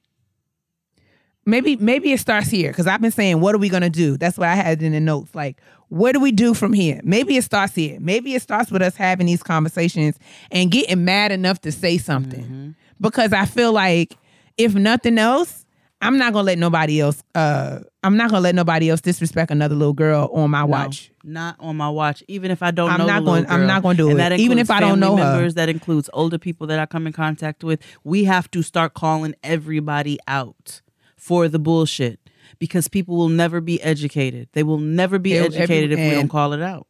maybe 1.45 1.77
maybe 1.77 2.13
it 2.13 2.21
starts 2.21 2.49
here 2.49 2.71
because 2.71 2.87
I've 2.87 3.01
been 3.01 3.11
saying, 3.11 3.41
what 3.41 3.55
are 3.55 3.59
we 3.59 3.69
gonna 3.69 3.91
do? 3.91 4.17
That's 4.17 4.39
what 4.39 4.49
I 4.49 4.55
had 4.55 4.83
in 4.83 4.93
the 4.93 5.01
notes. 5.01 5.35
Like, 5.35 5.59
what 5.93 6.13
do 6.13 6.21
we 6.21 6.33
do 6.33 6.55
from 6.55 6.73
here? 6.73 7.01
Maybe 7.05 7.37
it 7.37 7.45
starts 7.45 7.75
here. 7.75 7.99
Maybe 8.01 8.35
it 8.35 8.41
starts 8.41 8.71
with 8.71 8.81
us 8.81 8.97
having 8.97 9.27
these 9.27 9.43
conversations 9.43 10.19
and 10.51 10.71
getting 10.71 11.05
mad 11.05 11.33
enough 11.33 11.61
to 11.61 11.71
say 11.73 11.99
something. 11.99 12.45
Mm-hmm. 12.45 12.71
Because 12.99 13.35
I 13.35 13.45
feel 13.45 13.73
like 13.73 14.17
if 14.57 14.75
nothing 14.75 15.19
else, 15.19 15.67
I'm 16.01 16.17
not 16.17 16.33
gonna 16.33 16.47
let 16.47 16.59
nobody 16.59 16.99
else. 17.01 17.23
Uh, 17.35 17.81
I'm 18.03 18.17
not 18.17 18.31
gonna 18.31 18.41
let 18.41 18.55
nobody 18.55 18.89
else 18.89 19.03
disrespect 19.03 19.51
another 19.51 19.75
little 19.75 19.93
girl 19.93 20.31
on 20.33 20.51
my 20.51 20.65
watch. 20.65 21.13
Not 21.25 21.57
on 21.61 21.77
my 21.77 21.91
watch. 21.91 22.25
Even 22.27 22.51
if 22.51 22.63
I 22.63 22.71
don't 22.71 22.91
I'm 22.91 22.99
know 23.01 23.07
not 23.07 23.25
going- 23.27 23.47
I'm 23.51 23.67
not 23.67 23.83
gonna 23.83 23.99
do 23.99 24.09
And 24.09 24.19
it. 24.33 24.41
Even 24.41 24.59
if 24.59 24.71
I 24.71 24.81
don't 24.81 24.99
know 24.99 25.17
her. 25.19 25.25
members, 25.35 25.55
That 25.55 25.69
includes 25.69 26.09
older 26.15 26.39
people 26.39 26.67
that 26.69 26.79
I 26.79 26.87
come 26.87 27.07
in 27.07 27.13
contact 27.13 27.63
with. 27.63 27.81
We 28.03 28.25
have 28.25 28.51
to 28.53 28.63
start 28.63 28.95
calling 28.95 29.35
everybody 29.45 30.19
out 30.27 30.81
for 31.17 31.49
the 31.49 31.59
bullshit 31.59 32.19
because 32.63 32.87
people 32.87 33.17
will 33.17 33.29
never 33.29 33.61
be 33.61 33.83
educated. 33.83 34.49
They 34.53 34.63
will 34.63 34.79
never 34.79 35.19
be 35.19 35.35
every- 35.37 35.57
educated 35.57 35.91
if 35.91 35.99
we 35.99 36.11
don't 36.15 36.29
call 36.29 36.53
it 36.53 36.63
out. 36.63 36.87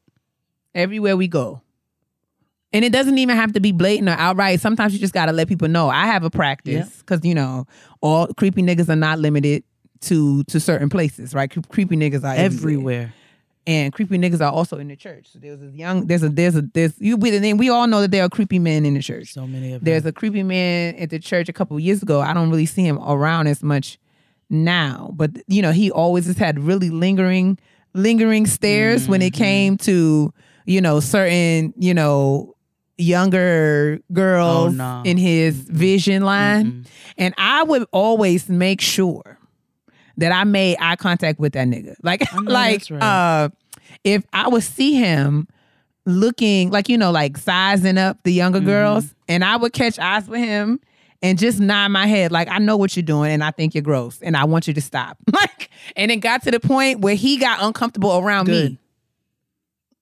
everywhere 0.74 1.16
we 1.16 1.28
go. 1.28 1.62
And 2.74 2.85
it 2.85 2.93
doesn't 2.93 3.16
even 3.16 3.36
have 3.36 3.55
to 3.55 3.61
be 3.61 3.73
blatant 3.73 4.11
or 4.11 4.12
outright. 4.12 4.61
Sometimes 4.61 4.93
you 4.93 4.99
just 4.99 5.15
gotta 5.15 5.32
let 5.32 5.49
people 5.49 5.69
know. 5.69 5.89
I 5.89 6.05
have 6.07 6.24
a 6.24 6.31
practice 6.31 6.99
because 6.99 7.24
you 7.24 7.35
know 7.35 7.66
all 8.03 8.27
creepy 8.36 8.62
niggas 8.62 8.90
are 8.90 8.97
not 8.97 9.19
limited 9.19 9.65
to 10.03 10.44
to 10.44 10.61
certain 10.61 10.90
places, 10.90 11.32
right? 11.35 11.51
Cre- 11.51 11.61
Creepy 11.70 11.97
niggas 11.97 12.23
are 12.23 12.35
everywhere. 12.35 12.43
Everywhere. 12.44 13.15
and 13.66 13.93
creepy 13.94 14.19
niggas 14.19 14.40
are 14.43 14.53
also 14.53 14.77
in 14.77 14.89
the 14.89 14.97
church. 14.97 15.28
So 15.32 15.39
there's 15.39 15.62
a 15.62 15.66
young, 15.66 16.07
there's 16.07 16.23
a 16.23 16.28
there's 16.28 16.57
a 16.57 16.62
there's 16.74 16.93
you 16.99 17.16
we 17.16 17.31
then 17.31 17.57
we 17.57 17.70
all 17.70 17.86
know 17.86 18.03
that 18.03 18.11
there 18.11 18.24
are 18.24 18.28
creepy 18.28 18.59
men 18.59 18.85
in 18.85 18.93
the 18.94 19.01
church. 19.03 19.32
So 19.32 19.47
many 19.47 19.73
of 19.73 19.81
them. 19.81 19.85
There's 19.86 20.05
a 20.05 20.12
creepy 20.12 20.43
man 20.43 20.97
at 20.97 21.09
the 21.09 21.19
church 21.19 21.49
a 21.49 21.53
couple 21.55 21.77
of 21.78 21.82
years 21.82 22.03
ago. 22.03 22.20
I 22.20 22.35
don't 22.35 22.51
really 22.51 22.66
see 22.66 22.85
him 22.86 22.99
around 22.99 23.47
as 23.49 23.62
much 23.62 23.99
now, 24.53 25.11
but 25.16 25.31
you 25.49 25.62
know 25.62 25.73
he 25.73 25.91
always 25.91 26.27
has 26.27 26.39
had 26.39 26.59
really 26.61 26.91
lingering 26.91 27.59
lingering 27.95 28.47
stares 28.47 29.09
when 29.09 29.20
Mm-hmm. 29.20 29.27
it 29.27 29.33
came 29.35 29.77
to 29.79 30.33
you 30.66 30.81
know 30.81 31.01
certain 31.01 31.73
you 31.77 31.93
know 31.95 32.55
younger 32.99 33.99
girls 34.12 34.69
Oh, 34.74 34.77
no. 34.77 35.03
in 35.05 35.16
his 35.16 35.57
vision 35.57 36.23
line, 36.23 36.87
and 37.19 37.35
I 37.39 37.62
would 37.65 37.85
always 37.93 38.49
make 38.49 38.81
sure 38.81 39.39
that 40.19 40.31
I 40.33 40.45
made 40.45 40.77
eye 40.79 40.97
contact 40.97 41.39
with 41.41 41.55
that 41.55 41.66
nigga. 41.66 41.95
Like 42.03 42.23
like 42.45 42.85
right. 42.91 43.03
uh 43.03 43.49
if 44.05 44.24
I 44.33 44.49
would 44.49 44.62
see 44.62 44.95
him 44.95 45.49
looking 46.05 46.70
like 46.70 46.89
you 46.89 46.99
know 46.99 47.11
like 47.11 47.37
sizing 47.39 47.99
up 47.99 48.19
the 48.24 48.33
younger 48.33 48.59
Mm-hmm. 48.59 48.69
girls 48.69 49.15
and 49.29 49.45
I 49.45 49.57
would 49.57 49.73
catch 49.73 49.99
eyes 49.99 50.29
with 50.29 50.41
him 50.41 50.81
and 51.23 51.39
just 51.39 51.61
nod 51.61 51.89
my 51.89 52.07
head 52.07 52.32
like 52.32 52.49
I 52.49 52.59
know 52.59 52.77
what 52.77 52.97
you're 52.97 53.03
doing 53.03 53.31
and 53.31 53.43
I 53.43 53.53
think 53.53 53.74
you're 53.74 53.82
gross 53.82 54.20
and 54.20 54.36
I 54.36 54.44
want 54.44 54.66
you 54.66 54.74
to 54.74 54.81
stop. 54.81 55.19
Like 55.32 55.70
and 55.97 56.11
it 56.11 56.16
got 56.16 56.43
to 56.43 56.51
the 56.51 56.61
point 56.61 57.01
where 57.01 57.15
he 57.15 57.39
got 57.39 57.62
uncomfortable 57.62 58.16
around 58.19 58.47
Good. 58.47 58.73
me. 58.73 58.78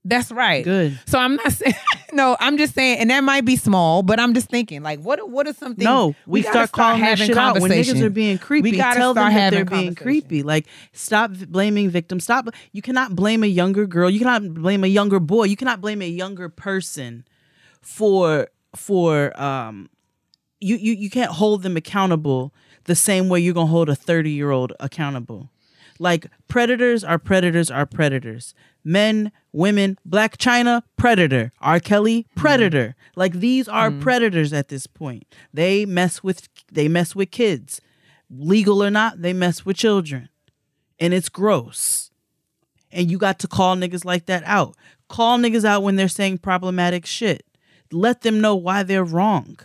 That's 0.05 0.33
right. 0.33 0.65
Good. 0.65 0.99
So 1.07 1.19
I'm 1.19 1.37
not 1.37 1.53
saying 1.53 1.75
no, 2.13 2.37
I'm 2.41 2.57
just 2.57 2.75
saying 2.75 2.99
and 2.99 3.11
that 3.11 3.23
might 3.23 3.45
be 3.45 3.57
small, 3.57 4.03
but 4.03 4.19
I'm 4.19 4.35
just 4.35 4.49
thinking 4.49 4.83
like 4.83 4.99
what 5.01 5.31
what 5.31 5.47
are 5.47 5.53
some 5.53 5.75
things 5.75 5.85
No, 5.85 6.15
we, 6.27 6.43
gotta 6.43 6.53
start 6.53 6.73
calling 6.73 7.01
that 7.01 7.07
having 7.11 7.27
shit 7.29 7.37
out 7.37 7.61
when 7.61 7.71
niggas 7.71 8.03
are 8.03 8.11
being 8.11 8.39
creepy. 8.39 8.71
We 8.73 8.77
gotta 8.77 8.99
Tell 8.99 9.15
them 9.15 9.33
that 9.33 9.51
they're 9.51 9.65
being 9.65 9.95
creepy. 9.95 10.43
Like, 10.43 10.67
stop 10.93 11.33
blaming 11.33 11.91
victims. 11.91 12.25
Stop. 12.25 12.49
You 12.73 12.83
cannot 12.83 13.15
blame 13.15 13.45
a 13.45 13.47
younger 13.47 13.87
girl. 13.87 14.11
You 14.11 14.19
cannot 14.19 14.55
blame 14.55 14.85
a 14.85 14.89
younger 14.89 15.21
boy. 15.21 15.45
You 15.45 15.57
cannot 15.57 15.81
blame 15.81 16.03
a 16.03 16.09
younger 16.09 16.49
person 16.49 17.25
for 17.81 18.49
for 18.75 19.39
um. 19.41 19.91
You 20.61 20.77
you 20.77 20.93
you 20.93 21.11
can't 21.11 21.33
hold 21.33 21.63
them 21.63 21.77
accountable 21.77 22.53
the 22.85 22.95
same 22.95 23.29
way 23.29 23.41
you're 23.41 23.55
gonna 23.55 23.67
hold 23.67 23.89
a 23.89 23.95
thirty 23.95 24.31
year 24.31 24.51
old 24.51 24.73
accountable. 24.81 25.51
Like 25.99 26.27
predators 26.49 27.05
are 27.05 27.19
predators 27.19 27.71
are 27.71 27.87
predators. 27.87 28.55
Men, 28.83 29.33
women, 29.53 29.99
Blac 30.09 30.39
Chyna, 30.39 30.83
predator. 30.97 31.53
R. 31.61 31.79
Kelly, 31.79 32.23
mm-hmm. 32.23 32.41
predator. 32.41 32.97
Like 33.17 33.35
these 33.35 33.69
are 33.69 33.91
mm-hmm. 33.91 34.01
predators 34.01 34.53
at 34.53 34.69
this 34.69 34.87
point. 34.87 35.27
They 35.53 35.85
mess 35.85 36.23
with 36.23 36.49
they 36.73 36.89
mess 36.89 37.15
with 37.15 37.31
kids. 37.31 37.81
Legal 38.31 38.83
or 38.83 38.91
not, 38.91 39.21
they 39.21 39.33
mess 39.33 39.67
with 39.67 39.77
children. 39.77 40.29
And 40.99 41.13
it's 41.13 41.29
gross. 41.29 42.11
And 42.93 43.11
you 43.11 43.19
got 43.19 43.39
to 43.41 43.49
call 43.49 43.77
niggas 43.77 44.05
like 44.05 44.27
that 44.27 44.43
out. 44.47 44.77
Call 45.09 45.39
niggas 45.39 45.65
out 45.65 45.83
when 45.83 45.97
they're 45.97 46.09
saying 46.09 46.39
problematic 46.39 47.05
shit. 47.07 47.45
Let 47.93 48.23
them 48.23 48.41
know 48.41 48.55
why 48.55 48.85
they're 48.85 49.05
wrong. 49.05 49.59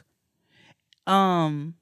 Um, 1.07 1.75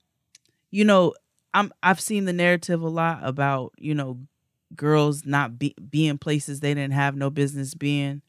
you 0.71 0.85
know, 0.85 1.13
I'm 1.53 1.71
I've 1.81 1.99
seen 1.99 2.25
the 2.25 2.33
narrative 2.33 2.81
a 2.81 2.89
lot 2.89 3.19
about, 3.23 3.73
you 3.77 3.93
know, 3.93 4.19
girls 4.75 5.25
not 5.25 5.59
be 5.59 5.75
being 5.89 6.17
places 6.17 6.59
they 6.59 6.73
didn't 6.73 6.93
have 6.93 7.15
no 7.15 7.29
business 7.29 7.73
being. 7.73 8.21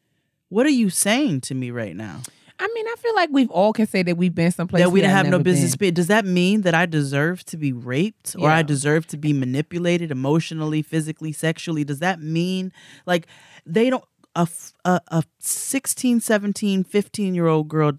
What 0.49 0.66
are 0.66 0.71
you 0.71 0.91
saying 0.91 1.41
to 1.43 1.55
me 1.55 1.71
right 1.71 1.97
now? 1.97 2.21
I 2.59 2.69
mean, 2.73 2.87
I 2.87 2.95
feel 2.99 3.15
like 3.16 3.31
we've 3.33 3.51
all 3.51 3.73
can 3.73 3.87
say 3.87 4.03
that 4.05 4.16
we've 4.16 4.35
been 4.35 4.53
someplace 4.53 4.85
that 4.85 4.91
we 4.91 5.01
didn't 5.01 5.12
have 5.12 5.27
no 5.27 5.41
business 5.41 5.75
being. 5.75 5.93
Does 5.93 6.07
that 6.07 6.25
mean 6.25 6.61
that 6.62 6.75
I 6.75 6.87
deserve 6.87 7.45
to 7.47 7.57
be 7.57 7.73
raped 7.73 8.37
or 8.39 8.49
I 8.49 8.62
deserve 8.62 9.09
to 9.09 9.16
be 9.16 9.33
manipulated 9.33 10.12
emotionally, 10.12 10.81
physically, 10.81 11.33
sexually? 11.33 11.83
Does 11.83 11.99
that 11.99 12.21
mean 12.21 12.73
like 13.07 13.27
they 13.66 13.91
don't 13.91 14.05
a 14.37 15.23
16, 15.39 16.21
17, 16.21 16.85
15 16.85 17.35
year 17.35 17.47
old 17.47 17.69
girl 17.69 17.93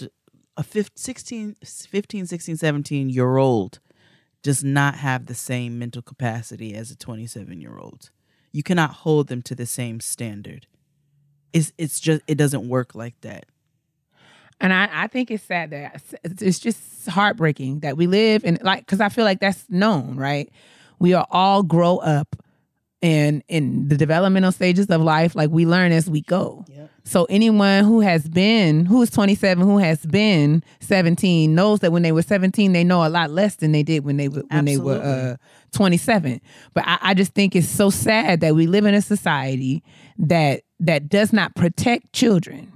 a 0.57 0.63
15, 0.63 0.91
16, 0.95 1.55
15, 1.63 2.25
16, 2.25 2.57
17 2.57 3.09
year 3.09 3.37
old 3.37 3.79
does 4.41 4.63
not 4.63 4.95
have 4.95 5.25
the 5.25 5.35
same 5.35 5.79
mental 5.79 6.01
capacity 6.01 6.75
as 6.75 6.91
a 6.91 6.95
27 6.95 7.59
year 7.59 7.77
old. 7.77 8.11
You 8.51 8.63
cannot 8.63 8.91
hold 8.91 9.27
them 9.27 9.41
to 9.43 9.55
the 9.55 9.65
same 9.65 9.99
standard. 9.99 10.67
It's 11.51 11.73
it's 11.77 11.99
just 11.99 12.21
it 12.27 12.35
doesn't 12.35 12.67
work 12.67 12.95
like 12.95 13.19
that. 13.21 13.45
And 14.61 14.71
I, 14.71 14.89
I 14.91 15.07
think 15.07 15.31
it's 15.31 15.43
sad 15.43 15.71
that 15.71 16.01
it's 16.23 16.59
just 16.59 17.07
heartbreaking 17.07 17.79
that 17.79 17.97
we 17.97 18.07
live 18.07 18.45
in 18.45 18.57
like 18.61 18.85
because 18.85 19.01
I 19.01 19.09
feel 19.09 19.25
like 19.25 19.39
that's 19.39 19.65
known, 19.69 20.15
right? 20.15 20.49
We 20.99 21.13
are 21.13 21.27
all 21.29 21.63
grow 21.63 21.97
up 21.97 22.35
and 23.05 23.43
in 23.47 23.87
the 23.87 23.95
developmental 23.95 24.51
stages 24.51 24.87
of 24.87 24.99
life, 24.99 25.35
like 25.35 25.51
we 25.51 25.67
learn 25.67 25.91
as 25.91 26.09
we 26.09 26.21
go. 26.21 26.65
Yep. 26.67 26.89
So 27.03 27.25
anyone 27.25 27.83
who 27.83 27.99
has 27.99 28.27
been 28.27 28.87
who 28.87 29.03
is 29.03 29.11
27, 29.11 29.63
who 29.63 29.77
has 29.77 30.03
been 30.07 30.63
17, 30.79 31.53
knows 31.53 31.81
that 31.81 31.91
when 31.91 32.01
they 32.01 32.11
were 32.11 32.23
17, 32.23 32.73
they 32.73 32.83
know 32.83 33.05
a 33.05 33.09
lot 33.09 33.29
less 33.29 33.57
than 33.57 33.73
they 33.73 33.83
did 33.83 34.05
when 34.05 34.17
they 34.17 34.27
were 34.27 34.43
when 34.49 34.65
they 34.65 34.77
were 34.77 34.99
uh 34.99 35.35
27. 35.71 36.41
But 36.73 36.85
I, 36.87 36.97
I 37.01 37.13
just 37.13 37.33
think 37.35 37.55
it's 37.55 37.69
so 37.69 37.91
sad 37.91 38.39
that 38.39 38.55
we 38.55 38.65
live 38.65 38.85
in 38.85 38.95
a 38.95 39.03
society 39.03 39.83
that 40.17 40.63
that 40.79 41.07
does 41.07 41.31
not 41.31 41.53
protect 41.55 42.11
children 42.11 42.75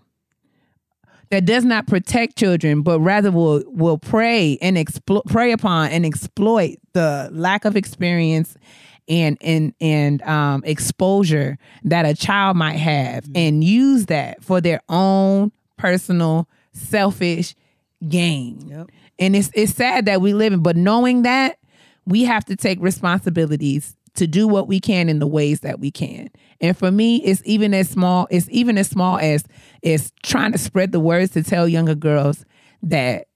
that 1.31 1.45
does 1.45 1.64
not 1.64 1.85
protect 1.85 2.38
children, 2.38 2.81
but 2.81 2.99
rather 2.99 3.31
will 3.31 3.64
will 3.68 3.97
prey 3.97 4.57
and 4.61 4.77
exploit 4.77 5.26
prey 5.26 5.51
upon 5.51 5.89
and 5.89 6.06
exploit 6.06 6.77
the 6.93 7.30
lack 7.31 7.65
of 7.65 7.76
experience 7.76 8.57
and 9.10 9.38
and 9.41 9.73
and 9.81 10.22
um, 10.22 10.64
exposure 10.64 11.57
that 11.84 12.06
a 12.06 12.14
child 12.14 12.56
might 12.56 12.77
have, 12.77 13.26
and 13.36 13.64
use 13.64 14.06
that 14.06 14.44
for 14.44 14.61
their 14.61 14.81
own 14.88 15.52
personal 15.77 16.48
selfish 16.73 17.56
gain. 18.07 18.68
Yep. 18.68 18.88
And 19.18 19.36
it's 19.36 19.52
it's 19.53 19.73
sad 19.73 20.06
that 20.06 20.22
we 20.22 20.34
live 20.34 20.53
in, 20.53 20.61
but 20.61 20.77
knowing 20.77 21.23
that 21.23 21.57
we 22.06 22.23
have 22.23 22.45
to 22.45 22.56
take 22.56 22.80
responsibilities 22.81 23.95
to 24.15 24.27
do 24.27 24.48
what 24.48 24.68
we 24.68 24.80
can 24.80 25.10
in 25.10 25.19
the 25.19 25.27
ways 25.27 25.61
that 25.61 25.80
we 25.80 25.91
can. 25.91 26.30
And 26.61 26.77
for 26.77 26.91
me, 26.91 27.18
it's 27.18 27.41
even 27.45 27.73
as 27.73 27.90
small, 27.90 28.27
it's 28.30 28.48
even 28.49 28.77
as 28.77 28.90
small 28.90 29.18
as 29.18 29.44
is 29.81 30.11
trying 30.23 30.52
to 30.52 30.57
spread 30.57 30.91
the 30.91 30.99
words 30.99 31.31
to 31.34 31.44
tell 31.44 31.68
younger 31.68 31.95
girls 31.95 32.45
that 32.84 33.27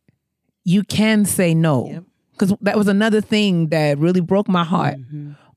you 0.66 0.84
can 0.84 1.26
say 1.26 1.54
no. 1.54 1.88
Yep. 1.88 2.04
Because 2.34 2.54
that 2.62 2.78
was 2.78 2.88
another 2.88 3.22
thing 3.22 3.70
that 3.70 3.98
really 3.98 4.20
broke 4.20 4.50
my 4.50 4.64
heart. 4.64 4.96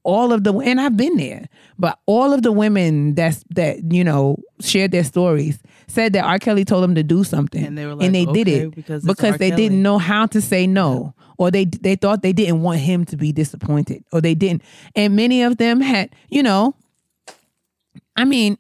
All 0.06 0.32
of 0.32 0.44
the 0.44 0.54
and 0.58 0.80
I've 0.80 0.96
been 0.96 1.16
there, 1.16 1.48
but 1.80 1.98
all 2.06 2.32
of 2.32 2.42
the 2.42 2.52
women 2.52 3.14
that's 3.16 3.42
that 3.50 3.92
you 3.92 4.04
know 4.04 4.36
shared 4.60 4.92
their 4.92 5.02
stories 5.02 5.58
said 5.88 6.12
that 6.12 6.24
R. 6.24 6.38
Kelly 6.38 6.64
told 6.64 6.84
them 6.84 6.94
to 6.94 7.02
do 7.02 7.24
something, 7.24 7.64
And 7.64 7.76
they 7.76 7.86
were 7.86 7.94
like, 7.96 8.06
and 8.06 8.14
they 8.14 8.24
did 8.24 8.46
it 8.46 8.74
because 8.74 9.04
R. 9.08 9.14
they 9.38 9.50
Kelly." 9.50 9.62
didn't 9.62 9.82
know 9.82 9.98
how 9.98 10.26
to 10.26 10.40
say 10.40 10.64
no, 10.66 11.12
or 11.38 11.50
they 11.50 11.64
they 11.64 11.96
thought 11.96 12.22
they 12.22 12.32
didn't 12.32 12.62
want 12.62 12.78
him 12.78 13.04
to 13.06 13.16
be 13.16 13.32
disappointed, 13.32 14.04
or 14.12 14.20
they 14.20 14.34
didn't. 14.36 14.62
And 14.94 15.16
many 15.16 15.42
of 15.42 15.56
them 15.56 15.80
had, 15.80 16.10
you 16.28 16.42
know, 16.44 16.76
I 18.14 18.24
mean, 18.24 18.58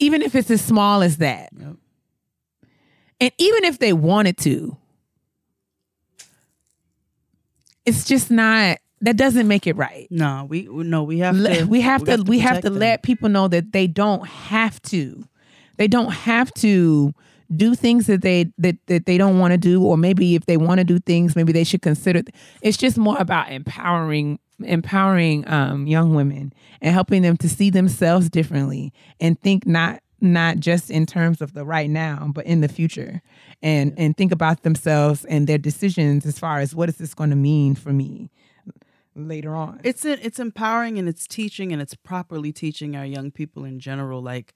even 0.00 0.22
if 0.22 0.34
it's 0.34 0.50
as 0.50 0.60
small 0.60 1.02
as 1.02 1.18
that, 1.18 1.50
Yep. 1.56 1.76
and 3.20 3.32
even 3.38 3.62
if 3.64 3.78
they 3.78 3.92
wanted 3.92 4.36
to, 4.38 4.76
it's 7.86 8.04
just 8.04 8.30
not. 8.30 8.78
That 9.02 9.16
doesn't 9.16 9.48
make 9.48 9.66
it 9.66 9.76
right. 9.76 10.06
No, 10.10 10.46
we 10.48 10.68
no, 10.70 11.02
we 11.02 11.20
have 11.20 11.36
to. 11.36 11.64
we 11.64 11.80
have 11.80 12.04
to 12.04 12.22
we 12.26 12.38
have 12.40 12.60
to 12.60 12.70
them. 12.70 12.78
let 12.78 13.02
people 13.02 13.28
know 13.28 13.48
that 13.48 13.72
they 13.72 13.86
don't 13.86 14.26
have 14.26 14.80
to 14.82 15.24
they 15.76 15.88
don't 15.88 16.12
have 16.12 16.52
to 16.54 17.14
do 17.54 17.74
things 17.74 18.06
that 18.06 18.22
they 18.22 18.52
that, 18.58 18.76
that 18.86 19.06
they 19.06 19.18
don't 19.18 19.38
want 19.38 19.52
to 19.52 19.58
do 19.58 19.82
or 19.82 19.96
maybe 19.96 20.34
if 20.34 20.46
they 20.46 20.56
want 20.56 20.78
to 20.78 20.84
do 20.84 20.98
things 21.00 21.34
maybe 21.34 21.52
they 21.52 21.64
should 21.64 21.82
consider 21.82 22.22
it's 22.62 22.76
just 22.76 22.96
more 22.96 23.16
about 23.18 23.50
empowering 23.50 24.38
empowering 24.64 25.48
um, 25.48 25.86
young 25.86 26.14
women 26.14 26.52
and 26.80 26.92
helping 26.92 27.22
them 27.22 27.36
to 27.38 27.48
see 27.48 27.70
themselves 27.70 28.28
differently 28.28 28.92
and 29.20 29.40
think 29.40 29.66
not 29.66 30.00
not 30.20 30.58
just 30.58 30.90
in 30.90 31.06
terms 31.06 31.40
of 31.40 31.54
the 31.54 31.64
right 31.64 31.88
now, 31.88 32.30
but 32.34 32.44
in 32.44 32.60
the 32.60 32.68
future, 32.68 33.22
and 33.62 33.94
and 33.96 34.16
think 34.16 34.32
about 34.32 34.62
themselves 34.62 35.24
and 35.24 35.46
their 35.46 35.58
decisions 35.58 36.26
as 36.26 36.38
far 36.38 36.58
as 36.58 36.74
what 36.74 36.88
is 36.88 36.96
this 36.96 37.14
going 37.14 37.30
to 37.30 37.36
mean 37.36 37.74
for 37.74 37.92
me 37.92 38.30
later 39.14 39.54
on. 39.54 39.80
It's 39.84 40.04
it's 40.04 40.38
empowering 40.38 40.98
and 40.98 41.08
it's 41.08 41.26
teaching 41.26 41.72
and 41.72 41.80
it's 41.82 41.94
properly 41.94 42.52
teaching 42.52 42.96
our 42.96 43.04
young 43.04 43.30
people 43.30 43.64
in 43.64 43.80
general. 43.80 44.22
Like 44.22 44.54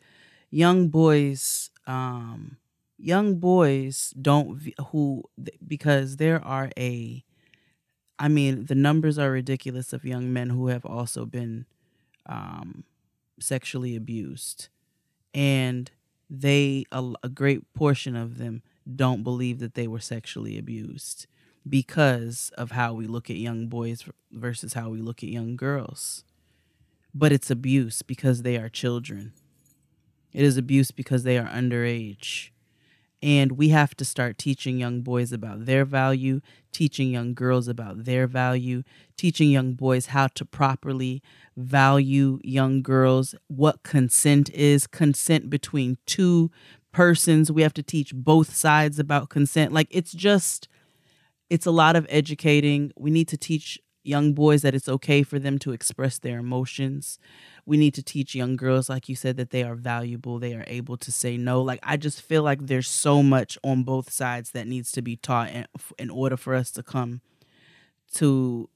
young 0.50 0.88
boys, 0.88 1.70
um, 1.86 2.58
young 2.98 3.36
boys 3.36 4.14
don't 4.20 4.62
who 4.90 5.24
because 5.66 6.16
there 6.16 6.44
are 6.44 6.70
a, 6.78 7.24
I 8.18 8.28
mean 8.28 8.66
the 8.66 8.74
numbers 8.74 9.18
are 9.18 9.30
ridiculous 9.30 9.92
of 9.92 10.04
young 10.04 10.32
men 10.32 10.50
who 10.50 10.68
have 10.68 10.84
also 10.84 11.26
been, 11.26 11.66
um, 12.26 12.84
sexually 13.40 13.96
abused, 13.96 14.68
and 15.34 15.90
they 16.30 16.84
a, 16.92 17.12
a 17.22 17.28
great 17.28 17.72
portion 17.74 18.16
of 18.16 18.38
them 18.38 18.62
don't 18.96 19.22
believe 19.22 19.58
that 19.60 19.74
they 19.74 19.88
were 19.88 20.00
sexually 20.00 20.58
abused 20.58 21.26
because 21.68 22.50
of 22.56 22.72
how 22.72 22.92
we 22.92 23.06
look 23.06 23.30
at 23.30 23.36
young 23.36 23.68
boys 23.68 24.04
versus 24.30 24.74
how 24.74 24.90
we 24.90 25.00
look 25.00 25.22
at 25.22 25.30
young 25.30 25.56
girls. 25.56 26.24
But 27.14 27.32
it's 27.32 27.50
abuse 27.50 28.02
because 28.02 28.42
they 28.42 28.56
are 28.56 28.68
children. 28.68 29.32
It 30.32 30.44
is 30.44 30.56
abuse 30.56 30.90
because 30.90 31.22
they 31.22 31.38
are 31.38 31.48
underage. 31.48 32.50
And 33.22 33.52
we 33.52 33.70
have 33.70 33.96
to 33.96 34.04
start 34.04 34.36
teaching 34.36 34.76
young 34.76 35.00
boys 35.00 35.32
about 35.32 35.64
their 35.64 35.86
value, 35.86 36.42
teaching 36.72 37.08
young 37.08 37.32
girls 37.32 37.68
about 37.68 38.04
their 38.04 38.26
value, 38.26 38.82
teaching 39.16 39.50
young 39.50 39.72
boys 39.72 40.06
how 40.06 40.26
to 40.34 40.44
properly 40.44 41.22
value 41.56 42.38
young 42.44 42.82
girls, 42.82 43.34
what 43.46 43.82
consent 43.82 44.50
is, 44.50 44.86
consent 44.86 45.48
between 45.48 45.96
two 46.04 46.50
persons. 46.92 47.50
We 47.50 47.62
have 47.62 47.72
to 47.74 47.82
teach 47.82 48.14
both 48.14 48.54
sides 48.54 48.98
about 48.98 49.30
consent. 49.30 49.72
Like 49.72 49.88
it's 49.90 50.12
just 50.12 50.68
it's 51.54 51.66
a 51.66 51.70
lot 51.70 51.94
of 51.94 52.04
educating. 52.08 52.90
We 52.98 53.12
need 53.12 53.28
to 53.28 53.36
teach 53.36 53.78
young 54.02 54.32
boys 54.32 54.62
that 54.62 54.74
it's 54.74 54.88
okay 54.88 55.22
for 55.22 55.38
them 55.38 55.56
to 55.60 55.70
express 55.70 56.18
their 56.18 56.40
emotions. 56.40 57.16
We 57.64 57.76
need 57.76 57.94
to 57.94 58.02
teach 58.02 58.34
young 58.34 58.56
girls, 58.56 58.88
like 58.88 59.08
you 59.08 59.14
said, 59.14 59.36
that 59.36 59.50
they 59.50 59.62
are 59.62 59.76
valuable, 59.76 60.40
they 60.40 60.54
are 60.54 60.64
able 60.66 60.96
to 60.96 61.12
say 61.12 61.36
no. 61.36 61.62
Like, 61.62 61.78
I 61.84 61.96
just 61.96 62.20
feel 62.20 62.42
like 62.42 62.66
there's 62.66 62.88
so 62.88 63.22
much 63.22 63.56
on 63.62 63.84
both 63.84 64.10
sides 64.10 64.50
that 64.50 64.66
needs 64.66 64.90
to 64.92 65.00
be 65.00 65.14
taught 65.14 65.50
in, 65.50 65.64
in 65.96 66.10
order 66.10 66.36
for 66.36 66.56
us 66.56 66.72
to 66.72 66.82
come 66.82 67.20
to, 68.14 68.68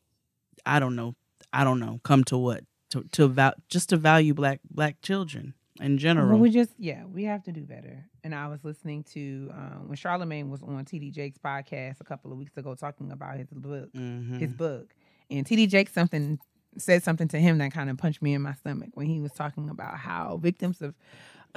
I 0.65 0.79
don't 0.79 0.95
know, 0.95 1.17
I 1.53 1.65
don't 1.65 1.81
know, 1.81 2.01
come 2.05 2.23
to 2.25 2.39
what? 2.39 2.63
To, 2.93 3.03
to 3.13 3.27
val- 3.27 3.55
just 3.69 3.89
to 3.89 3.97
value 3.97 4.35
black 4.35 4.61
black 4.71 5.03
children 5.03 5.53
in 5.81 5.99
general. 5.99 6.29
Well, 6.31 6.39
we 6.39 6.51
just 6.51 6.71
yeah, 6.79 7.05
we 7.05 7.25
have 7.25 7.43
to 7.45 7.53
do 7.53 7.63
better. 7.63 8.05
And 8.25 8.35
I 8.35 8.49
was 8.49 8.65
listening 8.65 9.05
to 9.15 9.51
um, 9.53 9.89
when 9.89 9.97
Charlemagne 9.97 10.51
was 10.51 10.63
on 10.63 10.85
TD 10.85 11.13
Jakes' 11.13 11.39
podcast 11.39 12.01
a 12.01 12.05
couple 12.05 12.33
of 12.33 12.39
weeks 12.39 12.57
ago 12.57 12.75
talking 12.75 13.11
about 13.13 13.37
his 13.37 13.49
book, 13.51 13.93
Mhm. 13.95 14.39
his 14.41 14.53
book, 14.53 14.95
and 15.31 15.47
TD 15.47 15.69
Jakes 15.69 15.93
something 15.93 16.39
said 16.77 17.03
something 17.03 17.29
to 17.29 17.39
him 17.41 17.59
that 17.59 17.73
kind 17.73 17.91
of 17.91 17.97
punched 17.99 18.23
me 18.23 18.35
in 18.35 18.43
my 18.43 18.53
stomach 18.55 18.91
when 18.95 19.07
he 19.07 19.21
was 19.21 19.33
talking 19.33 19.69
about 19.71 19.97
how 19.97 20.37
victims 20.37 20.81
of 20.83 20.95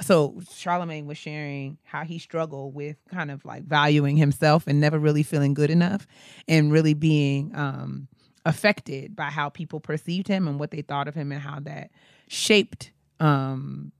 so 0.00 0.40
Charlemagne 0.50 1.06
was 1.06 1.18
sharing 1.18 1.76
how 1.84 2.02
he 2.02 2.18
struggled 2.18 2.74
with 2.74 2.96
kind 3.10 3.30
of 3.30 3.44
like 3.44 3.62
valuing 3.64 4.16
himself 4.16 4.66
and 4.66 4.80
never 4.80 4.98
really 4.98 5.22
feeling 5.22 5.52
good 5.52 5.70
enough 5.70 6.06
and 6.48 6.72
really 6.72 6.94
being 6.94 7.54
um 7.54 8.08
affected 8.46 9.14
by 9.14 9.26
how 9.26 9.48
people 9.48 9.78
perceived 9.80 10.26
him 10.26 10.48
and 10.48 10.58
what 10.58 10.70
they 10.72 10.82
thought 10.82 11.06
of 11.08 11.14
him 11.14 11.30
and 11.30 11.40
how 11.42 11.60
that 11.60 11.90
shaped 12.26 12.90
um 13.20 13.92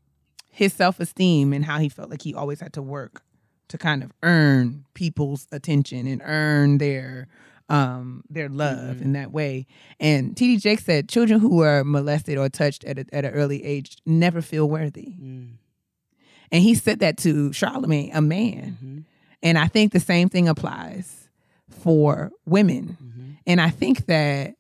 his 0.53 0.73
self-esteem 0.73 1.53
and 1.53 1.65
how 1.65 1.79
he 1.79 1.89
felt 1.89 2.11
like 2.11 2.23
he 2.23 2.35
always 2.35 2.61
had 2.61 2.73
to 2.75 2.83
work 2.83 3.23
to 3.69 3.79
kind 3.79 4.03
of 4.05 4.13
earn 4.23 4.85
people's 4.95 5.49
attention 5.51 6.07
and 6.07 6.21
earn 6.25 6.79
their 6.79 7.27
um 7.69 8.23
their 8.29 8.49
love 8.51 9.01
in 9.01 9.13
that 9.15 9.33
way. 9.33 9.67
And 9.99 10.37
TD 10.37 10.61
Jake 10.61 10.81
said 10.81 11.09
children 11.09 11.41
who 11.41 11.63
are 11.63 11.83
molested 11.85 12.37
or 12.37 12.49
touched 12.51 12.85
at 12.85 12.99
a, 12.99 13.07
at 13.13 13.25
an 13.25 13.33
early 13.33 13.65
age 13.65 13.97
never 14.05 14.43
feel 14.43 14.69
worthy. 14.69 15.15
Mm, 15.19 15.53
And 16.51 16.63
he 16.63 16.75
said 16.75 16.99
that 17.01 17.17
to 17.19 17.53
Charlemagne, 17.53 18.11
a 18.13 18.21
man. 18.21 18.77
mhm, 18.85 19.05
And 19.43 19.57
I 19.59 19.69
think 19.69 19.93
the 19.93 20.01
same 20.01 20.29
thing 20.29 20.49
applies 20.49 21.29
for 21.71 22.31
women. 22.45 22.99
mhm. 23.03 23.37
And 23.47 23.61
I 23.61 23.71
think 23.71 24.07
that 24.07 24.55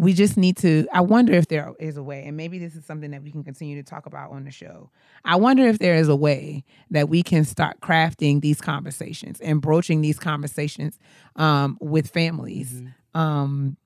we 0.00 0.14
just 0.14 0.38
need 0.38 0.56
to. 0.58 0.86
I 0.94 1.02
wonder 1.02 1.34
if 1.34 1.48
there 1.48 1.74
is 1.78 1.98
a 1.98 2.02
way, 2.02 2.24
and 2.26 2.34
maybe 2.34 2.58
this 2.58 2.74
is 2.74 2.86
something 2.86 3.10
that 3.10 3.22
we 3.22 3.30
can 3.30 3.44
continue 3.44 3.76
to 3.76 3.82
talk 3.82 4.06
about 4.06 4.30
on 4.30 4.44
the 4.44 4.50
show. 4.50 4.90
I 5.26 5.36
wonder 5.36 5.66
if 5.66 5.78
there 5.78 5.94
is 5.94 6.08
a 6.08 6.16
way 6.16 6.64
that 6.90 7.10
we 7.10 7.22
can 7.22 7.44
start 7.44 7.80
crafting 7.80 8.40
these 8.40 8.62
conversations 8.62 9.40
and 9.42 9.60
broaching 9.60 10.00
these 10.00 10.18
conversations 10.18 10.98
um, 11.36 11.76
with 11.82 12.08
families. 12.08 12.82
Um, 13.12 13.76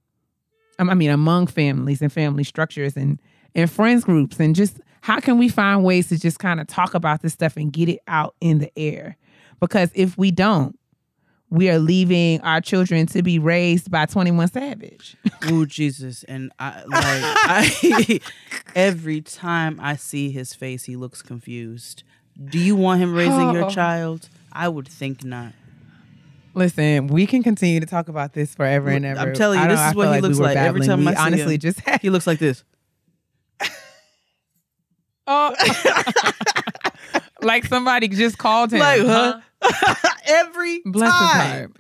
um, 0.79 0.89
I 0.89 0.95
mean, 0.95 1.11
among 1.11 1.49
families 1.49 2.01
and 2.01 2.13
family 2.13 2.45
structures 2.45 2.97
and 2.97 3.21
and 3.57 3.69
friends 3.69 4.05
groups, 4.05 4.39
and 4.39 4.55
just 4.55 4.81
how 5.01 5.19
can 5.19 5.37
we 5.37 5.49
find 5.49 5.83
ways 5.83 6.09
to 6.11 6.19
just 6.19 6.39
kind 6.39 6.61
of 6.61 6.69
talk 6.69 6.95
about 6.95 7.23
this 7.23 7.33
stuff 7.33 7.57
and 7.57 7.73
get 7.73 7.89
it 7.89 7.99
out 8.07 8.37
in 8.41 8.59
the 8.59 8.71
air? 8.79 9.17
Because 9.59 9.91
if 9.95 10.17
we 10.17 10.31
don't, 10.31 10.79
we 11.55 11.71
are 11.71 11.79
leaving 11.79 12.41
our 12.41 12.61
children 12.61 13.07
to 13.07 13.23
be 13.23 13.39
raised 13.39 13.91
by 13.91 14.07
21 14.07 14.49
Savage. 14.49 15.17
Oh 15.47 15.65
Jesus! 15.67 16.25
And 16.25 16.51
I 16.59 16.83
like 16.85 17.01
I 17.13 18.21
every 18.75 19.21
time 19.21 19.79
I 19.81 19.97
see 19.97 20.31
his 20.31 20.55
face, 20.55 20.85
he 20.85 20.97
looks 20.97 21.21
confused. 21.21 22.03
Do 22.47 22.59
you 22.59 22.75
want 22.75 23.01
him 23.03 23.15
raising 23.15 23.53
your 23.53 23.65
Oh. 23.67 23.71
child? 23.71 24.29
I 24.53 24.69
would 24.69 24.89
think 24.89 25.23
not. 25.23 25.53
Listen, 26.55 27.09
we 27.09 27.27
can 27.27 27.43
continue 27.43 27.79
to 27.81 27.85
talk 27.87 28.09
about 28.09 28.33
this 28.33 28.55
forever 28.55 28.89
and 28.89 29.05
ever. 29.05 29.21
I'm 29.21 29.35
telling 29.35 29.61
you, 29.61 29.69
this 29.69 29.77
know, 29.79 29.87
is 29.89 29.93
I 29.93 29.97
what 29.97 30.09
he 30.09 30.15
we 30.15 30.21
looks 30.23 30.39
were 30.39 30.45
like 30.47 30.57
every 30.57 30.87
time 30.87 31.01
we 31.01 31.09
I 31.09 31.15
see 31.15 31.21
honestly 31.21 31.55
him. 31.55 31.61
just 31.61 31.81
had 31.81 32.01
He 32.01 32.09
looks 32.11 32.27
like 32.27 32.39
this. 32.39 32.65
oh, 35.27 35.55
like 37.43 37.65
somebody 37.67 38.09
just 38.09 38.39
called 38.39 38.73
him. 38.73 38.79
Like, 38.81 39.03
huh? 39.03 39.41
Every 40.27 40.83
Bless 40.85 41.11
time. 41.13 41.75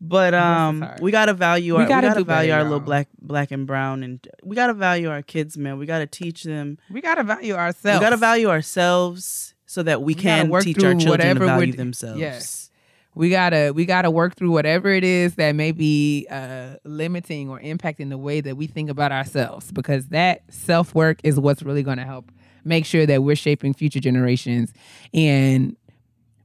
But 0.00 0.32
um, 0.32 0.88
we 1.00 1.10
gotta 1.10 1.34
value 1.34 1.74
We 1.76 1.82
our 1.82 1.88
gotta 1.88 2.06
we 2.06 2.12
gotta 2.12 2.24
value 2.24 2.52
our 2.52 2.62
little 2.62 2.78
black 2.80 3.08
black 3.20 3.50
and 3.50 3.66
brown, 3.66 4.02
and 4.04 4.24
we 4.44 4.54
gotta 4.54 4.74
value 4.74 5.10
our 5.10 5.22
kids, 5.22 5.58
man. 5.58 5.76
We 5.78 5.86
gotta 5.86 6.06
teach 6.06 6.44
them. 6.44 6.78
We 6.90 7.00
gotta 7.00 7.24
value 7.24 7.54
ourselves. 7.54 7.98
We 7.98 8.04
gotta 8.04 8.16
value 8.16 8.48
ourselves 8.48 9.54
so 9.66 9.82
that 9.82 10.00
we, 10.00 10.14
We 10.14 10.14
can 10.14 10.48
work 10.48 10.62
teach 10.64 10.76
our 10.76 10.92
children 10.92 11.10
whatever 11.10 11.40
to 11.40 11.46
value 11.46 11.72
themselves. 11.72 12.20
Yes. 12.20 12.70
we 13.16 13.28
gotta 13.28 13.72
we 13.74 13.86
gotta 13.86 14.10
work 14.10 14.36
through 14.36 14.52
whatever 14.52 14.88
it 14.88 15.02
is 15.02 15.34
that 15.34 15.56
may 15.56 15.72
be 15.72 16.28
uh, 16.30 16.76
limiting 16.84 17.50
or 17.50 17.58
impacting 17.58 18.08
the 18.08 18.18
way 18.18 18.40
that 18.40 18.56
we 18.56 18.68
think 18.68 18.88
about 18.90 19.10
ourselves 19.10 19.72
because 19.72 20.06
that 20.08 20.42
self 20.48 20.94
work 20.94 21.18
is 21.24 21.40
what's 21.40 21.64
really 21.64 21.82
going 21.82 21.98
to 21.98 22.04
help 22.04 22.30
make 22.64 22.84
sure 22.86 23.04
that 23.04 23.24
we're 23.24 23.34
shaping 23.36 23.74
future 23.74 23.98
generations 24.00 24.72
and 25.12 25.76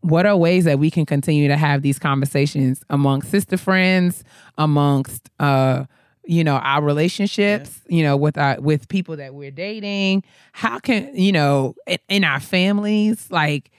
what 0.03 0.25
are 0.25 0.37
ways 0.37 0.63
that 0.65 0.79
we 0.79 0.91
can 0.91 1.05
continue 1.05 1.47
to 1.47 1.57
have 1.57 1.81
these 1.81 1.97
conversations 1.99 2.83
among 2.89 3.21
sister 3.21 3.57
friends 3.57 4.23
amongst 4.57 5.29
uh 5.39 5.85
you 6.25 6.43
know 6.43 6.55
our 6.57 6.81
relationships 6.83 7.81
you 7.89 8.03
know 8.03 8.15
with 8.17 8.37
our 8.37 8.59
with 8.61 8.87
people 8.89 9.15
that 9.17 9.33
we're 9.33 9.51
dating 9.51 10.23
how 10.51 10.77
can 10.79 11.13
you 11.15 11.31
know 11.31 11.73
in, 11.87 11.97
in 12.09 12.23
our 12.23 12.39
families 12.39 13.29
like 13.31 13.71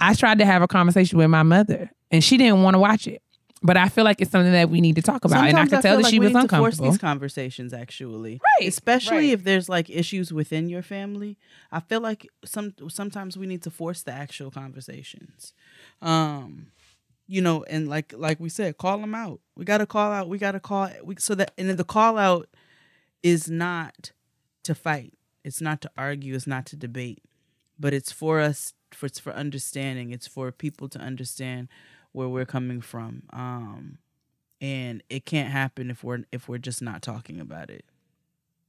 I 0.00 0.14
tried 0.14 0.38
to 0.38 0.44
have 0.44 0.62
a 0.62 0.68
conversation 0.68 1.18
with 1.18 1.28
my 1.28 1.42
mother, 1.42 1.90
and 2.12 2.22
she 2.22 2.36
didn't 2.36 2.62
want 2.62 2.74
to 2.76 2.78
watch 2.78 3.08
it. 3.08 3.20
But 3.64 3.76
I 3.76 3.88
feel 3.88 4.04
like 4.04 4.20
it's 4.20 4.30
something 4.30 4.52
that 4.52 4.70
we 4.70 4.80
need 4.80 4.94
to 4.94 5.02
talk 5.02 5.24
about, 5.24 5.38
and 5.38 5.46
I 5.48 5.50
Sometimes 5.50 5.70
could 5.70 5.82
tell 5.82 5.82
feel 5.82 5.96
that 5.96 6.02
like 6.04 6.10
she 6.12 6.20
was 6.20 6.28
to 6.28 6.32
force 6.34 6.42
uncomfortable. 6.44 6.90
these 6.92 6.98
conversations, 7.00 7.72
actually, 7.72 8.40
Right, 8.60 8.68
Especially 8.68 9.16
right. 9.16 9.32
if 9.32 9.42
there's 9.42 9.68
like 9.68 9.90
issues 9.90 10.32
within 10.32 10.68
your 10.68 10.82
family. 10.82 11.36
I 11.72 11.80
feel 11.80 12.00
like 12.00 12.28
some 12.44 12.74
sometimes 12.88 13.36
we 13.36 13.48
need 13.48 13.62
to 13.64 13.72
force 13.72 14.04
the 14.04 14.12
actual 14.12 14.52
conversations. 14.52 15.52
Um, 16.00 16.68
you 17.26 17.42
know, 17.42 17.64
and 17.64 17.88
like 17.88 18.14
like 18.16 18.40
we 18.40 18.48
said, 18.48 18.78
call 18.78 18.98
them 18.98 19.14
out. 19.14 19.40
We 19.56 19.64
got 19.64 19.78
to 19.78 19.86
call 19.86 20.12
out. 20.12 20.28
We 20.28 20.38
got 20.38 20.52
to 20.52 20.60
call 20.60 20.90
we, 21.02 21.16
so 21.18 21.34
that 21.34 21.52
and 21.58 21.70
the 21.70 21.84
call 21.84 22.16
out 22.18 22.48
is 23.22 23.50
not 23.50 24.12
to 24.64 24.74
fight. 24.74 25.14
It's 25.44 25.60
not 25.60 25.80
to 25.82 25.90
argue. 25.96 26.34
It's 26.34 26.46
not 26.46 26.66
to 26.66 26.76
debate, 26.76 27.22
but 27.78 27.92
it's 27.92 28.12
for 28.12 28.40
us. 28.40 28.72
For 28.92 29.06
it's 29.06 29.18
for 29.18 29.32
understanding. 29.32 30.10
It's 30.10 30.26
for 30.26 30.50
people 30.50 30.88
to 30.88 30.98
understand 30.98 31.68
where 32.12 32.28
we're 32.28 32.46
coming 32.46 32.80
from. 32.80 33.24
Um, 33.30 33.98
and 34.60 35.02
it 35.10 35.26
can't 35.26 35.50
happen 35.50 35.90
if 35.90 36.02
we're 36.02 36.24
if 36.32 36.48
we're 36.48 36.58
just 36.58 36.82
not 36.82 37.02
talking 37.02 37.40
about 37.40 37.70
it. 37.70 37.84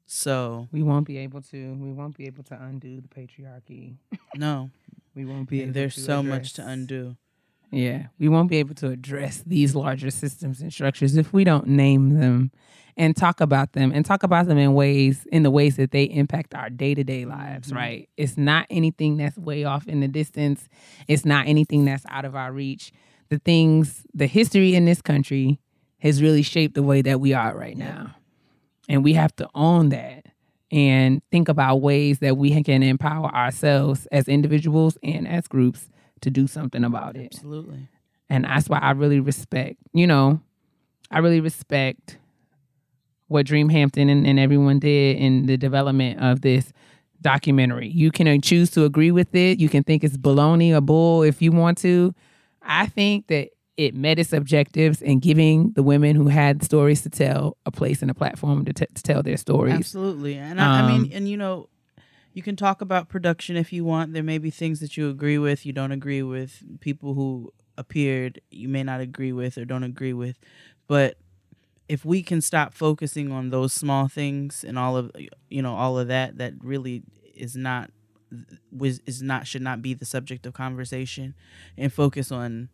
So 0.05 0.67
we 0.71 0.81
won't 0.81 1.05
be 1.05 1.17
able 1.19 1.41
to. 1.43 1.73
We 1.75 1.91
won't 1.91 2.17
be 2.17 2.25
able 2.25 2.43
to 2.45 2.61
undo 2.61 3.01
the 3.01 3.07
patriarchy. 3.07 3.95
no, 4.35 4.71
We 5.15 5.25
won't 5.25 5.49
be. 5.49 5.61
Able 5.63 5.73
there's 5.73 5.95
to 5.95 6.01
so 6.01 6.23
much 6.23 6.53
to 6.53 6.67
undo. 6.67 7.15
Yeah, 7.71 8.07
we 8.17 8.29
won't 8.29 8.49
be 8.49 8.57
able 8.57 8.73
to 8.75 8.87
address 8.89 9.43
these 9.45 9.75
larger 9.75 10.09
systems 10.09 10.59
and 10.61 10.73
structures 10.73 11.15
if 11.17 11.31
we 11.33 11.43
don't 11.43 11.67
name 11.67 12.19
them 12.19 12.51
and 12.97 13.15
talk 13.15 13.39
about 13.41 13.73
them 13.73 13.91
and 13.93 14.03
talk 14.03 14.23
about 14.23 14.47
them 14.47 14.57
in 14.57 14.73
ways 14.73 15.27
in 15.31 15.43
the 15.43 15.51
ways 15.51 15.75
that 15.75 15.91
they 15.91 16.05
impact 16.05 16.55
our 16.55 16.69
day-to-day 16.69 17.25
lives, 17.25 17.67
Mm-hmm. 17.69 17.77
right? 17.77 18.09
It's 18.17 18.37
not 18.37 18.65
anything 18.71 19.17
that's 19.17 19.37
way 19.37 19.65
off 19.65 19.87
in 19.87 19.99
the 19.99 20.07
distance. 20.07 20.67
It's 21.07 21.25
not 21.25 21.47
anything 21.47 21.85
that's 21.85 22.05
out 22.09 22.25
of 22.25 22.35
our 22.35 22.51
reach. 22.51 22.91
The 23.29 23.37
things, 23.37 24.03
the 24.15 24.25
history 24.25 24.73
in 24.73 24.85
this 24.85 25.01
country 25.01 25.59
has 25.99 26.23
really 26.23 26.41
shaped 26.41 26.73
the 26.73 26.81
way 26.83 27.01
that 27.03 27.19
we 27.19 27.33
are 27.33 27.55
right 27.55 27.77
now. 27.77 28.15
And 28.87 29.03
we 29.03 29.13
have 29.13 29.35
to 29.35 29.47
own 29.53 29.89
that 29.89 30.25
and 30.71 31.21
think 31.31 31.49
about 31.49 31.77
ways 31.77 32.19
that 32.19 32.37
we 32.37 32.61
can 32.63 32.83
empower 32.83 33.33
ourselves 33.33 34.07
as 34.11 34.27
individuals 34.27 34.97
and 35.03 35.27
as 35.27 35.47
groups 35.47 35.89
to 36.21 36.29
do 36.29 36.47
something 36.47 36.83
about 36.83 37.15
it. 37.15 37.33
Absolutely. 37.33 37.87
And 38.29 38.43
that's 38.43 38.69
why 38.69 38.79
I 38.79 38.91
really 38.91 39.19
respect, 39.19 39.77
you 39.93 40.05
know, 40.05 40.41
I 41.09 41.19
really 41.19 41.41
respect 41.41 42.17
what 43.27 43.45
dream 43.45 43.69
hampton 43.69 44.09
and, 44.09 44.25
and 44.27 44.39
everyone 44.39 44.79
did 44.79 45.17
in 45.17 45.45
the 45.45 45.57
development 45.57 46.21
of 46.21 46.41
this 46.41 46.71
documentary. 47.21 47.89
You 47.89 48.11
can 48.11 48.41
choose 48.41 48.69
to 48.71 48.85
agree 48.85 49.11
with 49.11 49.33
it. 49.35 49.59
You 49.59 49.69
can 49.69 49.83
think 49.83 50.03
it's 50.03 50.17
baloney 50.17 50.75
or 50.75 50.81
bull 50.81 51.23
if 51.23 51.41
you 51.41 51.51
want 51.51 51.77
to. 51.79 52.13
I 52.61 52.87
think 52.87 53.27
that 53.27 53.49
it 53.79 53.95
met 53.95 54.19
its 54.19 54.33
objectives 54.33 55.01
in 55.01 55.19
giving 55.19 55.71
the 55.71 55.81
women 55.81 56.13
who 56.13 56.27
had 56.27 56.61
stories 56.61 57.01
to 57.01 57.09
tell 57.09 57.55
a 57.65 57.71
place 57.71 58.01
and 58.01 58.11
a 58.11 58.13
platform 58.13 58.65
to, 58.65 58.73
t- 58.73 58.85
to 58.93 59.01
tell 59.01 59.23
their 59.23 59.37
stories. 59.37 59.73
Absolutely. 59.73 60.35
And 60.35 60.59
I, 60.59 60.81
I 60.81 60.87
mean, 60.91 61.03
Um, 61.03 61.09
and 61.13 61.29
you 61.29 61.37
know, 61.37 61.69
you 62.33 62.43
can 62.43 62.57
talk 62.57 62.81
about 62.81 63.07
production 63.07 63.55
if 63.55 63.71
you 63.71 63.85
want. 63.85 64.11
There 64.11 64.21
may 64.21 64.37
be 64.37 64.49
things 64.49 64.81
that 64.81 64.97
you 64.97 65.09
agree 65.09 65.37
with, 65.37 65.65
you 65.65 65.71
don't 65.71 65.93
agree 65.93 66.21
with. 66.21 66.61
People 66.81 67.13
who 67.13 67.53
appeared, 67.77 68.41
you 68.51 68.67
may 68.67 68.83
not 68.83 68.99
agree 68.99 69.31
with 69.31 69.57
or 69.57 69.63
don't 69.63 69.85
agree 69.85 70.11
with. 70.11 70.37
But 70.87 71.15
if 71.87 72.03
we 72.03 72.21
can 72.21 72.41
stop 72.41 72.73
focusing 72.73 73.31
on 73.31 73.49
those 73.49 73.71
small 73.71 74.09
things 74.09 74.65
and 74.65 74.77
all 74.77 74.97
of 74.97 75.09
you 75.47 75.61
know 75.61 75.73
all 75.73 75.97
of 75.97 76.09
that 76.09 76.37
that 76.37 76.53
really 76.61 77.03
is 77.33 77.55
not 77.55 77.91
was 78.73 78.99
is 79.05 79.21
not 79.21 79.47
should 79.47 79.61
not 79.61 79.81
be 79.81 79.93
the 79.93 80.05
subject 80.05 80.45
of 80.45 80.51
conversation 80.53 81.33
and 81.77 81.93
focus 81.93 82.29
on 82.29 82.67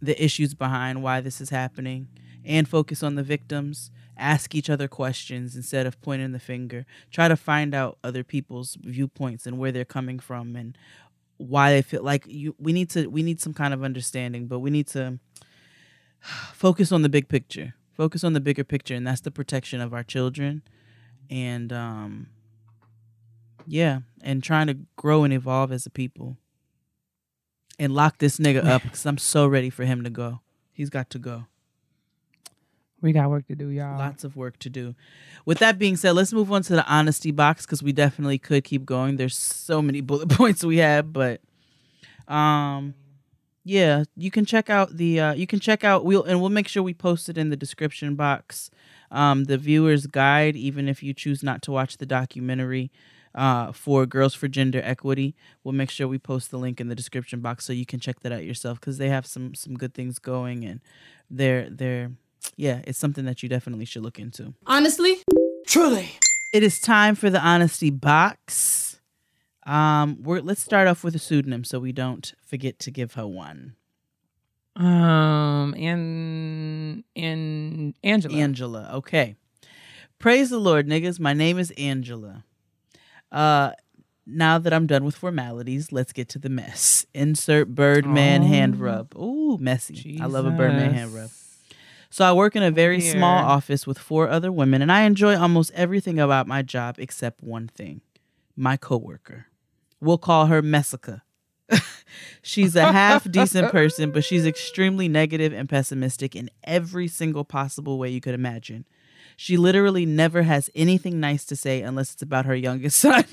the 0.00 0.22
issues 0.22 0.54
behind 0.54 1.02
why 1.02 1.20
this 1.20 1.40
is 1.40 1.50
happening 1.50 2.08
and 2.44 2.68
focus 2.68 3.02
on 3.02 3.16
the 3.16 3.22
victims 3.22 3.90
ask 4.16 4.54
each 4.54 4.70
other 4.70 4.88
questions 4.88 5.56
instead 5.56 5.86
of 5.86 6.00
pointing 6.00 6.32
the 6.32 6.38
finger. 6.38 6.86
Try 7.10 7.28
to 7.28 7.36
find 7.36 7.74
out 7.74 7.98
other 8.02 8.24
people's 8.24 8.76
viewpoints 8.80 9.46
and 9.46 9.58
where 9.58 9.72
they're 9.72 9.84
coming 9.84 10.18
from 10.18 10.56
and 10.56 10.76
why 11.38 11.72
they 11.72 11.82
feel 11.82 12.02
like 12.02 12.24
you 12.26 12.54
we 12.58 12.72
need 12.72 12.88
to 12.88 13.08
we 13.08 13.22
need 13.22 13.42
some 13.42 13.52
kind 13.52 13.74
of 13.74 13.84
understanding 13.84 14.46
but 14.46 14.60
we 14.60 14.70
need 14.70 14.86
to 14.86 15.18
focus 16.54 16.92
on 16.92 17.02
the 17.02 17.08
big 17.08 17.28
picture. 17.28 17.74
Focus 17.92 18.24
on 18.24 18.32
the 18.32 18.40
bigger 18.40 18.64
picture 18.64 18.94
and 18.94 19.06
that's 19.06 19.22
the 19.22 19.30
protection 19.30 19.80
of 19.80 19.92
our 19.92 20.04
children. 20.04 20.62
And 21.28 21.72
um 21.72 22.28
yeah 23.66 24.00
and 24.22 24.42
trying 24.42 24.68
to 24.68 24.78
grow 24.96 25.24
and 25.24 25.32
evolve 25.32 25.72
as 25.72 25.86
a 25.86 25.90
people 25.90 26.36
and 27.78 27.94
lock 27.94 28.18
this 28.18 28.38
nigga 28.38 28.64
up 28.64 28.82
because 28.84 29.06
i'm 29.06 29.18
so 29.18 29.46
ready 29.46 29.70
for 29.70 29.84
him 29.84 30.04
to 30.04 30.10
go. 30.10 30.40
He's 30.72 30.90
got 30.90 31.08
to 31.10 31.18
go. 31.18 31.46
We 33.00 33.12
got 33.12 33.30
work 33.30 33.46
to 33.48 33.54
do, 33.54 33.68
y'all. 33.68 33.98
lots 33.98 34.24
of 34.24 34.36
work 34.36 34.58
to 34.60 34.70
do. 34.70 34.94
With 35.44 35.58
that 35.58 35.78
being 35.78 35.96
said 35.96 36.12
let's 36.12 36.32
move 36.32 36.50
on 36.50 36.62
to 36.62 36.74
the 36.74 36.86
honesty 36.86 37.30
box 37.30 37.64
because 37.64 37.82
we 37.82 37.92
definitely 37.92 38.38
could 38.38 38.64
keep 38.64 38.84
going. 38.84 39.16
There's 39.16 39.36
so 39.36 39.80
many 39.80 40.00
bullet 40.00 40.28
points 40.30 40.64
we 40.64 40.78
have 40.78 41.12
but 41.12 41.40
um 42.28 42.94
yeah 43.62 44.02
you 44.16 44.30
can 44.30 44.44
check 44.44 44.68
out 44.68 44.96
the 44.96 45.20
uh 45.20 45.32
you 45.34 45.46
can 45.46 45.60
check 45.60 45.84
out 45.84 46.04
we'll 46.04 46.24
and 46.24 46.40
we'll 46.40 46.50
make 46.50 46.66
sure 46.68 46.82
we 46.82 46.94
post 46.94 47.28
it 47.28 47.38
in 47.38 47.50
the 47.50 47.56
description 47.56 48.16
box. 48.16 48.70
Um 49.10 49.44
the 49.44 49.58
viewer's 49.58 50.06
guide 50.06 50.56
even 50.56 50.88
if 50.88 51.02
you 51.02 51.14
choose 51.14 51.42
not 51.42 51.62
to 51.62 51.72
watch 51.72 51.98
the 51.98 52.06
documentary 52.06 52.90
uh, 53.36 53.70
for 53.70 54.06
Girls 54.06 54.34
for 54.34 54.48
Gender 54.48 54.80
Equity. 54.82 55.36
We'll 55.62 55.74
make 55.74 55.90
sure 55.90 56.08
we 56.08 56.18
post 56.18 56.50
the 56.50 56.58
link 56.58 56.80
in 56.80 56.88
the 56.88 56.94
description 56.94 57.40
box 57.40 57.64
so 57.64 57.72
you 57.72 57.86
can 57.86 58.00
check 58.00 58.20
that 58.20 58.32
out 58.32 58.44
yourself 58.44 58.80
because 58.80 58.98
they 58.98 59.08
have 59.10 59.26
some 59.26 59.54
some 59.54 59.74
good 59.74 59.94
things 59.94 60.18
going 60.18 60.64
and 60.64 60.80
they're 61.30 61.70
they're 61.70 62.12
yeah, 62.56 62.80
it's 62.84 62.98
something 62.98 63.24
that 63.26 63.42
you 63.42 63.48
definitely 63.48 63.84
should 63.84 64.02
look 64.02 64.18
into. 64.18 64.54
Honestly, 64.66 65.18
Truly. 65.66 66.10
It 66.54 66.62
is 66.62 66.80
time 66.80 67.16
for 67.16 67.28
the 67.28 67.40
honesty 67.40 67.90
box. 67.90 69.00
Um, 69.66 70.22
we're 70.22 70.40
let's 70.40 70.62
start 70.62 70.86
off 70.86 71.02
with 71.02 71.14
a 71.16 71.18
pseudonym 71.18 71.64
so 71.64 71.80
we 71.80 71.92
don't 71.92 72.32
forget 72.46 72.78
to 72.80 72.90
give 72.90 73.14
her 73.14 73.26
one. 73.26 73.74
Um, 74.76 75.74
and 75.76 77.02
and 77.16 77.94
Angela. 78.04 78.34
Angela. 78.36 78.90
Okay. 78.94 79.34
Praise 80.18 80.50
the 80.50 80.58
Lord, 80.58 80.86
niggas. 80.86 81.18
My 81.18 81.32
name 81.32 81.58
is 81.58 81.72
Angela. 81.72 82.44
Uh 83.32 83.72
now 84.28 84.58
that 84.58 84.72
I'm 84.72 84.86
done 84.88 85.04
with 85.04 85.14
formalities, 85.14 85.92
let's 85.92 86.12
get 86.12 86.28
to 86.30 86.38
the 86.40 86.48
mess. 86.48 87.06
Insert 87.14 87.74
Birdman 87.74 88.42
Oh. 88.42 88.46
hand 88.46 88.80
rub. 88.80 89.16
Ooh, 89.16 89.56
messy. 89.58 90.18
I 90.20 90.26
love 90.26 90.46
a 90.46 90.50
Birdman 90.50 90.92
hand 90.94 91.14
rub. 91.14 91.30
So 92.10 92.24
I 92.24 92.32
work 92.32 92.56
in 92.56 92.62
a 92.62 92.70
very 92.70 92.98
dear. 92.98 93.12
small 93.12 93.44
office 93.44 93.86
with 93.86 93.98
four 93.98 94.28
other 94.28 94.50
women, 94.50 94.82
and 94.82 94.90
I 94.90 95.02
enjoy 95.02 95.36
almost 95.36 95.70
everything 95.74 96.18
about 96.18 96.46
my 96.48 96.62
job 96.62 96.96
except 96.98 97.42
one 97.42 97.68
thing 97.68 98.00
my 98.56 98.76
coworker. 98.76 99.46
We'll 100.00 100.18
call 100.18 100.46
her 100.46 100.60
Messica. 100.62 101.22
she's 102.42 102.74
a 102.76 102.92
half 102.92 103.30
decent 103.30 103.70
person, 103.70 104.10
but 104.12 104.24
she's 104.24 104.46
extremely 104.46 105.08
negative 105.08 105.52
and 105.52 105.68
pessimistic 105.68 106.34
in 106.34 106.50
every 106.64 107.06
single 107.08 107.44
possible 107.44 107.98
way 107.98 108.08
you 108.10 108.20
could 108.20 108.34
imagine. 108.34 108.86
She 109.36 109.56
literally 109.56 110.06
never 110.06 110.42
has 110.42 110.70
anything 110.74 111.20
nice 111.20 111.44
to 111.46 111.56
say 111.56 111.82
unless 111.82 112.14
it's 112.14 112.22
about 112.22 112.46
her 112.46 112.56
youngest 112.56 112.98
son 113.00 113.24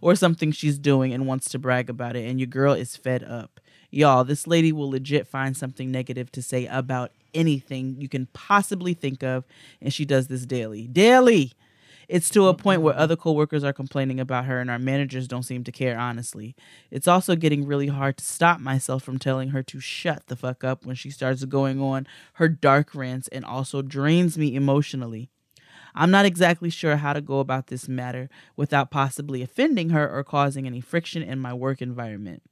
or 0.00 0.14
something 0.14 0.52
she's 0.52 0.78
doing 0.78 1.12
and 1.12 1.26
wants 1.26 1.48
to 1.50 1.58
brag 1.58 1.90
about 1.90 2.16
it. 2.16 2.28
And 2.28 2.38
your 2.38 2.46
girl 2.46 2.72
is 2.72 2.96
fed 2.96 3.24
up. 3.24 3.60
Y'all, 3.90 4.22
this 4.24 4.46
lady 4.46 4.70
will 4.70 4.90
legit 4.90 5.26
find 5.26 5.56
something 5.56 5.90
negative 5.90 6.30
to 6.32 6.42
say 6.42 6.66
about 6.66 7.10
anything 7.34 7.96
you 7.98 8.08
can 8.08 8.26
possibly 8.32 8.94
think 8.94 9.22
of. 9.22 9.44
And 9.80 9.92
she 9.92 10.04
does 10.04 10.28
this 10.28 10.46
daily. 10.46 10.86
Daily! 10.86 11.52
It's 12.08 12.30
to 12.30 12.48
a 12.48 12.54
mm-hmm. 12.54 12.62
point 12.62 12.82
where 12.82 12.96
other 12.96 13.16
coworkers 13.16 13.62
are 13.62 13.72
complaining 13.72 14.18
about 14.18 14.46
her 14.46 14.60
and 14.60 14.70
our 14.70 14.78
managers 14.78 15.28
don't 15.28 15.42
seem 15.42 15.62
to 15.64 15.72
care, 15.72 15.98
honestly. 15.98 16.56
It's 16.90 17.06
also 17.06 17.36
getting 17.36 17.66
really 17.66 17.88
hard 17.88 18.16
to 18.16 18.24
stop 18.24 18.60
myself 18.60 19.02
from 19.02 19.18
telling 19.18 19.50
her 19.50 19.62
to 19.64 19.78
shut 19.78 20.26
the 20.26 20.36
fuck 20.36 20.64
up 20.64 20.86
when 20.86 20.96
she 20.96 21.10
starts 21.10 21.44
going 21.44 21.80
on 21.80 22.06
her 22.34 22.48
dark 22.48 22.94
rants 22.94 23.28
and 23.28 23.44
also 23.44 23.82
drains 23.82 24.38
me 24.38 24.54
emotionally. 24.54 25.28
I'm 25.98 26.12
not 26.12 26.24
exactly 26.24 26.70
sure 26.70 26.96
how 26.96 27.12
to 27.12 27.20
go 27.20 27.40
about 27.40 27.66
this 27.66 27.88
matter 27.88 28.30
without 28.56 28.88
possibly 28.88 29.42
offending 29.42 29.90
her 29.90 30.08
or 30.08 30.22
causing 30.22 30.64
any 30.64 30.80
friction 30.80 31.22
in 31.24 31.40
my 31.40 31.52
work 31.52 31.82
environment. 31.82 32.42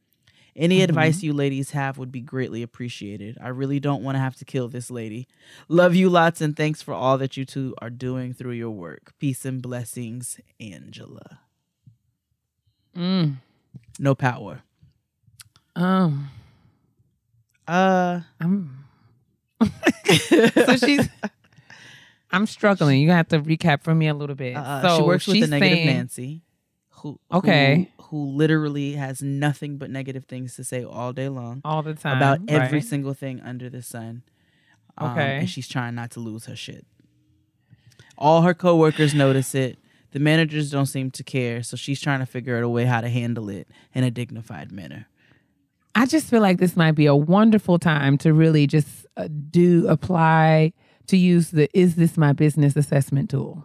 Any 0.57 0.83
advice 0.83 1.23
you 1.23 1.33
ladies 1.33 1.71
have 1.71 1.97
would 1.97 2.11
be 2.11 2.21
greatly 2.21 2.63
appreciated. 2.63 3.39
I 3.41 3.49
really 3.49 3.79
don't 3.79 4.03
want 4.03 4.17
to 4.17 4.21
have 4.21 4.35
to 4.37 4.45
kill 4.45 4.69
this 4.69 4.91
lady. 4.91 5.29
Love 5.69 5.95
you 5.95 6.09
lots 6.11 6.41
and 6.41 6.57
thanks 6.57 6.83
for 6.83 6.93
all 6.93 7.19
that 7.19 7.37
you 7.37 7.45
two 7.45 7.75
are 7.81 7.91
doing 7.91 8.33
through 8.33 8.53
your 8.53 8.71
work. 8.71 9.13
Peace 9.21 9.45
and 9.45 9.63
blessings, 9.63 10.41
Angela. 10.59 11.41
Mm. 12.97 13.37
No 13.99 14.15
power. 14.15 14.63
Um, 15.77 16.31
Uh 17.69 18.23
I'm. 18.41 18.85
so 19.67 20.77
she's. 20.77 21.09
I'm 22.37 22.47
struggling. 22.47 23.01
You 23.01 23.11
have 23.11 23.29
to 23.29 23.41
recap 23.41 23.83
for 23.83 23.95
me 23.95 24.09
a 24.09 24.15
little 24.15 24.37
bit. 24.37 24.57
Uh, 24.57 24.83
so 24.83 24.97
she 24.99 25.03
works 25.03 25.27
with 25.27 25.41
the 25.41 25.47
negative 25.47 25.77
saying- 25.79 25.87
Nancy, 25.87 26.43
who 26.91 27.19
Okay. 27.33 27.91
who, 27.99 28.05
who 28.05 28.31
literally 28.37 28.93
has 28.93 29.23
nothing 29.23 29.79
but 29.79 29.91
negative 29.91 30.25
things 30.27 30.55
to 30.57 30.65
say 30.65 30.85
all 30.85 31.13
day 31.13 31.29
long 31.29 31.61
all 31.65 31.83
the 31.83 31.95
time 31.95 32.17
about 32.19 32.41
every 32.49 32.81
single 32.81 33.15
thing 33.15 33.41
under 33.41 33.69
the 33.71 33.83
sun. 33.83 34.23
Um, 34.99 35.11
Okay. 35.13 35.39
and 35.41 35.51
she's 35.51 35.69
trying 35.69 35.95
not 35.95 36.11
to 36.13 36.21
lose 36.21 36.47
her 36.47 36.57
shit. 36.57 36.87
All 38.19 38.43
her 38.43 38.55
coworkers 38.55 39.15
notice 39.15 39.55
it. 39.55 39.79
The 40.13 40.21
managers 40.21 40.71
don't 40.71 40.87
seem 40.87 41.11
to 41.13 41.23
care, 41.23 41.63
so 41.63 41.77
she's 41.77 42.01
trying 42.01 42.21
to 42.21 42.27
figure 42.27 42.57
out 42.57 42.63
a 42.63 42.69
way 42.69 42.85
how 42.87 43.03
to 43.03 43.09
handle 43.09 43.51
it 43.51 43.69
in 43.93 44.05
a 44.05 44.11
dignified 44.11 44.73
manner. 44.73 45.07
I 45.95 46.07
just 46.07 46.29
feel 46.29 46.41
like 46.41 46.59
this 46.59 46.77
might 46.77 46.93
be 46.93 47.07
a 47.07 47.15
wonderful 47.17 47.79
time 47.79 48.17
to 48.19 48.33
really 48.33 48.67
just 48.67 48.89
uh, 49.17 49.29
do 49.51 49.87
apply 49.89 50.73
to 51.09 51.17
use 51.17 51.51
the 51.51 51.69
"Is 51.79 51.97
this 51.97 52.17
my 52.17 52.33
business?" 52.33 52.77
assessment 52.77 53.31
tool. 53.31 53.65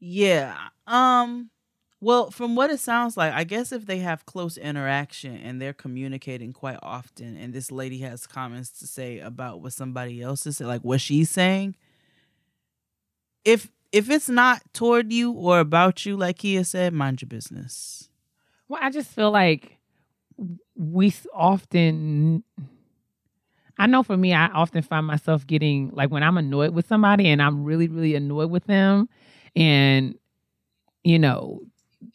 Yeah. 0.00 0.56
Um 0.86 1.50
well, 2.00 2.30
from 2.30 2.54
what 2.54 2.70
it 2.70 2.80
sounds 2.80 3.16
like, 3.16 3.32
I 3.32 3.44
guess 3.44 3.72
if 3.72 3.86
they 3.86 4.00
have 4.00 4.26
close 4.26 4.58
interaction 4.58 5.36
and 5.38 5.58
they're 5.60 5.72
communicating 5.72 6.52
quite 6.52 6.78
often 6.82 7.34
and 7.34 7.54
this 7.54 7.70
lady 7.70 8.00
has 8.00 8.26
comments 8.26 8.68
to 8.80 8.86
say 8.86 9.20
about 9.20 9.62
what 9.62 9.72
somebody 9.72 10.20
else 10.20 10.46
is 10.46 10.60
like 10.60 10.82
what 10.82 11.00
she's 11.00 11.30
saying, 11.30 11.76
if 13.44 13.70
if 13.90 14.10
it's 14.10 14.28
not 14.28 14.60
toward 14.74 15.12
you 15.12 15.32
or 15.32 15.60
about 15.60 16.04
you 16.04 16.16
like 16.16 16.38
Kia 16.38 16.64
said, 16.64 16.92
mind 16.92 17.22
your 17.22 17.28
business. 17.28 18.10
Well, 18.68 18.80
I 18.82 18.90
just 18.90 19.08
feel 19.10 19.30
like 19.30 19.78
we 20.74 21.14
often 21.32 22.44
I 23.78 23.86
know 23.86 24.02
for 24.02 24.16
me, 24.16 24.32
I 24.32 24.46
often 24.48 24.82
find 24.82 25.06
myself 25.06 25.46
getting 25.46 25.90
like 25.92 26.10
when 26.10 26.22
I'm 26.22 26.38
annoyed 26.38 26.74
with 26.74 26.86
somebody 26.86 27.28
and 27.28 27.42
I'm 27.42 27.64
really, 27.64 27.88
really 27.88 28.14
annoyed 28.14 28.50
with 28.50 28.64
them, 28.66 29.08
and 29.56 30.14
you 31.02 31.18
know, 31.18 31.60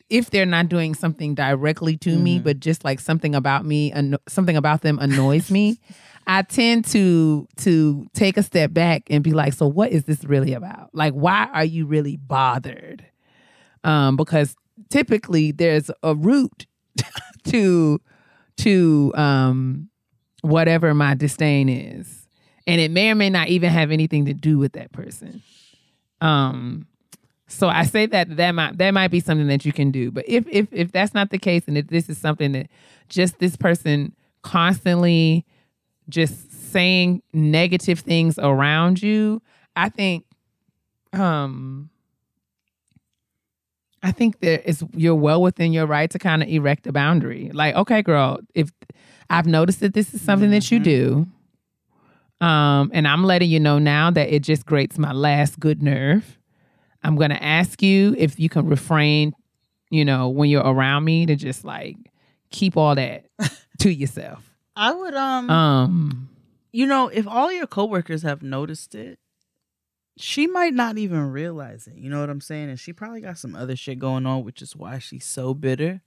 if 0.10 0.30
they're 0.31 0.45
not 0.45 0.69
doing 0.69 0.95
something 0.95 1.36
directly 1.36 1.98
to 1.98 2.18
me, 2.18 2.40
Mhm. 2.40 2.44
but 2.44 2.60
just 2.60 2.84
like 2.84 2.99
something 2.99 3.36
about 3.36 3.65
me, 3.65 3.91
anno- 3.91 4.18
something 4.27 4.57
about 4.57 4.81
them 4.81 4.98
annoys 4.99 5.52
me, 5.52 5.80
I 6.27 6.41
tend 6.44 6.86
to 6.86 7.48
to 7.57 8.07
take 8.14 8.38
a 8.38 8.44
step 8.44 8.73
back 8.73 9.03
and 9.10 9.23
be 9.23 9.31
like, 9.34 9.53
so 9.53 9.68
what 9.68 9.91
is 9.91 10.06
this 10.06 10.23
really 10.23 10.53
about? 10.53 10.90
Like, 10.94 11.14
why 11.14 11.49
are 11.53 11.65
you 11.65 11.86
really 11.86 12.18
bothered? 12.18 13.06
Um, 13.84 14.15
because 14.15 14.56
typically 14.90 15.52
there's 15.52 15.90
a 16.03 16.15
root 16.15 16.65
to 17.45 17.99
to 18.57 19.11
um 19.15 19.89
whatever 20.41 20.94
my 20.94 21.16
disdain 21.16 21.70
is. 21.70 22.28
And 22.68 22.80
it 22.80 22.91
may 22.91 23.10
or 23.11 23.16
may 23.16 23.30
not 23.30 23.48
even 23.48 23.70
have 23.72 23.91
anything 23.91 24.26
to 24.26 24.34
do 24.34 24.57
with 24.57 24.74
that 24.74 24.91
person. 24.91 25.41
Um 26.22 26.88
so 27.48 27.68
I 27.68 27.84
say 27.84 28.06
that 28.06 28.38
that 28.38 28.52
might 28.52 28.78
that 28.78 28.91
might 28.91 29.10
be 29.10 29.20
something 29.20 29.48
that 29.48 29.66
you 29.66 29.74
can 29.74 29.91
do. 29.91 30.11
But 30.11 30.26
if 30.28 30.45
if 30.48 30.68
if 30.72 30.91
that's 30.91 31.14
not 31.14 31.32
the 31.32 31.40
case 31.40 31.64
and 31.68 31.78
if 31.78 31.88
this 31.88 32.07
is 32.07 32.18
something 32.18 32.52
that 32.52 32.68
just 33.07 33.40
this 33.40 33.56
person 33.57 34.16
constantly 34.44 35.45
just 36.07 36.52
saying 36.72 37.24
negative 37.34 37.99
things 37.99 38.38
around 38.38 39.02
you, 39.02 39.41
I 39.76 39.90
think 39.90 40.26
um 41.14 41.90
I 44.02 44.11
think 44.11 44.40
that 44.41 44.68
it's 44.70 44.84
you're 44.95 45.16
well 45.16 45.41
within 45.41 45.74
your 45.74 45.86
right 45.86 46.10
to 46.11 46.20
kind 46.20 46.41
of 46.41 46.49
erect 46.49 46.88
a 46.88 46.91
boundary. 46.91 47.49
Like, 47.53 47.76
okay, 47.76 48.02
girl, 48.02 48.40
if 48.53 48.72
I've 49.30 49.45
noticed 49.45 49.80
that 49.81 49.93
this 49.93 50.14
is 50.14 50.22
something 50.22 50.51
that 50.51 50.72
you 50.72 50.80
Mhm. 50.80 50.84
do, 50.84 51.27
um, 52.45 52.89
and 52.93 53.07
I'm 53.07 53.23
letting 53.23 53.49
you 53.49 53.60
know 53.60 53.80
now 53.80 54.10
that 54.11 54.34
it 54.34 54.43
just 54.43 54.65
grates 54.65 54.97
my 54.97 55.11
last 55.11 55.60
good 55.60 55.81
nerve. 55.84 56.38
I'm 57.03 57.15
gonna 57.15 57.39
ask 57.41 57.81
you 57.81 58.15
if 58.18 58.39
you 58.39 58.49
can 58.49 58.68
refrain, 58.68 59.34
you 59.89 60.03
know, 60.06 60.30
when 60.30 60.49
you're 60.49 60.64
around 60.64 61.03
me 61.06 61.26
to 61.26 61.35
just 61.35 61.64
like 61.64 61.97
keep 62.49 62.76
all 62.77 62.95
that 62.95 63.26
to 63.80 63.91
yourself. 63.93 64.43
I 64.76 64.93
would 64.93 65.14
um, 65.14 65.49
Um, 65.49 66.30
you 66.72 66.85
know, 66.85 67.07
if 67.10 67.27
all 67.27 67.51
your 67.51 67.68
coworkers 67.68 68.22
have 68.23 68.41
noticed 68.41 68.95
it, 68.95 69.19
she 70.18 70.47
might 70.47 70.73
not 70.73 70.97
even 70.97 71.31
realize 71.31 71.88
it. 71.88 71.95
You 71.95 72.10
know 72.10 72.19
what 72.19 72.30
I'm 72.30 72.41
saying? 72.41 72.69
And 72.69 72.80
she 72.80 72.91
probably 72.93 73.22
got 73.22 73.38
some 73.38 73.56
other 73.56 73.76
shit 73.76 73.99
going 73.99 74.26
on, 74.26 74.43
which 74.43 74.61
is 74.61 74.76
why 74.76 74.99
she's 74.99 75.26
so 75.26 75.53
bitter. 75.53 76.01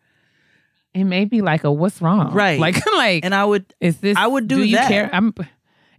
It 0.95 1.05
may 1.05 1.25
be 1.25 1.41
like 1.43 1.65
a 1.65 1.73
what's 1.73 2.03
wrong, 2.03 2.33
Right. 2.35 2.59
Like, 2.61 2.85
like 2.95 3.25
And 3.25 3.35
I 3.35 3.45
would 3.45 3.65
Is 3.81 3.99
this? 3.99 4.17
I 4.17 4.27
would 4.27 4.47
do 4.49 4.63
you 4.63 4.77
that. 4.77 4.89
care? 4.89 5.11
I'm. 5.13 5.35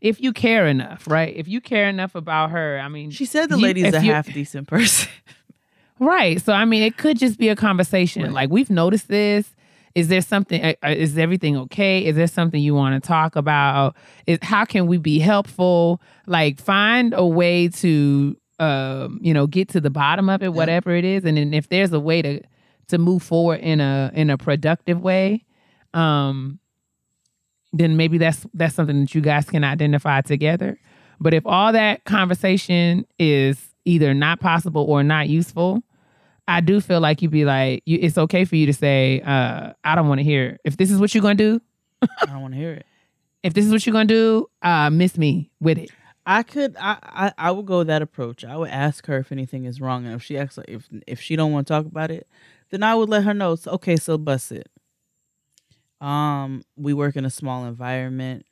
If 0.02 0.20
you 0.22 0.34
care 0.34 0.68
enough, 0.68 1.08
right? 1.08 1.34
If 1.36 1.48
you 1.48 1.62
care 1.62 1.88
enough 1.88 2.14
about 2.14 2.52
her, 2.52 2.78
I 2.80 2.90
mean, 2.90 3.10
she 3.10 3.26
said 3.26 3.50
the 3.50 3.56
you- 3.58 3.64
lady's 3.64 3.94
a 3.94 4.04
you- 4.04 4.12
half 4.12 4.32
decent 4.34 4.68
person. 4.68 5.10
right? 6.00 6.42
So 6.42 6.54
I 6.54 6.66
mean, 6.66 6.84
it 6.84 6.98
could 6.98 7.18
just 7.18 7.38
be 7.40 7.50
a 7.50 7.56
conversation. 7.56 8.24
Right. 8.24 8.32
Like 8.32 8.50
we've 8.50 8.70
noticed 8.70 9.08
this. 9.08 9.50
Is 9.96 10.08
there 10.08 10.22
something? 10.22 10.64
uh, 10.64 10.74
uh, 10.84 10.90
Is 10.90 11.18
everything 11.20 11.56
okay? 11.56 12.04
Is 12.04 12.16
there 12.16 12.26
something 12.28 12.60
you 12.62 12.74
want 12.74 13.02
to 13.02 13.08
talk 13.08 13.36
about? 13.36 13.96
Is 14.26 14.40
how 14.42 14.66
can 14.66 14.88
we 14.88 14.98
be 14.98 15.20
helpful? 15.20 16.02
Like 16.26 16.60
find 16.60 17.14
a 17.16 17.26
way 17.26 17.68
to, 17.68 18.36
um, 18.60 19.20
you 19.22 19.34
know, 19.36 19.46
get 19.46 19.70
to 19.70 19.80
the 19.82 19.92
bottom 19.92 20.30
of 20.30 20.42
it, 20.42 20.52
whatever 20.54 20.96
it 20.96 21.06
is, 21.06 21.26
and 21.26 21.38
then 21.38 21.54
if 21.54 21.70
there's 21.70 21.94
a 21.94 22.00
way 22.00 22.22
to 22.24 22.42
to 22.88 22.98
move 22.98 23.24
forward 23.24 23.60
in 23.60 23.80
a 23.80 24.12
in 24.14 24.30
a 24.30 24.38
productive 24.38 25.02
way, 25.02 25.46
um, 25.94 26.60
then 27.72 27.98
maybe 27.98 28.18
that's 28.18 28.46
that's 28.54 28.76
something 28.76 29.02
that 29.02 29.16
you 29.16 29.22
guys 29.22 29.46
can 29.46 29.64
identify 29.64 30.22
together. 30.22 30.80
But 31.20 31.34
if 31.34 31.46
all 31.46 31.72
that 31.74 32.04
conversation 32.06 33.06
is 33.18 33.74
either 33.86 34.14
not 34.14 34.40
possible 34.40 34.84
or 34.84 35.04
not 35.04 35.30
useful, 35.30 35.84
I 36.48 36.62
do 36.62 36.82
feel 36.82 37.00
like 37.00 37.22
you'd 37.22 37.32
be 37.32 37.46
like, 37.46 37.84
you, 37.86 38.00
it's 38.02 38.18
okay 38.18 38.46
for 38.46 38.56
you 38.56 38.66
to 38.66 38.74
say, 38.74 39.22
uh, 39.22 39.74
I 39.84 39.96
don't 39.96 40.08
want 40.08 40.20
to 40.20 40.24
hear. 40.24 40.50
it. 40.50 40.62
If 40.66 40.78
this 40.78 40.92
is 40.92 41.00
what 41.00 41.14
you're 41.14 41.22
gonna 41.22 41.36
do, 41.36 41.62
I 42.02 42.26
don't 42.26 42.42
want 42.42 42.54
to 42.54 42.60
hear 42.60 42.74
it. 42.74 42.86
if 43.44 43.54
this 43.54 43.66
is 43.66 43.72
what 43.72 43.86
you're 43.86 43.94
gonna 43.94 44.06
do, 44.06 44.48
uh, 44.62 44.90
miss 44.90 45.18
me 45.18 45.52
with 45.60 45.78
it. 45.78 45.92
I 46.26 46.44
could 46.44 46.76
I, 46.80 46.98
I 47.04 47.34
I 47.38 47.52
would 47.52 47.66
go 47.66 47.84
that 47.84 48.02
approach. 48.02 48.46
I 48.46 48.56
would 48.56 48.70
ask 48.70 49.06
her 49.08 49.18
if 49.18 49.32
anything 49.32 49.66
is 49.66 49.82
wrong, 49.82 50.06
and 50.06 50.16
if 50.16 50.24
she 50.24 50.38
acts 50.38 50.58
like 50.58 50.70
if 50.70 50.88
if 51.06 51.20
she 51.20 51.36
don't 51.36 51.52
want 51.52 51.68
to 51.68 51.74
talk 51.74 51.86
about 51.86 52.12
it, 52.12 52.28
then 52.74 52.84
I 52.84 52.96
would 52.96 53.10
let 53.10 53.26
her 53.26 53.36
know. 53.36 53.56
So, 53.56 53.72
okay, 53.74 53.98
so 53.98 54.18
bust 54.20 54.52
it. 54.54 54.70
Um, 56.02 56.64
we 56.76 56.94
work 56.94 57.16
in 57.16 57.26
a 57.26 57.30
small 57.30 57.66
environment. 57.66 58.46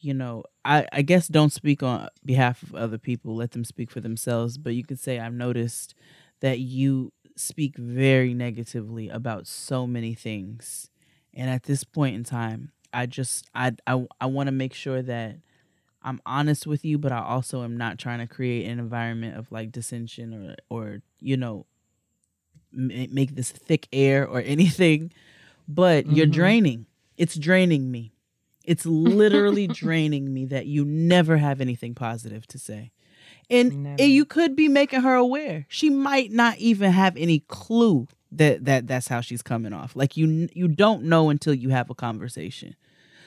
You 0.00 0.14
know, 0.14 0.44
I 0.64 0.86
I 0.92 1.02
guess 1.02 1.28
don't 1.28 1.52
speak 1.52 1.82
on 1.82 2.08
behalf 2.24 2.62
of 2.62 2.74
other 2.74 2.98
people. 2.98 3.36
Let 3.36 3.52
them 3.52 3.64
speak 3.64 3.90
for 3.90 4.00
themselves. 4.00 4.58
But 4.58 4.74
you 4.74 4.84
could 4.84 5.00
say 5.00 5.18
I've 5.18 5.34
noticed 5.34 5.94
that 6.40 6.60
you 6.60 7.12
speak 7.36 7.76
very 7.78 8.34
negatively 8.34 9.08
about 9.08 9.46
so 9.46 9.86
many 9.86 10.14
things, 10.14 10.90
and 11.34 11.50
at 11.50 11.64
this 11.64 11.84
point 11.84 12.16
in 12.16 12.24
time, 12.24 12.72
I 12.92 13.06
just 13.06 13.46
I 13.54 13.72
I 13.86 14.06
I 14.20 14.26
want 14.26 14.48
to 14.48 14.52
make 14.52 14.74
sure 14.74 15.02
that. 15.02 15.38
I'm 16.04 16.20
honest 16.26 16.66
with 16.66 16.84
you, 16.84 16.98
but 16.98 17.12
I 17.12 17.20
also 17.22 17.64
am 17.64 17.76
not 17.76 17.98
trying 17.98 18.20
to 18.20 18.26
create 18.26 18.66
an 18.68 18.78
environment 18.78 19.36
of 19.36 19.52
like 19.52 19.72
dissension 19.72 20.34
or 20.34 20.56
or 20.70 21.02
you 21.20 21.36
know 21.36 21.66
make 22.74 23.34
this 23.34 23.50
thick 23.50 23.88
air 23.92 24.26
or 24.26 24.40
anything. 24.40 25.12
But 25.68 26.06
you're 26.06 26.26
Mhm. 26.26 26.32
draining. 26.32 26.86
It's 27.16 27.36
draining 27.36 27.90
me. 27.90 28.12
It's 28.64 28.84
literally 28.86 29.66
draining 29.82 30.32
me 30.32 30.46
that 30.46 30.66
you 30.66 30.84
never 30.84 31.36
have 31.36 31.60
anything 31.60 31.94
positive 31.94 32.46
to 32.48 32.58
say. 32.58 32.90
And, 33.50 33.82
Never. 33.82 34.02
and 34.02 34.12
you 34.12 34.24
could 34.24 34.56
be 34.56 34.68
making 34.68 35.02
her 35.02 35.14
aware. 35.14 35.66
She 35.68 35.90
might 35.90 36.30
not 36.32 36.58
even 36.58 36.92
have 36.92 37.16
any 37.16 37.40
clue 37.40 38.06
that 38.30 38.64
that 38.64 38.86
that's 38.86 39.08
how 39.08 39.20
she's 39.20 39.42
coming 39.42 39.72
off. 39.74 39.94
Like 39.94 40.16
you 40.16 40.48
you 40.54 40.66
don't 40.68 41.04
know 41.04 41.28
until 41.28 41.52
you 41.52 41.68
have 41.68 41.90
a 41.90 41.94
conversation. 41.94 42.74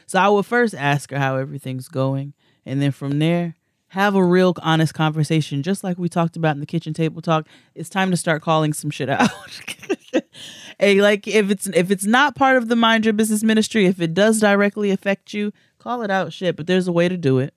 So 0.07 0.19
I 0.19 0.27
would 0.30 0.45
first 0.45 0.73
ask 0.73 1.11
her 1.11 1.19
how 1.19 1.35
everything's 1.38 1.88
going, 1.88 2.34
and 2.65 2.81
then 2.81 2.91
from 2.91 3.19
there, 3.19 3.55
have 3.95 4.13
a 4.13 4.23
real 4.23 4.53
honest 4.61 4.93
conversation, 4.93 5.63
just 5.63 5.81
like 5.81 5.97
we 5.97 6.09
talked 6.09 6.35
about 6.35 6.53
in 6.53 6.59
the 6.59 6.65
kitchen 6.65 6.93
table 6.93 7.22
talk. 7.22 7.47
It's 7.76 7.88
time 7.88 8.11
to 8.11 8.17
start 8.17 8.41
calling 8.41 8.73
some 8.73 8.91
shit 8.91 9.09
out. 9.09 9.30
hey, 10.80 10.99
like 11.01 11.30
if 11.30 11.49
it's 11.49 11.67
if 11.67 11.89
it's 11.89 12.03
not 12.03 12.35
part 12.35 12.57
of 12.57 12.67
the 12.67 12.76
mind 12.76 13.05
your 13.05 13.13
business 13.13 13.41
ministry, 13.41 13.85
if 13.85 14.01
it 14.01 14.13
does 14.13 14.41
directly 14.41 14.91
affect 14.91 15.34
you, 15.34 15.53
call 15.80 16.01
it 16.01 16.11
out 16.11 16.34
shit. 16.34 16.57
But 16.57 16.67
there's 16.67 16.89
a 16.89 16.91
way 16.91 17.07
to 17.07 17.15
do 17.15 17.39
it. 17.39 17.53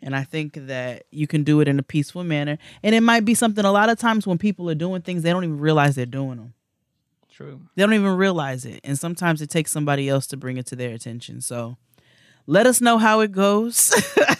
And 0.00 0.16
I 0.16 0.24
think 0.24 0.54
that 0.54 1.04
you 1.10 1.26
can 1.26 1.44
do 1.44 1.60
it 1.60 1.68
in 1.68 1.78
a 1.78 1.82
peaceful 1.82 2.24
manner. 2.24 2.56
And 2.82 2.94
it 2.94 3.02
might 3.02 3.26
be 3.26 3.34
something 3.34 3.64
a 3.64 3.70
lot 3.70 3.90
of 3.90 3.98
times 3.98 4.26
when 4.26 4.38
people 4.38 4.70
are 4.70 4.74
doing 4.74 5.02
things, 5.02 5.22
they 5.22 5.30
don't 5.30 5.44
even 5.44 5.60
realize 5.60 5.94
they're 5.94 6.06
doing 6.06 6.38
them. 6.38 6.54
True. 7.30 7.60
They 7.74 7.82
don't 7.82 7.92
even 7.92 8.16
realize 8.16 8.64
it. 8.64 8.80
And 8.82 8.98
sometimes 8.98 9.42
it 9.42 9.50
takes 9.50 9.70
somebody 9.70 10.08
else 10.08 10.26
to 10.28 10.38
bring 10.38 10.56
it 10.56 10.64
to 10.68 10.76
their 10.76 10.94
attention. 10.94 11.42
So 11.42 11.76
let 12.46 12.66
us 12.66 12.80
know 12.80 12.96
how 12.96 13.20
it 13.20 13.32
goes. 13.32 13.92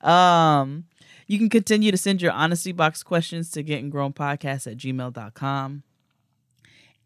um, 0.00 0.84
you 1.26 1.38
can 1.38 1.48
continue 1.48 1.90
to 1.90 1.96
send 1.96 2.22
your 2.22 2.32
honesty 2.32 2.72
box 2.72 3.02
questions 3.02 3.50
to 3.52 3.62
getting 3.62 3.90
grown 3.90 4.12
podcast 4.12 4.70
at 4.70 4.78
gmail.com. 4.78 5.82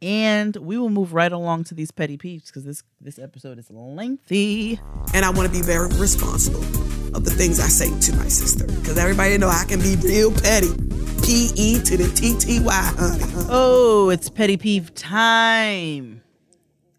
And 0.00 0.56
we 0.56 0.78
will 0.78 0.90
move 0.90 1.12
right 1.12 1.30
along 1.30 1.64
to 1.64 1.74
these 1.74 1.92
petty 1.92 2.16
peeps 2.16 2.46
because 2.46 2.64
this 2.64 2.82
this 3.00 3.20
episode 3.20 3.58
is 3.58 3.70
lengthy. 3.70 4.80
and 5.14 5.24
I 5.24 5.30
want 5.30 5.46
to 5.46 5.56
be 5.56 5.62
very 5.64 5.88
responsible 5.96 6.62
of 7.16 7.24
the 7.24 7.30
things 7.30 7.60
I 7.60 7.68
say 7.68 7.88
to 8.00 8.16
my 8.16 8.26
sister 8.26 8.66
because 8.66 8.98
everybody 8.98 9.38
know 9.38 9.48
I 9.48 9.64
can 9.68 9.80
be 9.80 9.94
real 10.02 10.32
petty. 10.32 10.72
P 11.22 11.50
E 11.54 11.80
to 11.82 11.96
the 11.96 12.12
T 12.16 12.36
T 12.36 12.58
Y, 12.58 12.72
honey. 12.72 13.24
Oh, 13.48 14.10
it's 14.10 14.28
petty 14.28 14.56
peeve 14.56 14.92
time. 14.94 16.22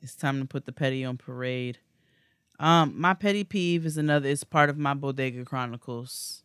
It's 0.02 0.16
time 0.16 0.40
to 0.40 0.46
put 0.46 0.66
the 0.66 0.72
petty 0.72 1.04
on 1.04 1.18
parade. 1.18 1.80
Um, 2.60 3.00
my 3.00 3.14
petty 3.14 3.44
peeve 3.44 3.86
is 3.86 3.98
another. 3.98 4.30
It's 4.30 4.44
part 4.44 4.70
of 4.70 4.78
my 4.78 4.94
bodega 4.94 5.44
chronicles. 5.44 6.44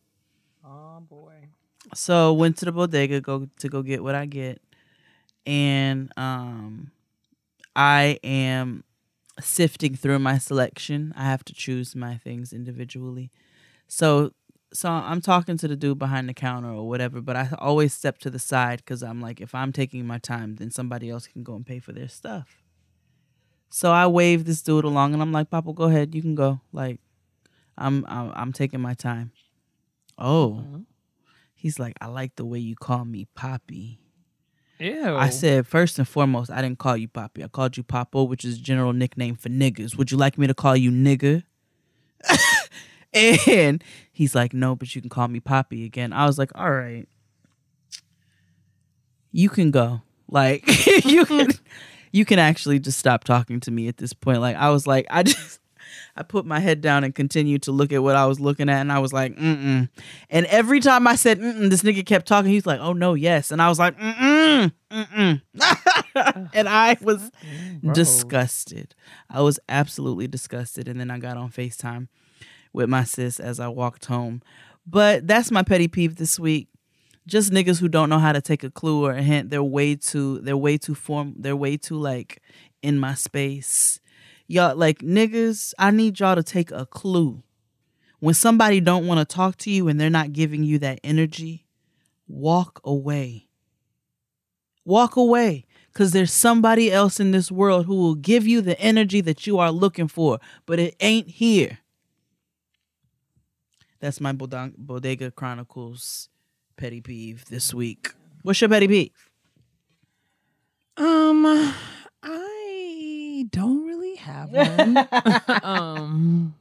Oh 0.65 0.99
boy. 1.01 1.49
So 1.93 2.33
went 2.33 2.57
to 2.57 2.65
the 2.65 2.71
bodega 2.71 3.21
go 3.21 3.47
to 3.59 3.69
go 3.69 3.81
get 3.81 4.03
what 4.03 4.15
I 4.15 4.25
get, 4.25 4.61
and 5.45 6.11
um, 6.17 6.91
I 7.75 8.19
am 8.23 8.83
sifting 9.39 9.95
through 9.95 10.19
my 10.19 10.37
selection. 10.37 11.13
I 11.15 11.23
have 11.23 11.45
to 11.45 11.53
choose 11.53 11.95
my 11.95 12.17
things 12.17 12.51
individually. 12.51 13.31
So 13.87 14.33
so 14.73 14.89
I'm 14.89 15.21
talking 15.21 15.57
to 15.57 15.67
the 15.67 15.75
dude 15.75 15.97
behind 15.97 16.29
the 16.29 16.33
counter 16.33 16.69
or 16.69 16.87
whatever, 16.87 17.21
but 17.21 17.35
I 17.35 17.49
always 17.57 17.93
step 17.93 18.19
to 18.19 18.29
the 18.29 18.39
side 18.39 18.79
because 18.79 19.01
I'm 19.01 19.19
like, 19.21 19.41
if 19.41 19.55
I'm 19.55 19.71
taking 19.71 20.05
my 20.05 20.19
time, 20.19 20.55
then 20.55 20.69
somebody 20.69 21.09
else 21.09 21.27
can 21.27 21.43
go 21.43 21.55
and 21.55 21.65
pay 21.65 21.79
for 21.79 21.91
their 21.91 22.07
stuff. 22.07 22.58
So 23.69 23.91
I 23.91 24.07
wave 24.07 24.45
this 24.45 24.61
dude 24.61 24.85
along, 24.85 25.13
and 25.13 25.21
I'm 25.21 25.31
like, 25.31 25.49
Papa, 25.49 25.73
go 25.73 25.83
ahead, 25.83 26.15
you 26.15 26.21
can 26.21 26.35
go. 26.35 26.61
Like, 26.71 26.99
I'm 27.77 28.05
I'm, 28.07 28.31
I'm 28.35 28.53
taking 28.53 28.81
my 28.81 28.93
time. 28.93 29.31
Oh, 30.17 30.63
mm-hmm. 30.65 30.81
he's 31.53 31.79
like, 31.79 31.95
I 32.01 32.07
like 32.07 32.35
the 32.35 32.45
way 32.45 32.59
you 32.59 32.75
call 32.75 33.05
me 33.05 33.27
Poppy. 33.35 33.99
Ew. 34.79 35.15
I 35.15 35.29
said, 35.29 35.67
first 35.67 35.99
and 35.99 36.07
foremost, 36.07 36.49
I 36.49 36.61
didn't 36.61 36.79
call 36.79 36.95
you 36.95 37.09
Poppy. 37.09 37.43
I 37.43 37.47
called 37.47 37.75
you 37.75 37.83
Popo, 37.83 38.23
which 38.23 38.45
is 38.45 38.57
a 38.57 38.61
general 38.61 38.93
nickname 38.93 39.35
for 39.35 39.49
niggas. 39.49 39.97
Would 39.97 40.11
you 40.11 40.17
like 40.17 40.37
me 40.37 40.47
to 40.47 40.53
call 40.53 40.75
you 40.75 40.89
nigger? 40.89 41.43
And 43.13 43.83
he's 44.11 44.35
like, 44.35 44.53
no, 44.53 44.75
but 44.75 44.93
you 44.93 45.01
can 45.01 45.09
call 45.09 45.27
me 45.27 45.39
Poppy 45.39 45.85
again. 45.85 46.13
I 46.13 46.25
was 46.25 46.37
like, 46.37 46.51
all 46.55 46.71
right, 46.71 47.07
you 49.31 49.49
can 49.49 49.71
go. 49.71 50.01
Like 50.27 50.63
you 51.05 51.25
can, 51.25 51.49
you 52.11 52.25
can 52.25 52.39
actually 52.39 52.79
just 52.79 52.99
stop 52.99 53.23
talking 53.23 53.59
to 53.61 53.71
me 53.71 53.87
at 53.87 53.97
this 53.97 54.13
point. 54.13 54.41
Like 54.41 54.55
I 54.55 54.69
was 54.69 54.87
like, 54.87 55.05
I 55.09 55.23
just, 55.23 55.59
I 56.15 56.23
put 56.23 56.45
my 56.45 56.59
head 56.59 56.81
down 56.81 57.03
and 57.03 57.13
continued 57.13 57.63
to 57.63 57.71
look 57.71 57.91
at 57.91 58.03
what 58.03 58.15
I 58.15 58.25
was 58.25 58.39
looking 58.39 58.69
at, 58.69 58.81
and 58.81 58.91
I 58.91 58.99
was 58.99 59.13
like, 59.13 59.35
mm-mm. 59.35 59.89
And 60.29 60.45
every 60.47 60.79
time 60.79 61.07
I 61.07 61.15
said, 61.15 61.39
mm-mm, 61.39 61.69
this 61.69 61.81
nigga 61.81 62.05
kept 62.05 62.27
talking. 62.27 62.51
He's 62.51 62.65
like, 62.65 62.79
oh 62.79 62.93
no, 62.93 63.13
yes, 63.13 63.51
and 63.51 63.61
I 63.61 63.69
was 63.69 63.79
like, 63.79 63.97
mm-mm, 63.97 64.71
mm-mm. 64.91 65.41
and 66.53 66.69
I 66.69 66.97
was 67.01 67.31
disgusted. 67.93 68.95
I 69.29 69.41
was 69.41 69.59
absolutely 69.69 70.27
disgusted. 70.27 70.87
And 70.87 70.99
then 70.99 71.11
I 71.11 71.19
got 71.19 71.37
on 71.37 71.49
FaceTime 71.49 72.07
with 72.73 72.89
my 72.89 73.03
sis 73.03 73.39
as 73.39 73.59
I 73.59 73.67
walked 73.67 74.05
home. 74.05 74.41
But 74.85 75.27
that's 75.27 75.51
my 75.51 75.63
petty 75.63 75.87
peeve 75.87 76.15
this 76.15 76.39
week. 76.39 76.67
Just 77.29 77.51
niggas 77.51 77.79
who 77.79 77.87
don't 77.87 78.09
know 78.09 78.17
how 78.17 78.31
to 78.31 78.41
take 78.41 78.63
a 78.63 78.71
clue 78.71 79.05
or 79.05 79.11
a 79.11 79.21
hint. 79.21 79.51
They're 79.51 79.63
way 79.63 79.95
too 79.95 80.39
they're 80.39 80.57
way 80.57 80.79
too 80.79 80.95
form 80.95 81.35
they're 81.37 81.55
way 81.55 81.77
too 81.77 81.95
like 81.95 82.41
in 82.81 82.97
my 82.97 83.13
space. 83.13 83.99
Y'all 84.47 84.75
like 84.75 84.99
niggas, 84.99 85.75
I 85.77 85.91
need 85.91 86.19
y'all 86.19 86.35
to 86.35 86.41
take 86.41 86.71
a 86.71 86.87
clue. 86.87 87.43
When 88.19 88.33
somebody 88.33 88.81
don't 88.81 89.05
want 89.05 89.19
to 89.19 89.35
talk 89.35 89.57
to 89.57 89.69
you 89.69 89.87
and 89.87 90.01
they're 90.01 90.09
not 90.09 90.33
giving 90.33 90.63
you 90.63 90.79
that 90.79 90.99
energy, 91.03 91.67
walk 92.27 92.81
away. 92.83 93.47
Walk 94.83 95.15
away 95.15 95.67
because 95.93 96.13
there's 96.13 96.33
somebody 96.33 96.91
else 96.91 97.19
in 97.19 97.29
this 97.29 97.51
world 97.51 97.85
who 97.85 97.95
will 97.95 98.15
give 98.15 98.47
you 98.47 98.59
the 98.61 98.79
energy 98.79 99.21
that 99.21 99.45
you 99.45 99.59
are 99.59 99.71
looking 99.71 100.07
for, 100.07 100.39
but 100.65 100.79
it 100.79 100.95
ain't 100.99 101.27
here. 101.27 101.77
That's 103.99 104.19
my 104.19 104.31
Bodega 104.31 105.29
Chronicles 105.29 106.29
petty 106.79 107.01
peeve 107.01 107.43
this 107.49 107.73
week. 107.73 108.13
What's 108.41 108.61
your 108.61 108.69
petty 108.69 108.87
peeve? 108.87 109.11
Um, 110.95 111.45
I 112.23 113.45
don't 113.51 113.85
really 113.85 114.15
have 114.15 114.49
one. 114.49 114.97
um, 115.63 116.55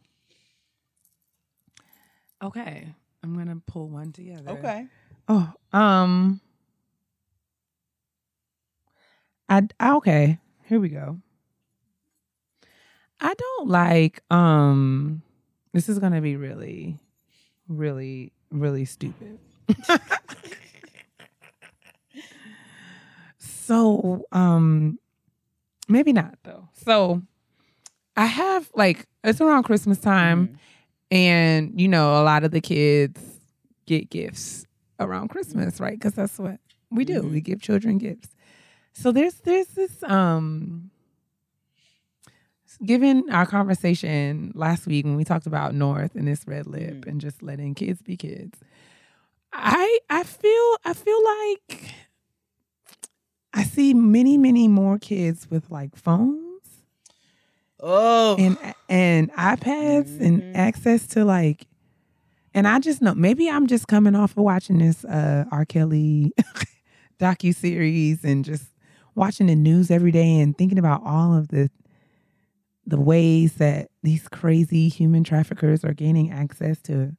okay, 2.42 2.92
I'm 3.22 3.36
gonna 3.38 3.60
pull 3.64 3.88
one 3.88 4.10
together. 4.12 4.50
Okay. 4.50 4.86
Oh, 5.28 5.52
um, 5.72 6.40
I 9.48 9.68
I- 9.78 9.94
okay. 9.96 10.38
Here 10.64 10.80
we 10.80 10.88
go. 10.88 11.20
I 13.20 13.34
don't 13.34 13.68
like 13.68 14.20
um. 14.32 15.22
This 15.72 15.88
is 15.88 15.98
gonna 16.00 16.20
be 16.20 16.34
really, 16.36 16.98
really, 17.68 18.32
really 18.50 18.84
stupid. 18.84 19.38
So 23.38 24.24
um, 24.32 24.98
maybe 25.88 26.12
not 26.12 26.34
though. 26.44 26.68
So 26.72 27.22
I 28.16 28.26
have 28.26 28.70
like 28.74 29.06
it's 29.24 29.40
around 29.40 29.64
Christmas 29.64 29.98
time, 29.98 30.58
and 31.10 31.80
you 31.80 31.88
know 31.88 32.20
a 32.20 32.24
lot 32.24 32.44
of 32.44 32.50
the 32.50 32.60
kids 32.60 33.20
get 33.86 34.10
gifts 34.10 34.66
around 35.00 35.28
Christmas, 35.28 35.80
right? 35.80 35.92
Because 35.98 36.14
that's 36.14 36.38
what 36.38 36.58
we 36.90 37.04
do. 37.04 37.22
We 37.22 37.40
give 37.40 37.60
children 37.60 37.98
gifts. 37.98 38.34
So 38.92 39.12
there's 39.12 39.34
there's 39.34 39.68
this 39.68 40.02
um 40.04 40.90
given 42.84 43.24
our 43.30 43.46
conversation 43.46 44.52
last 44.54 44.86
week 44.86 45.04
when 45.04 45.16
we 45.16 45.24
talked 45.24 45.46
about 45.46 45.74
North 45.74 46.14
and 46.14 46.28
this 46.28 46.46
red 46.46 46.66
lip 46.66 47.06
and 47.06 47.20
just 47.20 47.42
letting 47.42 47.74
kids 47.74 48.02
be 48.02 48.16
kids. 48.16 48.60
I 49.52 49.98
I 50.10 50.22
feel 50.22 50.76
I 50.84 50.92
feel 50.94 51.22
like 51.24 51.94
I 53.52 53.64
see 53.64 53.94
many 53.94 54.36
many 54.38 54.68
more 54.68 54.98
kids 54.98 55.48
with 55.50 55.70
like 55.70 55.96
phones 55.96 56.44
Oh, 57.80 58.36
and 58.38 58.58
and 58.88 59.32
iPads 59.34 60.20
and 60.20 60.56
access 60.56 61.06
to 61.08 61.24
like 61.24 61.66
and 62.54 62.66
I 62.66 62.80
just 62.80 63.00
know 63.00 63.14
maybe 63.14 63.48
I'm 63.48 63.66
just 63.66 63.86
coming 63.88 64.14
off 64.16 64.32
of 64.32 64.38
watching 64.38 64.78
this 64.78 65.04
uh 65.04 65.44
R. 65.52 65.64
Kelly 65.64 66.32
docu 67.20 67.54
series 67.54 68.24
and 68.24 68.44
just 68.44 68.66
watching 69.14 69.46
the 69.46 69.54
news 69.54 69.90
every 69.90 70.10
day 70.10 70.40
and 70.40 70.56
thinking 70.56 70.78
about 70.78 71.02
all 71.04 71.36
of 71.36 71.48
the 71.48 71.70
the 72.86 73.00
ways 73.00 73.54
that 73.54 73.90
these 74.02 74.26
crazy 74.28 74.88
human 74.88 75.22
traffickers 75.22 75.84
are 75.84 75.92
gaining 75.94 76.30
access 76.32 76.80
to 76.82 77.14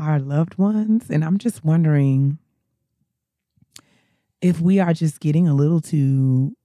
our 0.00 0.18
loved 0.18 0.56
ones 0.58 1.10
and 1.10 1.24
I'm 1.24 1.36
just 1.38 1.64
wondering 1.64 2.38
if 4.40 4.60
we 4.60 4.78
are 4.80 4.92
just 4.94 5.20
getting 5.20 5.46
a 5.46 5.54
little 5.54 5.80
too 5.80 6.56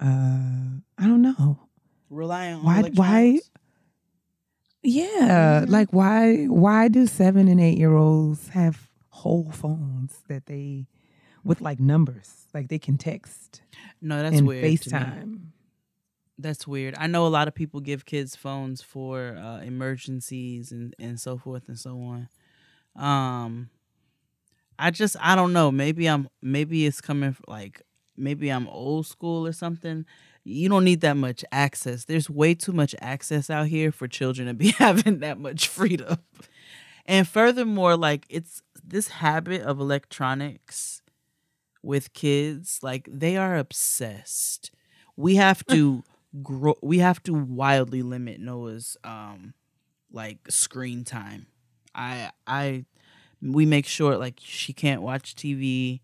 uh 0.00 0.78
I 0.98 1.02
don't 1.06 1.22
know 1.22 1.58
relying 2.10 2.54
on 2.56 2.64
Why- 2.64 2.90
why-. 2.94 3.40
Yeah, 4.82 5.64
like 5.66 5.92
why 5.92 6.44
why 6.46 6.86
do 6.88 7.06
seven 7.08 7.48
and 7.48 7.60
eight 7.60 7.76
year 7.76 7.94
olds 7.96 8.50
have 8.50 8.88
whole 9.08 9.50
phones 9.50 10.18
that 10.28 10.46
they 10.46 10.86
with 11.42 11.60
like 11.60 11.80
numbers 11.80 12.46
like 12.54 12.68
they 12.68 12.78
can 12.78 12.96
text 12.96 13.62
No, 14.00 14.22
that's 14.22 14.38
and 14.38 14.46
weird. 14.46 14.64
FaceTime? 14.64 15.40
That's 16.38 16.66
weird. 16.68 16.94
I 16.98 17.06
know 17.08 17.26
a 17.26 17.28
lot 17.38 17.48
of 17.48 17.54
people 17.54 17.80
give 17.80 18.04
kids 18.04 18.36
phones 18.36 18.82
for 18.82 19.36
uh, 19.38 19.60
emergencies 19.62 20.70
and, 20.70 20.94
and 20.98 21.18
so 21.18 21.38
forth 21.38 21.66
and 21.66 21.78
so 21.78 21.98
on. 22.02 22.28
Um, 22.96 23.70
I 24.78 24.90
just 24.90 25.16
I 25.20 25.34
don't 25.36 25.52
know. 25.52 25.70
Maybe 25.70 26.08
I'm 26.08 26.28
maybe 26.42 26.86
it's 26.86 27.00
coming 27.00 27.36
like 27.46 27.82
maybe 28.16 28.50
I'm 28.50 28.68
old 28.68 29.06
school 29.06 29.46
or 29.46 29.52
something. 29.52 30.04
You 30.44 30.68
don't 30.68 30.84
need 30.84 31.00
that 31.00 31.16
much 31.16 31.44
access. 31.50 32.04
There's 32.04 32.30
way 32.30 32.54
too 32.54 32.72
much 32.72 32.94
access 33.00 33.50
out 33.50 33.66
here 33.66 33.90
for 33.90 34.06
children 34.06 34.46
to 34.48 34.54
be 34.54 34.68
having 34.78 35.20
that 35.20 35.38
much 35.38 35.68
freedom. 35.68 36.18
And 37.06 37.26
furthermore, 37.26 37.96
like 37.96 38.26
it's 38.28 38.62
this 38.84 39.08
habit 39.08 39.62
of 39.62 39.80
electronics 39.80 41.02
with 41.82 42.12
kids, 42.12 42.80
like 42.82 43.08
they 43.10 43.36
are 43.36 43.56
obsessed. 43.56 44.70
We 45.16 45.36
have 45.36 45.64
to 45.66 46.02
grow 46.42 46.74
we 46.82 46.98
have 46.98 47.22
to 47.22 47.32
wildly 47.32 48.02
limit 48.02 48.40
Noah's 48.40 48.96
um 49.04 49.54
like 50.12 50.38
screen 50.50 51.04
time. 51.04 51.46
I 51.96 52.30
I 52.46 52.84
we 53.42 53.66
make 53.66 53.86
sure 53.86 54.16
like 54.16 54.38
she 54.38 54.72
can't 54.72 55.02
watch 55.02 55.34
TV 55.34 56.00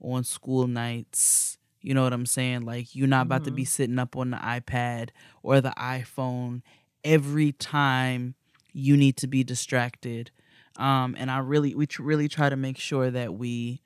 on 0.00 0.24
school 0.24 0.66
nights. 0.66 1.58
You 1.80 1.94
know 1.94 2.02
what 2.02 2.12
I'm 2.12 2.26
saying? 2.26 2.62
Like 2.62 2.94
you're 2.94 3.06
not 3.06 3.26
about 3.26 3.44
to 3.44 3.50
be 3.52 3.64
sitting 3.64 3.98
up 3.98 4.16
on 4.16 4.30
the 4.30 4.38
iPad 4.38 5.10
or 5.42 5.60
the 5.60 5.72
iPhone 5.78 6.62
every 7.04 7.52
time 7.52 8.34
you 8.72 8.96
need 8.96 9.16
to 9.18 9.28
be 9.28 9.44
distracted. 9.44 10.32
Um 10.76 11.14
and 11.18 11.30
I 11.30 11.38
really 11.38 11.74
we 11.74 11.86
tr- 11.86 12.02
really 12.02 12.28
try 12.28 12.50
to 12.50 12.56
make 12.56 12.78
sure 12.78 13.10
that 13.10 13.34
we 13.34 13.80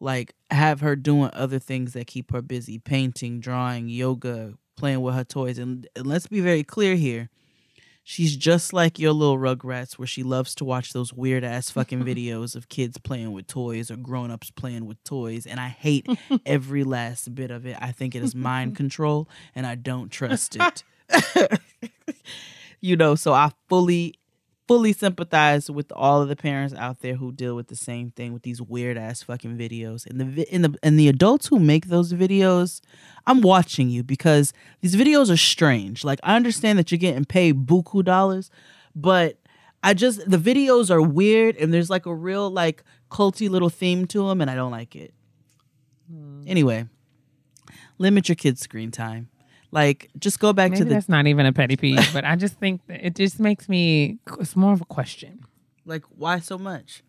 like 0.00 0.34
have 0.50 0.80
her 0.80 0.96
doing 0.96 1.30
other 1.32 1.58
things 1.58 1.92
that 1.92 2.06
keep 2.06 2.32
her 2.32 2.42
busy, 2.42 2.78
painting, 2.78 3.40
drawing, 3.40 3.88
yoga, 3.88 4.54
playing 4.76 5.00
with 5.00 5.14
her 5.14 5.24
toys. 5.24 5.58
And, 5.58 5.86
and 5.96 6.06
let's 6.06 6.26
be 6.26 6.40
very 6.40 6.64
clear 6.64 6.96
here. 6.96 7.30
She's 8.08 8.36
just 8.36 8.72
like 8.72 9.00
your 9.00 9.10
little 9.10 9.36
Rugrats, 9.36 9.94
where 9.94 10.06
she 10.06 10.22
loves 10.22 10.54
to 10.54 10.64
watch 10.64 10.92
those 10.92 11.12
weird 11.12 11.42
ass 11.42 11.70
fucking 11.70 12.04
videos 12.04 12.54
of 12.54 12.68
kids 12.68 12.98
playing 12.98 13.32
with 13.32 13.48
toys 13.48 13.90
or 13.90 13.96
grown 13.96 14.30
ups 14.30 14.48
playing 14.48 14.86
with 14.86 15.02
toys. 15.02 15.44
And 15.44 15.58
I 15.58 15.66
hate 15.66 16.06
every 16.46 16.84
last 16.84 17.34
bit 17.34 17.50
of 17.50 17.66
it. 17.66 17.76
I 17.80 17.90
think 17.90 18.14
it 18.14 18.22
is 18.22 18.32
mind 18.32 18.76
control 18.76 19.28
and 19.56 19.66
I 19.66 19.74
don't 19.74 20.08
trust 20.08 20.56
it. 20.56 20.84
you 22.80 22.94
know, 22.94 23.16
so 23.16 23.32
I 23.32 23.50
fully, 23.68 24.14
fully 24.66 24.92
sympathize 24.92 25.70
with 25.70 25.92
all 25.92 26.22
of 26.22 26.28
the 26.28 26.36
parents 26.36 26.74
out 26.74 27.00
there 27.00 27.14
who 27.14 27.32
deal 27.32 27.54
with 27.54 27.68
the 27.68 27.76
same 27.76 28.10
thing 28.10 28.32
with 28.32 28.42
these 28.42 28.60
weird 28.60 28.98
ass 28.98 29.22
fucking 29.22 29.56
videos. 29.56 30.06
And 30.06 30.20
the 30.20 30.46
and 30.52 30.64
the 30.64 30.78
and 30.82 30.98
the 30.98 31.08
adults 31.08 31.46
who 31.46 31.58
make 31.58 31.86
those 31.86 32.12
videos, 32.12 32.80
I'm 33.26 33.40
watching 33.40 33.88
you 33.88 34.02
because 34.02 34.52
these 34.80 34.96
videos 34.96 35.32
are 35.32 35.36
strange. 35.36 36.04
Like 36.04 36.20
I 36.22 36.36
understand 36.36 36.78
that 36.78 36.90
you're 36.90 36.98
getting 36.98 37.24
paid 37.24 37.66
buku 37.66 38.04
dollars, 38.04 38.50
but 38.94 39.38
I 39.82 39.94
just 39.94 40.28
the 40.28 40.38
videos 40.38 40.90
are 40.90 41.02
weird 41.02 41.56
and 41.56 41.72
there's 41.72 41.90
like 41.90 42.06
a 42.06 42.14
real 42.14 42.50
like 42.50 42.82
culty 43.10 43.48
little 43.48 43.70
theme 43.70 44.06
to 44.08 44.28
them 44.28 44.40
and 44.40 44.50
I 44.50 44.56
don't 44.56 44.72
like 44.72 44.96
it. 44.96 45.14
Hmm. 46.10 46.42
Anyway, 46.46 46.86
limit 47.98 48.28
your 48.28 48.36
kids' 48.36 48.60
screen 48.60 48.90
time. 48.90 49.28
Like 49.76 50.08
just 50.18 50.40
go 50.40 50.52
back 50.54 50.70
Maybe 50.70 50.78
to 50.78 50.84
the 50.88 50.94
that's 50.94 51.08
not 51.16 51.26
even 51.26 51.44
a 51.46 51.52
petty 51.52 51.76
peeve, 51.76 52.08
but 52.14 52.24
I 52.24 52.34
just 52.44 52.54
think 52.62 52.80
that 52.88 53.04
it 53.06 53.14
just 53.14 53.38
makes 53.38 53.68
me. 53.68 54.18
It's 54.40 54.56
more 54.56 54.72
of 54.72 54.80
a 54.80 54.86
question. 54.86 55.44
like 55.84 56.04
why 56.22 56.40
so 56.40 56.56
much? 56.56 57.02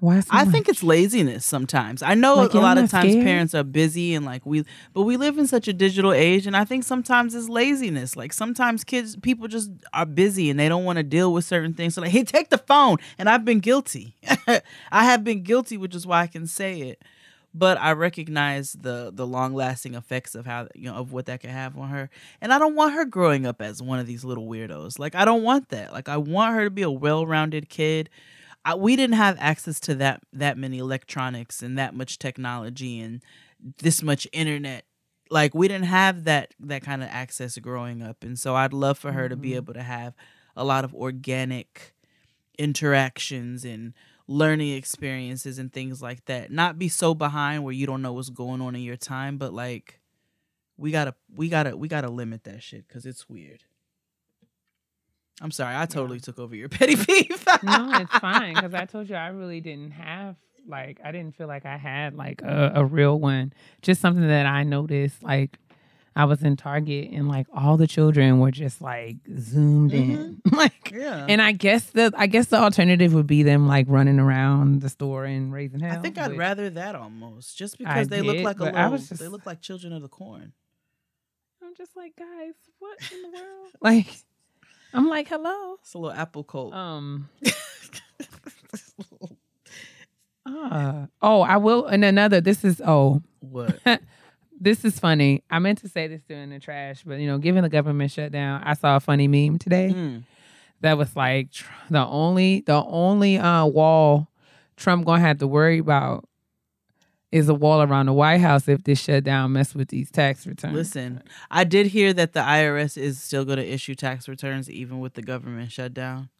Why? 0.00 0.20
So 0.20 0.28
I 0.30 0.44
much? 0.44 0.52
think 0.52 0.68
it's 0.68 0.82
laziness 0.82 1.46
sometimes. 1.46 2.02
I 2.02 2.12
know 2.12 2.34
Like, 2.36 2.52
a 2.52 2.58
lot 2.58 2.76
of 2.76 2.90
times 2.90 3.12
scared? 3.12 3.24
parents 3.24 3.54
are 3.54 3.64
busy 3.64 4.14
and 4.14 4.26
like 4.26 4.44
we 4.44 4.62
but 4.92 5.04
we 5.08 5.16
live 5.16 5.38
in 5.38 5.46
such 5.46 5.68
a 5.68 5.72
digital 5.72 6.12
age 6.12 6.46
and 6.46 6.54
I 6.54 6.66
think 6.66 6.84
sometimes 6.84 7.34
it's 7.34 7.48
laziness. 7.48 8.14
Like 8.14 8.34
sometimes 8.34 8.84
kids 8.84 9.16
people 9.16 9.48
just 9.48 9.70
are 9.94 10.04
busy 10.04 10.50
and 10.50 10.60
they 10.60 10.68
don't 10.68 10.84
want 10.84 10.98
to 10.98 11.02
deal 11.02 11.32
with 11.32 11.46
certain 11.46 11.72
things. 11.72 11.94
So 11.94 12.02
like, 12.02 12.10
hey, 12.10 12.24
take 12.24 12.50
the 12.50 12.58
phone. 12.58 12.98
And 13.18 13.26
I've 13.30 13.46
been 13.46 13.60
guilty. 13.60 14.16
I 15.00 15.04
have 15.10 15.24
been 15.24 15.42
guilty, 15.42 15.78
which 15.78 15.94
is 15.94 16.06
why 16.06 16.20
I 16.20 16.26
can 16.26 16.46
say 16.46 16.72
it. 16.90 17.00
But 17.56 17.80
I 17.80 17.92
recognize 17.92 18.72
the 18.72 19.10
the 19.12 19.26
long 19.26 19.54
lasting 19.54 19.94
effects 19.94 20.34
of 20.34 20.44
how 20.44 20.68
you 20.74 20.90
know 20.90 20.96
of 20.96 21.12
what 21.12 21.26
that 21.26 21.40
can 21.40 21.50
have 21.50 21.78
on 21.78 21.88
her. 21.88 22.10
And 22.40 22.52
I 22.52 22.58
don't 22.58 22.74
want 22.74 22.94
her 22.94 23.04
growing 23.04 23.46
up 23.46 23.62
as 23.62 23.82
one 23.82 23.98
of 23.98 24.06
these 24.06 24.24
little 24.24 24.46
weirdos. 24.46 24.98
Like 24.98 25.14
I 25.14 25.24
don't 25.24 25.42
want 25.42 25.70
that. 25.70 25.92
Like 25.92 26.08
I 26.08 26.18
want 26.18 26.54
her 26.54 26.64
to 26.64 26.70
be 26.70 26.82
a 26.82 26.90
well 26.90 27.26
rounded 27.26 27.68
kid. 27.68 28.10
I, 28.64 28.74
we 28.74 28.96
didn't 28.96 29.14
have 29.14 29.36
access 29.38 29.80
to 29.80 29.94
that 29.96 30.22
that 30.32 30.58
many 30.58 30.78
electronics 30.78 31.62
and 31.62 31.78
that 31.78 31.94
much 31.94 32.18
technology 32.18 33.00
and 33.00 33.22
this 33.78 34.02
much 34.02 34.28
internet 34.32 34.84
like 35.30 35.54
we 35.54 35.68
didn't 35.68 35.86
have 35.86 36.24
that 36.24 36.52
that 36.60 36.82
kind 36.82 37.02
of 37.02 37.08
access 37.10 37.56
growing 37.58 38.02
up 38.02 38.22
and 38.22 38.38
so 38.38 38.54
i'd 38.54 38.72
love 38.72 38.98
for 38.98 39.12
her 39.12 39.28
to 39.28 39.36
be 39.36 39.48
mm-hmm. 39.48 39.56
able 39.56 39.74
to 39.74 39.82
have 39.82 40.14
a 40.56 40.64
lot 40.64 40.84
of 40.84 40.94
organic 40.94 41.94
interactions 42.58 43.64
and 43.64 43.92
learning 44.28 44.72
experiences 44.72 45.58
and 45.58 45.72
things 45.72 46.02
like 46.02 46.24
that 46.24 46.50
not 46.50 46.78
be 46.78 46.88
so 46.88 47.14
behind 47.14 47.62
where 47.62 47.72
you 47.72 47.86
don't 47.86 48.02
know 48.02 48.12
what's 48.12 48.30
going 48.30 48.60
on 48.60 48.74
in 48.74 48.82
your 48.82 48.96
time 48.96 49.38
but 49.38 49.52
like 49.52 50.00
we 50.76 50.90
gotta 50.90 51.14
we 51.34 51.48
gotta 51.48 51.76
we 51.76 51.86
gotta 51.86 52.08
limit 52.10 52.44
that 52.44 52.62
shit 52.62 52.86
because 52.88 53.06
it's 53.06 53.28
weird 53.28 53.62
i'm 55.40 55.52
sorry 55.52 55.76
i 55.76 55.86
totally 55.86 56.18
took 56.18 56.38
over 56.38 56.56
your 56.56 56.68
petty 56.70 56.96
peeve 56.96 57.46
no, 57.62 57.90
it's 57.94 58.18
fine 58.18 58.54
because 58.54 58.74
I 58.74 58.84
told 58.84 59.08
you 59.08 59.16
I 59.16 59.28
really 59.28 59.60
didn't 59.60 59.92
have 59.92 60.36
like 60.66 61.00
I 61.04 61.12
didn't 61.12 61.36
feel 61.36 61.46
like 61.46 61.64
I 61.64 61.76
had 61.76 62.14
like 62.14 62.42
a, 62.42 62.72
a 62.76 62.84
real 62.84 63.18
one. 63.18 63.52
Just 63.82 64.00
something 64.00 64.26
that 64.26 64.46
I 64.46 64.64
noticed. 64.64 65.22
Like 65.22 65.58
I 66.16 66.24
was 66.24 66.42
in 66.42 66.56
Target 66.56 67.10
and 67.12 67.28
like 67.28 67.46
all 67.52 67.76
the 67.76 67.86
children 67.86 68.40
were 68.40 68.50
just 68.50 68.80
like 68.80 69.16
zoomed 69.38 69.92
in, 69.92 70.40
like. 70.50 70.90
yeah 70.90 71.26
And 71.28 71.42
I 71.42 71.52
guess 71.52 71.84
the 71.90 72.10
I 72.16 72.26
guess 72.26 72.46
the 72.46 72.56
alternative 72.56 73.12
would 73.12 73.26
be 73.26 73.42
them 73.42 73.68
like 73.68 73.84
running 73.86 74.18
around 74.18 74.80
the 74.80 74.88
store 74.88 75.26
and 75.26 75.52
raising 75.52 75.80
hell. 75.80 75.92
I 75.92 76.00
think 76.00 76.16
I'd 76.16 76.38
rather 76.38 76.70
that 76.70 76.94
almost, 76.94 77.58
just 77.58 77.74
I 77.74 77.78
because 77.78 78.08
they 78.08 78.22
look 78.22 78.38
like 78.38 78.58
a 78.60 78.64
little. 78.64 78.78
I 78.78 78.88
was 78.88 79.10
They 79.10 79.28
look 79.28 79.44
like 79.44 79.60
children 79.60 79.92
of 79.92 80.00
the 80.00 80.08
corn. 80.08 80.54
I'm 81.62 81.74
just 81.74 81.94
like, 81.94 82.16
guys, 82.16 82.54
what 82.78 82.98
in 83.12 83.22
the 83.22 83.28
world? 83.28 83.70
like, 83.82 84.06
I'm 84.94 85.08
like, 85.08 85.28
hello. 85.28 85.74
It's 85.82 85.92
a 85.92 85.98
little 85.98 86.18
apple 86.18 86.44
coat. 86.44 86.72
Um. 86.72 87.28
uh, 90.46 91.06
oh, 91.20 91.42
I 91.42 91.58
will. 91.58 91.86
And 91.86 92.06
another. 92.06 92.40
This 92.40 92.64
is 92.64 92.80
oh, 92.86 93.22
what? 93.40 93.78
This 94.58 94.84
is 94.84 94.98
funny. 94.98 95.42
I 95.50 95.58
meant 95.58 95.78
to 95.80 95.88
say 95.88 96.06
this 96.08 96.22
during 96.28 96.50
the 96.50 96.58
trash, 96.58 97.02
but 97.04 97.18
you 97.20 97.26
know, 97.26 97.38
given 97.38 97.62
the 97.62 97.68
government 97.68 98.10
shutdown, 98.10 98.62
I 98.64 98.74
saw 98.74 98.96
a 98.96 99.00
funny 99.00 99.28
meme 99.28 99.58
today 99.58 99.92
Mm. 99.94 100.22
that 100.80 100.96
was 100.98 101.14
like 101.16 101.50
tr- 101.52 101.70
the 101.90 102.04
only 102.06 102.60
the 102.66 102.82
only 102.84 103.38
uh 103.38 103.66
wall 103.66 104.28
Trump 104.76 105.04
gonna 105.06 105.20
have 105.20 105.38
to 105.38 105.46
worry 105.46 105.78
about 105.78 106.28
is 107.32 107.48
a 107.48 107.54
wall 107.54 107.82
around 107.82 108.06
the 108.06 108.12
White 108.12 108.38
House 108.40 108.68
if 108.68 108.84
this 108.84 109.00
shutdown 109.00 109.52
mess 109.52 109.74
with 109.74 109.88
these 109.88 110.10
tax 110.10 110.46
returns. 110.46 110.74
Listen, 110.74 111.22
I 111.50 111.64
did 111.64 111.88
hear 111.88 112.12
that 112.12 112.32
the 112.32 112.40
IRS 112.40 112.96
is 112.96 113.20
still 113.20 113.44
going 113.44 113.58
to 113.58 113.66
issue 113.66 113.94
tax 113.96 114.28
returns 114.28 114.70
even 114.70 115.00
with 115.00 115.14
the 115.14 115.22
government 115.22 115.72
shutdown. 115.72 116.30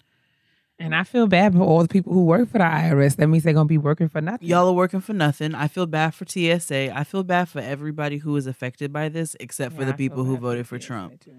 And 0.78 0.94
I 0.94 1.04
feel 1.04 1.26
bad 1.26 1.54
for 1.54 1.60
all 1.60 1.80
the 1.82 1.88
people 1.88 2.12
who 2.12 2.24
work 2.26 2.50
for 2.50 2.58
the 2.58 2.64
IRS. 2.64 3.16
That 3.16 3.28
means 3.28 3.44
they're 3.44 3.54
gonna 3.54 3.64
be 3.66 3.78
working 3.78 4.08
for 4.08 4.20
nothing. 4.20 4.46
Y'all 4.46 4.68
are 4.68 4.72
working 4.74 5.00
for 5.00 5.14
nothing. 5.14 5.54
I 5.54 5.68
feel 5.68 5.86
bad 5.86 6.14
for 6.14 6.26
TSA. 6.26 6.94
I 6.94 7.02
feel 7.04 7.22
bad 7.24 7.48
for 7.48 7.60
everybody 7.60 8.18
who 8.18 8.36
is 8.36 8.46
affected 8.46 8.92
by 8.92 9.08
this, 9.08 9.36
except 9.40 9.74
for 9.74 9.84
the 9.84 9.94
people 9.94 10.24
who 10.24 10.36
voted 10.36 10.66
for 10.66 10.78
Trump. 10.78 11.20
too. 11.20 11.32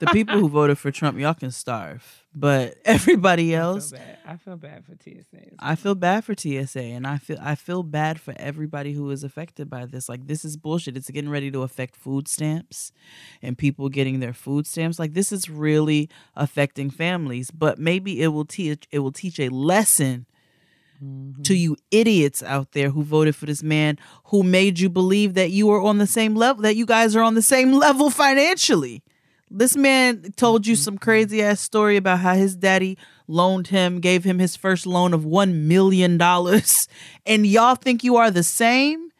The 0.00 0.06
people 0.06 0.38
who 0.38 0.48
voted 0.48 0.78
for 0.78 0.90
Trump, 0.90 1.18
y'all 1.18 1.34
can 1.34 1.50
starve. 1.50 2.24
But 2.34 2.78
everybody 2.84 3.54
I 3.54 3.58
feel 3.58 3.68
else, 3.68 3.90
bad. 3.92 4.18
I 4.24 4.36
feel 4.36 4.56
bad 4.56 4.84
for 4.84 4.92
TSA. 4.92 5.56
I 5.58 5.74
feel 5.74 5.94
bad 5.94 6.24
for 6.24 6.34
TSA 6.34 6.80
and 6.80 7.06
I 7.06 7.18
feel 7.18 7.38
I 7.40 7.54
feel 7.54 7.82
bad 7.82 8.20
for 8.20 8.32
everybody 8.36 8.92
who 8.92 9.10
is 9.10 9.24
affected 9.24 9.68
by 9.68 9.84
this. 9.84 10.08
Like 10.08 10.26
this 10.26 10.44
is 10.44 10.56
bullshit. 10.56 10.96
It's 10.96 11.10
getting 11.10 11.30
ready 11.30 11.50
to 11.50 11.62
affect 11.62 11.96
food 11.96 12.28
stamps 12.28 12.92
and 13.42 13.58
people 13.58 13.88
getting 13.88 14.20
their 14.20 14.32
food 14.32 14.66
stamps. 14.66 14.98
Like 14.98 15.14
this 15.14 15.32
is 15.32 15.50
really 15.50 16.08
affecting 16.34 16.90
families, 16.90 17.50
but 17.50 17.78
maybe 17.78 18.22
it 18.22 18.28
will 18.28 18.46
teach 18.46 18.88
it 18.90 19.00
will 19.00 19.12
teach 19.12 19.38
a 19.38 19.48
lesson 19.48 20.26
mm-hmm. 21.02 21.42
to 21.42 21.54
you 21.54 21.76
idiots 21.90 22.42
out 22.42 22.72
there 22.72 22.90
who 22.90 23.02
voted 23.02 23.34
for 23.34 23.46
this 23.46 23.62
man 23.62 23.98
who 24.26 24.42
made 24.42 24.78
you 24.78 24.88
believe 24.88 25.34
that 25.34 25.50
you 25.50 25.70
are 25.70 25.80
on 25.80 25.98
the 25.98 26.06
same 26.06 26.34
level 26.34 26.62
that 26.62 26.76
you 26.76 26.86
guys 26.86 27.16
are 27.16 27.22
on 27.22 27.34
the 27.34 27.42
same 27.42 27.72
level 27.72 28.10
financially. 28.10 29.02
This 29.50 29.76
man 29.76 30.32
told 30.36 30.64
you 30.66 30.76
some 30.76 30.96
crazy 30.96 31.42
ass 31.42 31.60
story 31.60 31.96
about 31.96 32.20
how 32.20 32.34
his 32.34 32.54
daddy 32.54 32.96
loaned 33.26 33.66
him, 33.66 33.98
gave 33.98 34.22
him 34.22 34.38
his 34.38 34.54
first 34.54 34.86
loan 34.86 35.12
of 35.12 35.22
$1 35.22 35.52
million, 35.52 36.20
and 37.26 37.46
y'all 37.46 37.74
think 37.74 38.04
you 38.04 38.16
are 38.16 38.30
the 38.30 38.44
same? 38.44 39.10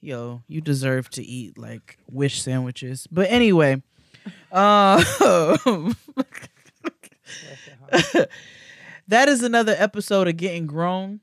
Yo, 0.00 0.42
you 0.46 0.60
deserve 0.60 1.10
to 1.10 1.22
eat 1.22 1.58
like 1.58 1.98
wish 2.10 2.42
sandwiches. 2.42 3.08
But 3.10 3.30
anyway, 3.30 3.82
uh, 4.52 5.02
that 9.08 9.28
is 9.28 9.42
another 9.42 9.74
episode 9.78 10.28
of 10.28 10.36
Getting 10.36 10.66
Grown. 10.66 11.20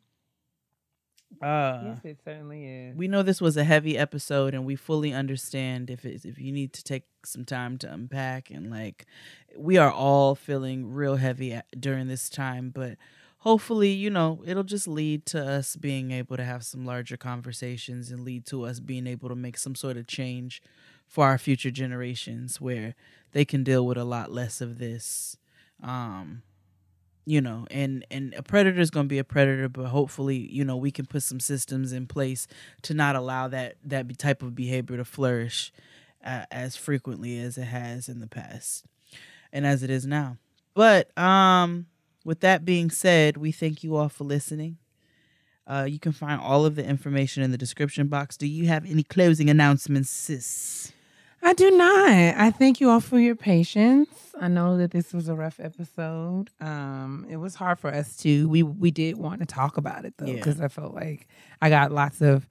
Uh, 1.42 1.82
yes, 1.86 2.00
it 2.04 2.18
certainly 2.26 2.66
is. 2.66 2.98
we 2.98 3.08
know 3.08 3.24
this 3.24 3.40
was 3.40 3.56
a 3.56 3.64
heavy 3.64 3.98
episode 3.98 4.54
and 4.54 4.66
we 4.66 4.76
fully 4.76 5.14
understand 5.14 5.90
if 5.90 6.04
it's 6.06 6.26
if 6.26 6.38
you 6.38 6.52
need 6.52 6.74
to 6.74 6.84
take 6.84 7.04
some 7.24 7.46
time 7.46 7.78
to 7.78 7.92
unpack 7.92 8.50
and 8.50 8.70
like 8.70 9.06
we 9.58 9.78
are 9.78 9.92
all 9.92 10.36
feeling 10.36 10.92
real 10.92 11.16
heavy 11.16 11.54
at, 11.54 11.66
during 11.80 12.08
this 12.08 12.30
time 12.30 12.70
but 12.70 12.98
hopefully 13.40 13.90
you 13.90 14.10
know 14.10 14.44
it'll 14.46 14.64
just 14.64 14.88
lead 14.88 15.26
to 15.26 15.42
us 15.42 15.78
being 15.78 16.12
able 16.12 16.36
to 16.36 16.44
have 16.44 16.64
some 16.66 16.86
larger 16.86 17.16
conversations 17.16 18.12
and 18.12 18.22
lead 18.26 18.46
to 18.46 18.66
us 18.66 18.82
being 18.82 19.08
able 19.08 19.30
to 19.30 19.36
make 19.36 19.58
some 19.58 19.76
sort 19.76 19.96
of 19.96 20.06
change 20.08 20.62
for 21.08 21.26
our 21.26 21.38
future 21.38 21.72
generations 21.72 22.60
where 22.60 22.96
they 23.32 23.46
can 23.46 23.64
deal 23.64 23.86
with 23.86 23.98
a 23.98 24.04
lot 24.04 24.30
less 24.32 24.60
of 24.60 24.78
this 24.78 25.38
um 25.82 26.42
you 27.30 27.40
know 27.40 27.68
and 27.70 28.04
and 28.10 28.34
a 28.36 28.42
predator 28.42 28.82
is 28.82 28.90
going 28.90 29.06
to 29.06 29.10
be 29.10 29.20
a 29.20 29.24
predator 29.24 29.70
but 29.70 29.86
hopefully 29.86 30.50
you 30.52 30.66
know 30.66 30.76
we 30.76 30.90
can 30.90 31.06
put 31.06 31.22
some 31.22 31.40
systems 31.40 31.94
in 31.94 32.08
place 32.08 32.48
to 32.82 32.96
not 32.96 33.16
allow 33.16 33.48
that 33.48 33.76
that 33.84 34.18
type 34.18 34.42
of 34.42 34.56
behavior 34.56 34.98
to 34.98 35.06
flourish 35.06 35.72
uh, 36.26 36.46
as 36.50 36.76
frequently 36.76 37.40
as 37.40 37.56
it 37.56 37.66
has 37.66 38.10
in 38.10 38.20
the 38.20 38.28
past 38.28 38.84
and 39.54 39.68
as 39.68 39.84
it 39.84 39.92
is 39.92 40.08
now 40.08 40.38
but 40.74 41.16
um 41.20 41.86
with 42.26 42.40
that 42.40 42.66
being 42.66 42.90
said 42.90 43.38
we 43.38 43.52
thank 43.52 43.84
you 43.84 43.96
all 43.96 44.10
for 44.10 44.24
listening 44.24 44.78
uh, 45.68 45.84
you 45.88 46.00
can 46.00 46.12
find 46.12 46.42
all 46.42 46.66
of 46.66 46.74
the 46.74 46.84
information 46.84 47.44
in 47.44 47.52
the 47.52 47.58
description 47.58 48.08
box. 48.08 48.36
Do 48.36 48.48
you 48.48 48.66
have 48.66 48.90
any 48.90 49.04
closing 49.04 49.52
announcements, 49.52 50.10
sis? 50.10 50.92
I 51.42 51.54
do 51.54 51.72
not. 51.72 52.10
I 52.10 52.52
thank 52.52 52.82
you 52.82 52.90
all 52.90 53.00
for 53.00 53.20
your 53.20 53.36
patience. 53.36 54.10
I 54.40 54.48
know 54.48 54.78
that 54.78 54.92
this 54.92 55.14
was 55.14 55.30
a 55.30 55.36
rough 55.36 55.60
episode. 55.60 56.50
Um, 56.60 57.26
it 57.30 57.38
was 57.38 57.56
hard 57.56 57.80
for 57.80 57.90
us 57.94 58.16
to. 58.18 58.48
We 58.50 58.64
we 58.64 58.92
did 58.92 59.18
want 59.18 59.40
to 59.42 59.46
talk 59.46 59.78
about 59.78 60.06
it 60.06 60.14
though, 60.18 60.26
Yeah. 60.28 60.36
because 60.36 60.60
I 60.62 60.68
felt 60.68 60.94
like 60.94 61.28
I 61.62 61.70
got 61.70 61.92
lots 61.92 62.22
of 62.22 62.48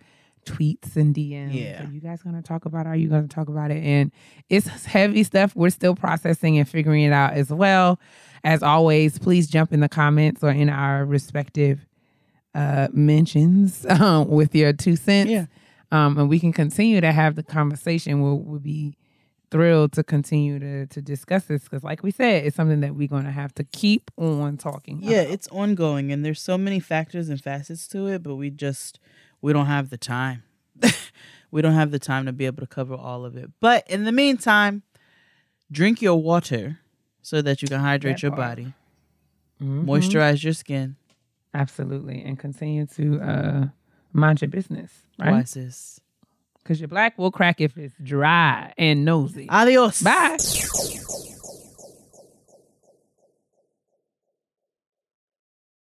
tweets 0.47 0.97
and 0.97 1.15
DMs. 1.15 1.53
Yeah. 1.55 1.85
Are 1.87 1.91
you 1.93 2.01
guys 2.01 2.23
gonna 2.23 2.43
talk 2.43 2.65
about 2.65 2.87
it? 2.87 2.89
Are 2.91 2.97
you 2.97 3.09
gonna 3.09 3.29
talk 3.29 3.49
about 3.49 3.71
it? 3.71 3.83
And 3.83 4.11
it's 4.49 4.67
heavy 4.87 5.23
stuff. 5.25 5.55
We're 5.55 5.71
still 5.71 5.95
processing 5.95 6.59
and 6.59 6.67
figuring 6.69 7.03
it 7.05 7.13
out 7.13 7.35
as 7.35 7.51
well. 7.51 8.01
As 8.45 8.63
always, 8.63 9.19
please 9.19 9.49
jump 9.49 9.73
in 9.73 9.81
the 9.81 9.89
comments 9.89 10.43
or 10.43 10.51
in 10.51 10.69
our 10.71 11.05
respective 11.05 11.87
uh 12.55 12.89
mentions 12.93 13.85
um, 13.87 14.29
with 14.31 14.55
your 14.55 14.73
two 14.73 14.97
cents 14.97 15.31
Yeah. 15.31 15.47
Um, 15.91 16.19
and 16.19 16.29
we 16.29 16.39
can 16.41 16.53
continue 16.53 17.01
to 17.01 17.13
have 17.13 17.35
the 17.35 17.43
conversation. 17.43 18.21
We'll, 18.23 18.39
we'll 18.39 18.59
be 18.61 18.97
thrilled 19.51 19.93
to 19.93 20.05
continue 20.05 20.59
to 20.59 20.87
to 20.87 21.01
discuss 21.01 21.45
this 21.45 21.63
because, 21.65 21.83
like 21.83 22.03
we 22.03 22.11
said, 22.11 22.45
it's 22.45 22.57
something 22.57 22.81
that 22.81 22.95
we're 22.95 23.09
going 23.09 23.25
to 23.25 23.31
have 23.31 23.55
to 23.55 23.65
keep 23.65 24.11
on 24.19 24.57
talking. 24.59 25.01
Yeah, 25.03 25.21
about. 25.23 25.33
it's 25.33 25.49
ongoing 25.49 26.13
and 26.13 26.25
there's 26.25 26.41
so 26.43 26.59
many 26.59 26.81
factors 26.81 27.29
and 27.29 27.41
facets 27.41 27.89
to 27.89 28.07
it, 28.07 28.23
but 28.23 28.35
we 28.37 28.51
just 28.51 29.01
we 29.41 29.53
don't 29.53 29.67
have 29.67 29.89
the 29.91 29.97
time. 29.99 30.43
we 31.51 31.63
don't 31.63 31.73
have 31.75 31.91
the 31.91 31.99
time 31.99 32.27
to 32.27 32.33
be 32.33 32.45
able 32.47 32.61
to 32.61 32.67
cover 32.67 32.95
all 32.95 33.25
of 33.25 33.37
it. 33.37 33.51
But 33.61 33.89
in 33.91 34.05
the 34.05 34.13
meantime, 34.13 34.83
drink 35.73 36.03
your 36.03 36.21
water 36.21 36.79
so 37.23 37.41
that 37.43 37.63
you 37.63 37.69
can 37.69 37.81
hydrate 37.81 38.17
That 38.17 38.23
your 38.23 38.33
part. 38.33 38.57
body, 38.59 38.75
Mhm. 39.63 39.87
moisturize 39.87 40.45
your 40.45 40.53
skin. 40.53 40.97
absolutely, 41.55 42.23
and 42.23 42.39
continue 42.39 42.85
to 42.87 43.21
uh, 43.21 43.67
mind 44.13 44.41
your 44.43 44.49
business, 44.51 45.07
Why, 45.19 45.45
sis? 45.45 46.01
Because 46.63 46.81
your 46.81 46.89
black 46.89 47.19
will 47.19 47.31
crack 47.31 47.61
if 47.61 47.77
it's 47.79 47.95
dry 48.03 48.73
and 48.77 49.05
nosy. 49.05 49.49
Adios. 49.49 50.03
Bye. 50.03 50.37